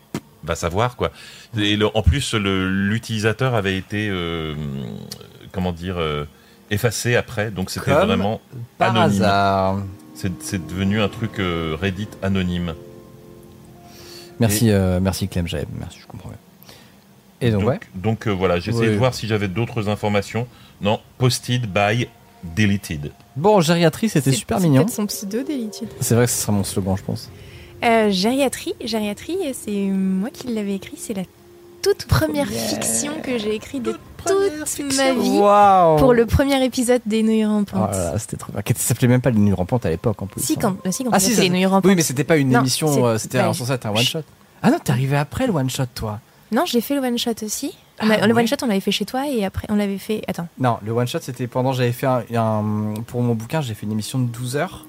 va 0.45 0.55
savoir 0.55 0.97
quoi. 0.97 1.11
Et 1.59 1.77
le- 1.77 1.95
en 1.95 2.03
plus 2.03 2.35
l'utilisateur 2.35 3.55
avait 3.55 3.77
été 3.77 4.09
euh, 4.09 4.55
comment 5.53 5.73
dire 5.73 5.97
euh, 5.99 6.25
effacé 6.71 7.17
après, 7.17 7.51
donc 7.51 7.71
c'était 7.71 7.93
Comme 7.93 8.07
vraiment 8.07 8.41
Par 8.79 8.91
anonyme. 8.97 9.23
hasard. 9.23 9.83
C'est 10.15 10.33
c'est 10.43 10.67
devenu 10.67 11.01
un 11.01 11.09
truc 11.09 11.39
euh, 11.39 11.77
Reddit 11.81 12.09
anonyme. 12.23 12.75
Merci, 14.39 14.71
euh, 14.71 15.01
merci 15.01 15.29
Clem, 15.29 15.47
j'avais- 15.47 15.67
merci, 15.79 15.99
je 16.01 16.07
comprends 16.07 16.31
bien. 16.31 16.39
Et 17.43 17.51
donc, 17.51 17.61
Donc, 17.63 17.71
ouais. 17.71 17.81
donc, 17.95 18.27
euh, 18.29 18.31
voilà, 18.31 18.59
j'ai 18.61 18.71
essayé 18.71 18.89
de 18.91 18.97
voir 18.97 19.15
si 19.15 19.27
j'avais 19.27 19.49
d'autres 19.49 19.89
informations. 19.89 20.47
Non, 20.83 21.01
posted 21.19 21.67
by 21.67 22.07
deleted. 22.57 23.13
Bon, 23.37 23.61
gériatrie, 23.61 24.09
c'était 24.09 24.31
C'est- 24.31 24.37
super 24.37 24.59
c'est 24.59 24.65
mignon. 24.65 24.83
peut-être 24.85 24.95
son 24.95 25.07
pseudo 25.07 25.39
d'habitude. 25.43 25.89
C'est 26.01 26.15
vrai 26.15 26.25
que 26.27 26.31
ce 26.31 26.41
sera 26.43 26.53
mon 26.53 26.65
slogan, 26.65 26.97
je 26.97 27.03
pense. 27.03 27.31
Euh, 27.83 28.11
gériatrie, 28.11 28.75
gériatrie, 28.85 29.39
c'est 29.55 29.87
moi 29.87 30.29
qui 30.31 30.49
l'avais 30.53 30.75
écrit. 30.75 30.97
C'est 30.99 31.15
la 31.15 31.23
toute 31.83 32.05
première 32.07 32.47
Première. 32.47 32.69
fiction 32.69 33.13
que 33.23 33.39
j'ai 33.39 33.55
écrite 33.55 33.83
de 33.83 33.93
toute 33.93 34.97
ma 34.97 35.13
vie 35.15 35.39
pour 35.99 36.13
le 36.13 36.27
premier 36.27 36.63
épisode 36.65 37.01
des 37.07 37.23
Nouilles 37.23 37.45
Oh 37.47 37.51
Rampantes. 37.51 37.93
là, 37.93 38.19
c'était 38.19 38.37
trop 38.37 38.53
bien. 38.53 38.61
Ça 38.67 38.75
s'appelait 38.89 39.09
même 39.09 39.21
pas 39.23 39.31
les 39.31 39.39
nuits 39.39 39.53
rampantes 39.55 39.87
à 39.87 39.91
l'époque 39.91 40.21
en 40.23 40.27
plus. 40.27 40.41
si, 40.43 40.53
hein. 40.55 40.57
quand, 40.61 40.77
euh, 40.87 40.91
si, 40.93 41.05
quand 41.05 41.11
Ah, 41.13 41.17
on 41.17 41.21
si, 41.21 41.35
ça- 41.35 41.43
les 41.43 41.49
Nouilles 41.51 41.67
Rampantes. 41.67 41.89
Oui, 41.89 41.95
mais 41.97 42.03
c'était 42.03 42.25
pas 42.25 42.37
une 42.37 42.51
Non, 42.51 42.61
émission, 42.61 43.07
euh, 43.07 43.19
c'était 43.19 43.39
bah, 43.39 43.49
un 43.49 43.55
censé 43.55 43.73
être 43.73 43.87
un 43.87 43.91
one 43.91 43.99
shot. 44.03 44.21
Ah 44.63 44.71
non, 44.71 44.79
t'es 44.83 44.93
arrivé 44.93 45.17
après 45.17 45.47
le 45.47 45.53
one 45.55 45.71
shot, 45.71 45.85
toi. 45.95 46.21
Non, 46.53 46.65
j'ai 46.67 46.81
fait 46.81 46.95
le 46.95 47.01
one 47.01 47.17
shot 47.17 47.31
aussi. 47.43 47.75
Ah, 47.99 48.05
a- 48.11 48.27
le 48.27 48.35
ouais. 48.35 48.41
one 48.43 48.47
shot, 48.47 48.57
on 48.63 48.67
l'avait 48.67 48.81
fait 48.81 48.93
chez 48.93 49.05
toi 49.07 49.27
et 49.29 49.45
après, 49.45 49.67
on 49.71 49.77
l'avait 49.77 49.99
fait. 49.99 50.23
Attends. 50.29 50.49
Non, 50.59 50.79
le 50.85 50.93
one 50.93 51.07
shot, 51.07 51.19
c'était 51.23 51.47
pendant 51.47 51.73
j'avais 51.73 51.93
fait 51.93 52.07
un, 52.07 52.23
un- 52.35 52.95
pour 53.07 53.23
mon 53.23 53.35
bouquin, 53.35 53.61
j'ai 53.63 53.75
fait 53.75 53.87
une 53.87 53.93
émission 53.93 54.19
de 54.19 54.27
12 54.27 54.57
heures. 54.57 54.85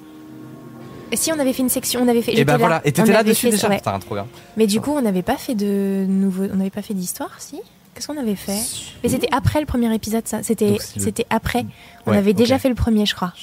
Si 1.14 1.32
on 1.32 1.40
avait 1.40 1.54
fait 1.54 1.62
une 1.64 1.70
section, 1.70 2.02
on 2.04 2.08
avait 2.08 2.22
fait. 2.22 2.32
Et 2.34 2.36
j'étais 2.38 2.46
bah 2.46 2.54
là. 2.54 2.58
voilà, 2.60 2.82
et 2.86 2.92
t'étais 2.92 3.12
là 3.12 3.24
dessus 3.24 3.48
fait 3.48 3.52
déjà. 3.52 3.68
ouais. 3.70 3.78
Putain, 3.78 4.00
trop 4.00 4.16
bien. 4.16 4.28
Mais 4.58 4.68
du 4.68 4.80
coup, 4.82 4.92
on 4.96 5.02
n'avait 5.02 5.22
pas 5.24 5.38
fait 5.38 5.56
de 5.56 6.06
nouveau. 6.08 6.44
On 6.52 6.56
n'avait 6.58 6.70
pas 6.70 6.82
fait 6.82 6.94
d'histoire, 6.94 7.32
si? 7.40 7.60
Qu'est-ce 7.94 8.08
qu'on 8.08 8.18
avait 8.18 8.36
fait? 8.36 8.58
Mais 9.04 9.10
c'était 9.10 9.28
après 9.34 9.60
le 9.60 9.66
premier 9.66 9.94
épisode, 9.94 10.26
ça. 10.26 10.42
C'était, 10.44 10.78
c'était 10.98 11.26
après. 11.30 11.66
On 12.06 12.12
Ouais, 12.12 12.18
avait 12.18 12.34
déjà 12.34 12.58
fait 12.58 12.70
le 12.70 12.76
premier, 12.76 13.06
je 13.06 13.14
crois. 13.14 13.34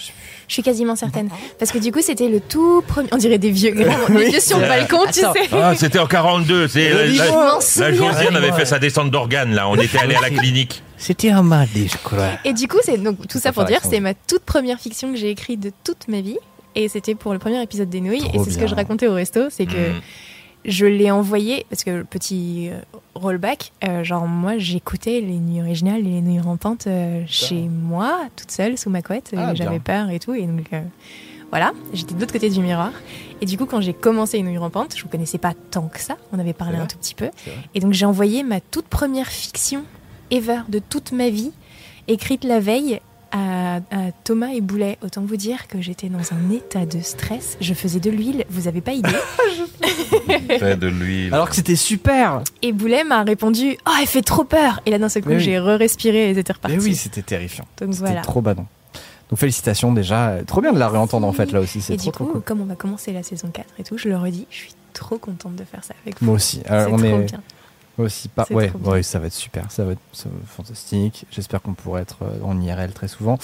Je 0.49 0.55
suis 0.55 0.63
quasiment 0.63 0.97
certaine. 0.97 1.29
Parce 1.59 1.71
que 1.71 1.77
du 1.79 1.93
coup, 1.93 2.01
c'était 2.01 2.29
le 2.29 2.41
tout 2.41 2.83
premier. 2.89 3.09
On 3.13 3.19
dirait 3.19 3.37
des 3.37 3.51
vieux, 3.51 3.71
grave, 3.75 4.07
des 4.09 4.15
Oui, 4.17 4.31
vieux 4.31 4.41
sur 4.41 4.59
le 4.59 4.67
balcon, 4.67 5.01
tu 5.13 5.21
sais. 5.21 5.27
Ah, 5.53 5.75
c'était 5.77 5.99
en 5.99 6.07
42. 6.07 6.67
C'est 6.69 6.89
la, 6.89 7.07
la- 7.07 7.59
la. 7.77 7.93
Josiane 7.93 8.37
avait 8.37 8.53
fait 8.53 8.65
sa 8.65 8.79
descente 8.79 9.11
d'organes 9.11 9.55
là. 9.55 9.69
On 9.69 9.77
était 9.77 9.99
allé 9.99 10.15
à 10.15 10.23
la 10.23 10.31
clinique. 10.31 10.83
C'était 10.97 11.31
un 11.31 11.43
mardi, 11.43 11.87
je 11.89 11.99
crois. 11.99 12.31
Et 12.47 12.55
du 12.55 12.67
coup, 12.69 12.79
c'est 12.83 12.97
donc 12.97 13.29
tout 13.29 13.39
ça 13.39 13.53
pour 13.53 13.65
dire, 13.65 13.81
c'est 13.89 14.01
ma 14.01 14.15
toute 14.15 14.43
première 14.45 14.81
fiction 14.81 15.13
que 15.13 15.19
j'ai 15.19 15.29
écrite 15.31 15.61
de 15.61 15.73
toute 15.85 16.09
ma 16.09 16.23
vie. 16.23 16.39
Et 16.79 16.89
c'était 16.89 17.17
pour 17.17 17.33
le 17.33 17.41
premier 17.41 17.61
épisode 17.61 17.91
des 17.91 18.01
Nouilles. 18.01 18.21
Trop 18.21 18.41
et 18.41 18.45
c'est 18.45 18.53
ce 18.53 18.59
que 18.59 18.69
je 18.69 18.75
racontais 18.77 19.09
au 19.09 19.15
resto, 19.15 19.51
c'est 19.51 19.67
que 19.67 19.91
Mm. 19.99 20.01
je 20.65 20.87
l'ai 20.87 21.11
envoyé 21.11 21.67
parce 21.71 21.83
que 21.83 22.03
petit 22.05 22.69
euh, 22.71 22.79
rollback, 23.17 23.73
euh, 23.85 24.05
genre 24.05 24.27
moi 24.29 24.59
j'écoutais 24.59 25.21
les 25.21 25.39
nuits 25.39 25.61
originales 25.61 26.01
et 26.01 26.11
les 26.11 26.21
nuits 26.21 26.39
rampantes 26.41 26.87
euh, 26.87 27.25
chez 27.27 27.63
moi, 27.69 28.21
toute 28.37 28.53
seule 28.53 28.79
sous 28.79 28.91
ma 28.91 29.03
couette. 29.03 29.33
Ah, 29.37 29.55
J'avais 29.57 29.81
peur 29.81 30.11
et 30.11 30.21
tout, 30.21 30.35
et 30.35 30.47
donc 30.47 30.67
euh, 30.73 30.81
voilà, 31.51 31.73
j'étais 31.93 32.15
de 32.15 32.21
l'autre 32.21 32.33
côté 32.33 32.49
du 32.49 32.61
miroir. 32.61 32.93
Et 33.41 33.47
du 33.47 33.59
coup, 33.59 33.67
quand 33.67 33.81
j'ai 33.81 33.95
commencé 33.95 34.37
les 34.37 34.43
nuits 34.45 34.59
rampantes, 34.59 34.95
je 34.97 35.05
ne 35.05 35.09
connaissais 35.11 35.39
pas 35.39 35.55
tant 35.73 35.89
que 35.89 35.99
ça. 36.01 36.17
On 36.33 36.39
avait 36.39 36.53
parlé 36.53 36.77
un 36.79 36.87
tout 36.87 36.99
petit 36.99 37.15
peu, 37.17 37.31
et 37.75 37.81
donc 37.81 37.93
j'ai 37.93 38.07
envoyé 38.07 38.45
ma 38.45 38.61
toute 38.61 38.87
première 38.87 39.27
fiction 39.29 39.83
ever 40.31 40.61
de 40.69 40.79
toute 40.79 41.11
ma 41.11 41.29
vie, 41.29 41.51
écrite 42.07 42.45
la 42.45 42.61
veille. 42.61 43.01
À, 43.31 43.77
à 43.77 44.11
Thomas 44.25 44.49
et 44.55 44.61
Boulet, 44.63 44.97
autant 45.03 45.21
vous 45.23 45.37
dire 45.37 45.69
que 45.69 45.81
j'étais 45.83 46.09
dans 46.09 46.33
un 46.33 46.51
état 46.51 46.87
de 46.87 47.01
stress. 47.01 47.59
Je 47.61 47.75
faisais 47.75 48.01
de 48.01 48.09
l'huile, 48.11 48.45
vous 48.49 48.69
avez 48.69 48.81
pas 48.81 48.93
idée. 48.93 49.09
Fait 50.59 50.77
de 50.77 50.87
l'huile. 50.89 51.33
Alors 51.35 51.49
que 51.51 51.55
c'était 51.57 51.77
super. 51.77 52.43
Et 52.63 52.73
Boulet 52.73 53.05
m'a 53.05 53.23
répondu 53.23 53.77
Oh, 53.87 53.91
elle 54.01 54.07
fait 54.07 54.23
trop 54.23 54.45
peur 54.45 54.81
Et 54.87 54.91
là, 54.91 54.99
d'un 54.99 55.09
seul 55.09 55.23
coup, 55.23 55.31
oui. 55.31 55.41
j'ai 55.41 55.59
re-respiré 55.59 56.31
et 56.31 56.35
c'était 56.35 56.53
reparti. 56.53 56.77
Mais 56.77 56.83
oui, 56.83 56.95
c'était 56.95 57.23
terrifiant. 57.23 57.67
Donc 57.81 57.93
C'était 57.95 58.07
voilà. 58.07 58.21
trop 58.23 58.41
badant. 58.41 58.67
Donc 59.31 59.39
félicitations 59.39 59.93
déjà. 59.93 60.37
Trop 60.47 60.63
bien 60.63 60.73
de 60.73 60.79
la 60.79 60.89
réentendre 60.89 61.27
en 61.27 61.33
fait 61.33 61.53
là 61.53 61.61
aussi. 61.61 61.83
C'est 61.83 61.95
Et 61.95 61.97
trop 61.99 62.07
du 62.07 62.13
trop 62.13 62.25
coup, 62.25 62.33
cool. 62.33 62.41
comme 62.43 62.61
on 62.63 62.65
va 62.67 62.77
commencer 62.77 63.13
la 63.13 63.23
saison 63.23 63.49
4 63.53 63.67
et 63.79 63.85
tout, 63.85 63.99
je 63.99 64.09
le 64.09 64.17
redis, 64.17 64.47
je 64.51 64.57
suis 64.57 64.73
trop 64.95 65.19
contente 65.19 65.55
de 65.55 65.65
faire 65.65 65.85
ça 65.85 65.93
avec 66.05 66.19
vous. 66.21 66.27
Moi 66.27 66.37
aussi. 66.37 66.63
Euh, 66.71 66.87
on 66.91 66.97
trop 66.97 67.05
est 67.07 67.19
bien. 67.25 67.41
Aussi 68.05 68.29
pas. 68.29 68.47
Ouais, 68.51 68.71
ouais, 68.85 69.03
ça 69.03 69.19
va 69.19 69.27
être 69.27 69.33
super. 69.35 69.71
Ça 69.71 69.85
va 69.85 69.93
être, 69.93 70.01
ça 70.13 70.29
va 70.29 70.35
être 70.41 70.49
fantastique. 70.49 71.25
J'espère 71.31 71.63
qu'on 71.63 71.75
pourra 71.75 72.01
être 72.01 72.19
euh, 72.23 72.39
en 72.45 72.61
IRL 72.61 72.93
très 72.93 73.09
souvent. 73.09 73.39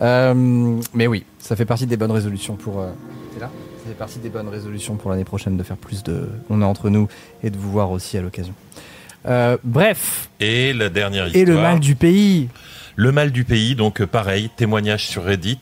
Euh, 0.00 0.80
mais 0.94 1.06
oui, 1.06 1.24
ça 1.38 1.56
fait 1.56 1.64
partie 1.64 1.86
des 1.86 1.96
bonnes 1.96 2.10
résolutions 2.12 2.56
pour. 2.56 2.80
euh, 2.80 2.90
T'es 3.34 3.40
là? 3.40 3.50
Ça 3.82 3.88
fait 3.88 3.94
partie 3.98 4.18
des 4.18 4.28
bonnes 4.28 4.48
résolutions 4.48 4.96
pour 4.96 5.10
l'année 5.10 5.24
prochaine 5.24 5.56
de 5.56 5.62
faire 5.62 5.76
plus 5.76 6.02
de. 6.02 6.28
On 6.50 6.60
est 6.60 6.64
entre 6.64 6.90
nous 6.90 7.08
et 7.42 7.50
de 7.50 7.56
vous 7.56 7.70
voir 7.70 7.90
aussi 7.90 8.18
à 8.18 8.22
l'occasion. 8.22 8.54
Euh, 9.26 9.56
bref, 9.64 10.30
Et 10.40 10.72
la 10.72 10.88
dernière 10.88 11.26
histoire. 11.26 11.42
et 11.42 11.44
le 11.46 11.54
mal 11.56 11.80
du 11.80 11.94
pays. 11.94 12.48
Le 12.96 13.12
mal 13.12 13.30
du 13.32 13.44
pays, 13.44 13.74
donc 13.74 14.04
pareil, 14.04 14.50
témoignage 14.56 15.06
sur 15.06 15.24
Reddit, 15.24 15.60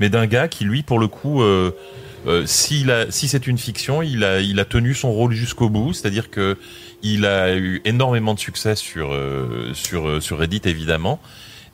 mais 0.00 0.08
d'un 0.08 0.26
gars 0.26 0.48
qui, 0.48 0.64
lui, 0.64 0.82
pour 0.82 0.98
le 0.98 1.06
coup, 1.08 1.42
euh, 1.42 1.72
euh, 2.26 2.44
a- 2.44 3.10
si 3.10 3.28
c'est 3.28 3.46
une 3.46 3.58
fiction, 3.58 4.02
il 4.02 4.24
a, 4.24 4.40
il 4.40 4.58
a 4.58 4.64
tenu 4.64 4.94
son 4.94 5.12
rôle 5.12 5.32
jusqu'au 5.32 5.68
bout, 5.68 5.92
c'est-à-dire 5.92 6.30
que 6.30 6.56
Il 7.02 7.24
a 7.24 7.56
eu 7.56 7.80
énormément 7.84 8.34
de 8.34 8.38
succès 8.38 8.76
sur 8.76 9.12
euh, 9.12 9.72
euh, 9.92 10.20
Reddit 10.30 10.62
évidemment. 10.64 11.20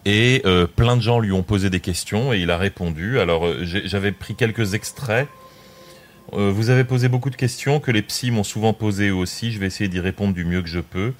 Et 0.04 0.42
euh, 0.44 0.68
plein 0.68 0.96
de 0.96 1.02
gens 1.02 1.18
lui 1.18 1.32
ont 1.32 1.42
posé 1.42 1.68
des 1.68 1.80
questions 1.80 2.32
et 2.32 2.38
il 2.38 2.50
a 2.50 2.58
répondu. 2.58 3.18
Alors 3.18 3.46
j'avais 3.62 4.12
pris 4.12 4.36
quelques 4.36 4.74
extraits. 4.74 5.28
Vous 6.32 6.70
avez 6.70 6.82
posé 6.82 7.08
beaucoup 7.08 7.30
de 7.30 7.36
questions 7.36 7.78
que 7.78 7.92
les 7.92 8.02
psys 8.02 8.32
m'ont 8.32 8.42
souvent 8.42 8.72
posées 8.72 9.12
aussi. 9.12 9.52
Je 9.52 9.60
vais 9.60 9.66
essayer 9.66 9.88
d'y 9.88 10.00
répondre 10.00 10.34
du 10.34 10.44
mieux 10.44 10.60
que 10.60 10.68
je 10.68 10.80
peux. 10.80 11.12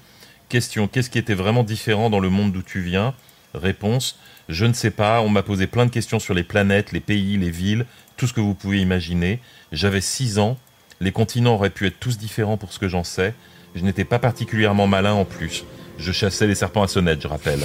Question 0.49 0.87
Qu'est-ce 0.87 1.09
qui 1.09 1.17
était 1.17 1.33
vraiment 1.33 1.63
différent 1.63 2.09
dans 2.09 2.19
le 2.19 2.29
monde 2.29 2.51
d'où 2.51 2.61
tu 2.61 2.81
viens? 2.81 3.13
Réponse 3.53 4.19
Je 4.49 4.65
ne 4.65 4.73
sais 4.73 4.91
pas. 4.91 5.21
On 5.21 5.29
m'a 5.29 5.43
posé 5.43 5.65
plein 5.65 5.85
de 5.85 5.91
questions 5.91 6.19
sur 6.19 6.33
les 6.33 6.43
planètes, 6.43 6.91
les 6.91 6.99
pays, 6.99 7.37
les 7.37 7.51
villes, 7.51 7.85
tout 8.17 8.27
ce 8.27 8.33
que 8.33 8.41
vous 8.41 8.53
pouvez 8.53 8.79
imaginer. 8.79 9.39
J'avais 9.71 10.01
6 10.01 10.39
ans. 10.39 10.57
Les 10.99 11.13
continents 11.13 11.53
auraient 11.55 11.69
pu 11.69 11.87
être 11.87 11.99
tous 11.99 12.17
différents 12.17 12.57
pour 12.57 12.73
ce 12.73 12.79
que 12.79 12.89
j'en 12.89 13.05
sais. 13.05 13.33
Je 13.75 13.83
n'étais 13.83 14.03
pas 14.05 14.19
particulièrement 14.19 14.87
malin 14.87 15.13
en 15.13 15.25
plus. 15.25 15.63
Je 15.99 16.11
chassais 16.11 16.47
les 16.47 16.55
serpents 16.55 16.83
à 16.83 16.87
sonnette, 16.87 17.21
je 17.21 17.27
rappelle. 17.27 17.59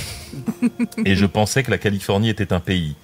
Et 1.04 1.16
je 1.16 1.26
pensais 1.26 1.62
que 1.62 1.70
la 1.70 1.78
Californie 1.78 2.28
était 2.30 2.52
un 2.52 2.60
pays. 2.60 2.94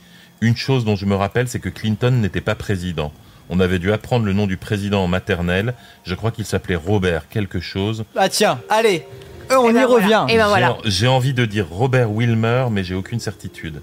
Une 0.41 0.57
chose 0.57 0.85
dont 0.85 0.97
je 0.97 1.05
me 1.07 1.15
rappelle, 1.15 1.49
c'est 1.49 1.59
que 1.59 1.69
Clinton 1.69 2.13
n'était 2.13 2.41
pas 2.41 2.55
président. 2.55 3.13
On 3.51 3.61
avait 3.61 3.79
dû 3.79 3.93
apprendre 3.93 4.25
le 4.27 4.33
nom 4.33 4.47
du 4.47 4.57
président 4.57 5.03
en 5.05 5.09
maternelle. 5.09 5.75
Je 6.05 6.15
crois 6.15 6.31
qu'il 6.31 6.45
s'appelait 6.45 6.77
Robert 6.77 7.29
quelque 7.29 7.61
chose. 7.61 8.05
Ah 8.15 8.29
tiens, 8.29 8.61
allez, 8.69 9.05
euh, 9.51 9.57
on 9.57 9.69
Et 9.69 9.71
y 9.71 9.75
ben 9.75 9.87
voilà. 9.87 10.21
revient. 10.23 10.35
Et 10.35 10.37
ben 10.37 10.49
voilà. 10.49 10.77
J'ai- 10.85 10.91
J'ai 10.91 11.07
envie 11.09 11.33
de 11.35 11.45
dire 11.47 11.67
Robert 11.69 12.11
Wilmer, 12.13 12.67
mais 12.71 12.85
j'ai 12.85 12.95
aucune 12.95 13.21
certitude. 13.21 13.81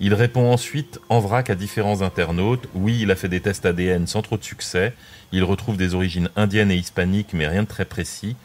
Il 0.00 0.12
répond 0.14 0.50
ensuite 0.50 0.98
en 1.08 1.20
vrac 1.20 1.50
à 1.50 1.54
différents 1.54 2.02
internautes. 2.02 2.66
Oui, 2.74 2.98
il 3.00 3.10
a 3.10 3.14
fait 3.14 3.28
des 3.28 3.40
tests 3.40 3.64
ADN 3.64 4.06
sans 4.06 4.22
trop 4.22 4.36
de 4.36 4.42
succès. 4.42 4.92
Il 5.34 5.42
retrouve 5.42 5.76
des 5.76 5.96
origines 5.96 6.30
indiennes 6.36 6.70
et 6.70 6.76
hispaniques, 6.76 7.32
mais 7.32 7.48
rien 7.48 7.64
de 7.64 7.68
très 7.68 7.84
précis. 7.84 8.36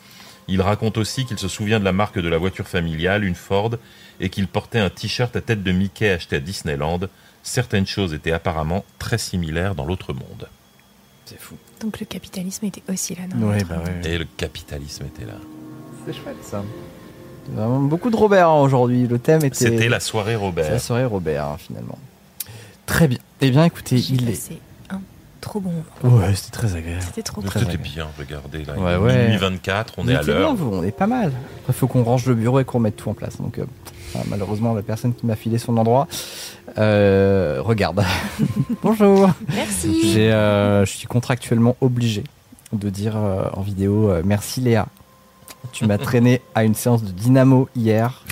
Il 0.48 0.60
raconte 0.64 0.98
aussi 0.98 1.24
qu'il 1.26 1.38
se 1.38 1.48
souvient 1.48 1.80
de 1.80 1.86
la 1.86 1.92
marque 1.92 2.18
de 2.18 2.28
la 2.28 2.40
voiture 2.40 2.68
familiale, 2.68 3.24
une 3.24 3.36
Ford, 3.36 3.76
et 4.20 4.30
qu'il 4.30 4.48
portait 4.48 4.80
un 4.80 4.90
t-shirt 4.90 5.36
à 5.36 5.42
tête 5.42 5.62
de 5.62 5.72
Mickey 5.72 6.10
acheté 6.10 6.38
à 6.38 6.40
Disneyland. 6.40 7.02
Certaines 7.44 7.86
choses 7.86 8.16
étaient 8.16 8.32
apparemment 8.32 8.84
très 8.98 9.20
similaires 9.20 9.76
dans 9.76 9.86
l'autre 9.86 10.14
monde. 10.14 10.50
C'est 11.26 11.40
fou. 11.40 11.58
Donc 11.80 12.00
le 12.00 12.08
capitalisme 12.08 12.66
était 12.66 12.82
aussi 12.90 13.14
là. 13.14 13.22
Ouais, 13.36 13.60
notre 13.60 13.68
bah 13.68 13.84
ouais. 13.86 14.12
Et 14.12 14.18
le 14.18 14.26
capitalisme 14.26 15.06
était 15.06 15.26
là. 15.26 15.38
C'est 16.08 16.14
chouette 16.14 16.44
ça. 16.44 16.64
Vraiment 17.50 17.82
beaucoup 17.82 18.10
de 18.10 18.16
Robert 18.16 18.50
hein, 18.50 18.62
aujourd'hui. 18.62 19.06
Le 19.06 19.20
thème 19.20 19.46
était. 19.46 19.54
C'était 19.54 19.90
la 19.90 20.00
soirée 20.00 20.36
Robert. 20.36 20.66
Ça 20.66 20.80
serait 20.80 21.06
Robert 21.06 21.46
hein, 21.46 21.58
finalement. 21.60 22.00
Très 22.88 23.08
bien. 23.08 23.20
Eh 23.42 23.52
bien 23.52 23.64
écoutez, 23.64 24.00
J'ai 24.00 24.16
il 24.16 24.28
est. 24.28 24.60
trop 25.40 25.60
bon 25.60 25.72
moment. 26.04 26.18
Ouais, 26.18 26.36
c'était 26.36 26.52
très 26.52 26.76
agréable. 26.76 27.02
C'était 27.04 27.24
trop 27.24 27.42
Très 27.42 27.60
cool. 27.60 27.72
C'était 27.72 27.82
agréable. 27.82 28.12
bien, 28.18 28.36
regardez 28.48 28.66
là. 28.66 29.00
Ouais, 29.00 29.14
il. 29.16 29.22
Minuit 29.26 29.38
24, 29.38 29.94
on 29.98 30.08
est 30.08 30.16
à 30.16 30.22
l'heure. 30.22 30.56
vous, 30.56 30.70
on 30.74 30.84
est 30.84 30.92
pas 30.92 31.08
mal. 31.08 31.32
Après, 31.62 31.74
faut 31.74 31.88
qu'on 31.88 32.04
range 32.04 32.26
le 32.26 32.36
bureau 32.36 32.60
et 32.60 32.66
qu'on 32.66 32.80
mette 32.80 32.96
tout 32.96 33.10
en 33.10 33.14
place. 33.14 33.38
Donc, 33.38 33.60
euh, 33.60 33.66
malheureusement, 34.28 34.74
la 34.74 34.82
personne 34.82 35.14
qui 35.14 35.26
m'a 35.26 35.36
filé 35.36 35.58
son 35.58 35.78
endroit 35.78 36.08
euh, 36.78 37.60
regarde. 37.62 38.04
Bonjour. 38.84 39.30
Merci. 39.54 40.12
J'ai, 40.14 40.32
euh, 40.32 40.86
je 40.86 40.92
suis 40.98 41.08
contractuellement 41.08 41.76
obligé 41.82 42.24
de 42.74 42.90
dire 42.90 43.18
euh, 43.18 43.44
en 43.54 43.62
vidéo 43.62 44.10
euh, 44.10 44.22
merci 44.24 44.62
Léa. 44.62 44.88
Tu 45.72 45.86
m'as 45.86 45.98
traîné 45.98 46.42
à 46.56 46.64
une 46.64 46.76
séance 46.76 47.04
de 47.04 47.12
dynamo 47.12 47.68
hier, 47.76 48.24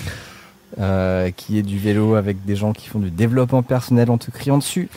euh, 0.80 1.30
qui 1.30 1.58
est 1.58 1.62
du 1.62 1.78
vélo 1.78 2.14
avec 2.14 2.44
des 2.44 2.56
gens 2.56 2.72
qui 2.72 2.88
font 2.88 3.00
du 3.00 3.10
développement 3.10 3.62
personnel 3.62 4.10
en 4.10 4.16
te 4.18 4.30
criant 4.30 4.58
dessus. 4.58 4.88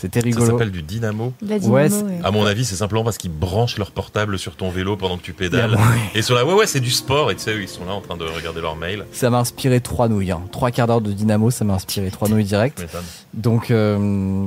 C'était 0.00 0.20
Ça 0.20 0.24
rigolo. 0.26 0.46
s'appelle 0.46 0.70
du 0.70 0.82
dynamo. 0.82 1.32
La 1.42 1.56
Ouais, 1.56 1.88
dynamo, 1.88 2.08
ouais. 2.08 2.20
À 2.22 2.30
mon 2.30 2.46
avis, 2.46 2.64
c'est 2.64 2.76
simplement 2.76 3.02
parce 3.02 3.18
qu'ils 3.18 3.32
branchent 3.32 3.78
leur 3.78 3.90
portable 3.90 4.38
sur 4.38 4.54
ton 4.54 4.70
vélo 4.70 4.96
pendant 4.96 5.16
que 5.16 5.22
tu 5.22 5.32
pédales. 5.32 5.72
Ouais. 5.72 5.78
Et 6.14 6.18
ils 6.18 6.22
sont 6.22 6.34
là, 6.34 6.44
ouais, 6.44 6.54
ouais, 6.54 6.66
c'est 6.68 6.78
du 6.78 6.90
sport. 6.92 7.32
Et 7.32 7.34
tu 7.34 7.42
sais, 7.42 7.52
eux, 7.54 7.62
ils 7.62 7.68
sont 7.68 7.84
là 7.84 7.92
en 7.94 8.00
train 8.00 8.16
de 8.16 8.24
regarder 8.24 8.60
leur 8.60 8.76
mail. 8.76 9.04
Ça 9.10 9.28
m'a 9.28 9.38
inspiré 9.38 9.80
trois 9.80 10.08
nouilles. 10.08 10.30
hein. 10.30 10.40
Trois 10.52 10.70
quarts 10.70 10.86
d'heure 10.86 11.00
de 11.00 11.10
dynamo, 11.12 11.50
ça 11.50 11.64
m'a 11.64 11.74
inspiré 11.74 12.10
trois 12.12 12.28
nouilles 12.28 12.44
direct. 12.44 12.76
Tu 12.78 12.82
m'étonnes. 12.84 13.02
Donc, 13.34 13.70
euh, 13.72 14.44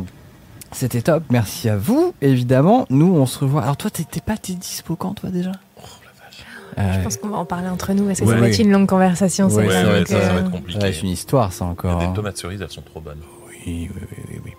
c'était 0.71 1.01
top. 1.01 1.23
Merci 1.29 1.67
à 1.67 1.75
vous, 1.75 2.13
évidemment. 2.21 2.85
Nous, 2.89 3.13
on 3.13 3.25
se 3.25 3.39
revoit. 3.39 3.63
Alors, 3.63 3.75
toi, 3.75 3.89
t'es 3.91 4.05
pas 4.21 4.37
t'es 4.37 4.53
dispo 4.53 4.95
quand, 4.95 5.15
toi, 5.15 5.29
déjà? 5.31 5.51
Oh 5.77 5.81
la 6.05 6.25
vache. 6.25 6.45
Euh, 6.93 6.97
Je 6.97 7.03
pense 7.03 7.17
qu'on 7.17 7.27
va 7.27 7.37
en 7.39 7.45
parler 7.45 7.67
entre 7.67 7.91
nous 7.91 8.05
parce 8.05 8.19
que 8.19 8.23
Ouais, 8.25 8.31
ça 8.35 8.39
va 8.39 8.45
oui. 8.47 8.53
être 8.53 8.59
une 8.59 8.71
longue 8.71 8.87
conversation. 8.87 9.47
Ouais, 9.49 9.67
ça, 9.69 10.05
ça, 10.05 10.21
ça 10.27 10.33
va 10.33 10.39
être 10.39 10.51
compliqué. 10.51 10.79
ouais, 10.81 10.93
c'est 10.93 11.01
une 11.01 11.09
histoire, 11.09 11.51
ça 11.51 11.65
encore. 11.65 11.99
a 11.99 12.03
hein. 12.05 12.13
tomates 12.13 12.37
cerises, 12.37 12.61
elles 12.61 12.69
sont 12.71 12.81
trop 12.81 13.01
bonnes. 13.01 13.19
Oui, 13.67 13.89
oui, 13.95 14.39
oui. 14.45 14.51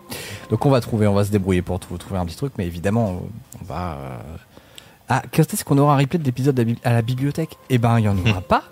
Donc, 0.51 0.65
on 0.67 0.71
va 0.71 0.81
trouver, 0.81 1.07
on 1.07 1.15
va 1.15 1.25
se 1.25 1.31
débrouiller 1.31 1.63
pour 1.63 1.79
trou- 1.81 1.99
trouver 1.99 2.21
un 2.21 2.25
petit 2.27 2.37
truc, 2.37 2.53
mais 2.59 2.67
évidemment, 2.67 3.23
on 3.61 3.65
va. 3.65 3.93
euh, 4.01 4.19
Ah, 5.09 5.23
quand 5.35 5.43
est-ce 5.53 5.65
qu'on 5.65 5.77
aura 5.79 5.95
un 5.95 5.99
replay 5.99 6.19
de 6.19 6.25
l'épisode 6.25 6.59
à 6.85 6.93
la 6.93 7.03
bibliothèque? 7.03 7.57
Eh 7.69 7.79
ben, 7.79 7.99
il 7.99 8.05
y 8.05 8.09
en 8.09 8.17
aura 8.19 8.41
pas. 8.41 8.63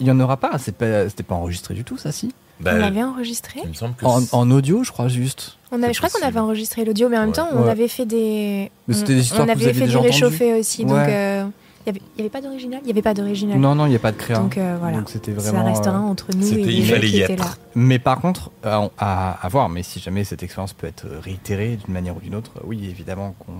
Il 0.00 0.06
y 0.06 0.10
en 0.10 0.20
aura 0.20 0.36
pas. 0.36 0.56
C'est 0.58 0.76
pas, 0.76 1.08
c'était 1.08 1.22
pas 1.24 1.34
enregistré 1.34 1.74
du 1.74 1.82
tout, 1.82 1.96
ça, 1.96 2.12
si? 2.12 2.32
Bah, 2.60 2.72
On 2.74 2.78
l'avait 2.78 3.02
enregistré 3.04 3.60
il 3.62 3.68
me 3.70 3.74
semble 3.74 3.94
que 3.94 4.04
En, 4.04 4.50
audio, 4.50 4.82
je 4.84 4.90
crois 4.92 5.06
juste. 5.08 5.56
on 5.70 5.80
avait, 5.82 5.92
Je 5.92 5.98
crois 6.00 6.10
qu'on 6.10 6.26
avait 6.26 6.40
enregistré 6.40 6.84
l'audio, 6.84 7.08
mais 7.08 7.16
en 7.16 7.22
même 7.22 7.32
temps, 7.32 7.48
on 7.52 7.62
Ouais. 7.62 7.70
avait 7.70 7.86
fait 7.88 8.04
des. 8.04 8.70
Mais 8.88 8.94
c'était 8.94 9.12
on- 9.12 9.16
des 9.16 9.22
histoires 9.22 9.42
on 9.48 9.52
que 9.52 9.58
vous 9.58 9.64
avait 9.64 9.74
fait 9.74 9.80
déjà 9.86 9.90
du 9.92 9.96
entendues. 9.96 10.10
réchauffé 10.12 10.54
aussi. 10.58 10.84
Donc, 10.84 10.98
euh, 10.98 11.46
il 11.88 11.92
n'y 11.92 11.98
avait, 11.98 12.06
il 12.16 12.18
y 12.18 12.20
avait 12.22 12.30
pas 12.30 12.40
d'original 12.40 12.80
Il 12.82 12.84
n'y 12.86 12.90
avait 12.92 13.02
pas 13.02 13.14
d'original. 13.14 13.58
Non, 13.58 13.74
non, 13.74 13.86
il 13.86 13.90
n'y 13.90 13.96
a 13.96 14.00
pas 14.00 14.12
de 14.12 14.16
créa. 14.16 14.38
Donc 14.38 14.58
euh, 14.58 14.76
voilà. 14.80 14.98
Donc, 14.98 15.08
c'était 15.08 15.34
Ça 15.38 15.52
vraiment. 15.52 15.64
restera 15.72 15.96
euh, 15.96 16.00
entre 16.00 16.26
nous 16.36 16.46
et 16.52 16.64
les 16.64 16.82
gens 16.84 17.00
qui 17.00 17.20
étaient 17.22 17.36
là. 17.36 17.46
Mais 17.74 17.98
par 17.98 18.20
contre, 18.20 18.50
à, 18.62 18.88
à, 18.98 19.30
à 19.44 19.48
voir, 19.48 19.68
mais 19.68 19.82
si 19.82 20.00
jamais 20.00 20.24
cette 20.24 20.42
expérience 20.42 20.72
peut 20.74 20.86
être 20.86 21.06
réitérée 21.22 21.76
d'une 21.76 21.94
manière 21.94 22.16
ou 22.16 22.20
d'une 22.20 22.34
autre, 22.34 22.52
oui, 22.64 22.86
évidemment 22.90 23.34
qu'on 23.38 23.52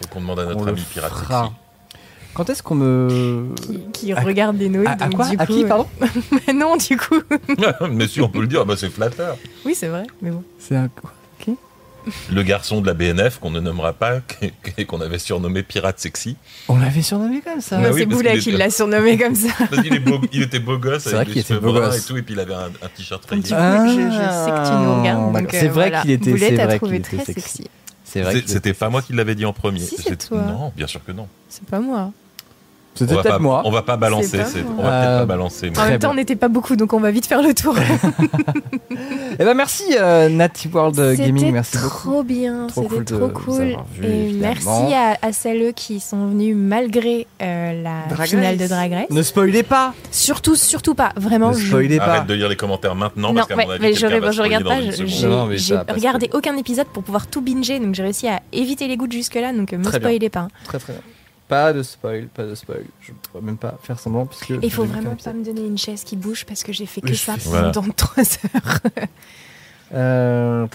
Faut 0.00 0.08
qu'on 0.10 0.20
demande 0.20 0.40
à 0.40 0.46
notre 0.46 0.68
ami 0.68 0.80
pirate. 0.90 1.12
Quand 2.32 2.48
est-ce 2.48 2.62
qu'on 2.62 2.76
me. 2.76 3.52
Qui, 3.62 3.80
qui 3.92 4.12
À- 4.12 4.20
regarde 4.20 4.56
des 4.56 4.68
nouilles. 4.68 4.86
À, 4.86 4.92
à 4.92 4.96
donc 5.08 5.16
quoi 5.16 5.28
du 5.28 5.36
À 5.36 5.46
coup, 5.46 5.52
qui, 5.52 5.64
euh, 5.64 5.68
pardon 5.68 5.86
non, 6.54 6.76
du 6.76 6.96
coup. 6.96 7.16
mais 7.90 8.06
si, 8.06 8.20
on 8.20 8.28
peut 8.28 8.40
le 8.40 8.46
dire, 8.46 8.64
bah, 8.64 8.74
c'est 8.76 8.88
flatteur. 8.88 9.36
Oui, 9.64 9.74
c'est 9.74 9.88
vrai. 9.88 10.04
Mais 10.22 10.30
bon. 10.30 10.44
C'est 10.58 10.76
un. 10.76 10.88
Le 12.32 12.42
garçon 12.42 12.80
de 12.80 12.86
la 12.86 12.94
BNF, 12.94 13.38
qu'on 13.38 13.50
ne 13.50 13.60
nommera 13.60 13.92
pas, 13.92 14.20
et 14.78 14.84
qu'on 14.84 15.00
avait 15.00 15.18
surnommé 15.18 15.62
pirate 15.62 15.98
sexy. 15.98 16.36
On 16.68 16.78
l'avait 16.78 17.02
surnommé 17.02 17.40
comme 17.40 17.60
ça. 17.60 17.78
Ah 17.82 17.90
c'est 17.92 18.06
qu'il 18.06 18.40
qui 18.40 18.52
l'a 18.52 18.70
surnommé 18.70 19.16
comme 19.18 19.34
ça. 19.34 19.48
Parce 19.70 19.82
qu'il 19.82 19.94
est 19.94 20.00
beau- 20.00 20.20
il 20.32 20.42
était 20.42 20.58
beau 20.60 20.78
gosse, 20.78 21.06
avec 21.08 21.28
était 21.36 21.42
cheveux 21.54 21.60
beau 21.60 21.72
bruns 21.72 21.86
gosse. 21.90 21.98
et 21.98 22.06
tout, 22.06 22.16
et 22.16 22.22
puis 22.22 22.34
il 22.34 22.40
avait 22.40 22.54
un, 22.54 22.66
un 22.82 22.88
t-shirt 22.94 23.22
très 23.26 23.36
gay. 23.36 23.42
coup, 23.42 23.50
je, 23.50 23.52
je 23.52 24.16
sais 24.16 24.50
que 24.50 24.66
tu 24.68 24.74
nous 24.84 25.00
regardes. 25.00 25.46
C'est 25.50 25.66
euh, 25.68 25.70
vrai 25.70 25.88
voilà. 25.90 26.02
qu'il 26.02 26.10
était- 26.12 26.30
Boulet 26.30 26.48
c'est 26.50 26.56
t'a 26.56 26.66
vrai 26.66 26.76
trouvé 26.78 27.00
qu'il 27.00 27.14
était 27.14 27.24
très 27.24 27.32
sexy. 27.32 27.66
C'était 28.04 28.40
était- 28.40 28.74
pas 28.74 28.88
moi 28.90 29.02
qui 29.02 29.12
l'avais 29.12 29.34
dit 29.36 29.44
en 29.44 29.52
premier. 29.52 29.80
Si, 29.80 29.96
c'est 29.96 30.02
C'est- 30.02 30.28
toi. 30.28 30.42
Non, 30.42 30.72
bien 30.76 30.86
sûr 30.88 31.04
que 31.04 31.12
non. 31.12 31.28
C'est 31.48 31.64
pas 31.64 31.78
moi. 31.80 32.12
C'était 33.00 33.12
On 33.12 33.16
va 33.16 33.22
peut-être 33.22 33.34
pas- 33.36 33.38
moi. 33.42 33.62
On 33.64 33.70
va 33.70 33.82
pas 33.82 33.96
balancer. 33.96 34.38
pas. 34.38 34.44
On 34.78 34.82
va 34.82 34.90
peut-être 34.90 35.08
Euh, 35.08 35.18
pas 35.20 35.26
balancer. 35.26 35.72
En 35.76 35.84
même 35.84 35.92
temps, 35.98 35.98
bien. 35.98 36.10
on 36.10 36.14
n'était 36.14 36.36
pas 36.36 36.48
beaucoup, 36.48 36.76
donc 36.76 36.92
on 36.92 37.00
va 37.00 37.10
vite 37.10 37.26
faire 37.26 37.42
le 37.42 37.54
tour. 37.54 37.74
Eh 39.38 39.44
ben 39.44 39.54
merci 39.54 39.84
euh, 39.98 40.28
Natty 40.28 40.68
World 40.68 40.96
Gaming, 41.16 41.38
C'était 41.38 41.52
merci 41.52 41.78
beaucoup. 41.78 41.88
trop 42.10 42.22
bien, 42.22 42.66
Trop 42.66 42.82
c'était 42.82 42.94
cool 42.96 43.04
de 43.04 43.16
trop 43.16 43.28
cool. 43.28 43.76
vu, 43.94 44.04
Et 44.06 44.32
merci 44.38 44.68
à, 44.68 45.16
à 45.22 45.32
celles 45.32 45.72
qui 45.72 45.98
sont 46.00 46.26
venues 46.26 46.54
malgré 46.54 47.26
euh, 47.40 47.82
la 47.82 48.14
Drag 48.14 48.28
finale 48.28 48.56
Race. 48.56 48.58
de 48.58 48.66
Drag 48.66 48.92
Race. 48.92 49.10
Ne 49.10 49.22
spoilez 49.22 49.62
pas. 49.62 49.94
Surtout, 50.10 50.56
surtout 50.56 50.94
pas. 50.94 51.12
Vraiment, 51.16 51.52
Ne 51.52 51.56
je- 51.58 51.68
spoilez 51.68 51.96
pas. 51.98 52.04
Arrête 52.06 52.26
de 52.26 52.34
lire 52.34 52.48
les 52.48 52.56
commentaires 52.56 52.94
maintenant, 52.94 53.28
Non, 53.28 53.34
parce 53.36 53.46
qu'à 53.48 53.56
ouais, 53.56 53.64
mon 53.64 53.70
avis, 53.72 53.82
mais 53.82 53.94
je, 53.94 54.06
va 54.06 54.30
je 54.30 54.42
regarde 54.42 54.64
pas. 54.64 54.80
je- 54.82 55.06
J'ai 55.06 55.26
regardé 55.92 56.28
aucun 56.34 56.56
épisode 56.58 56.88
pour 56.92 57.02
pouvoir 57.02 57.26
tout 57.28 57.40
binger, 57.40 57.78
donc 57.78 57.94
j'ai 57.94 58.02
réussi 58.02 58.28
à 58.28 58.40
éviter 58.52 58.88
les 58.88 58.96
gouttes 58.98 59.12
jusque-là, 59.12 59.52
donc 59.54 59.72
euh, 59.72 59.78
me 59.78 59.84
Très 59.84 59.98
bien. 60.00 60.08
spoilez 60.10 60.28
pas. 60.28 60.48
Très 60.64 60.78
très 60.78 60.92
bien. 60.92 61.02
Pas 61.50 61.72
de 61.72 61.82
spoil, 61.82 62.28
pas 62.28 62.44
de 62.44 62.54
spoil. 62.54 62.84
Je 63.00 63.10
peux 63.32 63.40
même 63.40 63.56
pas 63.56 63.76
faire 63.82 63.98
semblant 63.98 64.24
puisque. 64.24 64.52
Et 64.52 64.58
il 64.62 64.70
faut 64.70 64.84
vraiment 64.84 65.16
pas 65.16 65.32
me 65.32 65.44
donner 65.44 65.66
une 65.66 65.76
chaise 65.76 66.04
qui 66.04 66.16
bouge 66.16 66.46
parce 66.46 66.62
que 66.62 66.72
j'ai 66.72 66.86
fait 66.86 67.00
que 67.00 67.08
Oui, 67.08 67.16
ça 67.16 67.34
pendant 67.44 67.82
3 67.90 68.22
heures. 68.22 68.80
Euh... 69.92 70.66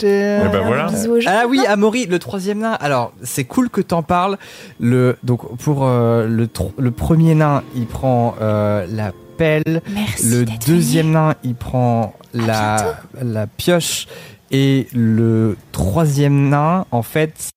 ben 0.00 0.62
voilà. 0.64 0.86
Aux 1.08 1.18
gens. 1.18 1.30
Ah 1.32 1.46
oui, 1.48 1.66
Amaury, 1.66 2.06
le 2.06 2.20
troisième 2.20 2.60
nain. 2.60 2.76
Alors, 2.80 3.12
c'est 3.24 3.42
cool 3.42 3.70
que 3.70 3.80
t'en 3.80 4.04
parles. 4.04 4.38
Le 4.78 5.16
donc 5.24 5.56
pour 5.58 5.84
euh, 5.84 6.28
le 6.28 6.48
le 6.78 6.90
premier 6.92 7.34
nain, 7.34 7.64
il 7.74 7.86
prend 7.86 8.36
euh, 8.40 8.86
la 8.88 9.12
pelle. 9.36 9.82
Merci. 9.92 10.30
Le 10.30 10.44
deuxième 10.64 11.10
nain, 11.10 11.34
il 11.42 11.56
prend 11.56 12.14
la 12.32 13.00
la 13.20 13.48
pioche. 13.48 14.06
Et 14.52 14.86
le 14.92 15.56
troisième 15.72 16.48
nain, 16.50 16.86
en 16.90 17.02
fait, 17.02 17.50